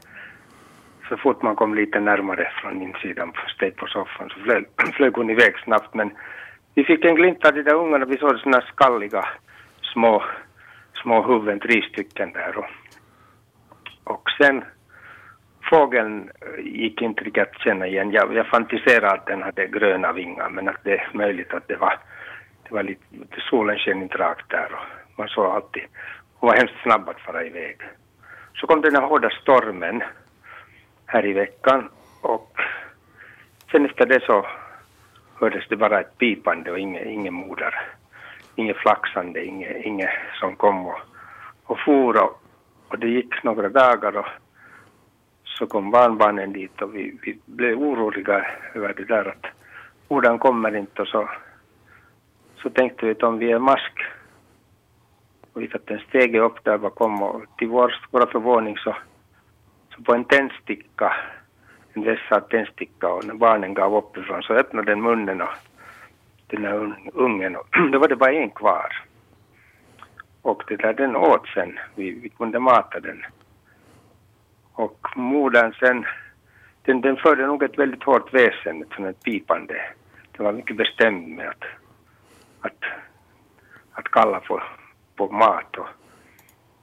Så 1.09 1.17
fort 1.17 1.41
man 1.41 1.55
kom 1.55 1.75
lite 1.75 1.99
närmare 1.99 2.51
från 2.61 2.81
insidan, 2.81 3.33
steg 3.55 3.75
på 3.75 3.87
soffan, 3.87 4.29
så 4.29 4.39
flög, 4.39 4.65
flög 4.93 5.13
hon 5.13 5.29
iväg 5.29 5.59
snabbt. 5.63 5.93
Men 5.93 6.11
vi 6.75 6.83
fick 6.83 7.05
en 7.05 7.15
glimt 7.15 7.45
av 7.45 7.53
de 7.53 7.61
där 7.61 7.73
ungarna, 7.73 8.05
vi 8.05 8.17
såg 8.17 8.39
sådana 8.39 8.61
skalliga 8.61 9.25
små, 9.93 10.23
små 11.03 11.21
huvuden, 11.21 11.59
tre 11.59 11.81
stycken 11.81 12.31
där. 12.33 12.57
Och, 12.57 12.69
och 14.03 14.29
sen 14.37 14.63
fågeln 15.69 16.31
eh, 16.41 16.65
gick 16.65 17.01
inte 17.01 17.23
riktigt 17.23 17.43
att 17.43 17.59
känna 17.59 17.87
igen. 17.87 18.11
Jag, 18.11 18.35
jag 18.35 18.47
fantiserade 18.47 19.11
att 19.11 19.25
den 19.25 19.43
hade 19.43 19.67
gröna 19.67 20.13
vingar, 20.13 20.49
men 20.49 20.69
att 20.69 20.83
det 20.83 20.93
är 20.93 21.09
möjligt 21.13 21.53
att 21.53 21.67
det 21.67 21.75
var, 21.75 21.99
det 22.63 22.73
var 22.73 22.83
lite, 22.83 23.01
solen 23.49 23.77
sken 23.77 24.01
inte 24.01 24.17
rakt 24.17 24.49
där 24.49 24.69
och 24.73 25.17
man 25.17 25.27
såg 25.27 25.45
alltid, 25.45 25.83
hon 26.35 26.47
var 26.47 26.57
hemskt 26.57 26.83
snabb 26.83 27.09
att 27.09 27.19
fara 27.19 27.43
iväg. 27.43 27.77
Så 28.53 28.67
kom 28.67 28.81
den 28.81 28.95
här 28.95 29.01
hårda 29.01 29.29
stormen 29.29 30.03
här 31.11 31.25
i 31.25 31.33
veckan 31.33 31.89
och 32.21 32.57
sen 33.71 33.85
efter 33.85 34.05
det 34.05 34.23
så 34.25 34.45
hördes 35.39 35.67
det 35.69 35.75
bara 35.75 35.99
ett 35.99 36.17
pipande 36.17 36.71
och 36.71 36.79
inget, 36.79 37.05
inget 37.05 37.33
moder. 37.33 37.73
Inget 38.55 38.77
flaxande, 38.77 39.45
inget, 39.45 39.85
inget 39.85 40.09
som 40.39 40.55
kom 40.55 40.87
och, 40.87 40.99
och 41.63 41.79
for 41.79 42.23
och, 42.23 42.41
och 42.87 42.99
det 42.99 43.07
gick 43.07 43.43
några 43.43 43.69
dagar 43.69 44.17
och 44.17 44.25
så 45.43 45.67
kom 45.67 45.91
barnbarnen 45.91 46.53
dit 46.53 46.81
och 46.81 46.95
vi, 46.95 47.17
vi 47.21 47.39
blev 47.45 47.77
oroliga 47.77 48.45
över 48.73 48.93
det 48.93 49.05
där 49.05 49.25
att 49.25 49.45
modern 50.07 50.39
kommer 50.39 50.75
inte 50.75 51.01
och 51.01 51.07
så, 51.07 51.29
så 52.61 52.69
tänkte 52.69 53.05
vi 53.05 53.11
att 53.11 53.23
om 53.23 53.37
vi 53.37 53.51
är 53.51 53.59
mask 53.59 53.93
och 55.53 55.61
vi 55.61 55.67
satte 55.67 55.93
en 55.93 55.99
stege 55.99 56.39
upp 56.39 56.63
där 56.63 56.77
bakom 56.77 57.23
och 57.23 57.43
till 57.57 57.67
vår 57.67 57.89
stora 58.07 58.27
förvåning 58.27 58.77
så, 58.77 58.95
en 60.07 60.25
tändsticka, 60.25 61.13
en 61.93 62.03
vässad 62.03 62.49
tändsticka 62.49 63.07
och 63.07 63.25
när 63.25 63.33
barnen 63.33 63.73
gav 63.73 63.95
uppifrån 63.95 64.43
så 64.43 64.53
öppnade 64.53 64.91
den 64.91 65.01
munnen 65.01 65.41
och 65.41 65.49
den 66.47 66.65
här 66.65 66.95
ungen 67.13 67.55
och 67.55 67.67
då 67.91 67.99
var 67.99 68.07
det 68.07 68.15
bara 68.15 68.33
en 68.33 68.49
kvar. 68.49 69.03
Och 70.41 70.63
det 70.67 70.75
där 70.75 70.93
den 70.93 71.15
åt 71.15 71.47
sen, 71.47 71.79
vi, 71.95 72.11
vi 72.11 72.29
kunde 72.29 72.59
mata 72.59 72.99
den. 72.99 73.25
Och 74.73 75.07
modern 75.15 75.73
sen, 75.73 76.05
den, 76.81 77.01
den 77.01 77.17
förde 77.17 77.47
nog 77.47 77.63
ett 77.63 77.79
väldigt 77.79 78.03
hårt 78.03 78.33
väsen, 78.33 78.81
ett 78.81 78.93
sånt 78.95 79.23
pipande. 79.23 79.81
Den 80.31 80.45
var 80.45 80.53
mycket 80.53 80.77
bestämd 80.77 81.27
med 81.27 81.49
att, 81.49 81.63
att, 82.59 82.83
att 83.91 84.11
kalla 84.11 84.39
på, 84.39 84.61
på 85.15 85.27
mat 85.27 85.77
och 85.77 85.87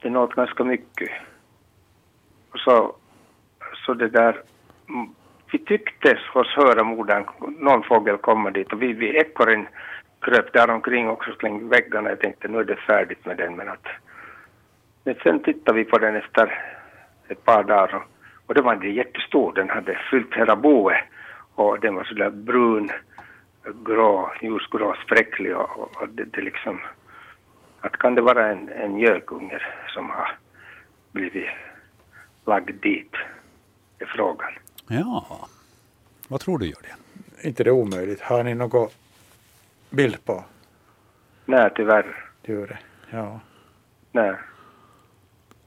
den 0.01 0.15
åt 0.15 0.35
ganska 0.35 0.63
mycket. 0.63 1.09
Och 2.51 2.59
så, 2.59 2.95
så 3.87 3.93
det 3.93 4.09
där, 4.09 4.41
mm, 4.89 5.09
vi 5.51 5.59
tyckte 5.59 6.19
oss 6.33 6.55
höra 6.55 6.83
modern, 6.83 7.25
någon 7.59 7.83
fågel 7.83 8.17
komma 8.17 8.51
dit 8.51 8.73
och 8.73 8.81
vi, 8.81 8.93
vi 8.93 9.17
ekorren 9.17 9.67
kröp 10.21 10.53
där 10.53 10.69
omkring 10.69 11.09
också 11.09 11.31
kring 11.31 11.69
väggarna. 11.69 12.09
Jag 12.09 12.19
tänkte 12.19 12.47
nu 12.47 12.59
är 12.59 12.63
det 12.63 12.75
färdigt 12.75 13.25
med 13.25 13.37
den 13.37 13.55
men 13.55 13.69
att 13.69 13.87
men 15.03 15.15
sen 15.23 15.39
tittade 15.39 15.77
vi 15.77 15.85
på 15.85 15.97
den 15.97 16.15
efter 16.15 16.63
ett 17.27 17.45
par 17.45 17.63
dagar 17.63 17.95
och, 17.95 18.03
och 18.45 18.53
den 18.53 18.63
var 18.63 18.73
inte 18.73 18.87
jättestor. 18.87 19.53
Den 19.53 19.69
hade 19.69 19.99
fyllt 20.11 20.33
hela 20.33 20.55
boet 20.55 20.97
och 21.55 21.79
den 21.79 21.95
var 21.95 22.03
sådär 22.03 22.29
brun, 22.29 22.89
grå, 23.85 24.31
ljusgrå, 24.41 24.95
spräcklig 25.05 25.57
och, 25.57 25.79
och, 25.79 26.01
och 26.01 26.09
det, 26.09 26.23
det 26.23 26.41
liksom 26.41 26.79
att 27.81 27.97
kan 27.97 28.15
det 28.15 28.21
vara 28.21 28.47
en, 28.51 28.69
en 28.69 28.99
gökunge 28.99 29.61
som 29.87 30.09
har 30.09 30.37
blivit 31.11 31.49
lagd 32.45 32.81
dit? 32.81 33.15
Är 33.99 34.05
frågan. 34.05 34.51
Ja. 34.87 35.25
Vad 36.27 36.39
tror 36.39 36.57
du, 36.59 36.65
Jörgen? 36.65 36.97
Inte 37.41 37.63
det 37.63 37.71
omöjligt. 37.71 38.21
Har 38.21 38.43
ni 38.43 38.55
någon 38.55 38.89
bild 39.89 40.25
på 40.25 40.43
Nej, 41.45 41.69
tyvärr. 41.75 42.25
djuret? 42.43 42.77
Ja. 43.09 43.39
Nej. 44.11 44.33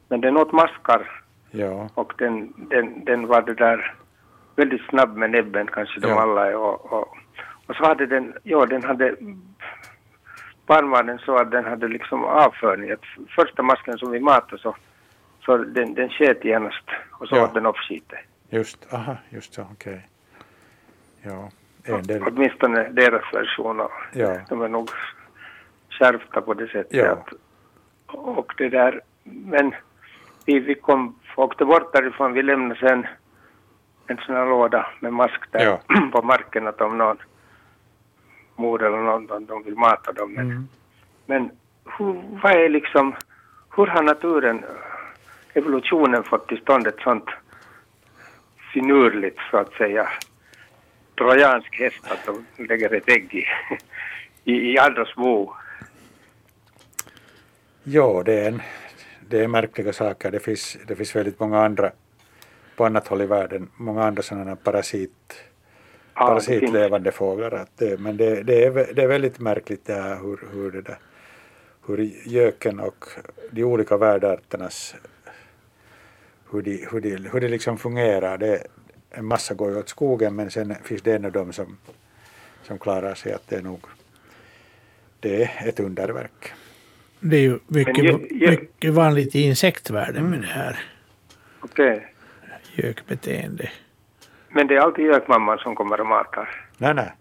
Men 0.08 0.20
den 0.20 0.36
åt 0.36 0.52
maskar 0.52 1.22
Ja. 1.50 1.88
och 1.94 2.12
den, 2.18 2.52
den, 2.70 3.04
den 3.04 3.26
var 3.26 3.42
det 3.42 3.54
där 3.54 3.94
väldigt 4.56 4.82
snabb 4.88 5.16
med 5.16 5.30
näbben 5.30 5.66
kanske 5.72 6.00
de 6.00 6.08
Ja. 6.08 6.20
alla 6.20 6.46
är 6.46 6.56
och, 6.56 6.92
och, 6.92 7.16
och 7.66 7.76
så 7.76 7.84
hade 7.84 8.06
den, 8.06 8.34
ja 8.42 8.66
den 8.66 8.84
hade 8.84 9.16
barnbarnen 10.66 11.18
så 11.18 11.36
att 11.36 11.50
den 11.50 11.64
hade 11.64 11.88
liksom 11.88 12.24
avförning. 12.24 12.90
Att 12.90 13.04
första 13.36 13.62
masken 13.62 13.98
som 13.98 14.10
vi 14.10 14.20
matade 14.20 14.62
så 14.62 14.76
Så 15.44 15.56
den, 15.56 15.94
den 15.94 16.08
sket 16.10 16.44
genast 16.44 16.84
och 17.12 17.28
så 17.28 17.36
Ja. 17.36 17.44
åt 17.44 17.54
den 17.54 17.66
upp 17.66 17.76
skiten. 17.76 18.18
Just, 18.48 18.92
aha, 18.94 19.16
just 19.30 19.54
så, 19.54 19.62
okej. 19.72 20.06
Ja, 21.22 21.50
en 21.84 22.02
del. 22.02 22.22
Åtminstone 22.22 22.88
deras 22.88 23.34
version. 23.34 23.80
Och 23.80 23.90
Ja. 24.12 24.36
De 24.48 24.62
är 24.62 24.68
nog 24.68 24.90
skärpta 25.90 26.40
på 26.40 26.54
det 26.54 26.66
sättet. 26.68 26.92
Ja. 26.96 27.10
Att, 27.12 27.28
och 28.06 28.54
det 28.58 28.68
där, 28.68 29.00
men 29.24 29.74
vi, 30.44 30.58
vi 30.58 30.74
kom, 30.74 31.18
åkte 31.36 31.64
bort 31.64 31.92
därifrån, 31.92 32.32
vi 32.32 32.42
lämnade 32.42 32.80
sen 32.80 33.06
en 34.06 34.16
sån 34.16 34.34
här 34.34 34.46
låda 34.46 34.86
med 35.00 35.12
mask 35.12 35.40
där 35.52 35.64
Ja. 35.64 35.80
på 36.12 36.22
marken 36.22 36.66
att 36.66 36.80
om 36.80 36.98
någon 36.98 37.16
mor 38.56 38.82
eller 38.82 38.98
någon, 38.98 39.46
de 39.46 39.62
vill 39.62 39.76
mata 39.76 40.12
dem. 40.12 40.32
Men, 40.32 40.44
Mm. 40.50 40.68
men 41.26 41.50
hur, 41.98 42.22
vad 42.42 42.52
är 42.52 42.68
liksom, 42.68 43.14
hur 43.76 43.86
har 43.86 44.02
naturen, 44.02 44.64
evolutionen 45.54 46.24
fått 46.24 46.48
till 46.48 46.60
stånd 46.60 46.86
ett 46.86 47.00
sånt 47.00 47.30
finurligt 48.72 49.38
så 49.50 49.56
att 49.56 49.72
säga 49.72 50.08
trojansk 51.18 51.78
häst 51.78 52.04
att 52.10 52.26
de 52.26 52.64
lägger 52.64 52.94
ett 52.94 53.08
ägg 53.08 53.34
i, 53.34 53.44
i, 54.52 54.72
i 54.72 54.78
andras 54.78 55.14
bo. 55.14 55.52
Ja, 57.82 58.22
det 58.26 58.40
är, 58.40 58.48
en, 58.48 58.62
det 59.28 59.44
är 59.44 59.48
märkliga 59.48 59.92
saker. 59.92 60.30
Det 60.30 60.40
finns, 60.40 60.78
det 60.86 60.96
finns 60.96 61.16
väldigt 61.16 61.40
många 61.40 61.64
andra 61.64 61.92
på 62.76 62.84
annat 62.84 63.08
håll 63.08 63.22
i 63.22 63.26
världen, 63.26 63.70
många 63.76 64.04
andra 64.04 64.22
sådana 64.22 64.56
parasit, 64.56 65.44
Ja, 66.14 66.26
parasitlevande 66.26 67.12
fåglar. 67.12 67.52
Att 67.52 67.78
det, 67.78 68.00
men 68.00 68.16
det, 68.16 68.42
det, 68.42 68.64
är, 68.64 68.94
det 68.94 69.02
är 69.02 69.06
väldigt 69.06 69.38
märkligt 69.38 69.86
det 69.86 69.94
här 69.94 70.16
hur, 70.16 70.48
hur, 70.52 70.70
det 70.70 70.82
där, 70.82 70.98
hur 71.86 71.98
göken 72.26 72.80
och 72.80 73.04
de 73.50 73.64
olika 73.64 73.96
värdarternas 73.96 74.94
hur 76.52 76.62
de, 76.62 76.86
hur 76.92 77.00
de, 77.00 77.16
hur 77.32 77.40
det 77.40 77.48
liksom 77.48 77.78
fungerar. 77.78 78.38
Det, 78.38 78.66
en 79.10 79.24
massa 79.24 79.54
går 79.54 79.70
ju 79.70 79.78
åt 79.78 79.88
skogen 79.88 80.36
men 80.36 80.50
sen 80.50 80.74
finns 80.84 81.02
det 81.02 81.24
av 81.24 81.32
dem 81.32 81.52
som, 81.52 81.76
som 82.62 82.78
klarar 82.78 83.14
sig 83.14 83.32
att 83.32 83.48
det 83.48 83.56
är 83.56 83.62
nog 83.62 83.80
det 85.20 85.42
är 85.44 85.68
ett 85.68 85.80
underverk. 85.80 86.52
Det 87.20 87.36
är 87.36 87.40
ju 87.40 87.58
mycket, 87.66 88.04
ju- 88.04 88.28
ju- 88.30 88.50
mycket 88.50 88.92
vanligt 88.92 89.34
i 89.34 89.40
insektvärlden 89.42 90.30
med 90.30 90.40
det 90.40 90.46
här 90.46 90.78
Okej. 91.60 92.14
gökbeteende. 92.74 93.70
Men 94.48 94.66
det 94.66 94.74
är 94.76 94.80
alltid 94.80 95.04
gökmamman 95.04 95.58
som 95.58 95.74
kommer 95.74 96.00
och 96.00 96.06
matar. 96.06 96.66
Nej, 96.78 96.94
nej. 96.94 97.12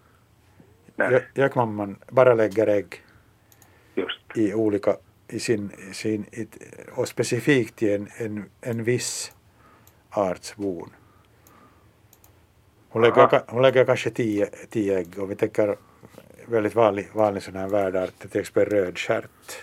Nej, 0.96 1.08
Gö- 1.10 1.22
Gökmamman 1.34 1.96
bara 2.08 2.34
lägger 2.34 2.66
ägg 2.66 3.02
just. 3.94 4.20
i 4.34 4.54
olika, 4.54 4.96
i 5.30 5.40
sin, 5.40 5.70
sin, 5.92 6.26
och 6.92 7.08
specifikt 7.08 7.82
i 7.82 7.94
en, 7.94 8.08
en, 8.16 8.44
en 8.60 8.84
viss 8.84 9.32
arts 10.10 10.56
bon. 10.56 10.90
Hon 12.88 13.02
lägger, 13.02 13.42
hon 13.46 13.62
lägger 13.62 13.84
kanske 13.84 14.10
tio, 14.10 14.46
tio 14.70 14.98
ägg 14.98 15.18
och 15.18 15.30
vi 15.30 15.36
tänker 15.36 15.76
väldigt 16.46 16.74
vanlig, 16.74 17.08
vanlig 17.12 17.42
sån 17.42 17.56
här 17.56 17.68
värdart, 17.68 18.18
till 18.18 18.40
exempel 18.40 18.64
rödstjärt. 18.64 19.62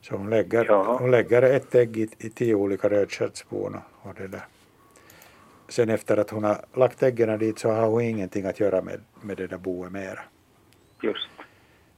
Så 0.00 0.16
hon 0.16 0.30
lägger, 0.30 0.98
hon 0.98 1.10
lägger 1.10 1.42
ett 1.42 1.74
ägg 1.74 1.96
i, 1.96 2.08
i 2.18 2.30
tio 2.30 2.54
olika 2.54 2.88
rödstjärtsbon 2.88 3.74
och, 3.74 4.08
och 4.08 4.14
det 4.14 4.28
där. 4.28 4.44
Sen 5.68 5.88
efter 5.88 6.16
att 6.16 6.30
hon 6.30 6.44
har 6.44 6.64
lagt 6.74 7.02
äggen 7.02 7.38
dit 7.38 7.58
så 7.58 7.70
har 7.70 7.86
hon 7.86 8.02
ingenting 8.02 8.46
att 8.46 8.60
göra 8.60 8.82
med, 8.82 9.00
med 9.22 9.36
det 9.36 9.46
där 9.46 9.58
boet 9.58 9.92
mera. 9.92 10.20
Just. 11.02 11.28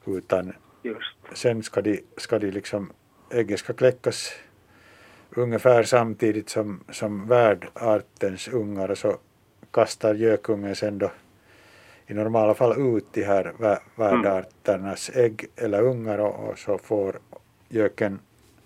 Utan 0.05 0.53
Just. 0.83 1.17
sen 1.33 1.63
ska 1.63 1.83
de, 1.83 2.01
ska 2.17 2.39
de 2.39 2.51
liksom, 2.51 2.93
ägget 3.31 3.59
ska 3.59 3.73
kläckas 3.73 4.33
ungefär 5.31 5.83
samtidigt 5.83 6.49
som, 6.51 6.85
som 6.91 7.29
värdartens 7.29 8.49
ungar 8.49 8.91
och 8.91 8.99
så 8.99 9.17
kastar 9.71 10.15
gökungen 10.15 10.77
sen 10.77 10.99
då 10.99 11.11
i 12.07 12.15
normala 12.15 12.55
fall 12.55 12.97
ut 12.97 13.07
de 13.13 13.23
här 13.23 13.53
värdarternas 13.97 15.11
ägg 15.15 15.47
eller 15.57 15.83
ungar 15.83 16.19
och, 16.19 16.49
och 16.49 16.59
så 16.59 16.79
får 16.79 17.19
göken, 17.69 18.21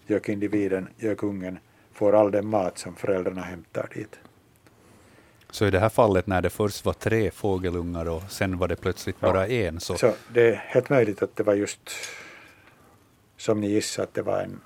gökindividen, 0.06 0.88
gökungen, 0.96 1.58
får 1.92 2.12
all 2.12 2.30
den 2.30 2.46
mat 2.46 2.78
som 2.78 2.96
föräldrarna 2.96 3.40
hämtar 3.42 3.88
dit. 3.94 4.18
Så 5.56 5.66
i 5.66 5.70
det 5.70 5.78
här 5.78 5.88
fallet 5.88 6.26
när 6.26 6.42
det 6.42 6.50
först 6.50 6.84
var 6.84 6.92
tre 6.92 7.30
fågelungar 7.30 8.08
och 8.08 8.22
sen 8.28 8.58
var 8.58 8.68
det 8.68 8.76
plötsligt 8.76 9.20
bara 9.20 9.46
en, 9.46 9.80
så, 9.80 9.94
Så 9.94 10.12
det 10.28 10.48
är 10.48 10.54
helt 10.54 10.90
möjligt 10.90 11.22
att 11.22 11.36
det 11.36 11.42
var 11.42 11.54
just 11.54 11.90
som 13.36 13.60
ni 13.60 13.66
gissade 13.66 14.08
att 14.08 14.14
det 14.14 14.22
var 14.22 14.40
en, 14.40 14.60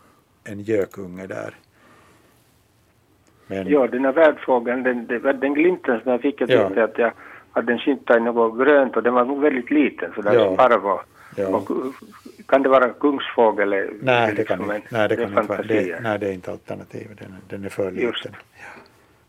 en 0.44 0.60
gökunge 0.60 1.26
där. 1.26 1.54
Men, 3.46 3.68
Ja, 3.68 3.86
den 3.86 4.04
här 4.04 4.12
värdfågeln, 4.12 4.82
den, 4.82 5.06
den, 5.06 5.40
den 5.40 5.54
glimten 5.54 6.00
som 6.02 6.12
jag 6.12 6.20
fick, 6.20 6.40
jag 6.40 6.50
Ja. 6.50 6.66
tyckte 6.68 6.84
att 6.84 6.98
jag 6.98 7.12
hade 7.52 7.66
den 7.72 7.78
skymtat 7.78 8.16
i 8.16 8.20
något 8.20 8.58
grönt 8.58 8.96
och 8.96 9.02
den 9.02 9.14
var 9.14 9.24
nog 9.24 9.40
väldigt 9.40 9.70
liten, 9.70 10.12
så 10.14 10.22
där 10.22 10.34
Ja. 10.34 10.40
ja. 10.40 10.56
parv 10.56 10.86
och, 10.86 11.00
ja. 11.36 11.46
och 11.48 11.70
kan 12.46 12.62
det 12.62 12.68
vara 12.68 12.88
kungsfågel? 12.90 13.68
nej, 14.02 14.26
det 14.30 14.34
liksom 14.34 14.58
kan, 14.66 14.76
inte- 14.76 14.88
nej, 14.90 15.08
det 15.08 15.16
kan 15.16 15.24
är 15.24 15.40
inte 15.40 15.52
vara. 15.52 15.62
Det, 15.62 16.00
nej, 16.02 16.18
det 16.18 16.28
är 16.28 16.32
inte 16.32 16.50
alternativ. 16.50 17.08
Den, 17.20 17.34
den 17.48 17.64
är 17.64 17.68
för 17.68 17.90
Just. 17.92 18.24
liten. 18.24 18.40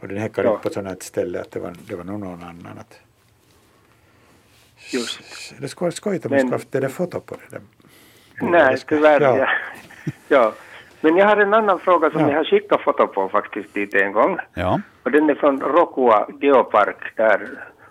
Och 0.02 0.08
den 0.08 0.18
häckar 0.18 0.44
Ja. 0.44 0.50
upp 0.50 0.62
på 0.62 0.68
ett 0.68 0.74
sådant 0.74 0.88
här 0.90 0.98
ställe 1.02 1.42
att 1.42 1.52
det 1.52 1.60
var, 1.60 1.74
det 1.88 1.96
var 1.96 2.04
nog 2.04 2.20
någon 2.20 2.44
annan. 2.44 2.78
Att, 2.80 3.00
Just. 4.94 5.20
Det 5.60 5.68
skulle 5.68 5.86
vara 5.86 5.92
skojigt 5.92 6.26
om 6.26 6.30
Men- 6.32 6.40
skulle 6.40 6.56
haft 6.56 6.72
det 6.72 6.80
där 6.80 6.90
foto 6.90 7.20
på 7.20 7.36
det 7.36 7.58
där. 7.58 7.62
Nej, 8.50 8.78
tyvärr. 8.88 9.22
Ja. 9.22 9.38
Ja. 9.38 9.48
ja. 10.28 10.54
Men 11.02 11.18
jag 11.18 11.26
har 11.28 11.38
en 11.38 11.54
annan 11.54 11.80
fråga 11.80 12.12
som 12.12 12.22
Ja. 12.22 12.30
jag 12.30 12.38
har 12.38 12.44
skickat 12.44 12.82
foto 12.82 13.08
på 13.08 13.30
faktiskt 13.30 13.74
dit 13.74 13.94
en 13.94 14.12
gång. 14.12 14.38
ja. 14.54 14.82
Och 15.04 15.12
den 15.12 15.30
är 15.30 15.36
från 15.36 15.62
Rokua 15.62 16.28
geopark 16.42 17.16
där 17.16 17.50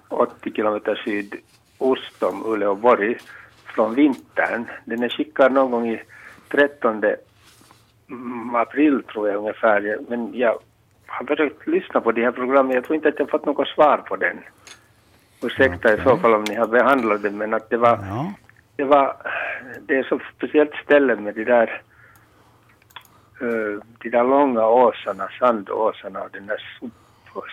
80 0.08 0.52
kilometer 0.52 1.02
sydost 1.04 2.22
om 2.22 2.46
Uleåborg 2.46 3.16
från 3.64 3.94
vintern. 3.94 4.64
Den 4.84 5.02
är 5.02 5.08
skickad 5.08 5.52
någon 5.52 5.70
gång 5.70 5.88
i 5.90 6.02
13 6.48 7.04
mm, 8.08 8.54
april 8.54 9.02
tror 9.02 9.28
jag 9.28 9.36
ungefär. 9.36 9.98
Men 10.08 10.34
jag 10.34 10.58
har 11.10 11.26
försökt 11.26 11.66
lyssna 11.66 12.00
på 12.00 12.12
de 12.12 12.22
här 12.22 12.32
programmen. 12.32 12.74
Jag 12.74 12.84
tror 12.84 12.96
inte 12.96 13.08
att 13.08 13.18
jag 13.18 13.30
fått 13.30 13.46
något 13.46 13.68
svar 13.68 13.96
på 13.98 14.16
den. 14.16 14.38
Ursäkta 15.42 15.94
i 15.94 16.00
så 16.02 16.16
fall 16.16 16.34
om 16.34 16.44
ni 16.44 16.54
har 16.54 16.66
behandlat 16.66 17.22
den 17.22 17.38
men 17.38 17.54
att 17.54 17.70
det 17.70 17.76
var 17.76 17.98
ja. 18.10 18.32
det 18.76 18.84
var, 18.84 19.16
det 19.80 19.98
är 19.98 20.02
så 20.02 20.20
speciellt 20.36 20.74
ställe 20.84 21.16
med 21.16 21.34
de 21.34 21.44
där, 21.44 21.82
eh, 23.40 23.82
de 24.02 24.10
där 24.10 24.24
långa 24.24 24.66
åsarna, 24.66 25.28
sandåsarna 25.38 26.22
och 26.22 26.30
den 26.32 26.46
där 26.46 26.62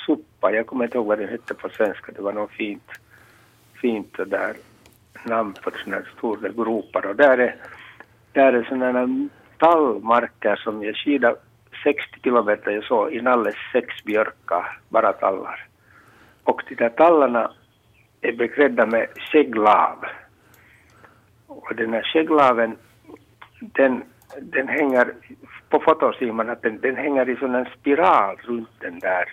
suppa, 0.06 0.52
jag 0.52 0.68
kommer 0.68 0.86
inte 0.86 0.98
ihåg 0.98 1.08
vad 1.08 1.20
den 1.20 1.30
hette 1.30 1.54
på 1.54 1.70
svenska, 1.70 2.12
det 2.12 2.22
var 2.22 2.34
något 2.34 2.52
fint, 2.52 2.92
fint 3.82 4.18
där 4.26 4.54
namn 5.24 5.54
på 5.54 5.72
sådana 5.72 5.98
här 5.98 6.12
stora 6.18 6.50
gropar 6.50 7.06
och 7.06 7.16
där 7.16 7.38
är, 7.38 7.56
där 8.32 8.54
är 8.54 8.64
sådana 8.64 9.30
tallmarker 9.58 10.56
som 10.56 10.84
jag 10.84 10.96
skidade 10.96 11.38
60 11.88 12.20
kilometer 12.24 12.72
jag 12.72 12.84
såg 12.84 13.14
inalles 13.14 13.56
sex 13.72 14.04
björkar, 14.04 14.80
bara 14.90 15.14
tallar. 15.14 15.68
Och 16.44 16.62
de 16.70 16.76
där 16.76 16.90
tallarna 16.90 17.52
är 18.22 18.34
beklädda 18.34 18.86
med 18.86 19.08
skägglav. 19.32 20.06
Och 21.48 21.76
den 21.76 21.94
här 21.94 22.04
skägglaven, 22.04 22.78
den, 23.60 24.04
den 24.42 24.68
hänger, 24.68 25.14
på 25.70 25.80
foton 25.80 26.14
ser 26.14 26.32
man 26.32 26.50
att 26.50 26.62
den, 26.62 26.80
den 26.82 26.96
hänger 26.96 27.30
i 27.30 27.36
sån 27.36 27.56
en 27.56 27.66
spiral 27.80 28.38
runt 28.38 28.70
den 28.80 29.00
där, 29.00 29.26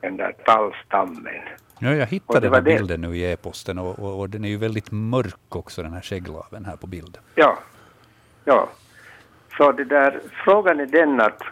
den 0.00 0.16
där 0.16 0.32
tallstammen. 0.44 1.42
Ja, 1.78 1.94
jag 1.94 2.06
hittade 2.06 2.40
den 2.40 2.54
här 2.54 2.60
bilden 2.60 3.00
nu 3.00 3.16
i 3.16 3.32
e-posten 3.32 3.78
och, 3.78 3.98
och, 3.98 4.20
och 4.20 4.30
den 4.30 4.44
är 4.44 4.48
ju 4.48 4.56
väldigt 4.56 4.90
mörk 4.90 5.56
också, 5.56 5.82
den 5.82 5.92
här 5.92 6.00
skägglaven 6.00 6.64
här 6.64 6.76
på 6.76 6.86
bilden. 6.86 7.22
Ja, 7.34 7.58
ja. 8.44 8.68
Så 9.56 9.72
det 9.72 9.84
där, 9.84 10.20
frågan 10.44 10.80
är 10.80 10.86
den 10.86 11.20
att 11.20 11.42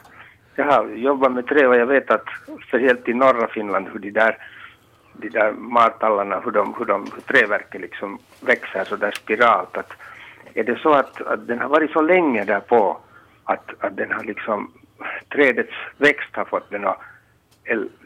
jag 0.60 0.66
har 0.66 0.88
jobbat 0.88 1.32
med 1.32 1.46
trä 1.46 1.66
och 1.66 1.76
jag 1.76 1.86
vet 1.86 2.10
att 2.10 2.26
speciellt 2.68 3.08
i 3.08 3.14
norra 3.14 3.48
Finland 3.48 3.88
hur 3.92 3.98
de 3.98 4.10
där, 4.10 4.36
de 5.12 5.28
där 5.28 5.52
martallarna, 5.52 6.40
hur, 6.44 6.50
de, 6.50 6.74
hur, 6.78 6.84
de, 6.84 7.06
hur 7.14 7.20
träverket 7.20 7.80
liksom 7.80 8.18
växer 8.40 8.84
så 8.84 8.96
där 8.96 9.10
spiralt. 9.10 9.76
Att 9.76 9.92
är 10.54 10.64
det 10.64 10.78
så 10.78 10.92
att, 10.92 11.22
att 11.22 11.46
den 11.46 11.58
har 11.58 11.68
varit 11.68 11.90
så 11.90 12.02
länge 12.02 12.44
där 12.44 12.60
på 12.60 12.98
att, 13.44 13.70
att 13.78 13.96
den 13.96 14.12
har 14.12 14.24
liksom, 14.24 14.72
trädets 15.32 15.72
växt 15.96 16.36
har 16.36 16.44
fått 16.44 16.70
den 16.70 16.86
att, 16.86 17.00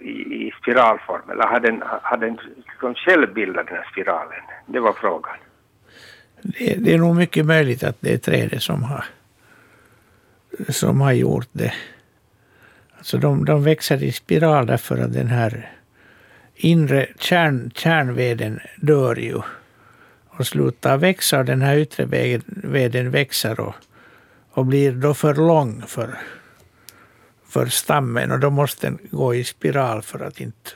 i, 0.01 0.11
i 0.11 0.53
spiralform 0.63 1.31
eller 1.31 1.47
har 1.47 1.61
den, 1.61 1.83
har 2.03 2.17
den 2.17 2.39
liksom 2.57 2.95
själv 2.95 3.35
bildat 3.35 3.67
den 3.67 3.77
här 3.77 3.89
spiralen? 3.93 4.43
Det 4.67 4.81
var 4.81 4.93
frågan. 4.93 5.37
Det, 6.43 6.75
det 6.85 6.95
är 6.95 6.99
nog 6.99 7.17
mycket 7.17 7.47
möjligt 7.47 7.83
att 7.83 7.97
det 8.01 8.13
är 8.13 8.19
trädet 8.19 8.63
som 8.63 8.83
har, 8.83 9.05
som 10.69 11.01
har 11.01 11.13
gjort 11.13 11.49
det. 11.53 11.73
Alltså 13.05 13.19
de, 13.19 13.45
de 13.45 13.65
växer 13.65 14.03
i 14.03 14.13
spiral 14.13 14.67
därför 14.67 14.99
att 14.99 15.13
den 15.13 15.27
här 15.27 15.73
inre 16.55 17.07
kärn, 17.19 17.71
kärnveden 17.75 18.61
dör 18.77 19.17
ju 19.17 19.41
och 20.27 20.47
slutar 20.47 20.97
växa 20.97 21.39
och 21.39 21.45
den 21.45 21.63
här 21.63 21.77
yttre 21.77 22.05
veden, 22.05 22.43
veden 22.65 23.11
växer 23.11 23.61
och, 23.61 23.75
och 24.51 24.67
blir 24.67 24.93
då 24.93 25.15
för 25.15 25.35
lång 25.35 25.83
för, 25.87 26.19
för 27.49 27.67
stammen 27.67 28.33
och 28.33 28.41
då 28.41 28.51
måste 28.51 28.87
den 28.87 28.99
gå 29.11 29.35
i 29.35 29.45
spiral 29.45 30.03
för 30.03 30.21
att 30.25 30.41
inte, 30.41 30.71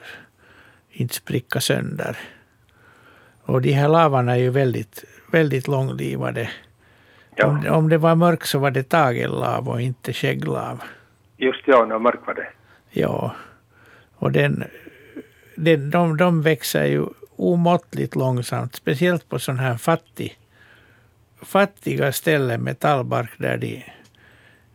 inte 0.90 1.14
spricka 1.14 1.60
sönder. 1.60 2.18
Och 3.42 3.62
de 3.62 3.72
här 3.72 3.88
lavarna 3.88 4.32
är 4.32 4.40
ju 4.40 4.50
väldigt, 4.50 5.05
väldigt 5.32 5.68
långlivade. 5.68 6.50
Ja. 7.36 7.46
Om, 7.46 7.66
om 7.68 7.88
det 7.88 7.98
var 7.98 8.14
mörkt 8.14 8.46
så 8.46 8.59
var 8.59 8.70
det 8.70 8.88
tagellav 8.88 9.68
och 9.68 9.80
inte 9.80 10.12
skägglav. 10.12 10.82
Just 11.39 11.62
ja, 11.66 11.98
mörk 11.98 12.27
var 12.27 12.35
det. 12.35 12.48
Ja. 12.90 13.35
Och 14.15 14.32
den, 14.32 14.65
den, 15.55 15.90
de, 15.90 16.16
de 16.16 16.43
växer 16.43 16.85
ju 16.85 17.06
omåttligt 17.36 18.16
långsamt, 18.16 18.74
speciellt 18.74 19.28
på 19.28 19.39
sådana 19.39 19.62
här 19.62 19.77
fattig, 19.77 20.39
fattiga 21.43 22.12
ställen 22.12 22.62
med 22.62 22.78
tallbark 22.78 23.31
där 23.39 23.56
de, 23.56 23.85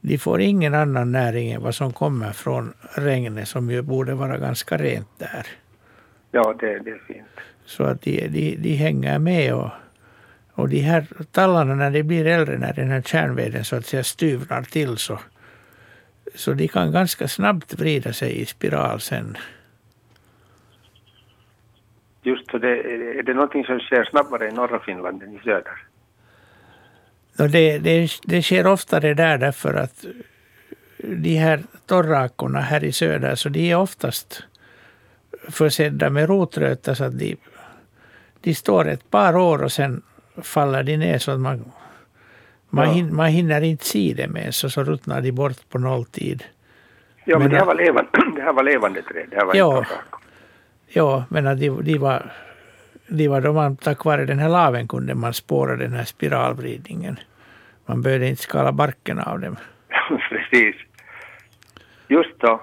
de 0.01 0.17
får 0.17 0.41
ingen 0.41 0.73
annan 0.73 1.11
näring 1.11 1.51
än 1.51 1.61
vad 1.61 1.75
som 1.75 1.93
kommer 1.93 2.31
från 2.31 2.73
regnet 2.95 3.47
som 3.47 3.71
ju 3.71 3.81
borde 3.81 4.13
vara 4.13 4.37
ganska 4.37 4.77
rent 4.77 5.19
där. 5.19 5.47
Ja, 6.31 6.55
det, 6.59 6.79
det 6.79 6.89
är 6.89 7.01
fint. 7.07 7.27
Så 7.65 7.83
att 7.83 8.01
de, 8.01 8.27
de, 8.27 8.55
de 8.55 8.75
hänger 8.75 9.19
med 9.19 9.53
och, 9.53 9.69
och 10.53 10.69
de 10.69 10.79
här 10.79 11.05
tallarna 11.31 11.75
när 11.75 11.91
de 11.91 12.03
blir 12.03 12.27
äldre, 12.27 12.57
när 12.57 12.73
den 12.73 12.89
här 12.89 13.01
kärnveden 13.01 13.65
så 13.65 13.75
att 13.75 13.85
säga 13.85 14.03
styvnar 14.03 14.61
till 14.61 14.97
så, 14.97 15.19
så 16.35 16.53
de 16.53 16.67
kan 16.67 16.91
ganska 16.91 17.27
snabbt 17.27 17.73
vrida 17.73 18.13
sig 18.13 18.41
i 18.41 18.45
spiral 18.45 18.99
sen. 18.99 19.37
Just 22.23 22.51
så 22.51 22.57
det, 22.57 22.79
är 23.19 23.23
det 23.23 23.33
någonting 23.33 23.65
som 23.65 23.79
sker 23.79 24.03
snabbare 24.03 24.47
i 24.47 24.51
norra 24.51 24.79
Finland 24.79 25.23
än 25.23 25.35
i 25.35 25.39
söder? 25.39 25.77
Och 27.39 27.49
det, 27.49 27.77
det, 27.77 28.09
det 28.23 28.41
sker 28.41 28.67
oftare 28.67 29.13
där 29.13 29.37
därför 29.37 29.73
att 29.73 30.05
de 30.97 31.35
här 31.35 31.63
torrakorna 31.85 32.59
här 32.59 32.83
i 32.83 32.91
söder, 32.91 33.35
så 33.35 33.49
de 33.49 33.71
är 33.71 33.75
oftast 33.75 34.43
försedda 35.49 36.09
med 36.09 36.29
rotrötter 36.29 36.93
så 36.93 37.03
att 37.03 37.19
de, 37.19 37.35
de 38.41 38.55
står 38.55 38.87
ett 38.87 39.11
par 39.11 39.35
år 39.35 39.63
och 39.63 39.71
sen 39.71 40.01
faller 40.41 40.83
de 40.83 40.97
ner 40.97 41.17
så 41.17 41.31
att 41.31 41.39
man, 41.39 41.71
man, 42.73 42.85
Ja. 42.87 42.93
hin, 42.93 43.15
man 43.15 43.25
hinner 43.27 43.61
inte 43.61 43.85
se 43.85 44.13
dem 44.13 44.37
ens 44.37 44.63
och 44.63 44.71
så 44.71 44.83
ruttnar 44.83 45.21
de 45.21 45.31
bort 45.31 45.69
på 45.69 45.79
nolltid. 45.79 46.43
Ja, 47.25 47.39
men, 47.39 47.41
Men- 47.43 47.51
det, 47.51 47.57
här 47.57 47.65
var 47.65 47.75
levande, 47.75 48.09
det 48.35 48.41
här 48.41 48.53
var 48.53 48.63
levande 48.63 49.01
träd. 49.01 49.27
Det 49.29 49.35
här 49.35 49.45
var 49.45 49.55
Ja. 49.55 49.85
Ja, 50.87 51.25
men 51.29 51.47
att 51.47 51.59
de, 51.59 51.69
de 51.83 51.97
var, 51.97 52.31
de 53.07 53.27
var 53.27 53.41
då 53.41 53.53
man 53.53 53.77
tack 53.77 54.05
vare 54.05 54.25
den 54.25 54.39
här 54.39 54.49
laven 54.49 54.87
kunde 54.87 55.15
man 55.15 55.33
spåra 55.33 55.75
den 55.75 55.93
här 55.93 56.03
spiralvridningen. 56.03 57.19
Man 57.85 58.01
behövde 58.01 58.27
inte 58.27 58.41
skala 58.41 58.71
barken 58.71 59.19
av 59.19 59.39
dem. 59.39 59.55
Precis. 60.29 60.75
Just 62.07 62.39
då. 62.39 62.61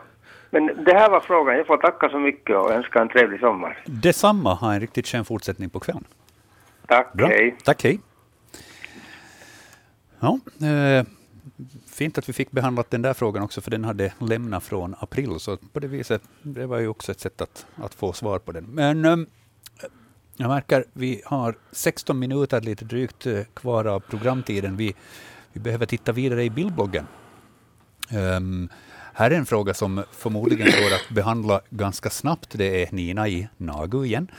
Men 0.51 0.67
det 0.85 0.95
här 0.95 1.11
var 1.11 1.21
frågan. 1.21 1.57
Jag 1.57 1.67
får 1.67 1.77
tacka 1.77 2.09
så 2.09 2.19
mycket 2.19 2.57
och 2.57 2.73
önska 2.73 3.01
en 3.01 3.09
trevlig 3.09 3.41
sommar. 3.41 3.79
Detsamma, 3.87 4.55
ha 4.55 4.75
en 4.75 4.81
riktigt 4.81 5.07
skön 5.09 5.25
fortsättning 5.25 5.71
på 5.71 5.81
kvällen. 5.81 6.05
Tack, 6.87 7.13
Bra. 7.13 7.27
hej. 7.29 7.57
Tack, 7.65 7.83
hej. 7.85 8.01
Ja, 10.21 10.39
eh, 10.67 11.07
fint 11.87 12.19
att 12.19 12.29
vi 12.29 12.33
fick 12.33 12.51
behandlat 12.51 12.91
den 12.91 13.03
där 13.03 13.15
frågan 13.15 13.43
också, 13.43 13.61
för 13.61 13.71
den 13.71 13.85
hade 13.85 14.13
lämnat 14.19 14.65
från 14.65 14.95
april, 14.99 15.41
så 15.41 15.57
på 15.57 15.81
det 15.81 15.87
viset, 15.87 16.23
det 16.43 16.67
var 16.67 16.79
ju 16.79 16.89
också 16.89 17.13
ett 17.13 17.21
sätt 17.21 17.41
att, 17.41 17.67
att 17.77 17.95
få 17.95 18.13
svar 18.13 18.39
på 18.39 18.53
den. 18.53 18.65
Men 18.65 19.05
eh, 19.05 19.17
jag 20.37 20.49
märker, 20.49 20.85
vi 20.93 21.23
har 21.25 21.59
16 21.73 22.19
minuter 22.19 22.61
lite 22.61 22.85
drygt 22.85 23.27
eh, 23.27 23.43
kvar 23.55 23.85
av 23.85 24.01
programtiden. 24.01 24.77
Vi, 24.77 24.95
vi 25.53 25.61
behöver 25.61 25.87
titta 25.87 26.13
vidare 26.13 26.45
i 26.45 26.51
bildbloggen. 26.51 27.07
Ehm, 28.11 28.69
här 29.21 29.31
är 29.31 29.35
en 29.35 29.47
fråga 29.47 29.75
som 29.75 30.03
förmodligen 30.13 30.67
går 30.67 30.95
att 30.95 31.15
behandla 31.15 31.61
ganska 31.71 32.11
snabbt. 32.11 32.49
Det 32.53 32.83
är 32.83 32.89
Nina 32.93 33.29
i 33.29 33.49
Nagu 33.57 34.05
igen, 34.05 34.31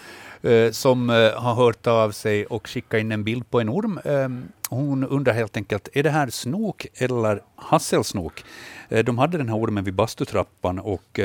eh, 0.41 0.71
som 0.71 1.09
eh, 1.09 1.15
har 1.15 1.53
hört 1.53 1.87
av 1.87 2.11
sig 2.11 2.45
och 2.45 2.69
skickat 2.69 2.99
in 2.99 3.11
en 3.11 3.23
bild 3.23 3.49
på 3.49 3.59
en 3.59 3.69
orm. 3.69 3.99
Ehm, 4.05 4.43
hon 4.69 5.03
undrar 5.03 5.33
helt 5.33 5.57
enkelt, 5.57 5.89
är 5.93 6.03
det 6.03 6.09
här 6.09 6.29
snok 6.29 6.87
eller 6.93 7.41
hasselsnok? 7.55 8.43
Eh, 8.89 9.05
de 9.05 9.17
hade 9.17 9.37
den 9.37 9.49
här 9.49 9.57
ormen 9.57 9.83
vid 9.83 9.93
bastutrappan 9.93 10.79
och 10.79 11.19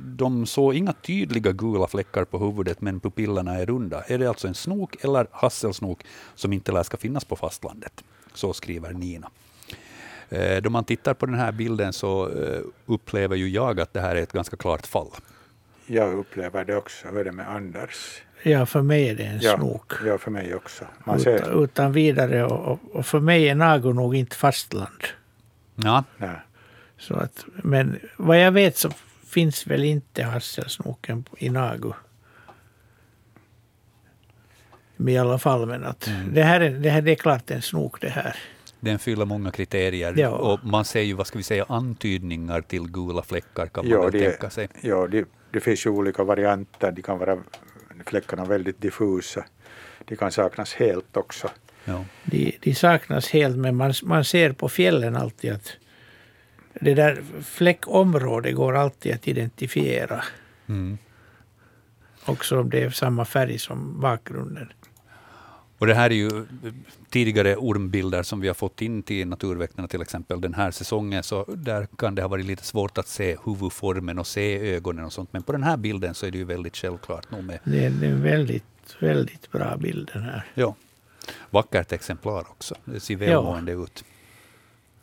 de 0.00 0.46
såg 0.46 0.74
inga 0.74 0.92
tydliga 0.92 1.52
gula 1.52 1.86
fläckar 1.86 2.24
på 2.24 2.38
huvudet, 2.38 2.80
men 2.80 3.00
pupillerna 3.00 3.54
är 3.54 3.66
runda. 3.66 4.02
Är 4.02 4.18
det 4.18 4.26
alltså 4.26 4.48
en 4.48 4.54
snok 4.54 5.04
eller 5.04 5.26
hasselsnok 5.30 6.04
som 6.34 6.52
inte 6.52 6.72
lär 6.72 6.82
ska 6.82 6.96
finnas 6.96 7.24
på 7.24 7.36
fastlandet? 7.36 8.04
Så 8.34 8.52
skriver 8.52 8.92
Nina. 8.92 9.30
Eh, 10.30 10.62
Då 10.62 10.70
man 10.70 10.84
tittar 10.84 11.14
på 11.14 11.26
den 11.26 11.34
här 11.34 11.52
bilden 11.52 11.92
så 11.92 12.28
eh, 12.42 12.60
upplever 12.86 13.36
ju 13.36 13.48
jag 13.48 13.80
att 13.80 13.92
det 13.92 14.00
här 14.00 14.16
är 14.16 14.22
ett 14.22 14.32
ganska 14.32 14.56
klart 14.56 14.86
fall. 14.86 15.08
Jag 15.86 16.14
upplever 16.18 16.64
det 16.64 16.76
också. 16.76 17.08
Hur 17.08 17.18
är 17.18 17.24
det 17.24 17.32
med 17.32 17.48
Anders? 17.48 18.22
Ja, 18.42 18.66
för 18.66 18.82
mig 18.82 19.08
är 19.08 19.14
det 19.14 19.22
en 19.24 19.38
Ja, 19.40 19.56
snok. 19.56 19.92
ja, 20.06 20.18
för 20.18 20.30
mig 20.30 20.54
också. 20.54 20.84
Man 21.04 21.20
ser, 21.20 21.34
Utan, 21.36 21.64
utan 21.64 21.92
vidare. 21.92 22.44
Och, 22.44 22.72
och- 22.72 22.90
och 22.96 23.06
för 23.06 23.20
mig 23.20 23.48
är 23.48 23.54
Nago 23.54 23.92
nog 23.92 24.16
inte 24.16 24.36
fastland. 24.36 25.02
Ja, 25.74 26.04
nej. 26.16 26.36
Så 26.98 27.14
att, 27.14 27.44
men 27.64 27.98
vad 28.16 28.40
jag 28.40 28.52
vet 28.52 28.76
så 28.76 28.90
finns 29.26 29.66
väl 29.66 29.84
inte 29.84 30.22
hasselsnoken 30.24 31.24
i 31.38 31.48
Nago. 31.50 31.92
I 35.08 35.18
alla 35.18 35.38
fall, 35.38 35.66
men 35.66 35.84
att 35.84 36.06
Mm. 36.06 36.34
det, 36.34 36.42
här 36.42 36.60
är, 36.60 36.70
det 36.70 36.90
här 36.90 37.02
det 37.02 37.10
är 37.10 37.14
klart 37.14 37.50
en 37.50 37.62
snok 37.62 38.00
det 38.00 38.08
här. 38.08 38.36
Den 38.80 38.98
fyller 38.98 39.24
många 39.24 39.50
kriterier 39.50 40.14
Ja. 40.16 40.28
och 40.30 40.64
man 40.64 40.84
ser 40.84 41.00
ju, 41.02 41.14
vad 41.14 41.26
ska 41.26 41.38
vi 41.38 41.44
säga, 41.44 41.64
antydningar 41.68 42.60
till 42.60 42.88
gula 42.90 43.22
fläckar 43.22 43.66
kan 43.66 43.84
man 43.84 43.92
Ja, 43.92 44.02
väl 44.02 44.12
det- 44.12 44.30
tänka 44.30 44.50
sig. 44.50 44.68
Ja, 44.80 45.06
det, 45.06 45.24
det 45.50 45.60
finns 45.60 45.86
ju 45.86 45.90
olika 45.90 46.24
varianter. 46.24 46.92
De 46.92 47.02
kan 47.02 47.18
vara 47.18 47.38
fläckarna 48.06 48.44
väldigt 48.44 48.80
diffusa. 48.80 49.44
De 50.04 50.16
kan 50.16 50.32
saknas 50.32 50.74
helt 50.74 51.16
också. 51.16 51.50
Ja. 51.84 52.04
De, 52.24 52.58
de 52.60 52.74
saknas 52.74 53.28
helt, 53.30 53.56
men 53.56 53.76
man, 53.76 53.94
man 54.02 54.24
ser 54.24 54.52
på 54.52 54.68
fjällen 54.68 55.16
alltid 55.16 55.52
att 55.52 55.72
det 56.80 56.94
där 56.94 57.22
fläckområdet 57.44 58.54
går 58.54 58.76
alltid 58.76 59.14
att 59.14 59.28
identifiera. 59.28 60.24
Mm. 60.68 60.98
Också 62.24 62.60
om 62.60 62.70
det 62.70 62.82
är 62.82 62.90
samma 62.90 63.24
färg 63.24 63.58
som 63.58 64.00
bakgrunden. 64.00 64.72
Och 65.80 65.86
det 65.86 65.94
här 65.94 66.10
är 66.10 66.14
ju 66.14 66.26
eh, 66.26 66.72
tidigare 67.10 67.56
ormbilder 67.56 68.22
som 68.22 68.40
vi 68.40 68.46
har 68.48 68.54
fått 68.54 68.82
in 68.82 69.02
till 69.02 69.28
Naturväktarna 69.28 69.88
till 69.88 70.02
exempel 70.02 70.40
den 70.40 70.54
här 70.54 70.70
säsongen, 70.70 71.22
så 71.22 71.44
där 71.44 71.88
kan 71.98 72.14
det 72.14 72.22
ha 72.22 72.28
varit 72.28 72.44
lite 72.46 72.64
svårt 72.64 72.98
att 72.98 73.08
se 73.08 73.36
huvudformen 73.44 74.18
och 74.18 74.26
se 74.26 74.74
ögonen 74.74 75.04
och 75.04 75.12
sånt. 75.12 75.32
Men 75.32 75.42
på 75.42 75.52
den 75.52 75.62
här 75.62 75.76
bilden 75.76 76.14
så 76.14 76.26
är 76.26 76.30
det 76.30 76.38
ju 76.38 76.44
väldigt 76.44 76.76
självklart 76.76 77.30
nog 77.30 77.44
med 77.44 77.58
Det 77.64 77.84
är 77.84 77.86
en 78.04 78.22
väldigt, 78.22 78.96
väldigt 79.00 79.50
bra 79.52 79.76
bild 79.76 80.10
den 80.12 80.22
här. 80.22 80.46
Ja. 80.54 80.74
Vackert 81.50 81.92
exemplar 81.92 82.40
också. 82.40 82.74
Det 82.84 83.00
ser 83.00 83.14
Ja. 83.14 83.20
välmående 83.20 83.72
ut. 83.72 84.04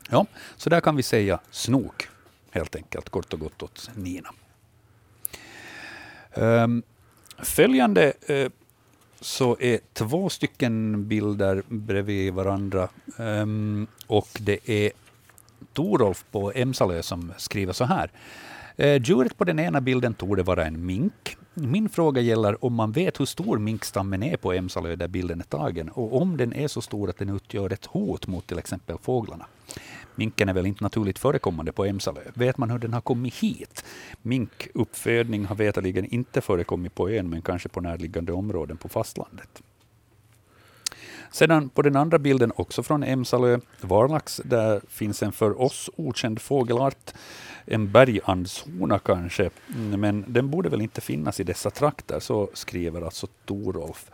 Ja, 0.09 0.25
så 0.57 0.69
där 0.69 0.81
kan 0.81 0.95
vi 0.95 1.03
säga 1.03 1.39
snok, 1.51 2.07
helt 2.51 2.75
enkelt, 2.75 3.09
kort 3.09 3.33
och 3.33 3.39
gott 3.39 3.63
åt 3.63 3.89
Nina. 3.95 4.29
Ehm, 6.33 6.83
följande 7.37 8.13
eh, 8.27 8.51
så 9.21 9.57
är 9.59 9.79
två 9.93 10.29
stycken 10.29 11.07
bilder 11.07 11.63
bredvid 11.67 12.33
varandra. 12.33 12.89
Um, 13.17 13.87
och 14.07 14.27
det 14.39 14.69
är 14.69 14.91
Torolf 15.73 16.25
på 16.31 16.51
Emsalö 16.55 17.01
som 17.03 17.33
skriver 17.37 17.73
så 17.73 17.85
här. 17.85 18.11
Eh, 18.75 19.01
Djuret 19.01 19.37
på 19.37 19.43
den 19.43 19.59
ena 19.59 19.81
bilden 19.81 20.13
torde 20.13 20.43
vara 20.43 20.65
en 20.65 20.85
mink. 20.85 21.37
Min 21.53 21.89
fråga 21.89 22.21
gäller 22.21 22.65
om 22.65 22.73
man 22.73 22.91
vet 22.91 23.19
hur 23.19 23.25
stor 23.25 23.57
minkstammen 23.57 24.23
är 24.23 24.37
på 24.37 24.53
Emsalö 24.53 24.95
där 24.95 25.07
bilden 25.07 25.39
är 25.39 25.43
tagen 25.43 25.89
och 25.89 26.21
om 26.21 26.37
den 26.37 26.53
är 26.53 26.67
så 26.67 26.81
stor 26.81 27.09
att 27.09 27.17
den 27.17 27.29
utgör 27.29 27.73
ett 27.73 27.85
hot 27.85 28.27
mot 28.27 28.47
till 28.47 28.59
exempel 28.59 28.97
fåglarna. 29.01 29.45
Minken 30.15 30.49
är 30.49 30.53
väl 30.53 30.65
inte 30.65 30.83
naturligt 30.83 31.19
förekommande 31.19 31.71
på 31.71 31.85
Emsalö. 31.85 32.21
Vet 32.33 32.57
man 32.57 32.69
hur 32.69 32.79
den 32.79 32.93
har 32.93 33.01
kommit 33.01 33.35
hit? 33.35 33.85
Minkuppfödning 34.21 35.45
har 35.45 35.55
veterligen 35.55 36.05
inte 36.05 36.41
förekommit 36.41 36.95
på 36.95 37.09
ön, 37.09 37.29
men 37.29 37.41
kanske 37.41 37.69
på 37.69 37.81
närliggande 37.81 38.31
områden 38.31 38.77
på 38.77 38.89
fastlandet. 38.89 39.61
Sedan 41.31 41.69
på 41.69 41.81
den 41.81 41.95
andra 41.95 42.19
bilden, 42.19 42.51
också 42.55 42.83
från 42.83 43.03
Emsalö, 43.03 43.59
Varlax, 43.81 44.41
där 44.45 44.81
finns 44.89 45.23
en 45.23 45.31
för 45.31 45.61
oss 45.61 45.89
okänd 45.95 46.41
fågelart, 46.41 47.13
en 47.65 47.91
bergandshona 47.91 48.99
kanske, 48.99 49.49
men 49.97 50.25
den 50.27 50.49
borde 50.49 50.69
väl 50.69 50.81
inte 50.81 51.01
finnas 51.01 51.39
i 51.39 51.43
dessa 51.43 51.69
trakter, 51.69 52.19
så 52.19 52.49
skriver 52.53 53.01
alltså 53.01 53.27
Torolf. 53.45 54.11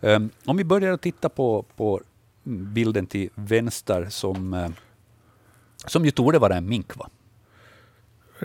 Um, 0.00 0.30
om 0.44 0.56
vi 0.56 0.64
börjar 0.64 0.92
att 0.92 1.02
titta 1.02 1.28
på, 1.28 1.64
på 1.76 2.00
bilden 2.44 3.06
till 3.06 3.30
vänster 3.34 4.06
som, 4.10 4.54
eh, 4.54 4.70
som 5.86 6.04
ju 6.04 6.10
torde 6.10 6.38
vara 6.38 6.56
en 6.56 6.68
mink, 6.68 6.96
va? 6.96 7.10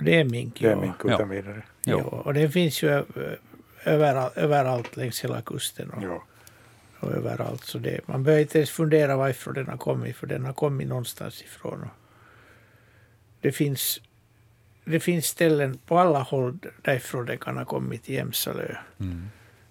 Det 0.02 0.20
är 0.20 0.24
mink. 0.24 0.60
Det 0.60 0.68
är 0.68 0.72
ja. 0.72 0.82
mink 0.82 1.06
utan 1.06 1.30
vidare. 1.30 1.64
Ja, 1.86 1.98
och 1.98 2.34
det 2.34 2.50
finns 2.50 2.84
ju 2.84 3.04
överallt, 3.84 4.38
överallt 4.38 4.98
längs 4.98 5.24
hela 5.24 5.42
kusten 5.42 5.90
och, 5.90 6.04
Ja. 6.04 6.24
och 7.00 7.12
överallt. 7.12 7.64
Så 7.64 7.78
det, 7.78 8.08
man 8.08 8.24
behöver 8.24 8.42
inte 8.42 8.58
ens 8.58 8.72
fundera 8.72 9.18
varifrån 9.18 9.54
den 9.54 9.68
har 9.68 9.78
kommit, 9.78 10.16
för 10.16 10.28
den 10.28 10.46
har 10.46 10.54
kommit 10.54 10.88
någonstans 10.88 11.42
ifrån. 11.42 11.82
Och 11.82 11.90
det 13.42 13.52
finns 13.52 14.02
det 14.86 15.00
finns 15.00 15.26
ställen 15.26 15.78
på 15.86 16.00
alla 16.00 16.20
håll 16.20 16.60
därifrån 16.82 17.26
det 17.26 17.38
kan 17.38 17.58
ha 17.58 17.66
kommit 17.66 18.04
till 18.04 18.16
Jämsalö. 18.16 18.76
Mm. 19.00 19.30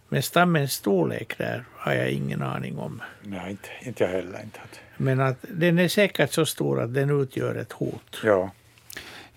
Men 0.09 0.23
stammens 0.23 0.73
storlek 0.73 1.39
där 1.39 1.65
har 1.77 1.93
jag 1.93 2.11
ingen 2.11 2.43
aning 2.43 2.79
om. 2.79 3.03
Nej, 3.23 3.51
inte, 3.51 3.69
inte 3.83 4.05
jag 4.05 4.11
heller. 4.11 4.43
Inte. 4.45 4.61
Men 4.97 5.21
att 5.21 5.37
den 5.41 5.79
är 5.79 5.89
säkert 5.89 6.33
så 6.33 6.47
stor 6.47 6.81
att 6.81 6.95
den 6.95 7.23
utgör 7.23 7.55
ett 7.55 7.73
hot. 7.73 8.21
Ja, 8.25 8.51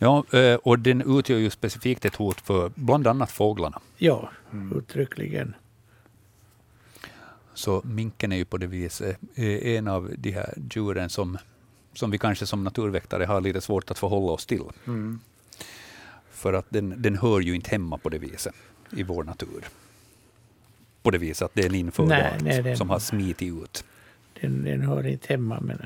Ja, 0.02 0.24
eh, 0.34 0.56
och 0.56 0.80
den 0.80 1.18
utgör 1.18 1.38
ju 1.38 1.50
specifikt 1.50 2.06
ett 2.06 2.16
hot 2.16 2.42
för 2.42 2.72
bland 2.76 3.08
annat 3.08 3.32
fåglarna. 3.32 3.82
Ja, 3.98 4.30
uttryckligen. 4.76 5.54
Så 7.54 7.82
minken 7.86 8.32
är 8.32 8.38
ju 8.38 8.46
på 8.46 8.58
det 8.58 8.68
viset 8.68 9.18
eh, 9.36 9.76
en 9.76 9.88
av 9.88 10.12
de 10.18 10.32
här 10.32 10.54
djuren 10.72 11.10
som, 11.10 11.38
som 11.94 12.12
vi 12.12 12.18
kanske 12.18 12.46
som 12.46 12.64
naturväktare 12.64 13.26
har 13.26 13.42
lite 13.42 13.62
svårt 13.62 13.92
att 13.92 14.00
förhålla 14.00 14.32
oss 14.32 14.46
till. 14.46 14.64
mm. 14.88 15.20
För 16.32 16.54
att 16.54 16.66
den, 16.70 17.02
den 17.02 17.18
hör 17.18 17.40
ju 17.40 17.56
inte 17.56 17.70
hemma 17.70 17.98
på 17.98 18.10
det 18.10 18.18
viset 18.20 18.56
i 18.92 19.04
vår 19.04 19.24
natur. 19.24 19.64
På 21.02 21.12
det 21.12 21.18
viset 21.18 21.46
att 21.46 21.52
det 21.54 21.62
är 21.62 21.66
en 21.66 21.76
införd 21.76 22.08
Nej, 22.08 22.24
art 22.24 22.42
nej, 22.42 22.62
den- 22.64 22.78
som 22.78 22.90
har 22.90 23.00
smitit 23.00 23.54
ut. 23.64 23.84
Den, 24.42 24.64
den 24.64 24.82
hör 24.82 25.08
inte 25.08 25.28
hemma. 25.34 25.60
Men 25.62 25.86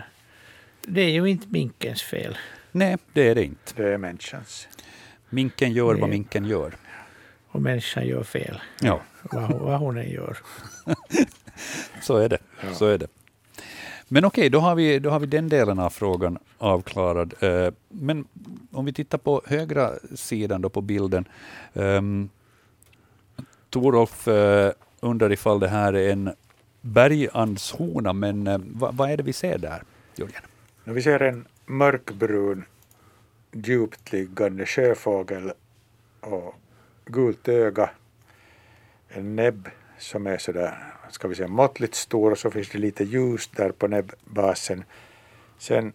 det 0.88 1.02
är 1.02 1.10
ju 1.10 1.26
inte 1.30 1.48
minkens 1.50 2.02
fel. 2.02 2.38
Nej, 2.72 2.98
det 3.14 3.28
är 3.30 3.36
det 3.36 3.44
inte. 3.44 3.74
det 3.76 3.94
är 3.94 3.98
människans. 3.98 4.68
Minken 5.30 5.72
gör 5.74 5.86
vad 5.86 6.00
Nej. 6.00 6.10
minken 6.10 6.46
gör. 6.46 6.74
Och 7.48 7.62
människan 7.62 8.08
gör 8.08 8.24
fel. 8.24 8.62
Ja, 8.82 9.02
Vad, 9.32 9.44
hon- 9.44 9.60
vad 9.60 9.80
hon 9.80 9.98
än 9.98 10.10
gör. 10.12 10.38
så 12.02 12.18
är 12.18 12.30
det. 12.30 12.38
Ja. 12.64 12.74
Så 12.74 12.86
är 12.86 12.98
det. 12.98 13.08
Men 14.08 14.26
okej, 14.26 14.50
då, 14.50 14.60
har 14.60 14.76
vi, 14.76 15.00
då 15.00 15.10
har 15.10 15.20
vi 15.20 15.26
den 15.26 15.50
delen 15.50 15.80
av 15.80 15.90
frågan 15.90 16.38
avklarad. 16.58 17.34
Eh, 17.40 17.74
Men 17.90 18.26
om 18.72 18.86
vi 18.86 18.94
tittar 18.94 19.18
på 19.18 19.42
högra 19.46 19.92
sidan 20.16 20.62
då 20.62 20.70
på 20.70 20.82
bilden. 20.82 21.26
Um, 21.74 22.30
Torolf 23.70 24.28
eh, 24.28 24.72
undrar 25.04 25.32
ifall 25.32 25.60
det 25.60 25.68
här 25.68 25.94
är 25.94 26.12
en 26.12 26.34
bergandshona, 26.82 28.14
men 28.14 28.48
eh, 28.48 28.58
vad, 28.66 28.96
vad 28.96 29.12
är 29.12 29.18
det 29.18 29.24
vi 29.24 29.34
ser 29.34 29.58
där, 29.58 29.84
Jörgen? 30.16 30.42
Vi 30.84 31.02
ser 31.02 31.22
en 31.22 31.48
mörkbrun, 31.66 32.66
djupt 33.52 34.12
liggande 34.12 34.66
sjöfågel 34.66 35.52
och 36.20 36.56
gult 37.06 37.48
öga. 37.48 37.90
En 39.10 39.36
näbb 39.36 39.70
som 39.98 40.28
är 40.28 40.38
sådär, 40.38 40.94
ska 41.10 41.28
vi 41.28 41.36
säga 41.36 41.48
måttligt 41.48 41.96
stor 41.96 42.32
och 42.32 42.38
så 42.38 42.52
finns 42.52 42.70
det 42.70 42.78
lite 42.78 43.04
ljus 43.04 43.48
där 43.48 43.72
på 43.72 43.88
näbbbasen. 43.88 44.84
Sen 45.58 45.94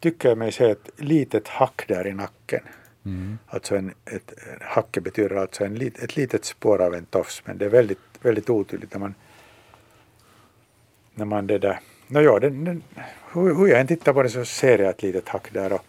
tycker 0.00 0.28
jag 0.28 0.38
mig 0.38 0.52
se 0.52 0.70
ett 0.70 0.90
litet 0.96 1.48
hack 1.48 1.84
där 1.88 2.06
i 2.06 2.12
nacken. 2.12 2.60
Mm. 3.04 3.38
Alltså 3.46 3.76
en, 3.76 3.94
ett, 4.04 4.32
hacke 4.60 5.00
betyder 5.00 5.36
alltså 5.36 5.64
en, 5.64 5.74
lit- 5.74 5.98
ett 6.02 6.16
litet 6.16 6.44
spår 6.44 6.80
av 6.80 6.94
en 6.94 7.04
tofs 7.04 7.42
men 7.46 7.58
det 7.58 7.64
är 7.64 7.68
väldigt, 7.68 7.98
väldigt 8.22 8.50
otydligt 8.50 8.92
när 8.92 9.00
man 9.00 9.14
när 11.14 11.24
man 11.24 11.46
det 11.46 11.58
där 11.58 11.80
nåja, 12.06 12.38
den, 12.38 12.64
den, 12.64 12.82
hur, 13.32 13.54
hur 13.54 13.66
jag 13.66 13.80
än 13.80 13.86
tittar 13.86 14.12
på 14.12 14.22
det 14.22 14.28
så 14.28 14.44
ser 14.44 14.78
jag 14.78 14.90
ett 14.90 15.02
litet 15.02 15.28
hack 15.28 15.52
där 15.52 15.72
och, 15.72 15.84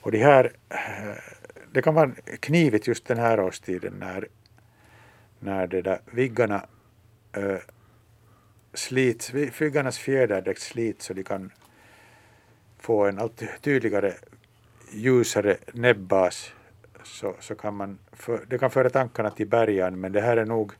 och 0.00 0.12
det 0.12 0.18
här 0.24 0.52
eh, 0.68 1.14
det 1.72 1.82
kan 1.82 1.94
vara 1.94 2.10
knivigt 2.40 2.86
just 2.86 3.06
den 3.06 3.18
här 3.18 3.40
årstiden 3.40 3.92
när, 3.98 4.28
när 5.38 5.66
det 5.66 5.82
där 5.82 6.00
viggarna 6.10 6.66
äh, 7.32 7.56
slits, 8.74 9.34
viggarnas 9.34 9.98
fjäderdäck 9.98 10.58
slits 10.58 11.04
så 11.06 11.12
de 11.14 11.22
kan 11.24 11.52
få 12.78 13.06
en 13.06 13.18
allt 13.18 13.42
tydligare 13.62 14.14
ljusare 14.92 15.56
näbbas 15.72 16.52
så, 17.04 17.34
så 17.40 17.54
kan 17.54 17.74
man, 17.74 17.98
för, 18.12 18.44
det 18.48 18.58
kan 18.58 18.70
föra 18.70 18.90
tankarna 18.90 19.30
till 19.30 19.46
bergan 19.46 20.00
men 20.00 20.12
det 20.12 20.20
här 20.20 20.36
är 20.36 20.46
nog 20.46 20.72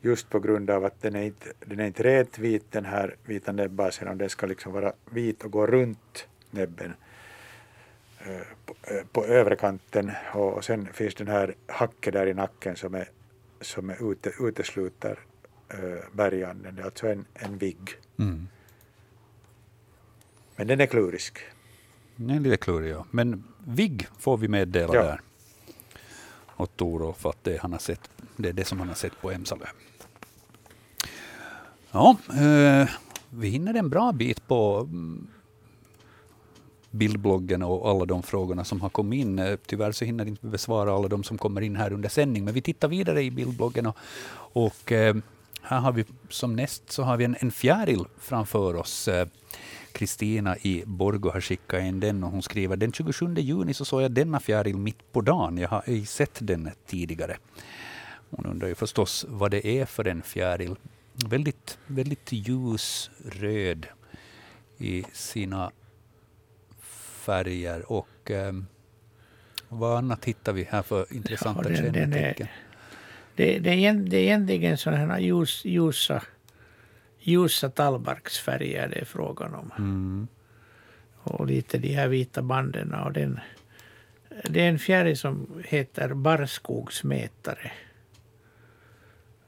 just 0.00 0.30
på 0.30 0.40
grund 0.40 0.70
av 0.70 0.84
att 0.84 1.02
den 1.02 1.16
är 1.16 1.22
inte, 1.22 1.52
den 1.60 1.80
är 1.80 1.86
inte 1.86 2.02
rent 2.02 2.38
vit 2.38 2.72
den 2.72 2.84
här 2.84 3.16
vita 3.24 3.52
näbbasen 3.52 4.08
och 4.08 4.16
den 4.16 4.30
ska 4.30 4.46
liksom 4.46 4.72
vara 4.72 4.92
vit 5.10 5.44
och 5.44 5.50
gå 5.50 5.66
runt 5.66 6.28
näbben 6.50 6.94
eh, 8.18 8.46
på, 8.66 8.74
eh, 8.82 9.06
på 9.12 9.24
övre 9.24 9.56
kanten 9.56 10.12
och, 10.34 10.52
och 10.52 10.64
sen 10.64 10.88
finns 10.92 11.14
den 11.14 11.28
här 11.28 11.54
hacket 11.66 12.12
där 12.12 12.26
i 12.26 12.34
nacken 12.34 12.76
som 12.76 12.94
är, 12.94 13.08
som 13.60 13.90
är 13.90 14.12
ute, 14.12 14.32
utesluter 14.40 15.18
uh, 15.74 16.00
berganden. 16.12 16.74
Det 16.74 16.82
är 16.82 16.84
alltså 16.84 17.08
en, 17.08 17.24
en 17.34 17.58
vigg. 17.58 17.90
Mm. 18.18 18.48
Men 20.56 20.66
den 20.66 20.80
är 20.80 20.86
klurisk. 20.86 21.38
Det 22.22 22.34
är 22.34 22.40
lite 22.40 22.56
klurig, 22.56 22.92
ja. 22.92 23.04
Men 23.10 23.44
Vigg 23.64 24.06
får 24.18 24.36
vi 24.36 24.48
meddela 24.48 24.94
Ja. 24.94 25.02
där. 25.02 25.20
Och 26.46 26.76
Torolf 26.76 27.26
att 27.26 27.44
det, 27.44 27.60
han 27.60 27.72
har 27.72 27.78
sett, 27.78 28.10
det 28.36 28.48
är 28.48 28.52
det 28.52 28.64
som 28.64 28.78
han 28.78 28.88
har 28.88 28.94
sett 28.94 29.20
på 29.20 29.30
Emsalö. 29.30 29.64
Ja, 31.90 32.16
eh, 32.28 32.88
vi 33.30 33.48
hinner 33.48 33.74
en 33.74 33.88
bra 33.90 34.12
bit 34.12 34.48
på 34.48 34.78
mm, 34.80 35.26
bildbloggen 36.90 37.62
och 37.62 37.88
alla 37.90 38.04
de 38.04 38.22
frågorna 38.22 38.64
som 38.64 38.80
har 38.80 38.88
kommit 38.88 39.20
in. 39.20 39.38
Eh, 39.38 39.56
Tyvärr 39.66 39.92
så 39.92 40.04
hinner 40.04 40.26
inte 40.28 40.46
besvara 40.46 40.92
alla 40.94 41.08
de 41.08 41.24
som 41.24 41.38
kommer 41.38 41.60
in 41.60 41.76
här 41.76 41.92
under 41.92 42.08
sändning, 42.08 42.44
men 42.44 42.54
vi 42.54 42.62
tittar 42.62 42.88
vidare 42.88 43.22
i 43.22 43.30
bildbloggen 43.30 43.86
och, 43.86 43.96
och 44.52 44.92
eh, 44.92 45.16
här 45.62 45.80
har 45.80 45.92
vi 45.92 46.04
som 46.28 46.56
näst 46.56 46.92
så 46.92 47.02
har 47.02 47.16
vi 47.16 47.24
en, 47.24 47.36
en 47.40 47.50
fjäril 47.50 48.04
framför 48.18 48.74
oss. 48.76 49.08
Eh, 49.08 49.28
Kristina 49.92 50.56
i 50.56 50.82
Borgå 50.86 51.30
har 51.30 51.40
skickat 51.40 51.82
in 51.82 52.00
den 52.00 52.24
och 52.24 52.30
hon 52.30 52.42
skriver 52.42 52.76
den 52.76 52.92
27 52.92 53.34
juni 53.34 53.74
så 53.74 53.84
såg 53.84 54.02
jag 54.02 54.10
denna 54.12 54.40
fjäril 54.40 54.76
mitt 54.76 55.12
på 55.12 55.20
dagen. 55.20 55.58
Jag 55.58 55.68
har 55.68 55.82
ej 55.86 56.06
sett 56.06 56.38
den 56.42 56.70
tidigare. 56.86 57.36
Hon 58.30 58.46
undrar 58.46 58.68
ju 58.68 58.74
förstås 58.74 59.26
vad 59.28 59.50
det 59.50 59.66
är 59.66 59.86
för 59.86 60.08
en 60.08 60.22
fjäril. 60.22 60.76
Väldigt, 61.26 61.78
väldigt 61.86 62.32
ljus 62.32 63.10
röd 63.30 63.86
i 64.78 65.04
sina 65.12 65.70
färger 67.24 67.92
och 67.92 68.30
eh, 68.30 68.52
vad 69.68 69.98
annat 69.98 70.24
hittar 70.24 70.52
vi 70.52 70.64
här 70.70 70.82
för 70.82 71.06
intressanta 71.14 71.62
Ja, 71.72 71.82
den- 71.82 71.92
den 71.92 72.12
är- 72.12 72.16
kännetecken? 72.16 72.46
Det, 73.36 73.58
det, 73.58 73.70
är, 73.86 73.94
det 73.94 74.16
är 74.16 74.22
egentligen 74.22 74.78
sådana 74.78 75.06
här 75.12 75.18
ljus, 75.20 75.64
ljusa, 75.64 76.22
ljusa 77.20 77.70
tallbarksfärger 77.70 78.88
det 78.88 79.00
är 79.00 79.04
frågan 79.04 79.54
om. 79.54 79.72
Mm. 79.78 80.28
Och 81.22 81.46
lite 81.46 81.78
de 81.78 81.88
här 81.88 82.08
vita 82.08 82.42
banden. 82.42 82.94
Och 82.94 83.12
den, 83.12 83.40
det 84.44 84.60
är 84.60 84.68
en 84.68 84.78
fjäril 84.78 85.18
som 85.18 85.62
heter 85.64 86.14
barrskogsmätare. 86.14 87.72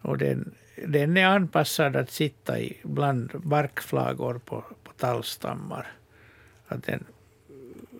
Och 0.00 0.18
den, 0.18 0.54
den 0.86 1.16
är 1.16 1.26
anpassad 1.26 1.96
att 1.96 2.10
sitta 2.10 2.60
i 2.60 2.80
bland 2.82 3.30
barkflagor 3.34 4.38
på, 4.38 4.64
på 4.84 4.92
tallstammar. 4.92 5.86
Att 6.66 6.82
den, 6.82 7.04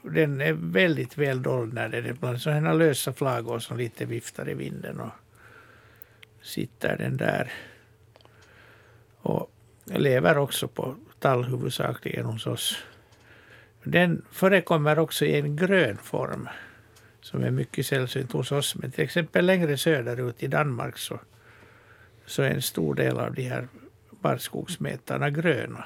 den 0.03 0.41
är 0.41 0.53
väldigt 0.53 1.19
väl 1.19 1.43
dold 1.43 1.75
när 1.75 1.89
den 1.89 2.07
är 2.07 2.13
bland 2.13 2.41
sådana 2.41 2.73
lösa 2.73 3.13
flagor 3.13 3.59
som 3.59 3.77
lite 3.77 4.05
viftar 4.05 4.49
i 4.49 4.55
vinden. 4.55 5.01
Och 5.01 5.13
sitter 6.43 6.97
den 6.97 7.17
där. 7.17 7.53
Och 9.23 9.52
lever 9.85 10.39
också 10.39 10.69
på 10.69 10.97
tall 11.19 11.45
huvudsakligen 11.45 12.25
hos 12.25 12.47
oss. 12.47 12.85
Den 13.85 14.25
förekommer 14.31 14.99
också 14.99 15.25
i 15.25 15.39
en 15.39 15.57
grön 15.57 15.97
form 15.97 16.49
som 17.21 17.43
är 17.43 17.51
mycket 17.51 17.87
sällsynt 17.87 18.33
hos 18.33 18.53
oss. 18.53 18.75
Men 18.75 18.91
till 18.91 19.05
exempel 19.05 19.47
längre 19.47 19.77
söderut 19.77 20.43
i 20.43 20.47
Danmark 20.47 20.99
så, 20.99 21.21
så 22.27 22.43
är 22.43 22.51
en 22.51 22.63
stor 22.63 22.95
del 22.95 23.19
av 23.19 23.35
de 23.35 23.43
här 23.43 23.69
barrskogsmätarna 24.11 25.31
gröna. 25.31 25.85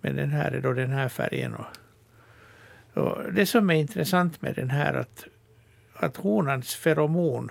Men 0.00 0.16
den 0.16 0.30
här 0.30 0.50
är 0.50 0.60
då 0.60 0.72
den 0.72 0.92
här 0.92 1.08
färgen. 1.08 1.54
Och, 1.54 1.66
och 2.94 3.32
det 3.32 3.46
som 3.46 3.70
är 3.70 3.74
intressant 3.74 4.42
med 4.42 4.54
den 4.54 4.70
här 4.70 4.94
att, 4.94 5.24
att 5.94 6.16
honans 6.16 6.74
feromon 6.74 7.50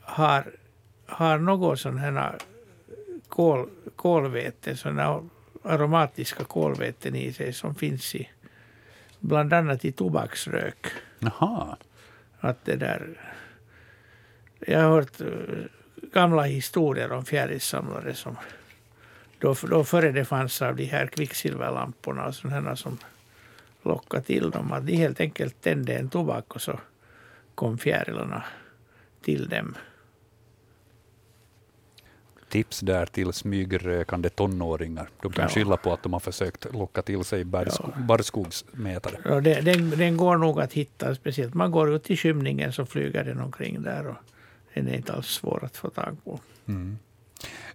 har, 0.00 0.44
har 1.06 1.38
något 1.38 1.80
sån 1.80 1.98
här 1.98 2.38
kol, 3.28 3.68
kolväte, 3.96 4.76
sådana 4.76 5.22
aromatiska 5.62 6.44
kolväten 6.44 7.14
i 7.14 7.32
sig 7.32 7.52
som 7.52 7.74
finns 7.74 8.14
i 8.14 8.28
bland 9.20 9.52
annat 9.52 9.84
i 9.84 9.92
tobaksrök. 9.92 10.86
Jaha. 11.18 11.76
Att 12.40 12.64
det 12.64 12.76
där, 12.76 13.20
jag 14.60 14.80
har 14.80 14.90
hört 14.90 15.20
eh, 15.20 15.26
gamla 16.12 16.42
historier 16.42 17.12
om 17.12 17.24
fjärilssamlare 17.24 18.14
som 18.14 18.36
då, 19.38 19.54
då 19.62 19.84
före 19.84 20.12
det 20.12 20.24
fanns 20.24 20.62
av 20.62 20.76
de 20.76 20.84
här 20.84 21.06
kvicksilverlamporna 21.06 22.26
och 22.26 22.34
sådana 22.34 22.76
som 22.76 22.98
lockade 23.82 24.22
till 24.22 24.50
dem. 24.50 24.72
Att 24.72 24.86
de 24.86 24.96
helt 24.96 25.20
enkelt 25.20 25.62
tände 25.62 25.94
en 25.94 26.08
tobak 26.08 26.54
och 26.54 26.62
så 26.62 26.80
kom 27.54 27.78
fjärilarna 27.78 28.44
till 29.22 29.48
dem. 29.48 29.74
Tips 32.54 32.80
där 32.80 33.06
till 33.06 33.32
smygrökande 33.32 34.28
tonåringar. 34.28 35.08
De 35.22 35.32
kan 35.32 35.42
Ja. 35.42 35.48
skylla 35.48 35.76
på 35.76 35.92
att 35.92 36.02
de 36.02 36.12
har 36.12 36.20
försökt 36.20 36.72
locka 36.74 37.02
till 37.02 37.24
sig 37.24 37.44
barrskogsmätare. 38.08 39.16
Ja, 39.24 39.40
det, 39.40 39.60
den, 39.60 39.90
den 39.90 40.16
går 40.16 40.36
nog 40.36 40.60
att 40.60 40.72
hitta, 40.72 41.14
speciellt 41.14 41.54
man 41.54 41.70
går 41.70 41.94
ut 41.94 42.10
i 42.10 42.16
skymningen 42.16 42.72
så 42.72 42.86
flyger 42.86 43.24
den 43.24 43.40
omkring 43.40 43.82
där 43.82 44.06
och 44.06 44.16
den 44.74 44.88
är 44.88 44.94
inte 44.96 45.12
alls 45.12 45.26
svår 45.26 45.64
att 45.64 45.76
få 45.76 45.90
tag 45.90 46.16
på. 46.24 46.40
Mm. 46.66 46.98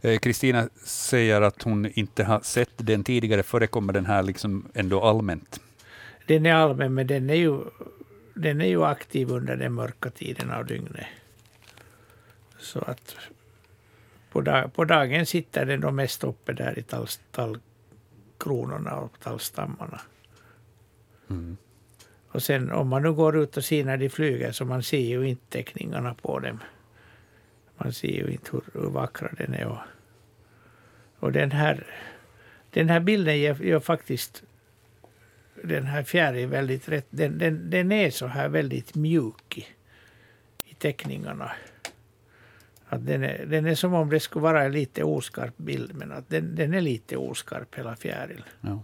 Eh, 0.01 0.19
Kristina 0.19 0.69
säger 0.85 1.41
att 1.41 1.61
hon 1.63 1.85
inte 1.93 2.23
har 2.23 2.39
sett 2.43 2.71
den 2.77 3.03
tidigare. 3.03 3.43
Förekommer 3.43 3.93
den 3.93 4.05
här 4.05 4.23
liksom 4.23 4.65
ändå 4.73 5.01
allmänt? 5.03 5.59
Den 6.27 6.45
är 6.45 6.53
allmän, 6.53 6.93
men 6.93 7.07
den 7.07 7.29
är 7.29 7.33
ju, 7.35 7.59
den 8.33 8.61
är 8.61 8.67
ju 8.67 8.83
aktiv 8.85 9.29
under 9.31 9.55
den 9.55 9.73
mörka 9.73 10.09
tiden 10.09 10.51
av 10.51 10.65
dygnet. 10.65 11.05
Så 12.59 12.79
att 12.79 13.15
på, 14.29 14.41
dag, 14.41 14.73
på 14.73 14.85
dagen 14.85 15.25
sitter 15.25 15.65
den 15.65 15.81
då 15.81 15.91
mest 15.91 16.23
uppe 16.23 16.53
där 16.53 16.79
i 16.79 16.83
tall, 16.83 17.07
tallkronorna 17.31 18.95
och 18.95 19.19
tallstammarna. 19.19 20.01
Mm. 21.29 21.57
Och 22.31 22.43
sen 22.43 22.71
om 22.71 22.87
man 22.87 23.03
nu 23.03 23.13
går 23.13 23.37
ut 23.37 23.57
och 23.57 23.63
ser 23.63 23.85
när 23.85 23.97
de 23.97 24.09
flyger 24.09 24.51
så 24.51 24.65
man 24.65 24.83
ser 24.83 25.07
ju 25.07 25.29
inte 25.29 25.45
teckningarna 25.49 26.13
på 26.13 26.39
dem. 26.39 26.59
Man 27.77 27.93
ser 27.93 28.07
ju 28.07 28.31
inte 28.31 28.51
hur, 28.51 28.63
hur 28.73 28.89
vackra 28.89 29.29
den 29.37 29.53
är. 29.53 29.65
Och, 29.65 29.77
och 31.19 31.31
den 31.31 31.51
här, 31.51 31.87
den 32.69 32.89
här 32.89 32.99
bilden 32.99 33.37
ger, 33.37 33.63
gör 33.63 33.79
faktiskt 33.79 34.43
den 35.63 35.85
här 35.85 36.03
fjärilen 36.03 36.49
väldigt 36.49 36.89
rätt. 36.89 37.07
Den, 37.09 37.37
den, 37.37 37.69
den 37.69 37.91
är 37.91 38.09
så 38.09 38.27
här 38.27 38.49
väldigt 38.49 38.95
mjuk 38.95 39.57
i, 39.57 39.67
i 40.65 40.73
teckningarna. 40.73 41.51
Att 42.89 43.05
den, 43.05 43.23
är, 43.23 43.45
den 43.45 43.65
är 43.65 43.75
som 43.75 43.93
om 43.93 44.09
det 44.09 44.19
skulle 44.19 44.43
vara 44.43 44.63
en 44.63 44.71
lite 44.71 45.03
oskarp 45.03 45.57
bild, 45.57 45.95
men 45.95 46.11
att 46.11 46.29
den, 46.29 46.55
den 46.55 46.73
är 46.73 46.81
lite 46.81 47.17
oskarp 47.17 47.75
hela 47.75 47.95
fjärilen. 47.95 48.43
Ja. 48.61 48.79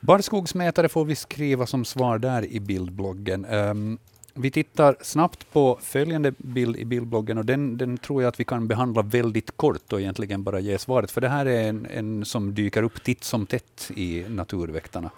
Barrskogsmätare 0.00 0.88
får 0.88 1.04
vi 1.04 1.14
skriva 1.14 1.66
som 1.66 1.84
svar 1.84 2.18
där 2.18 2.44
i 2.44 2.60
bildbloggen. 2.60 3.44
Um, 3.44 3.98
vi 4.34 4.50
tittar 4.50 4.96
snabbt 5.00 5.52
på 5.52 5.78
följande 5.82 6.32
bild 6.38 6.76
i 6.76 6.84
bildbloggen 6.84 7.38
och 7.38 7.44
den, 7.44 7.76
den 7.76 7.98
tror 7.98 8.22
jag 8.22 8.28
att 8.28 8.40
vi 8.40 8.44
kan 8.44 8.68
behandla 8.68 9.02
väldigt 9.02 9.56
kort 9.56 9.92
och 9.92 10.00
egentligen 10.00 10.42
bara 10.42 10.60
ge 10.60 10.78
svaret, 10.78 11.10
för 11.10 11.20
det 11.20 11.28
här 11.28 11.46
är 11.46 11.68
en, 11.68 11.86
en 11.86 12.24
som 12.24 12.54
dyker 12.54 12.82
upp 12.82 13.02
titt 13.02 13.24
som 13.24 13.46
tätt 13.46 13.90
i 13.94 14.24
Naturväktarna. 14.28 15.10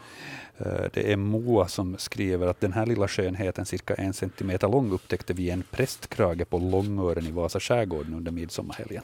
Eh, 0.60 0.84
Det 0.92 1.12
är 1.12 1.16
Moa 1.16 1.68
som 1.68 1.98
skriver 1.98 2.46
att 2.46 2.60
den 2.60 2.72
här 2.72 2.86
lilla 2.86 3.08
skönheten, 3.08 3.66
cirka 3.66 3.94
en 3.94 4.12
centimeter 4.12 4.68
lång, 4.68 4.92
upptäckte 4.92 5.32
vi 5.32 5.50
en 5.50 5.62
prästkrage 5.70 6.50
på 6.50 6.58
Långören 6.58 7.26
i 7.26 7.30
Vasa 7.30 7.60
skärgården 7.60 8.14
under 8.14 8.32
midsommarhelgen. 8.32 9.02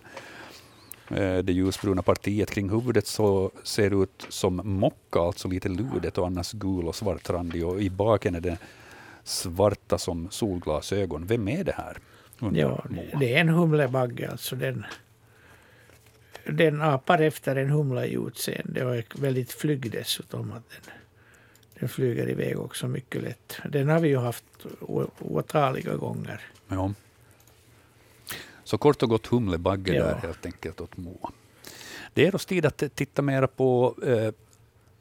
Eh, 1.11 1.39
Det 1.39 1.53
ljusbruna 1.53 2.03
partiet 2.03 2.51
kring 2.51 2.71
huvudet 2.71 3.07
så 3.07 3.51
ser 3.63 4.03
ut 4.03 4.27
som 4.29 4.61
mocka, 4.65 5.21
alltså 5.21 5.49
lite 5.49 5.69
ludet 5.69 6.19
och 6.19 6.27
annars 6.27 6.53
gul 6.53 6.89
och 6.89 6.95
svartrandig. 6.97 7.67
Och 7.67 7.81
i 7.83 7.91
baken 7.91 8.35
är 8.35 8.41
det 8.41 8.59
svarta 9.25 9.99
som 9.99 10.31
solglasögon. 10.31 11.27
Vem 11.27 11.49
är 11.49 11.65
det 11.65 11.73
här? 11.73 11.99
Ja, 12.53 12.85
det 13.21 13.35
är 13.35 13.41
en 13.41 13.49
humlebagge. 13.49 14.31
Alltså 14.31 14.57
den, 14.57 14.85
den 16.45 16.83
apar 16.83 17.19
efter 17.23 17.57
en 17.57 17.71
humla 17.71 18.07
i 18.07 18.15
utseende 18.15 18.85
och 18.85 18.97
är 18.97 19.05
väldigt 19.15 19.53
flygg 19.53 19.91
dessutom. 19.91 20.53
Att 20.53 20.71
den, 20.71 20.95
den 21.81 21.89
flyger 21.89 22.31
iväg 22.31 22.61
också 22.61 22.89
mycket 22.89 23.23
lätt. 23.23 23.59
Den 23.71 23.89
har 23.89 24.01
vi 24.01 24.09
ju 24.09 24.17
haft 24.19 24.45
åtaliga 25.19 25.95
gånger. 25.97 26.41
Ja. 26.69 26.93
Så 28.65 28.79
kort 28.79 29.03
och 29.03 29.09
gott 29.09 29.27
humlebagge 29.27 29.95
Ja. 29.95 30.05
där 30.05 30.15
helt 30.15 30.47
enkelt 30.47 30.81
åt 30.81 30.97
Moa. 30.97 31.31
Det 32.15 32.27
är 32.27 32.35
oss 32.35 32.47
tid 32.47 32.67
att 32.67 32.83
titta 32.95 33.23
mera 33.23 33.47
på 33.49 33.95
eh, 34.07 34.33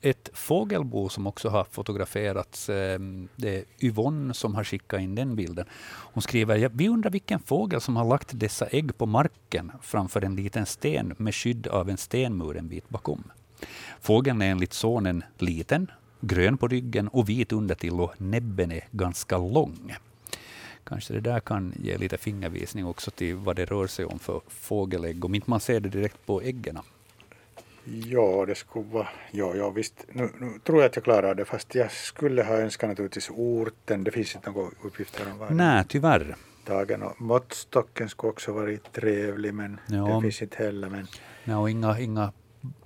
ett 0.01 0.29
fågelbo 0.33 1.09
som 1.09 1.27
också 1.27 1.49
har 1.49 1.63
fotograferats. 1.63 2.69
Eh, 2.69 2.99
det 3.35 3.55
är 3.57 3.63
Yvonne 3.79 4.33
som 4.33 4.55
har 4.55 4.63
skickat 4.63 5.01
in 5.01 5.15
den 5.15 5.35
bilden. 5.35 5.65
Hon 6.13 6.21
skriver, 6.21 6.55
"Ja, 6.55 6.69
vi 6.73 6.89
undrar 6.89 7.11
vilken 7.11 7.39
fågel 7.39 7.81
som 7.81 7.95
har 7.95 8.05
lagt 8.05 8.29
dessa 8.39 8.65
ägg 8.67 8.97
på 8.97 9.05
marken 9.05 9.71
framför 9.81 10.21
en 10.21 10.35
liten 10.35 10.65
sten 10.65 11.13
med 11.17 11.35
skydd 11.35 11.67
av 11.67 11.89
en 11.89 11.97
stenmur 11.97 12.57
en 12.57 12.67
bit 12.67 12.89
bakom. 12.89 13.23
Fågeln 14.01 14.41
är 14.41 14.51
enligt 14.51 14.73
sonen 14.73 15.23
liten, 15.37 15.91
grön 16.21 16.57
på 16.57 16.67
ryggen 16.67 17.07
och 17.07 17.29
vit 17.29 17.51
undertill 17.51 17.99
och 17.99 18.13
näbben 18.21 18.71
är 18.71 18.87
ganska 18.91 19.37
lång. 19.37 19.93
Kanske 20.83 21.13
det 21.13 21.19
där 21.19 21.39
kan 21.39 21.73
ge 21.83 21.97
lite 21.97 22.17
fingervisning 22.17 22.85
också 22.85 23.11
till 23.11 23.35
vad 23.35 23.55
det 23.55 23.65
rör 23.65 23.87
sig 23.87 24.05
om 24.05 24.19
för 24.19 24.41
fågelägg, 24.47 25.25
om 25.25 25.35
inte 25.35 25.49
man 25.49 25.59
ser 25.59 25.79
det 25.79 25.89
direkt 25.89 26.25
på 26.25 26.41
äggen. 26.41 26.79
Ja, 28.05 28.45
det 28.45 28.55
skulle 28.55 28.85
vara... 28.85 29.07
Ja, 29.31 29.55
ja 29.55 29.69
visst. 29.69 30.05
Nu, 30.11 30.29
nu 30.39 30.59
tror 30.63 30.77
jag 30.81 30.85
att 30.89 30.95
jag 30.95 31.03
klarar 31.03 31.35
det, 31.35 31.45
fast 31.45 31.75
jag 31.75 31.91
skulle 31.91 32.43
ha 32.43 32.53
önskat 32.57 32.89
naturligtvis 32.89 33.29
orten. 33.29 34.03
Det 34.03 34.11
finns 34.11 34.35
inte 34.35 34.51
några 34.51 34.69
uppgifter 34.83 35.31
om 35.31 35.37
vad 35.37 35.51
Nej, 35.55 35.83
tyvärr. 35.87 36.35
dagen. 36.65 37.03
Och 37.03 37.21
måttstocken 37.21 38.09
skulle 38.09 38.29
också 38.31 38.51
varit 38.53 38.91
trevlig, 38.93 39.53
men 39.53 39.79
Ja. 39.87 39.95
den 40.07 40.21
finns 40.21 40.41
inte 40.41 40.57
heller. 40.63 40.89
Men 40.89 41.07
Nej, 41.43 41.55
och 41.55 41.69
inga, 41.69 41.99
inga 41.99 42.31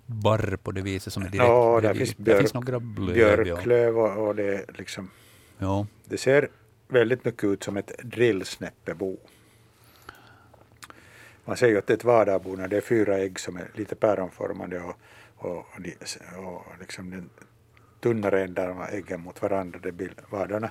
barr 0.09 0.57
på 0.63 0.71
det 0.71 0.81
viset 0.81 1.13
som 1.13 1.23
är 1.23 1.29
direkt 1.29 1.47
Ja, 1.49 1.79
där 1.81 1.93
finns 1.93 2.15
det 2.15 2.23
björk- 2.23 2.39
finns 2.39 2.53
några 2.53 2.79
blöv. 2.79 3.13
Björklöv 3.43 3.97
och, 3.99 4.27
och 4.27 4.35
det 4.35 4.55
är 4.55 4.65
liksom... 4.77 5.09
Ja. 5.57 5.87
Det 6.05 6.17
ser 6.17 6.47
väldigt 6.87 7.25
mycket 7.25 7.43
ut 7.43 7.63
som 7.63 7.77
ett 7.77 7.91
drillsnäppebo. 8.03 9.17
Man 11.45 11.57
säger 11.57 11.73
ju 11.73 11.79
att 11.79 11.87
det 11.87 11.93
är 11.93 11.97
ett 11.97 12.03
vardagbo 12.03 12.55
när 12.55 12.67
det 12.67 12.77
är 12.77 12.81
fyra 12.81 13.17
ägg 13.17 13.39
som 13.39 13.57
är 13.57 13.71
lite 13.75 13.95
päronformade 13.95 14.79
och, 14.79 14.95
och, 15.35 15.57
och, 16.37 16.55
och 16.55 16.65
liksom 16.79 17.09
den 17.09 17.29
tunnare 17.99 18.43
änden 18.43 18.69
av 18.69 18.83
äggen 18.91 19.21
mot 19.21 19.41
varandra. 19.41 19.79
Det 19.83 19.91
blir 19.91 20.11
vardarna, 20.29 20.69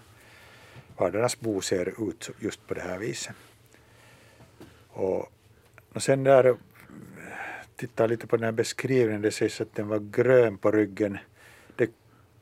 vardarnas 0.96 1.40
bo 1.40 1.60
ser 1.60 2.08
ut 2.08 2.30
just 2.38 2.66
på 2.66 2.74
det 2.74 2.80
här 2.80 2.98
viset. 2.98 3.34
Och, 4.88 5.32
och 5.92 6.02
sen 6.02 6.24
där, 6.24 6.56
titta 7.78 8.06
lite 8.06 8.26
på 8.26 8.36
den 8.36 8.44
här 8.44 8.52
beskrivningen, 8.52 9.22
det 9.22 9.30
sägs 9.30 9.60
att 9.60 9.74
den 9.74 9.88
var 9.88 9.98
grön 9.98 10.58
på 10.58 10.70
ryggen. 10.70 11.18
Det 11.76 11.90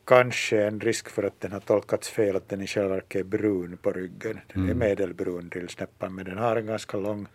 kanske 0.04 0.56
är 0.56 0.68
en 0.68 0.80
risk 0.80 1.08
för 1.08 1.22
att 1.22 1.40
den 1.40 1.52
har 1.52 1.60
tolkats 1.60 2.08
fel, 2.08 2.36
att 2.36 2.48
den 2.48 2.60
i 2.60 2.66
själva 2.66 2.94
verket 2.94 3.20
är 3.20 3.24
brun 3.24 3.76
på 3.82 3.92
ryggen. 3.92 4.40
Den 4.52 4.62
är 4.62 4.66
Mm. 4.66 4.78
medelbrun 4.78 5.48
drillsnäppan, 5.48 6.14
men 6.14 6.24
den 6.24 6.38
har 6.38 6.56
en 6.56 6.66
ganska 6.66 6.96
lång, 6.96 7.26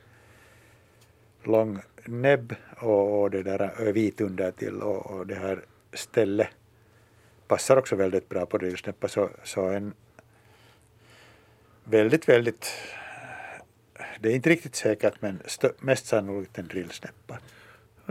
lång 1.43 1.79
näbb 2.05 2.55
och, 2.77 3.21
och 3.21 3.31
det 3.31 3.43
där 3.43 3.59
är 3.59 3.93
vit 3.93 4.21
undertill 4.21 4.81
och, 4.81 5.11
och 5.11 5.27
det 5.27 5.35
här 5.35 5.65
stället 5.93 6.47
passar 7.47 7.77
också 7.77 7.95
väldigt 7.95 8.29
bra 8.29 8.45
på 8.45 8.57
drillsnäppa. 8.57 9.07
Så, 9.07 9.29
så 9.43 9.67
en 9.67 9.93
väldigt, 11.83 12.29
väldigt 12.29 12.65
det 14.19 14.29
är 14.29 14.35
inte 14.35 14.49
riktigt 14.49 14.75
säkert 14.75 15.21
men 15.21 15.39
mest 15.79 16.05
sannolikt 16.05 16.57
en 16.57 16.67
drillsnäppa. 16.67 17.39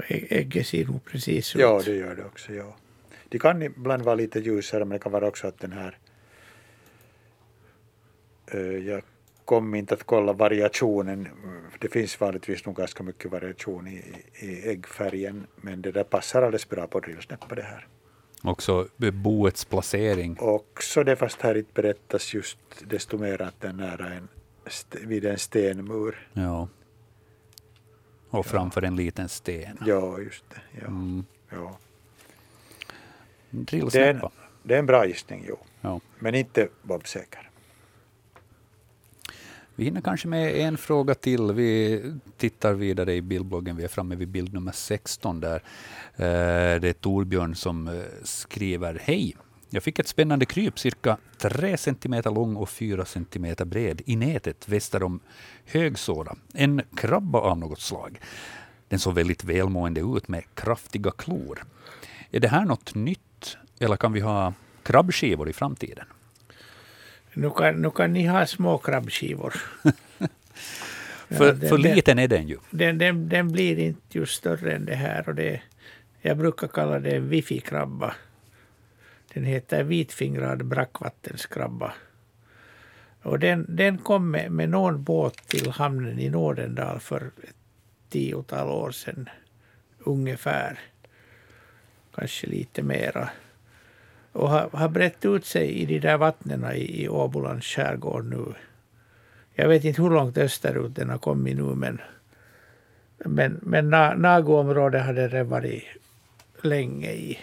Och 0.01 0.10
ä- 0.12 0.27
Ägget 0.31 0.66
ser 0.66 0.85
nog 0.86 1.05
precis 1.05 1.56
ut. 1.56 1.60
Ja, 1.60 1.82
det 1.85 1.94
gör 1.94 2.14
det 2.16 2.24
också. 2.24 2.52
Ja. 2.52 2.77
De 3.28 3.39
kan 3.39 3.62
ibland 3.62 4.02
vara 4.02 4.14
lite 4.14 4.40
ljusare, 4.40 4.85
men 4.85 4.89
det 4.98 4.98
kan 5.02 5.12
vara 5.12 5.27
också 5.28 5.47
att 5.47 5.59
den 5.59 5.72
här... 5.72 5.98
Eh, 8.52 8.60
jag 8.60 9.02
kom 9.44 9.74
inte 9.74 9.94
att 9.94 10.02
kolla 10.05 10.32
variationen. 10.32 11.28
Det 11.78 11.89
finns 11.89 12.20
vanligtvis 12.20 12.66
nog 12.66 12.77
ganska 12.77 13.02
mycket 13.02 13.31
variation 13.31 13.86
i, 13.89 14.02
i 14.35 14.68
äggfärgen, 14.68 15.47
men 15.56 15.82
det 15.82 15.93
där 15.93 16.05
passar 16.05 16.43
alldeles 16.43 16.68
bra 16.68 16.86
på 16.86 17.01
drillsnäppa 17.01 17.55
det 17.55 17.62
här. 17.62 17.86
Också 18.43 18.89
boets 19.12 19.64
placering. 19.64 20.36
Också 20.40 21.05
det, 21.05 21.16
fast 21.16 21.40
här 21.40 21.55
inte 21.56 21.72
berättas 21.74 22.35
just 22.35 22.59
desto 22.81 23.18
mer 23.18 23.43
att 23.43 23.60
den 23.60 23.81
är 23.81 23.86
nära 23.97 24.09
en, 24.14 24.28
vid 25.09 25.24
en 25.24 25.39
stenmur. 25.39 26.28
Ja. 26.32 26.68
Och 28.31 28.47
framför 28.47 28.82
en 28.82 28.97
liten 28.97 29.28
sten. 29.28 29.78
Ja, 29.86 30.19
just 30.19 30.44
det. 30.51 30.61
Ja. 30.81 30.86
Mm. 30.86 31.24
Ja. 31.51 31.78
Drillsnäppa. 33.51 34.31
Det 34.62 34.74
är 34.74 34.78
en 34.78 34.86
bra 34.86 35.07
gissning, 35.07 35.44
jo. 35.48 35.59
Ja. 35.81 36.01
Men 36.19 36.35
inte 36.35 36.69
bombsäker. 36.82 37.51
Vi 39.74 39.85
hinner 39.85 40.01
kanske 40.01 40.28
med 40.28 40.55
en 40.57 40.78
fråga 40.78 41.15
till. 41.15 41.52
Vi 41.52 42.02
tittar 42.36 42.73
vidare 42.73 43.15
i 43.15 43.23
bildbloggen. 43.23 43.77
Vi 43.77 43.85
är 43.85 43.89
framme 43.89 44.15
vid 44.16 44.28
bild 44.28 44.55
nummer 44.55 44.73
16 44.73 45.40
där. 45.40 45.62
Eh, 46.16 46.81
Det 46.81 46.89
är 46.89 46.93
Torbjörn 46.93 47.55
som 47.55 47.89
eh, 47.89 47.94
skriver 48.23 49.01
Hej! 49.05 49.36
Jag 49.71 49.83
fick 49.83 49.99
ett 49.99 50.09
spännande 50.09 50.47
kryp, 50.47 50.79
cirka 50.79 51.17
3 51.39 51.77
cm 51.77 52.23
lång 52.25 52.57
och 52.57 52.71
4 52.71 53.05
cm 53.05 53.55
bred, 53.65 54.03
i 54.07 54.17
nätet 54.17 54.69
väster 54.69 55.03
om 55.03 55.21
Högsåra. 55.67 56.37
En 56.55 56.83
krabba 56.97 57.39
av 57.39 57.59
något 57.59 57.81
slag. 57.81 58.21
Den 58.89 58.99
såg 58.99 59.15
väldigt 59.15 59.45
välmående 59.45 60.01
ut 60.01 60.29
med 60.29 60.43
kraftiga 60.55 61.11
klor. 61.11 61.65
Är 62.31 62.41
det 62.41 62.49
här 62.49 62.65
något 62.65 62.95
nytt, 62.95 63.57
eller 63.79 63.97
kan 63.97 64.13
vi 64.13 64.21
ha 64.21 64.55
krabbskivor 64.83 65.49
i 65.49 65.53
framtiden? 65.53 66.05
Nu, 67.35 67.51
kan, 67.51 67.83
nu 67.83 67.91
kan 67.91 68.13
ni 68.13 68.27
ha 68.27 68.47
små 68.47 68.79
krabbskivor. 68.79 69.55
För, 71.29 71.47
Ja, 71.47 71.53
den- 71.53 71.69
för 71.69 71.79
liten 71.79 72.19
är 72.19 72.29
den 72.29 72.49
ju. 72.49 72.57
Den, 72.71 72.99
den, 72.99 73.29
den 73.29 73.53
blir 73.53 73.79
inte 73.79 74.19
just 74.19 74.35
större 74.35 74.73
än 74.73 74.85
det 74.85 74.95
här. 74.95 75.29
Och 75.29 75.35
det, 75.35 75.61
jag 76.21 76.39
brukar 76.39 76.69
kalla 76.69 76.99
det 76.99 77.11
en 77.17 77.29
wifi-krabba. 77.33 78.15
Den 79.35 79.44
heter 79.44 79.82
vitfingrad 79.82 80.65
brackvattenskrabba. 80.65 81.93
Och 83.23 83.39
den, 83.39 83.66
den 83.69 83.98
kom 83.98 84.31
med, 84.31 84.52
med 84.52 84.69
någon 84.69 85.02
båt 85.02 85.48
till 85.48 85.70
hamnen 85.70 86.19
i 86.19 86.28
Nådendal 86.31 87.01
för 87.01 87.31
ett 87.43 87.57
tiotal 88.09 88.69
år 88.69 88.90
sedan 88.90 89.28
ungefär. 89.98 90.78
Kanske 92.15 92.47
lite 92.47 92.82
mera. 92.82 93.31
Och 94.32 94.48
har, 94.48 94.69
har 94.73 94.89
brett 94.89 95.24
ut 95.24 95.47
sig 95.47 95.70
i 95.70 95.86
de 95.86 95.98
där 95.98 96.16
vattnen 96.16 96.73
i, 96.74 97.02
i 97.02 97.09
Åbolands 97.09 97.66
skärgård 97.66 98.24
nu. 98.24 98.55
Jag 99.55 99.69
vet 99.69 99.85
inte 99.85 100.02
hur 100.02 100.11
långt 100.11 100.39
österut 100.39 100.94
den 100.94 101.11
har 101.11 101.19
kommit 101.19 101.57
nu 101.57 101.74
men 101.74 102.01
men, 103.24 103.61
men 103.62 103.90
Nagoområdet 104.20 105.05
hade 105.05 105.28
den 105.28 105.48
varit 105.48 105.85
länge 106.62 107.12
i. 107.12 107.39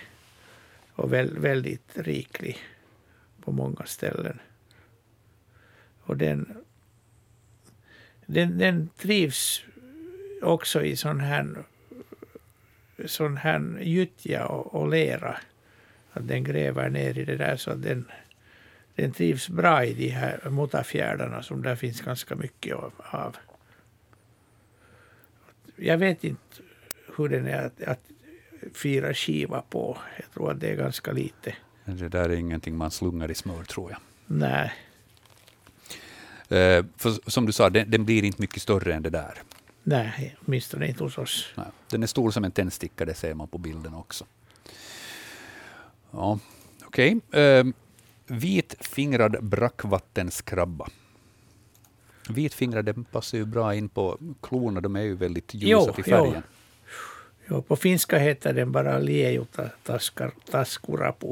Och 0.98 1.14
väl, 1.14 1.40
väldigt 1.40 1.98
riklig 1.98 2.58
på 3.42 3.52
många 3.52 3.86
ställen. 3.86 4.40
Och 6.02 6.18
den, 6.18 6.58
den, 8.26 8.58
den 8.58 8.90
trivs 8.98 9.64
också 10.42 10.84
i 10.84 10.96
sån 10.96 11.20
här, 11.20 11.64
sån 13.06 13.38
här 13.38 13.80
gyttja 13.82 14.48
och, 14.48 14.76
och 14.76 14.90
lera. 14.90 15.38
Att 16.12 16.28
den 16.28 16.44
gräver 16.44 16.90
ner 16.90 17.18
i 17.18 17.26
det 17.26 17.38
där 17.38 17.58
så 17.58 17.72
att 17.72 17.84
den, 17.84 18.06
den 18.96 19.12
trivs 19.12 19.50
bra 19.50 19.86
i 19.86 19.94
de 19.94 20.10
här 20.10 20.50
motafjärdarna 20.50 21.44
som 21.44 21.62
där 21.62 21.76
finns 21.76 22.02
ganska 22.02 22.36
mycket 22.36 22.76
av. 22.76 22.94
av 22.98 23.38
jag 25.76 25.98
vet 25.98 26.24
inte 26.24 26.62
hur 27.18 27.30
den 27.30 27.48
är 27.48 27.66
att, 27.66 27.82
att 27.82 28.12
fira 28.78 29.14
skiva 29.14 29.62
på. 29.70 29.98
Jag 30.18 30.32
tror 30.34 30.52
att 30.52 30.60
det 30.60 30.68
är 30.68 30.76
ganska 30.76 31.12
lite. 31.12 31.56
Det 31.86 32.08
där 32.10 32.30
är 32.30 32.36
ingenting 32.36 32.78
man 32.78 32.92
slungar 32.92 33.32
i 33.32 33.36
smör, 33.36 33.64
tror 33.64 33.92
jag. 33.92 34.00
Nej, 34.26 34.74
Eh, 36.50 36.86
för 36.98 37.30
som 37.30 37.46
du 37.46 37.52
sa, 37.52 37.70
den, 37.70 37.92
den 37.92 38.06
blir 38.06 38.24
inte 38.24 38.42
mycket 38.42 38.62
större 38.62 38.94
än 38.94 39.04
det 39.04 39.10
där. 39.10 39.42
nej, 39.84 40.36
åtminstone 40.46 40.88
inte 40.88 41.04
hos 41.04 41.18
oss. 41.18 41.54
Nej, 41.58 41.66
Den 41.90 42.04
är 42.04 42.08
stor 42.08 42.32
som 42.32 42.44
en 42.44 42.52
tändsticka, 42.52 43.06
det 43.06 43.14
ser 43.14 43.34
man 43.34 43.48
på 43.48 43.58
bilden 43.58 43.94
också. 43.94 44.26
Ja, 46.12 46.40
Okej. 46.86 47.20
Eh, 47.32 47.64
vitfingrad 48.28 49.44
brackvattenskrabba. 49.44 50.88
Vitfingrad 52.30 52.86
den 52.86 53.04
passar 53.04 53.38
ju 53.38 53.46
bra 53.46 53.76
in 53.76 53.90
på 53.90 54.18
klorna, 54.42 54.82
de 54.82 54.96
är 54.96 55.02
ju 55.02 55.16
väldigt 55.16 55.54
ljusa 55.54 55.86
Jo, 55.88 55.94
till 55.94 56.04
färgen. 56.04 56.34
Jo, 56.36 56.42
på 57.68 57.76
finska 57.76 58.18
heter 58.18 58.54
den 58.54 58.72
bara 58.72 59.00
liejuta 59.00 59.70
taskar, 59.84 60.32
taskurapu. 60.52 61.32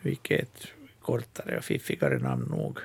Vilket 0.00 0.38
är 0.38 0.42
ett 0.42 0.66
kortare 1.02 1.58
och 1.58 1.64
fiffigare 1.64 2.18
namn 2.18 2.44
nog. 2.50 2.78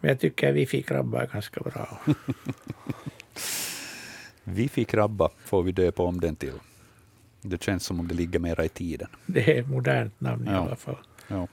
Men 0.00 0.08
jag 0.08 0.20
tycker 0.20 0.52
wifi-krabba 0.52 1.22
är 1.22 1.26
ganska 1.26 1.60
bra. 1.60 1.98
Wifi-krabba 4.44 5.30
får 5.44 5.62
vi 5.62 5.72
döpa 5.72 6.02
om 6.02 6.20
den 6.20 6.36
till. 6.36 6.52
Det 7.42 7.62
känns 7.62 7.84
som 7.84 8.00
om 8.00 8.08
det 8.08 8.14
ligger 8.14 8.38
mera 8.38 8.64
i 8.64 8.68
tiden. 8.68 9.08
Det 9.26 9.56
är 9.56 9.60
ett 9.60 9.68
modernt 9.68 10.20
namn 10.20 10.48
i 10.48 10.50
Ja. 10.50 10.56
alla 10.56 10.76
fall. 10.76 10.98
Ja. 11.28 11.48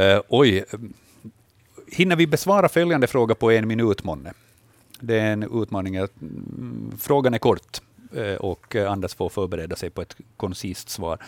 Eh, 0.00 0.22
oj, 0.28 0.64
hinner 1.92 2.16
vi 2.16 2.26
besvara 2.26 2.68
följande 2.68 3.06
fråga 3.06 3.34
på 3.34 3.50
en 3.50 3.68
minut, 3.68 4.04
månne? 4.04 4.32
Det 5.00 5.18
är 5.18 5.32
en 5.32 5.62
utmaning. 5.62 5.96
Mm, 5.96 6.92
frågan 6.98 7.34
är 7.34 7.38
kort 7.38 7.80
eh, 8.12 8.34
och 8.34 8.76
Anders 8.76 9.14
får 9.14 9.28
förbereda 9.28 9.76
sig 9.76 9.90
på 9.90 10.02
ett 10.02 10.16
koncist 10.36 10.88
svar. 10.88 11.18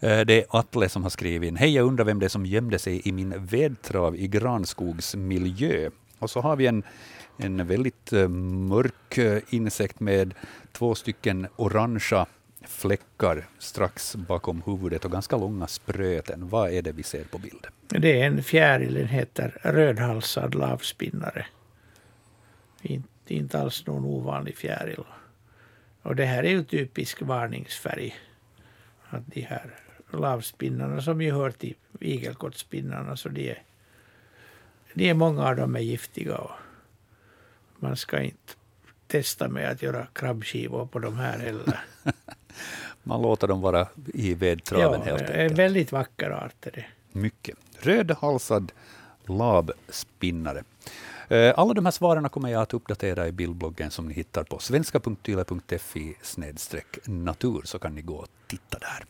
Eh, 0.00 0.20
det 0.20 0.42
är 0.42 0.44
Atle 0.50 0.88
som 0.88 1.02
har 1.02 1.10
skrivit 1.10 1.48
in. 1.48 1.56
Hej, 1.56 1.74
jag 1.74 1.86
undrar 1.86 2.04
vem 2.04 2.18
det 2.18 2.26
är 2.26 2.28
som 2.28 2.46
gömde 2.46 2.78
sig 2.78 3.08
i 3.08 3.12
min 3.12 3.46
vedtrav 3.46 4.16
i 4.16 4.28
granskogsmiljö. 4.28 5.90
Och 6.18 6.30
så 6.30 6.40
har 6.40 6.56
vi 6.56 6.66
en, 6.66 6.82
en 7.36 7.66
väldigt 7.66 8.12
eh, 8.12 8.28
mörk 8.28 9.18
insekt 9.50 10.00
med 10.00 10.34
två 10.72 10.94
stycken 10.94 11.46
orangea 11.56 12.26
fläckar 12.68 13.48
strax 13.58 14.16
bakom 14.16 14.62
huvudet 14.66 15.04
och 15.04 15.12
ganska 15.12 15.36
långa 15.36 15.66
spröten. 15.66 16.48
Vad 16.48 16.72
är 16.72 16.82
det 16.82 16.92
vi 16.92 17.02
ser 17.02 17.24
på 17.24 17.38
bild? 17.38 17.66
Det 17.88 18.20
är 18.20 18.26
en 18.26 18.42
fjäril, 18.42 18.94
den 18.94 19.08
heter 19.08 19.58
rödhalsad 19.62 20.54
lavspinnare. 20.54 21.46
Inte, 23.32 23.42
inte 23.42 23.58
alls 23.60 23.86
någon 23.86 24.04
ovanlig 24.04 24.56
fjäril. 24.56 25.04
Och 26.02 26.16
det 26.16 26.24
här 26.24 26.44
är 26.44 26.50
ju 26.50 26.64
typisk 26.64 27.22
varningsfärg. 27.22 28.14
Att 29.08 29.22
de 29.26 29.40
här 29.40 29.74
lavspinnarna 30.12 31.02
som 31.02 31.22
ju 31.22 31.32
hör 31.32 31.50
till 31.50 31.74
igelkottspinnarna 32.00 33.16
så 33.16 33.28
de 33.28 33.50
är, 33.50 33.62
de 34.94 35.10
är 35.10 35.14
många 35.14 35.44
av 35.48 35.56
dem 35.56 35.76
är 35.76 35.80
giftiga 35.80 36.36
och 36.36 36.50
man 37.78 37.96
ska 37.96 38.20
inte 38.20 38.52
testa 39.06 39.48
med 39.48 39.70
att 39.70 39.82
göra 39.82 40.06
krabbskivor 40.12 40.86
på 40.86 40.98
de 40.98 41.16
här 41.16 41.38
heller. 41.38 41.80
Man 43.02 43.22
låter 43.22 43.48
dem 43.48 43.60
vara 43.60 43.88
i 44.14 44.34
vedtraven 44.34 45.00
Ja, 45.00 45.04
helt 45.04 45.20
en 45.30 45.40
enkelt. 45.40 45.58
väldigt 45.58 45.92
vacker 45.92 46.30
art 46.30 46.66
är 46.66 46.70
det. 46.70 46.84
Mycket. 47.12 47.56
Rödhalsad 47.80 48.72
lavspinnare. 49.26 50.62
Eh, 51.32 51.54
alla 51.56 51.74
de 51.74 51.84
här 51.84 51.92
svaren 51.92 52.28
kommer 52.28 52.48
jag 52.48 52.62
att 52.62 52.74
uppdatera 52.74 53.28
i 53.28 53.32
bildbloggen 53.32 53.90
som 53.90 54.08
ni 54.08 54.14
hittar 54.14 54.44
på 54.44 54.58
svenska.yle.fi 54.58 56.14
natur 57.06 57.62
så 57.64 57.78
kan 57.78 57.94
ni 57.94 58.02
gå 58.02 58.14
och 58.14 58.28
titta 58.46 58.78
där. 58.78 59.04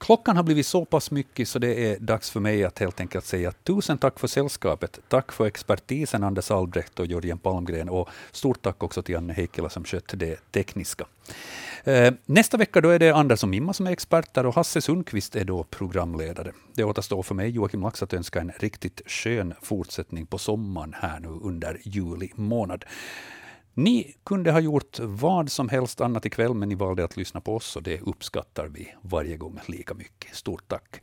Klockan 0.00 0.36
har 0.36 0.42
blivit 0.42 0.66
så 0.66 0.84
pass 0.84 1.10
mycket 1.10 1.48
så 1.48 1.58
det 1.58 1.92
är 1.92 1.98
dags 1.98 2.30
för 2.30 2.40
mig 2.40 2.64
att 2.64 2.78
helt 2.78 3.00
enkelt 3.00 3.24
säga 3.24 3.52
tusen 3.52 3.98
tack 3.98 4.20
för 4.20 4.28
sällskapet. 4.28 5.00
Tack 5.08 5.32
för 5.32 5.46
expertisen 5.46 6.24
Anders 6.24 6.50
Albrecht 6.50 7.00
och 7.00 7.06
Jörgen 7.06 7.38
Palmgren 7.38 7.88
och 7.88 8.08
stort 8.32 8.62
tack 8.62 8.82
också 8.82 9.02
till 9.02 9.16
Anne 9.16 9.32
Heikkila 9.32 9.68
som 9.68 9.84
skötte 9.84 10.16
det 10.16 10.52
tekniska. 10.52 11.06
Eh, 11.84 12.14
nästa 12.26 12.56
vecka 12.56 12.80
då 12.80 12.88
är 12.88 12.98
det 12.98 13.10
Anders 13.10 13.42
och 13.42 13.48
Mimma 13.48 13.72
som 13.72 13.86
är 13.86 13.90
experter 13.90 14.46
och 14.46 14.54
Hasse 14.54 14.80
Sundqvist 14.80 15.36
är 15.36 15.44
då 15.44 15.64
programledare. 15.64 16.52
Det 16.74 16.84
återstår 16.84 17.22
för 17.22 17.34
mig, 17.34 17.50
Joakim 17.50 17.82
Lax, 17.82 18.02
att 18.02 18.14
önska 18.14 18.40
en 18.40 18.52
riktigt 18.58 19.02
skön 19.06 19.54
fortsättning 19.62 20.26
på 20.26 20.38
sommaren 20.38 20.94
här 21.00 21.20
nu 21.20 21.28
under 21.28 21.80
juli 21.82 22.30
månad. 22.34 22.84
Ni 23.74 24.14
kunde 24.24 24.52
ha 24.52 24.60
gjort 24.60 24.98
vad 25.00 25.50
som 25.50 25.68
helst 25.68 26.00
annat 26.00 26.26
ikväll, 26.26 26.54
men 26.54 26.68
ni 26.68 26.74
valde 26.74 27.04
att 27.04 27.16
lyssna 27.16 27.40
på 27.40 27.56
oss 27.56 27.76
och 27.76 27.82
det 27.82 28.00
uppskattar 28.00 28.66
vi 28.66 28.94
varje 29.02 29.36
gång 29.36 29.58
lika 29.66 29.94
mycket. 29.94 30.34
Stort 30.34 30.68
tack! 30.68 31.00